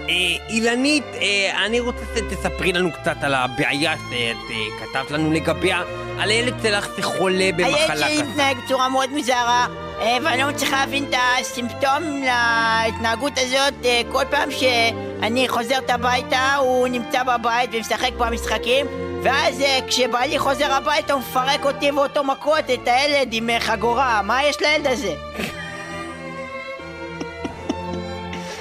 אה, 0.09 0.15
אילנית, 0.49 1.03
אה, 1.21 1.65
אני 1.65 1.79
רוצה 1.79 2.01
שתספרי 2.15 2.73
לנו 2.73 2.91
קצת 2.91 3.15
על 3.21 3.33
הבעיה 3.33 3.93
שאת 3.97 4.37
אה, 4.51 4.79
כתבת 4.79 5.11
לנו 5.11 5.31
לגביה, 5.31 5.81
על 6.19 6.29
הילד 6.29 6.53
שלך 6.63 6.87
שחולה 6.97 7.49
במחלה 7.55 7.75
הילד 7.75 7.97
שלי 7.97 8.15
קשה. 8.15 8.23
מתנהג 8.23 8.57
בצורה 8.65 8.89
מאוד 8.89 9.09
אה, 9.29 9.67
ואני 9.99 10.41
לא 10.41 10.49
מצליחה 10.49 10.79
להבין 10.79 11.05
את 11.09 11.15
הסימפטום 11.39 12.23
להתנהגות 12.23 13.33
הזאת. 13.37 13.85
אה, 13.85 14.01
כל 14.11 14.23
פעם 14.29 14.49
שאני 14.51 15.47
חוזרת 15.47 15.89
הביתה, 15.89 16.55
הוא 16.55 16.87
נמצא 16.87 17.23
בבית 17.23 17.69
ומשחק 17.73 18.11
במשחקים, 18.17 18.85
ואז 19.23 19.61
אה, 19.61 19.79
כשבעלי 19.87 20.39
חוזר 20.39 20.73
הביתה 20.73 21.13
הוא 21.13 21.21
מפרק 21.21 21.65
אותי 21.65 21.91
באותו 21.91 22.23
מכות, 22.23 22.69
את 22.73 22.87
הילד 22.87 23.29
עם 23.31 23.49
אה, 23.49 23.59
חגורה. 23.59 24.21
מה 24.21 24.43
יש 24.43 24.61
לילד 24.61 24.87
הזה? 24.87 25.15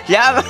למה? 0.09 0.40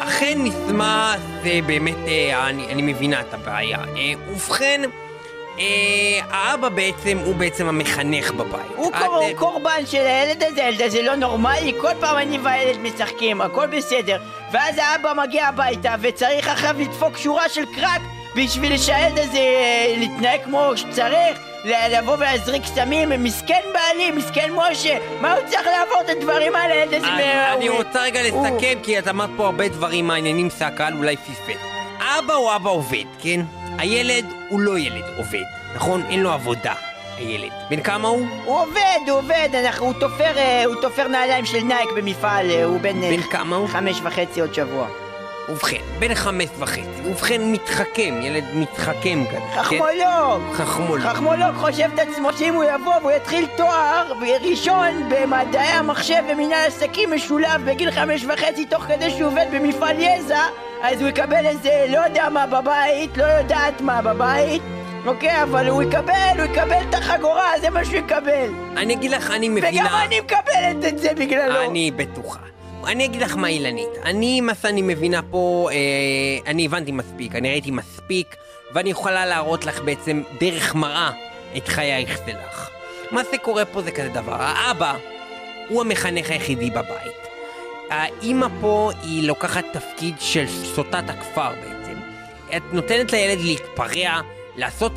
אכן 0.00 0.38
נשמע, 0.38 1.14
זה 1.42 1.60
באמת, 1.66 1.96
אה, 2.06 2.48
אני, 2.48 2.66
אני 2.66 2.82
מבינה 2.82 3.20
את 3.20 3.34
הבעיה. 3.34 3.78
אה, 3.78 4.12
ובכן, 4.28 4.80
אה, 4.84 5.03
האבא 6.30 6.68
בעצם, 6.68 7.18
הוא 7.24 7.34
בעצם 7.34 7.68
המחנך 7.68 8.30
בבית. 8.32 8.60
הוא 8.76 8.88
את, 8.90 8.94
קור- 9.06 9.22
אה, 9.22 9.34
קורבן 9.36 9.86
של 9.86 10.06
הילד 10.06 10.42
הזה, 10.42 10.64
הילד 10.64 10.82
הזה 10.82 11.02
לא 11.02 11.14
נורמלי, 11.14 11.72
כל 11.80 11.90
פעם 12.00 12.18
אני 12.18 12.38
והילד 12.38 12.78
משחקים, 12.80 13.40
הכל 13.40 13.66
בסדר 13.66 14.16
ואז 14.52 14.78
האבא 14.78 15.12
מגיע 15.26 15.46
הביתה 15.46 15.94
וצריך 16.00 16.48
עכשיו 16.48 16.74
לדפוק 16.78 17.16
שורה 17.18 17.48
של 17.48 17.64
קרק 17.74 18.00
בשביל 18.36 18.78
שהילד 18.78 19.18
הזה 19.18 19.38
אה, 19.38 19.94
להתנהג 19.98 20.40
כמו 20.44 20.70
שצריך 20.76 21.38
לבוא 21.90 22.14
ולהזריק 22.16 22.62
סמים, 22.64 23.08
מסכן 23.24 23.60
בעלי, 23.72 24.10
מסכן 24.10 24.50
משה 24.52 24.98
מה 25.20 25.32
הוא 25.32 25.42
צריך 25.48 25.66
לעבור 25.66 26.00
את 26.04 26.08
הדברים 26.08 26.56
האלה. 26.56 26.82
אני, 26.82 26.98
מה- 27.00 27.52
אני 27.54 27.66
הוא- 27.66 27.76
רוצה 27.76 28.02
רגע 28.02 28.20
הוא- 28.30 28.46
לסכם, 28.46 28.78
כי 28.82 28.98
את 28.98 29.08
אמרת 29.08 29.30
פה 29.36 29.44
הרבה 29.46 29.68
דברים 29.68 30.06
מעניינים 30.06 30.48
שהקהל 30.58 30.96
אולי 30.96 31.16
פספס. 31.16 31.60
אבא 32.18 32.34
הוא 32.34 32.54
אבא 32.56 32.70
עובד, 32.70 33.04
כן? 33.22 33.40
הילד 33.78 34.24
הוא 34.48 34.60
לא 34.60 34.78
ילד 34.78 35.04
עובד, 35.16 35.44
נכון? 35.74 36.02
אין 36.08 36.20
לו 36.20 36.30
עבודה, 36.30 36.74
הילד. 37.16 37.50
בן 37.70 37.82
כמה 37.82 38.08
הוא? 38.08 38.26
הוא 38.44 38.60
עובד, 38.60 39.00
הוא 39.08 39.18
עובד, 39.18 39.48
אנחנו, 39.54 39.86
הוא 39.86 39.94
תופר, 40.00 40.38
אה, 40.38 40.64
הוא 40.64 40.74
תופר 40.82 41.08
נעליים 41.08 41.46
של 41.46 41.60
נייק 41.60 41.88
במפעל, 41.96 42.50
אה, 42.50 42.64
הוא 42.64 42.80
בן... 42.80 43.00
בן 43.00 43.22
כמה 43.22 43.56
הוא? 43.56 43.68
חמש 43.68 44.00
וחצי 44.02 44.40
עוד 44.40 44.54
שבוע. 44.54 45.03
ובכן, 45.48 45.80
בן 45.98 46.14
חמש 46.14 46.48
וחצי. 46.58 46.80
ובכן, 47.04 47.52
מתחכם, 47.52 48.14
ילד 48.22 48.44
מתחכם 48.54 49.24
כזה. 49.28 49.40
כן? 49.40 49.62
חכמולוג! 49.62 50.52
חכמולוג. 50.52 51.06
חכמולוג 51.06 51.56
חושב 51.56 51.88
את 51.94 51.98
עצמו 51.98 52.32
שאם 52.32 52.54
הוא 52.54 52.64
יבוא 52.64 52.94
והוא 53.00 53.10
יתחיל 53.10 53.46
תואר 53.56 54.12
ראשון 54.42 55.08
במדעי 55.08 55.68
המחשב 55.68 56.22
ומנהל 56.32 56.68
עסקים 56.68 57.12
משולב 57.14 57.62
בגיל 57.64 57.90
חמש 57.90 58.24
וחצי 58.24 58.64
תוך 58.64 58.82
כדי 58.82 59.10
שהוא 59.10 59.26
עובד 59.26 59.46
במפעל 59.52 59.96
יזע 60.00 60.42
אז 60.82 61.00
הוא 61.00 61.08
יקבל 61.08 61.46
איזה 61.46 61.86
לא 61.88 61.98
יודע 61.98 62.28
מה 62.28 62.46
בבית, 62.46 63.16
לא 63.16 63.24
יודעת 63.24 63.80
מה 63.80 64.02
בבית 64.02 64.62
אוקיי, 65.06 65.42
אבל 65.42 65.68
הוא 65.68 65.82
יקבל, 65.82 66.38
הוא 66.38 66.44
יקבל 66.44 66.82
את 66.88 66.94
החגורה, 66.94 67.50
זה 67.60 67.70
מה 67.70 67.84
שהוא 67.84 67.96
יקבל 67.96 68.50
אני 68.76 68.94
אגיד 68.94 69.10
לך, 69.10 69.30
אני 69.30 69.48
מבינה... 69.48 69.86
וגם 69.86 70.00
אני 70.06 70.20
מקבלת 70.20 70.84
את 70.88 70.98
זה 70.98 71.10
בגללו 71.16 71.70
אני 71.70 71.90
בטוחה. 71.90 72.53
אני 72.86 73.04
אגיד 73.04 73.22
לך 73.22 73.36
מה 73.36 73.48
אילנית. 73.48 73.88
אני, 74.04 74.40
מה 74.40 74.54
שאני 74.54 74.82
מבינה 74.82 75.20
פה, 75.30 75.68
אה, 75.72 76.50
אני 76.50 76.66
הבנתי 76.66 76.92
מספיק, 76.92 77.34
אני 77.34 77.50
ראיתי 77.50 77.70
מספיק, 77.70 78.36
ואני 78.74 78.90
יכולה 78.90 79.26
להראות 79.26 79.66
לך 79.66 79.82
בעצם 79.82 80.22
דרך 80.40 80.74
מראה 80.74 81.10
את 81.56 81.68
חייך 81.68 82.18
שלך. 82.26 82.70
מה 83.10 83.22
שקורה 83.32 83.64
פה 83.64 83.82
זה 83.82 83.90
כזה 83.90 84.08
דבר, 84.08 84.36
האבא 84.38 84.96
הוא 85.68 85.80
המחנך 85.80 86.30
היחידי 86.30 86.70
בבית. 86.70 87.24
האימא 87.90 88.46
פה 88.60 88.90
היא 89.02 89.28
לוקחת 89.28 89.64
תפקיד 89.72 90.14
של 90.18 90.46
סוטת 90.48 91.04
הכפר 91.08 91.50
בעצם. 91.50 91.98
את 92.56 92.62
נותנת 92.72 93.12
לילד 93.12 93.40
להתפרע, 93.40 94.20
לעשות 94.56 94.92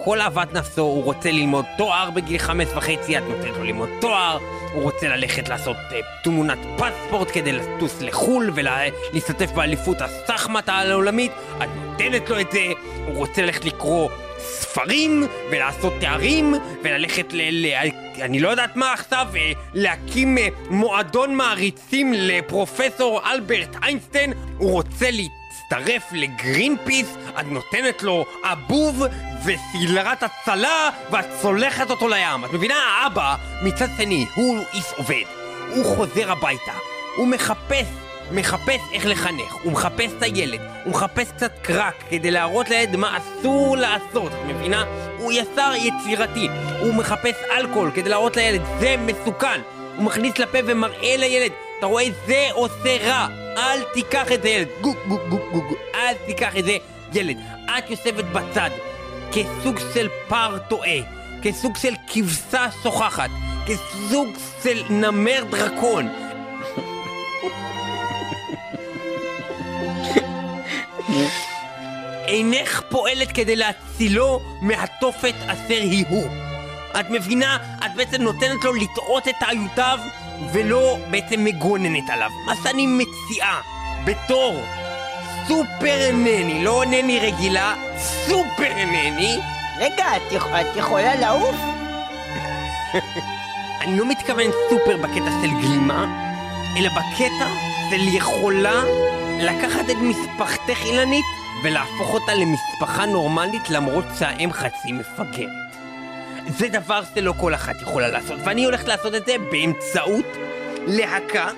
ככל 0.00 0.20
אהבת 0.20 0.52
נפשו, 0.52 0.82
הוא 0.82 1.04
רוצה 1.04 1.30
ללמוד 1.30 1.64
תואר 1.78 2.10
בגיל 2.10 2.38
חמש 2.38 2.68
וחצי, 2.76 3.18
את 3.18 3.22
נותנת 3.28 3.56
לו 3.56 3.64
ללמוד 3.64 3.88
תואר, 4.00 4.38
הוא 4.74 4.82
רוצה 4.82 5.08
ללכת 5.08 5.48
לעשות 5.48 5.76
אה, 5.92 6.00
תמונת 6.24 6.58
פספורט 6.76 7.28
כדי 7.32 7.52
לטוס 7.52 8.02
לחו"ל 8.02 8.50
ולהשתתף 8.54 9.50
באליפות 9.50 9.96
הסחמט 10.00 10.68
העולמית, 10.68 11.32
את 11.62 11.68
נותנת 11.84 12.30
לו 12.30 12.40
את 12.40 12.52
זה, 12.52 12.66
הוא 13.06 13.16
רוצה 13.16 13.42
ללכת 13.42 13.64
לקרוא 13.64 14.10
ספרים 14.38 15.26
ולעשות 15.50 15.92
תארים 16.00 16.54
וללכת 16.82 17.32
ל... 17.32 17.66
ל 17.66 17.66
אני 18.20 18.40
לא 18.40 18.48
יודעת 18.48 18.76
מה 18.76 18.92
עכשיו, 18.92 19.26
אה, 19.36 19.52
להקים 19.74 20.38
אה, 20.38 20.48
מועדון 20.70 21.34
מעריצים 21.34 22.12
לפרופסור 22.12 23.20
אלברט 23.32 23.76
איינשטיין, 23.82 24.32
הוא 24.58 24.72
רוצה 24.72 25.10
להצטרף 25.70 26.12
לגרין 26.12 26.76
פיס, 26.84 27.16
את 27.40 27.46
נותנת 27.46 28.02
לו 28.02 28.26
אבוב 28.42 29.02
וסילרת 29.44 30.22
הצלה 30.22 30.90
ואת 31.10 31.26
סולחת 31.40 31.90
אותו 31.90 32.08
לים. 32.08 32.44
את 32.44 32.52
מבינה? 32.52 32.74
האבא, 32.74 33.36
מצד 33.62 33.86
שני, 33.96 34.26
הוא 34.34 34.58
איש 34.74 34.84
עובד. 34.96 35.24
הוא 35.74 35.84
חוזר 35.84 36.32
הביתה, 36.32 36.72
הוא 37.16 37.28
מחפש 37.28 37.86
מחפש 38.32 38.80
איך 38.92 39.06
לחנך, 39.06 39.54
הוא 39.62 39.72
מחפש 39.72 40.10
את 40.18 40.22
הילד, 40.22 40.60
הוא 40.84 40.92
מחפש 40.92 41.32
קצת 41.36 41.52
קרק 41.62 41.94
כדי 42.10 42.30
להראות 42.30 42.70
לילד 42.70 42.96
מה 42.96 43.18
אסור 43.18 43.76
לעשות, 43.76 44.32
את 44.32 44.38
מבינה? 44.46 44.84
הוא 45.18 45.32
יצר 45.32 45.72
יצירתי, 45.76 46.48
הוא 46.80 46.94
מחפש 46.94 47.34
אלכוהול 47.50 47.90
כדי 47.94 48.08
להראות 48.08 48.36
לילד. 48.36 48.60
זה 48.80 48.96
מסוכן, 48.98 49.60
הוא 49.96 50.04
מכניס 50.04 50.38
לפה 50.38 50.58
ומראה 50.66 51.16
לילד, 51.16 51.52
אתה 51.78 51.86
רואה? 51.86 52.04
זה 52.26 52.48
עושה 52.52 52.96
רע, 53.06 53.28
אל 53.56 53.82
תיקח 53.94 54.32
את 54.32 54.42
זה 54.42 54.48
ילד, 54.48 54.68
גו 54.80 54.94
גו 55.08 55.18
גו 55.28 55.38
גו 55.52 55.62
גו, 55.62 55.74
אל 55.94 56.14
תיקח 56.26 56.56
את 56.56 56.64
זה 56.64 56.76
ילד, 57.12 57.36
את 57.78 57.90
יושבת 57.90 58.24
בצד 58.24 58.70
כסוג 59.32 59.78
של 59.94 60.08
פר 60.28 60.58
טועה, 60.68 60.98
כסוג 61.42 61.76
של 61.76 61.94
כבשה 62.06 62.66
שוכחת, 62.82 63.30
כסוג 63.66 64.28
של 64.62 64.82
נמר 64.90 65.44
דרקון. 65.50 66.08
אינך 72.28 72.82
פועלת 72.88 73.32
כדי 73.32 73.56
להצילו 73.56 74.40
מהתופת 74.62 75.34
אשר 75.46 75.80
היא 75.80 76.04
הוא. 76.08 76.28
את 77.00 77.10
מבינה? 77.10 77.58
את 77.78 77.94
בעצם 77.96 78.22
נותנת 78.22 78.64
לו 78.64 78.74
לטעות 78.74 79.28
את 79.28 79.34
טעיותיו 79.40 79.98
ולא 80.52 80.98
בעצם 81.10 81.44
מגוננת 81.44 82.10
עליו. 82.10 82.30
מה 82.46 82.52
שאני 82.62 82.86
מציעה 82.86 83.60
בתור 84.04 84.60
סופר 85.48 86.10
נני, 86.12 86.64
לא 86.64 86.84
נני 86.86 87.18
רגילה, 87.20 87.74
סופר 87.98 88.74
נני. 88.76 89.38
רגע, 89.78 90.16
את, 90.16 90.32
יכ- 90.32 90.46
את 90.60 90.76
יכולה 90.76 91.14
לעוף? 91.14 91.56
אני 93.82 93.98
לא 93.98 94.06
מתכוון 94.08 94.46
סופר 94.70 94.96
בקטע 94.96 95.30
של 95.42 95.50
גלימה, 95.60 96.06
אלא 96.76 96.88
בקטע 96.88 97.46
של 97.90 98.08
יכולה 98.16 98.82
לקחת 99.38 99.90
את 99.90 99.96
משפחתך 99.96 100.78
אילנית 100.84 101.24
ולהפוך 101.64 102.14
אותה 102.14 102.32
למשפחה 102.34 103.06
נורמלית 103.06 103.70
למרות 103.70 104.04
שהאם 104.18 104.52
חצי 104.52 104.92
מפגרת. 104.92 105.69
זה 106.58 106.68
דבר 106.68 107.02
שלא 107.14 107.34
כל 107.36 107.54
אחת 107.54 107.82
יכולה 107.82 108.08
לעשות, 108.08 108.38
ואני 108.44 108.64
הולך 108.64 108.88
לעשות 108.88 109.14
את 109.14 109.26
זה 109.26 109.36
באמצעות 109.50 110.26
להקה 110.86 111.48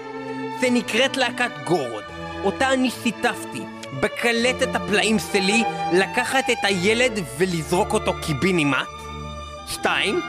שנקראת 0.61 1.17
להקת 1.17 1.51
גורוד, 1.65 2.05
אותה 2.45 2.73
אני 2.73 2.91
שיתפתי 3.03 3.63
בקלטת 4.01 4.75
הפלאים 4.75 5.17
שלי 5.33 5.63
לקחת 5.93 6.51
את 6.51 6.59
הילד 6.63 7.21
ולזרוק 7.39 7.93
אותו 7.93 8.13
קיבינימט. 8.23 8.89
שתיים, 9.69 10.21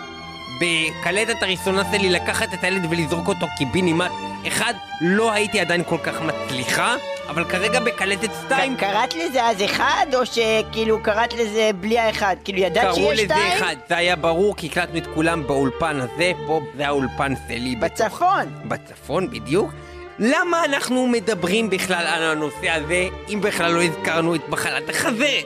בקלטת 0.62 1.44
הראשונה 1.44 1.84
שלי 1.92 2.10
לקחת 2.10 2.54
את 2.54 2.64
הילד 2.64 2.86
ולזרוק 2.90 3.28
אותו 3.28 3.48
קיבינימט. 3.58 4.12
אחד, 4.48 4.74
לא 5.02 5.32
הייתי 5.32 5.60
עדיין 5.60 5.84
כל 5.84 5.98
כך 6.04 6.22
מצליחה, 6.22 6.96
אבל 7.34 7.46
כרגע 7.46 7.80
בקלטת 7.80 8.30
שתיים... 8.46 8.78
קראת 8.78 9.16
לזה 9.16 9.44
אז 9.44 9.64
אחד, 9.66 10.06
או 10.14 10.26
שכאילו 10.26 11.04
קראת 11.04 11.34
לזה 11.34 11.72
בלי 11.80 12.00
האחד? 12.00 12.36
כאילו 12.44 12.60
ידעת 12.60 12.84
קראו 12.84 12.96
שיש 12.96 13.14
לזה 13.14 13.24
שתיים? 13.24 13.58
אחד, 13.58 13.76
זה 13.90 13.98
היה 13.98 14.16
ברור 14.16 14.56
כי 14.56 14.68
הקלטנו 14.68 14.98
את 14.98 15.08
כולם 15.14 15.48
באולפן 15.48 16.00
הזה, 16.00 16.32
פה 16.48 16.62
זה 16.78 16.88
האולפן 16.88 17.34
שלי. 17.48 17.76
בצפון. 17.76 18.46
בצפון, 18.66 19.30
בדיוק. 19.30 19.72
למה 20.20 20.66
אנחנו 20.66 21.08
מדברים 21.08 21.70
בכלל 21.70 22.06
על 22.08 22.24
הנושא 22.24 22.70
הזה, 22.70 23.08
אם 23.30 23.42
בכלל 23.42 23.74
לא 23.74 23.84
הזכרנו 23.84 24.36
את 24.36 24.50
מחלת 24.50 24.90
החזה? 24.90 25.40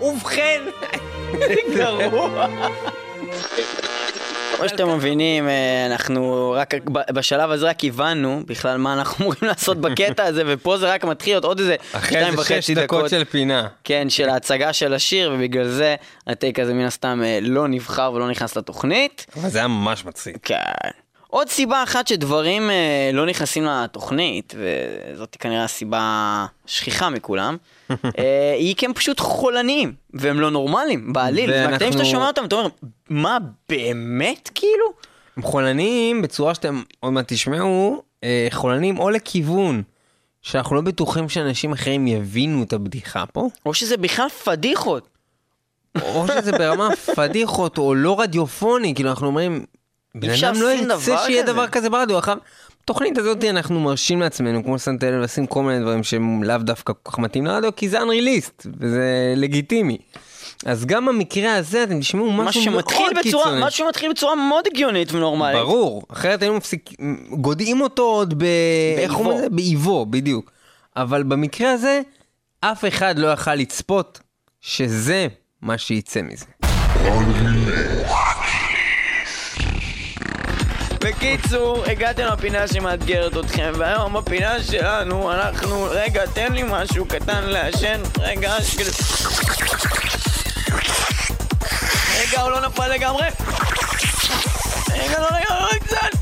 ובכן... 0.00 0.62
גרוע. 1.76 2.46
כמו 4.68 4.78
שאתם 4.78 4.96
מבינים, 4.96 5.48
אה, 5.48 5.86
אנחנו 5.86 6.54
רק 6.56 6.74
בשלב 6.84 7.50
הזה 7.50 7.68
רק 7.68 7.84
הבנו 7.84 8.42
בכלל 8.46 8.76
מה 8.76 8.92
אנחנו 8.92 9.16
אמורים 9.24 9.40
לעשות 9.42 9.80
בקטע 9.80 10.24
הזה, 10.24 10.42
ופה 10.46 10.78
זה 10.78 10.92
רק 10.92 11.04
מתחיל 11.04 11.32
להיות 11.32 11.44
עוד 11.44 11.58
איזה 11.58 11.76
שתיים 12.06 12.34
וחצי 12.38 12.74
דקות 12.74 12.98
דקות. 12.98 13.10
של 13.10 13.24
פינה. 13.24 13.68
כן, 13.84 14.10
של 14.10 14.28
ההצגה 14.28 14.72
של 14.72 14.94
השיר, 14.94 15.32
ובגלל 15.34 15.68
זה 15.68 15.94
הטייק 16.26 16.58
הזה 16.58 16.74
מן 16.74 16.84
הסתם 16.84 17.20
אה, 17.24 17.38
לא 17.42 17.68
נבחר 17.68 18.12
ולא 18.14 18.30
נכנס 18.30 18.56
לתוכנית. 18.56 19.26
אבל 19.36 19.48
זה 19.48 19.58
היה 19.58 19.68
ממש 19.68 20.04
מצחיק. 20.04 20.36
כן. 20.42 20.56
עוד 21.32 21.48
סיבה 21.48 21.82
אחת 21.82 22.06
שדברים 22.08 22.70
אה, 22.70 23.10
לא 23.12 23.26
נכנסים 23.26 23.64
לתוכנית, 23.64 24.54
וזאת 24.58 25.36
כנראה 25.40 25.64
הסיבה 25.64 26.00
השכיחה 26.66 27.10
מכולם, 27.10 27.56
אה, 27.90 28.54
היא 28.58 28.74
כי 28.74 28.86
הם 28.86 28.94
פשוט 28.94 29.20
חולניים, 29.20 29.92
והם 30.14 30.40
לא 30.40 30.50
נורמליים 30.50 31.12
בעליל. 31.12 31.50
ואנחנו- 31.50 31.70
מהקטעים 31.70 31.92
שאתה 31.92 32.04
שומע 32.04 32.26
אותם, 32.26 32.44
אתה 32.44 32.54
אומר, 32.54 32.68
מה, 33.10 33.38
באמת 33.68 34.50
כאילו? 34.54 34.84
הם 35.36 35.42
חולניים 35.42 36.22
בצורה 36.22 36.54
שאתם 36.54 36.82
עוד 37.00 37.12
מעט 37.12 37.32
תשמעו, 37.32 38.02
אה, 38.24 38.48
חולניים 38.50 38.98
או 38.98 39.10
לכיוון 39.10 39.82
שאנחנו 40.42 40.76
לא 40.76 40.82
בטוחים 40.82 41.28
שאנשים 41.28 41.72
אחרים 41.72 42.06
יבינו 42.06 42.62
את 42.62 42.72
הבדיחה 42.72 43.24
פה, 43.26 43.48
או 43.66 43.74
שזה 43.74 43.96
בכלל 43.96 44.28
פדיחות. 44.28 45.08
או 46.02 46.26
שזה 46.28 46.52
ברמה 46.52 46.88
פדיחות 47.16 47.78
או 47.78 47.94
לא 47.94 48.20
רדיופוני, 48.20 48.94
כאילו 48.94 49.10
אנחנו 49.10 49.26
אומרים, 49.26 49.64
בן 50.14 50.30
אפשר 50.30 50.48
אדם 50.48 50.62
לא 50.62 50.72
ירצה 50.72 51.18
שיהיה 51.18 51.42
כזה." 51.42 51.52
דבר 51.52 51.68
כזה 51.68 51.90
ברדיו. 51.90 52.18
עכשיו, 52.18 52.36
בתוכנית 52.82 53.18
הזאת 53.18 53.44
אנחנו 53.44 53.80
מרשים 53.80 54.20
לעצמנו, 54.20 54.64
כמו 54.64 54.76
לב, 55.02 55.20
לשים 55.20 55.46
כל 55.46 55.62
מיני 55.62 55.80
דברים 55.80 56.02
שהם 56.02 56.42
לאו 56.42 56.58
דווקא 56.58 56.92
כל 57.02 57.10
כך 57.12 57.18
מתאים 57.18 57.46
לרדיו, 57.46 57.76
כי 57.76 57.88
זה 57.88 58.00
unreleased, 58.00 58.66
וזה 58.80 59.34
לגיטימי. 59.36 59.98
אז 60.66 60.86
גם 60.86 61.06
במקרה 61.06 61.56
הזה 61.56 61.82
אתם 61.82 62.00
תשמעו 62.00 62.32
משהו 62.32 62.70
מאוד 62.70 62.84
קיצוני. 63.22 63.60
משהו 63.64 63.84
שמתחיל 63.84 64.10
בצורה 64.10 64.34
מאוד 64.34 64.64
הגיונית 64.72 65.12
ונורמלית. 65.12 65.56
ברור, 65.56 66.02
אחרת 66.12 66.42
היינו 66.42 66.56
מפסיקים, 66.56 67.26
גודעים 67.30 67.80
אותו 67.80 68.02
עוד 68.02 68.34
ב... 68.38 68.44
איך 68.98 69.14
אומרים 69.14 69.36
את 69.36 69.42
זה? 69.42 69.48
באיבו, 69.48 70.06
בדיוק. 70.06 70.50
אבל 70.96 71.22
במקרה 71.22 71.72
הזה, 71.72 72.00
אף 72.60 72.84
אחד 72.88 73.18
לא 73.18 73.28
יכל 73.32 73.54
לצפות 73.54 74.20
שזה 74.60 75.26
מה 75.62 75.78
שיצא 75.78 76.20
מזה. 76.22 76.46
בקיצור, 81.04 81.84
הגעתם 81.86 82.26
לפינה 82.26 82.68
שמאתגרת 82.68 83.36
אתכם, 83.36 83.72
והיום 83.78 84.12
בפינה 84.12 84.62
שלנו 84.62 85.32
אנחנו... 85.32 85.86
רגע, 85.90 86.26
תן 86.26 86.52
לי 86.52 86.62
משהו 86.66 87.06
קטן 87.06 87.44
לעשן. 87.44 88.00
רגע, 88.18 88.54
שכאילו... 88.62 88.90
רגע, 92.18 92.40
הוא 92.40 92.50
לא 92.50 92.60
נפל 92.60 92.88
לגמרי. 92.88 93.26
רגע, 94.90 95.20
לא, 95.20 95.26
רגע, 95.26 95.60
לא, 95.60 95.68
קצת. 95.84 96.12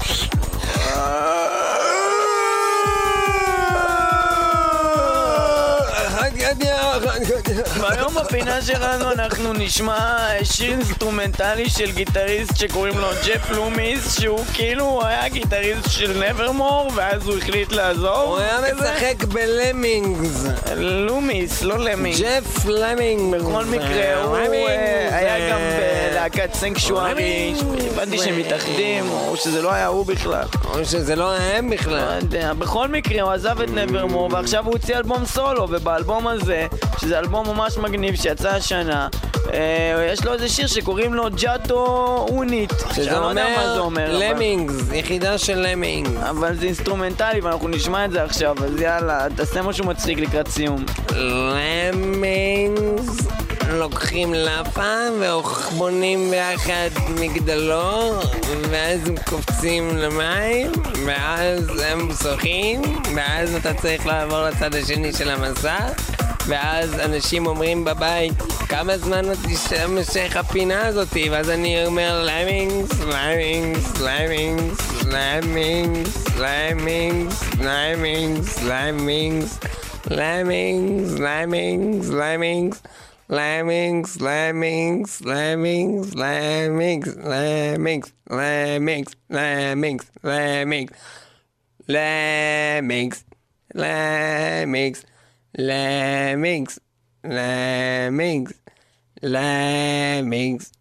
והיום 7.81 8.15
בפינה 8.15 8.63
שלנו 8.63 9.13
אנחנו 9.13 9.53
נשמע 9.53 10.27
שיר 10.43 10.71
אינסטרומנטלי 10.71 11.71
של 11.71 11.93
גיטריסט 11.93 12.57
שקוראים 12.57 12.99
לו 12.99 13.09
ג'ף 13.27 13.51
לומיס 13.51 14.21
שהוא 14.21 14.45
כאילו 14.55 15.07
היה 15.07 15.29
גיטריסט 15.29 15.91
של 15.91 16.23
Nevermore 16.29 16.91
ואז 16.95 17.27
הוא 17.27 17.39
החליט 17.39 17.73
לעזור 17.73 18.19
הוא 18.19 18.39
היה 18.39 18.59
משחק 18.75 19.25
ב 19.25 19.37
Lemmings. 19.37 20.45
לומיס, 20.77 21.63
לא 21.63 21.79
למינג 21.79 22.17
ג'ף 22.21 22.67
למינג. 22.67 23.35
בכל 23.35 23.65
מקרה, 23.65 24.23
הוא 24.23 24.37
אה, 24.37 25.17
היה 25.19 25.53
גם 25.53 25.61
בלהקת 26.21 26.55
Sanctuary, 26.55 27.55
הבנתי 27.93 28.19
שהם 28.19 28.39
מתאחדים, 28.39 29.11
או 29.11 29.37
שזה 29.37 29.63
לא 29.63 29.73
היה 29.73 29.87
הוא 29.87 30.07
בכלל. 30.07 30.45
או 30.65 30.85
שזה 30.85 31.17
לא 31.17 31.35
הם 31.35 31.71
בכלל. 31.71 31.95
לא 31.95 32.11
יודע, 32.11 32.53
בכל 32.53 32.89
מקרה 32.89 33.23
הוא 33.23 33.33
עזב 33.33 33.61
את 33.61 33.71
Nevermore 33.71 34.29
ועכשיו 34.33 34.65
הוא 34.65 34.73
הוציא 34.73 34.97
אלבום 34.97 35.25
סולו 35.25 35.67
ובאלבום 35.71 36.27
הזה, 36.27 36.67
שזה 37.01 37.19
אלבום 37.19 37.49
ממש 37.49 37.79
מגניב 37.79 38.15
שיצא 38.15 38.49
השנה, 38.49 39.09
אה, 39.53 40.09
יש 40.13 40.25
לו 40.25 40.33
איזה 40.33 40.49
שיר 40.49 40.67
שקוראים 40.67 41.15
לו 41.15 41.25
Jato 41.37 42.27
Unit, 42.31 42.73
שזה 42.95 43.11
לא 43.11 43.31
אומר 43.31 43.79
אומר. 43.79 44.19
למינגס, 44.19 44.75
יחידה 44.93 45.39
של 45.39 45.59
למינגס. 45.59 46.23
אבל 46.31 46.57
זה 46.57 46.67
אינסטרומנטלי 46.67 47.41
ואנחנו 47.41 47.69
נשמע 47.69 48.05
את 48.05 48.11
זה 48.11 48.23
עכשיו, 48.23 48.57
אז 48.65 48.81
יאללה, 48.81 49.27
תעשה 49.37 49.63
משהו 49.63 49.87
מצחיק 49.87 50.19
לקראת 50.19 50.49
סיום. 50.49 50.85
למינגס 51.17 53.17
לוקחים 53.73 54.35
לאפה 54.35 54.95
ובונים 55.21 56.31
ביחד 56.31 56.89
מגדלור 57.21 58.21
ואז 58.71 59.09
הם 59.09 59.15
קופצים 59.27 59.97
למים 59.97 60.73
ואז 61.07 61.81
הם 61.85 62.09
שוחים 62.23 62.83
ואז 63.17 63.55
אתה 63.55 63.75
צריך 63.75 64.07
לעבור 64.07 64.43
לצד 64.43 64.75
השני 64.75 65.13
של 65.13 65.31
המסע 65.31 65.79
ואז 66.47 66.95
אנשים 67.01 67.47
אומרים 67.47 67.85
בבית 67.85 68.35
כמה 68.69 68.99
זמן 68.99 69.25
עוד 69.25 69.39
תימשך 69.69 70.37
הפינה 70.37 70.87
הזאתי 70.87 71.31
ואז 71.31 71.51
אני 71.51 71.87
אומר 71.87 72.23
למינגס, 72.27 73.01
למינגס, 73.01 74.01
למינגס, 74.01 75.05
למינגס, 75.05 76.25
למינגס, 76.39 77.55
למינגס, 77.61 78.63
למינגס 78.63 79.59
Lemmings, 80.11 81.21
lemmings, 81.21 82.11
lemmings, 82.11 82.83
lemmings, 83.31 84.21
lemmings, 84.21 85.25
lemmings, 85.25 86.15
lemmings, 86.17 87.17
lemmings, 87.17 88.13
lemmings, 88.29 89.15
lemmings, 89.31 90.05
lemmings, 90.27 90.91
lemmings, 91.87 93.25
lemmings, 93.85 95.05
lemmings, 95.55 96.81
lemmings, 97.23 98.53
lemmings. 99.23 100.73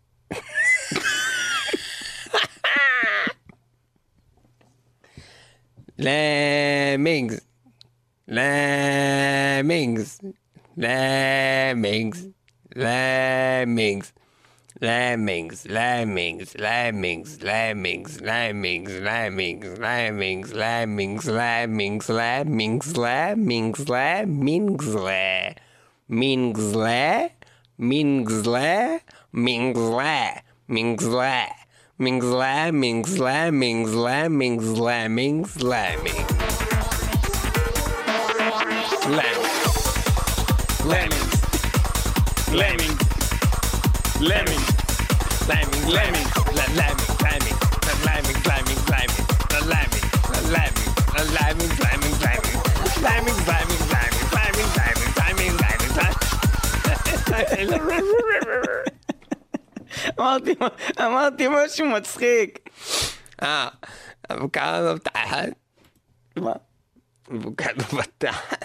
Lemmings. 5.99 7.41
Lemmings. 8.25 10.19
Lemmings. 10.77 12.29
Lemmings. 12.75 14.13
Lemmings, 14.81 15.65
lemmings, 15.65 16.55
lemmings, 16.55 17.41
lemmings, 17.41 18.21
lemmings, 18.21 19.01
lemmings, 19.01 19.73
lemmings, 19.73 20.53
lemmings, 20.53 21.27
lemmings, 21.27 22.07
lemmings, 22.07 22.97
lemmings, 22.97 23.89
lemmings, 23.89 24.95
le, 24.95 25.55
mings 26.07 26.75
le, 26.75 27.29
mings 27.77 28.45
le, 28.45 28.99
mings 29.33 29.75
le, 29.77 30.41
mings 30.69 31.03
le, 31.03 31.51
mings 31.97 32.23
le, 32.23 32.71
mings 32.71 33.19
le, 33.19 33.51
mings 33.51 33.95
le, 33.95 34.29
mings 34.29 34.79
le, 34.79 35.09
mings 35.09 35.61
le, 35.61 35.97
mings 36.03 36.35
le. 39.09 39.38
Lemmings. 42.52 43.00
Lemmings. 44.20 44.68
Lemmings. 45.48 45.86
Lemmings. 45.96 46.30
Lemmings. 46.78 47.10
Lemmings. 47.24 47.60
Lemmings. 48.04 48.46
Lemmings. 48.46 48.90
Lemmings. 48.90 49.24
זליימינג, 51.14 51.72
זליימינג, 51.72 52.14
זליימינג. 52.14 52.62
זליימינג, 52.94 53.38
זליימינג, 53.44 53.82
זליימינג, 53.82 54.28
זליימינג, 54.28 54.68
זליימינג, 54.68 54.70
זליימינג, 55.14 55.52
זליימינג, 55.54 55.54
זליימינג. 57.82 58.94
אמרתי, 60.20 60.54
אמרתי 61.00 61.48
משהו 61.50 61.86
מצחיק. 61.86 62.70
אה, 63.42 63.68
אבוקדו 64.32 64.94
בתחת. 64.94 65.48
מה? 66.36 66.52
אבוקדו 67.30 67.96
בתחת. 67.98 68.64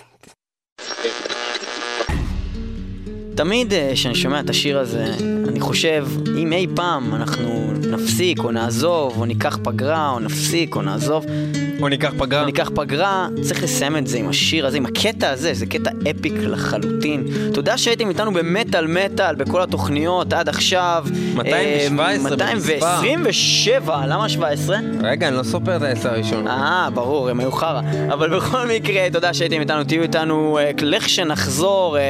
תמיד 3.35 3.73
אה, 3.73 3.91
כשאני 3.95 4.15
שומע 4.15 4.41
את 4.41 4.51
השיר 4.51 4.79
הזה, 4.79 5.15
אני 5.49 5.61
חושב, 5.61 6.07
אם 6.37 6.53
אי 6.53 6.67
פעם 6.75 7.15
אנחנו 7.15 7.73
נפסיק 7.91 8.39
או 8.39 8.51
נעזוב, 8.51 9.15
או 9.19 9.25
ניקח 9.25 9.59
פגרה, 9.63 10.11
או 10.11 10.21
נפסיק 10.21 10.77
או 10.77 10.83
נעזוב, 10.83 11.27
או 11.85 11.89
ניקח 11.89 12.13
פגרה, 12.19 12.41
או 12.41 12.47
ניקח 12.47 12.71
פגרה, 12.75 13.29
צריך 13.43 13.63
לסיים 13.63 13.97
את 13.97 14.07
זה 14.07 14.19
עם 14.19 14.29
השיר 14.29 14.67
הזה, 14.67 14.77
עם 14.77 14.87
הקטע 14.87 15.31
הזה, 15.31 15.55
זה 15.55 15.67
קטע 15.67 15.91
אפיק 16.11 16.33
לחלוטין. 16.37 17.25
תודה 17.55 17.79
שהייתם 17.79 18.09
איתנו 18.09 18.33
במטאל 18.33 18.87
מטאל, 18.87 19.35
בכל 19.35 19.63
התוכניות 19.63 20.33
עד 20.33 20.49
עכשיו. 20.49 21.05
217 21.35 22.07
אה, 22.07 22.19
227, 22.55 24.07
למה 24.07 24.29
17? 24.29 24.79
רגע, 25.03 25.29
אני 25.29 25.37
לא 25.37 25.43
סופר 25.43 25.77
את 25.77 25.83
העשר 25.83 26.09
הראשון. 26.09 26.49
אה, 26.49 26.89
ברור, 26.95 27.29
הם 27.29 27.41
היו 27.41 27.53
חרא. 27.53 27.81
אבל 28.13 28.37
בכל 28.37 28.67
מקרה, 28.67 29.07
תודה 29.13 29.35
שהייתם 29.35 29.61
איתנו, 29.61 29.85
תהיו 29.85 30.03
איתנו 30.03 30.59
אה, 30.59 30.71
לכשנחזור, 30.83 31.99
אה, 31.99 32.03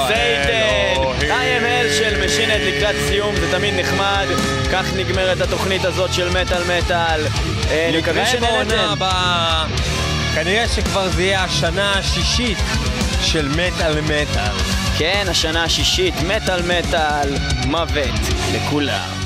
סייטן, 0.06 1.02
I 1.20 1.24
am 1.24 1.62
hell 1.62 1.98
של 1.98 2.24
משינט 2.24 2.60
לקראת 2.66 2.94
סיום, 3.08 3.36
זה 3.36 3.52
תמיד 3.52 3.74
נחמד, 3.76 4.26
כך 4.72 4.94
נגמרת 4.96 5.40
התוכנית 5.40 5.84
הזאת 5.84 6.14
של 6.14 6.28
מטאל 6.28 6.62
מטאל, 6.62 7.26
אה, 7.70 8.00
בעונה 8.04 8.26
שנהנתם. 8.26 8.94
כנראה 10.34 10.68
שכבר 10.68 11.08
זה 11.08 11.22
יהיה 11.22 11.44
השנה 11.44 11.98
השישית 11.98 12.58
של 13.22 13.48
מטאל 13.48 14.00
מטאל. 14.00 14.56
כן, 14.98 15.24
השנה 15.28 15.64
השישית, 15.64 16.14
מטאל 16.22 16.62
מטאל, 16.62 17.34
מוות 17.66 18.20
לכולם. 18.52 19.25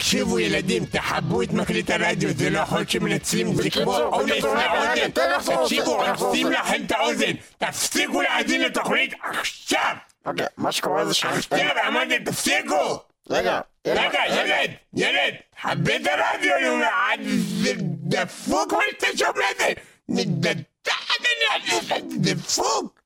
תקשיבו 0.00 0.38
ילדים, 0.38 0.84
תחברו 0.84 1.42
את 1.42 1.52
מקליט 1.52 1.90
הרדיו, 1.90 2.30
זה 2.36 2.50
לא 2.50 2.58
יכול 2.58 2.84
שמנצלים 2.88 3.50
את 3.50 3.56
זה 3.56 3.70
כמו 3.70 3.98
אונס 3.98 4.42
לאוזן. 4.42 5.10
תקשיבו, 5.64 6.02
עושים 6.18 6.52
לכם 6.52 6.82
את 6.86 6.92
האוזן. 6.92 7.32
תפסיקו 7.58 8.22
להאזין 8.22 8.60
לתוכנית 8.60 9.14
עכשיו! 9.22 9.94
אוקיי, 10.26 10.46
מה 10.56 10.72
שקורה 10.72 11.04
זה 11.04 11.14
ש... 11.14 11.24
עכשיו 11.24 11.58
אמרתי, 11.88 12.18
תפסיקו! 12.18 12.98
רגע, 13.30 13.60
רגע, 13.86 14.18
ילד, 14.28 14.70
ילד, 14.94 15.34
חבר 15.60 15.96
את 15.96 16.06
הרדיו, 16.06 16.52
נו, 16.60 16.84
עד 16.84 17.20
זה 17.62 17.72
דפוק 18.02 18.72
מה 18.72 18.80
שאתה 18.90 19.06
שומע 19.16 19.46
זה. 19.58 19.72
דפוק! 22.20 22.99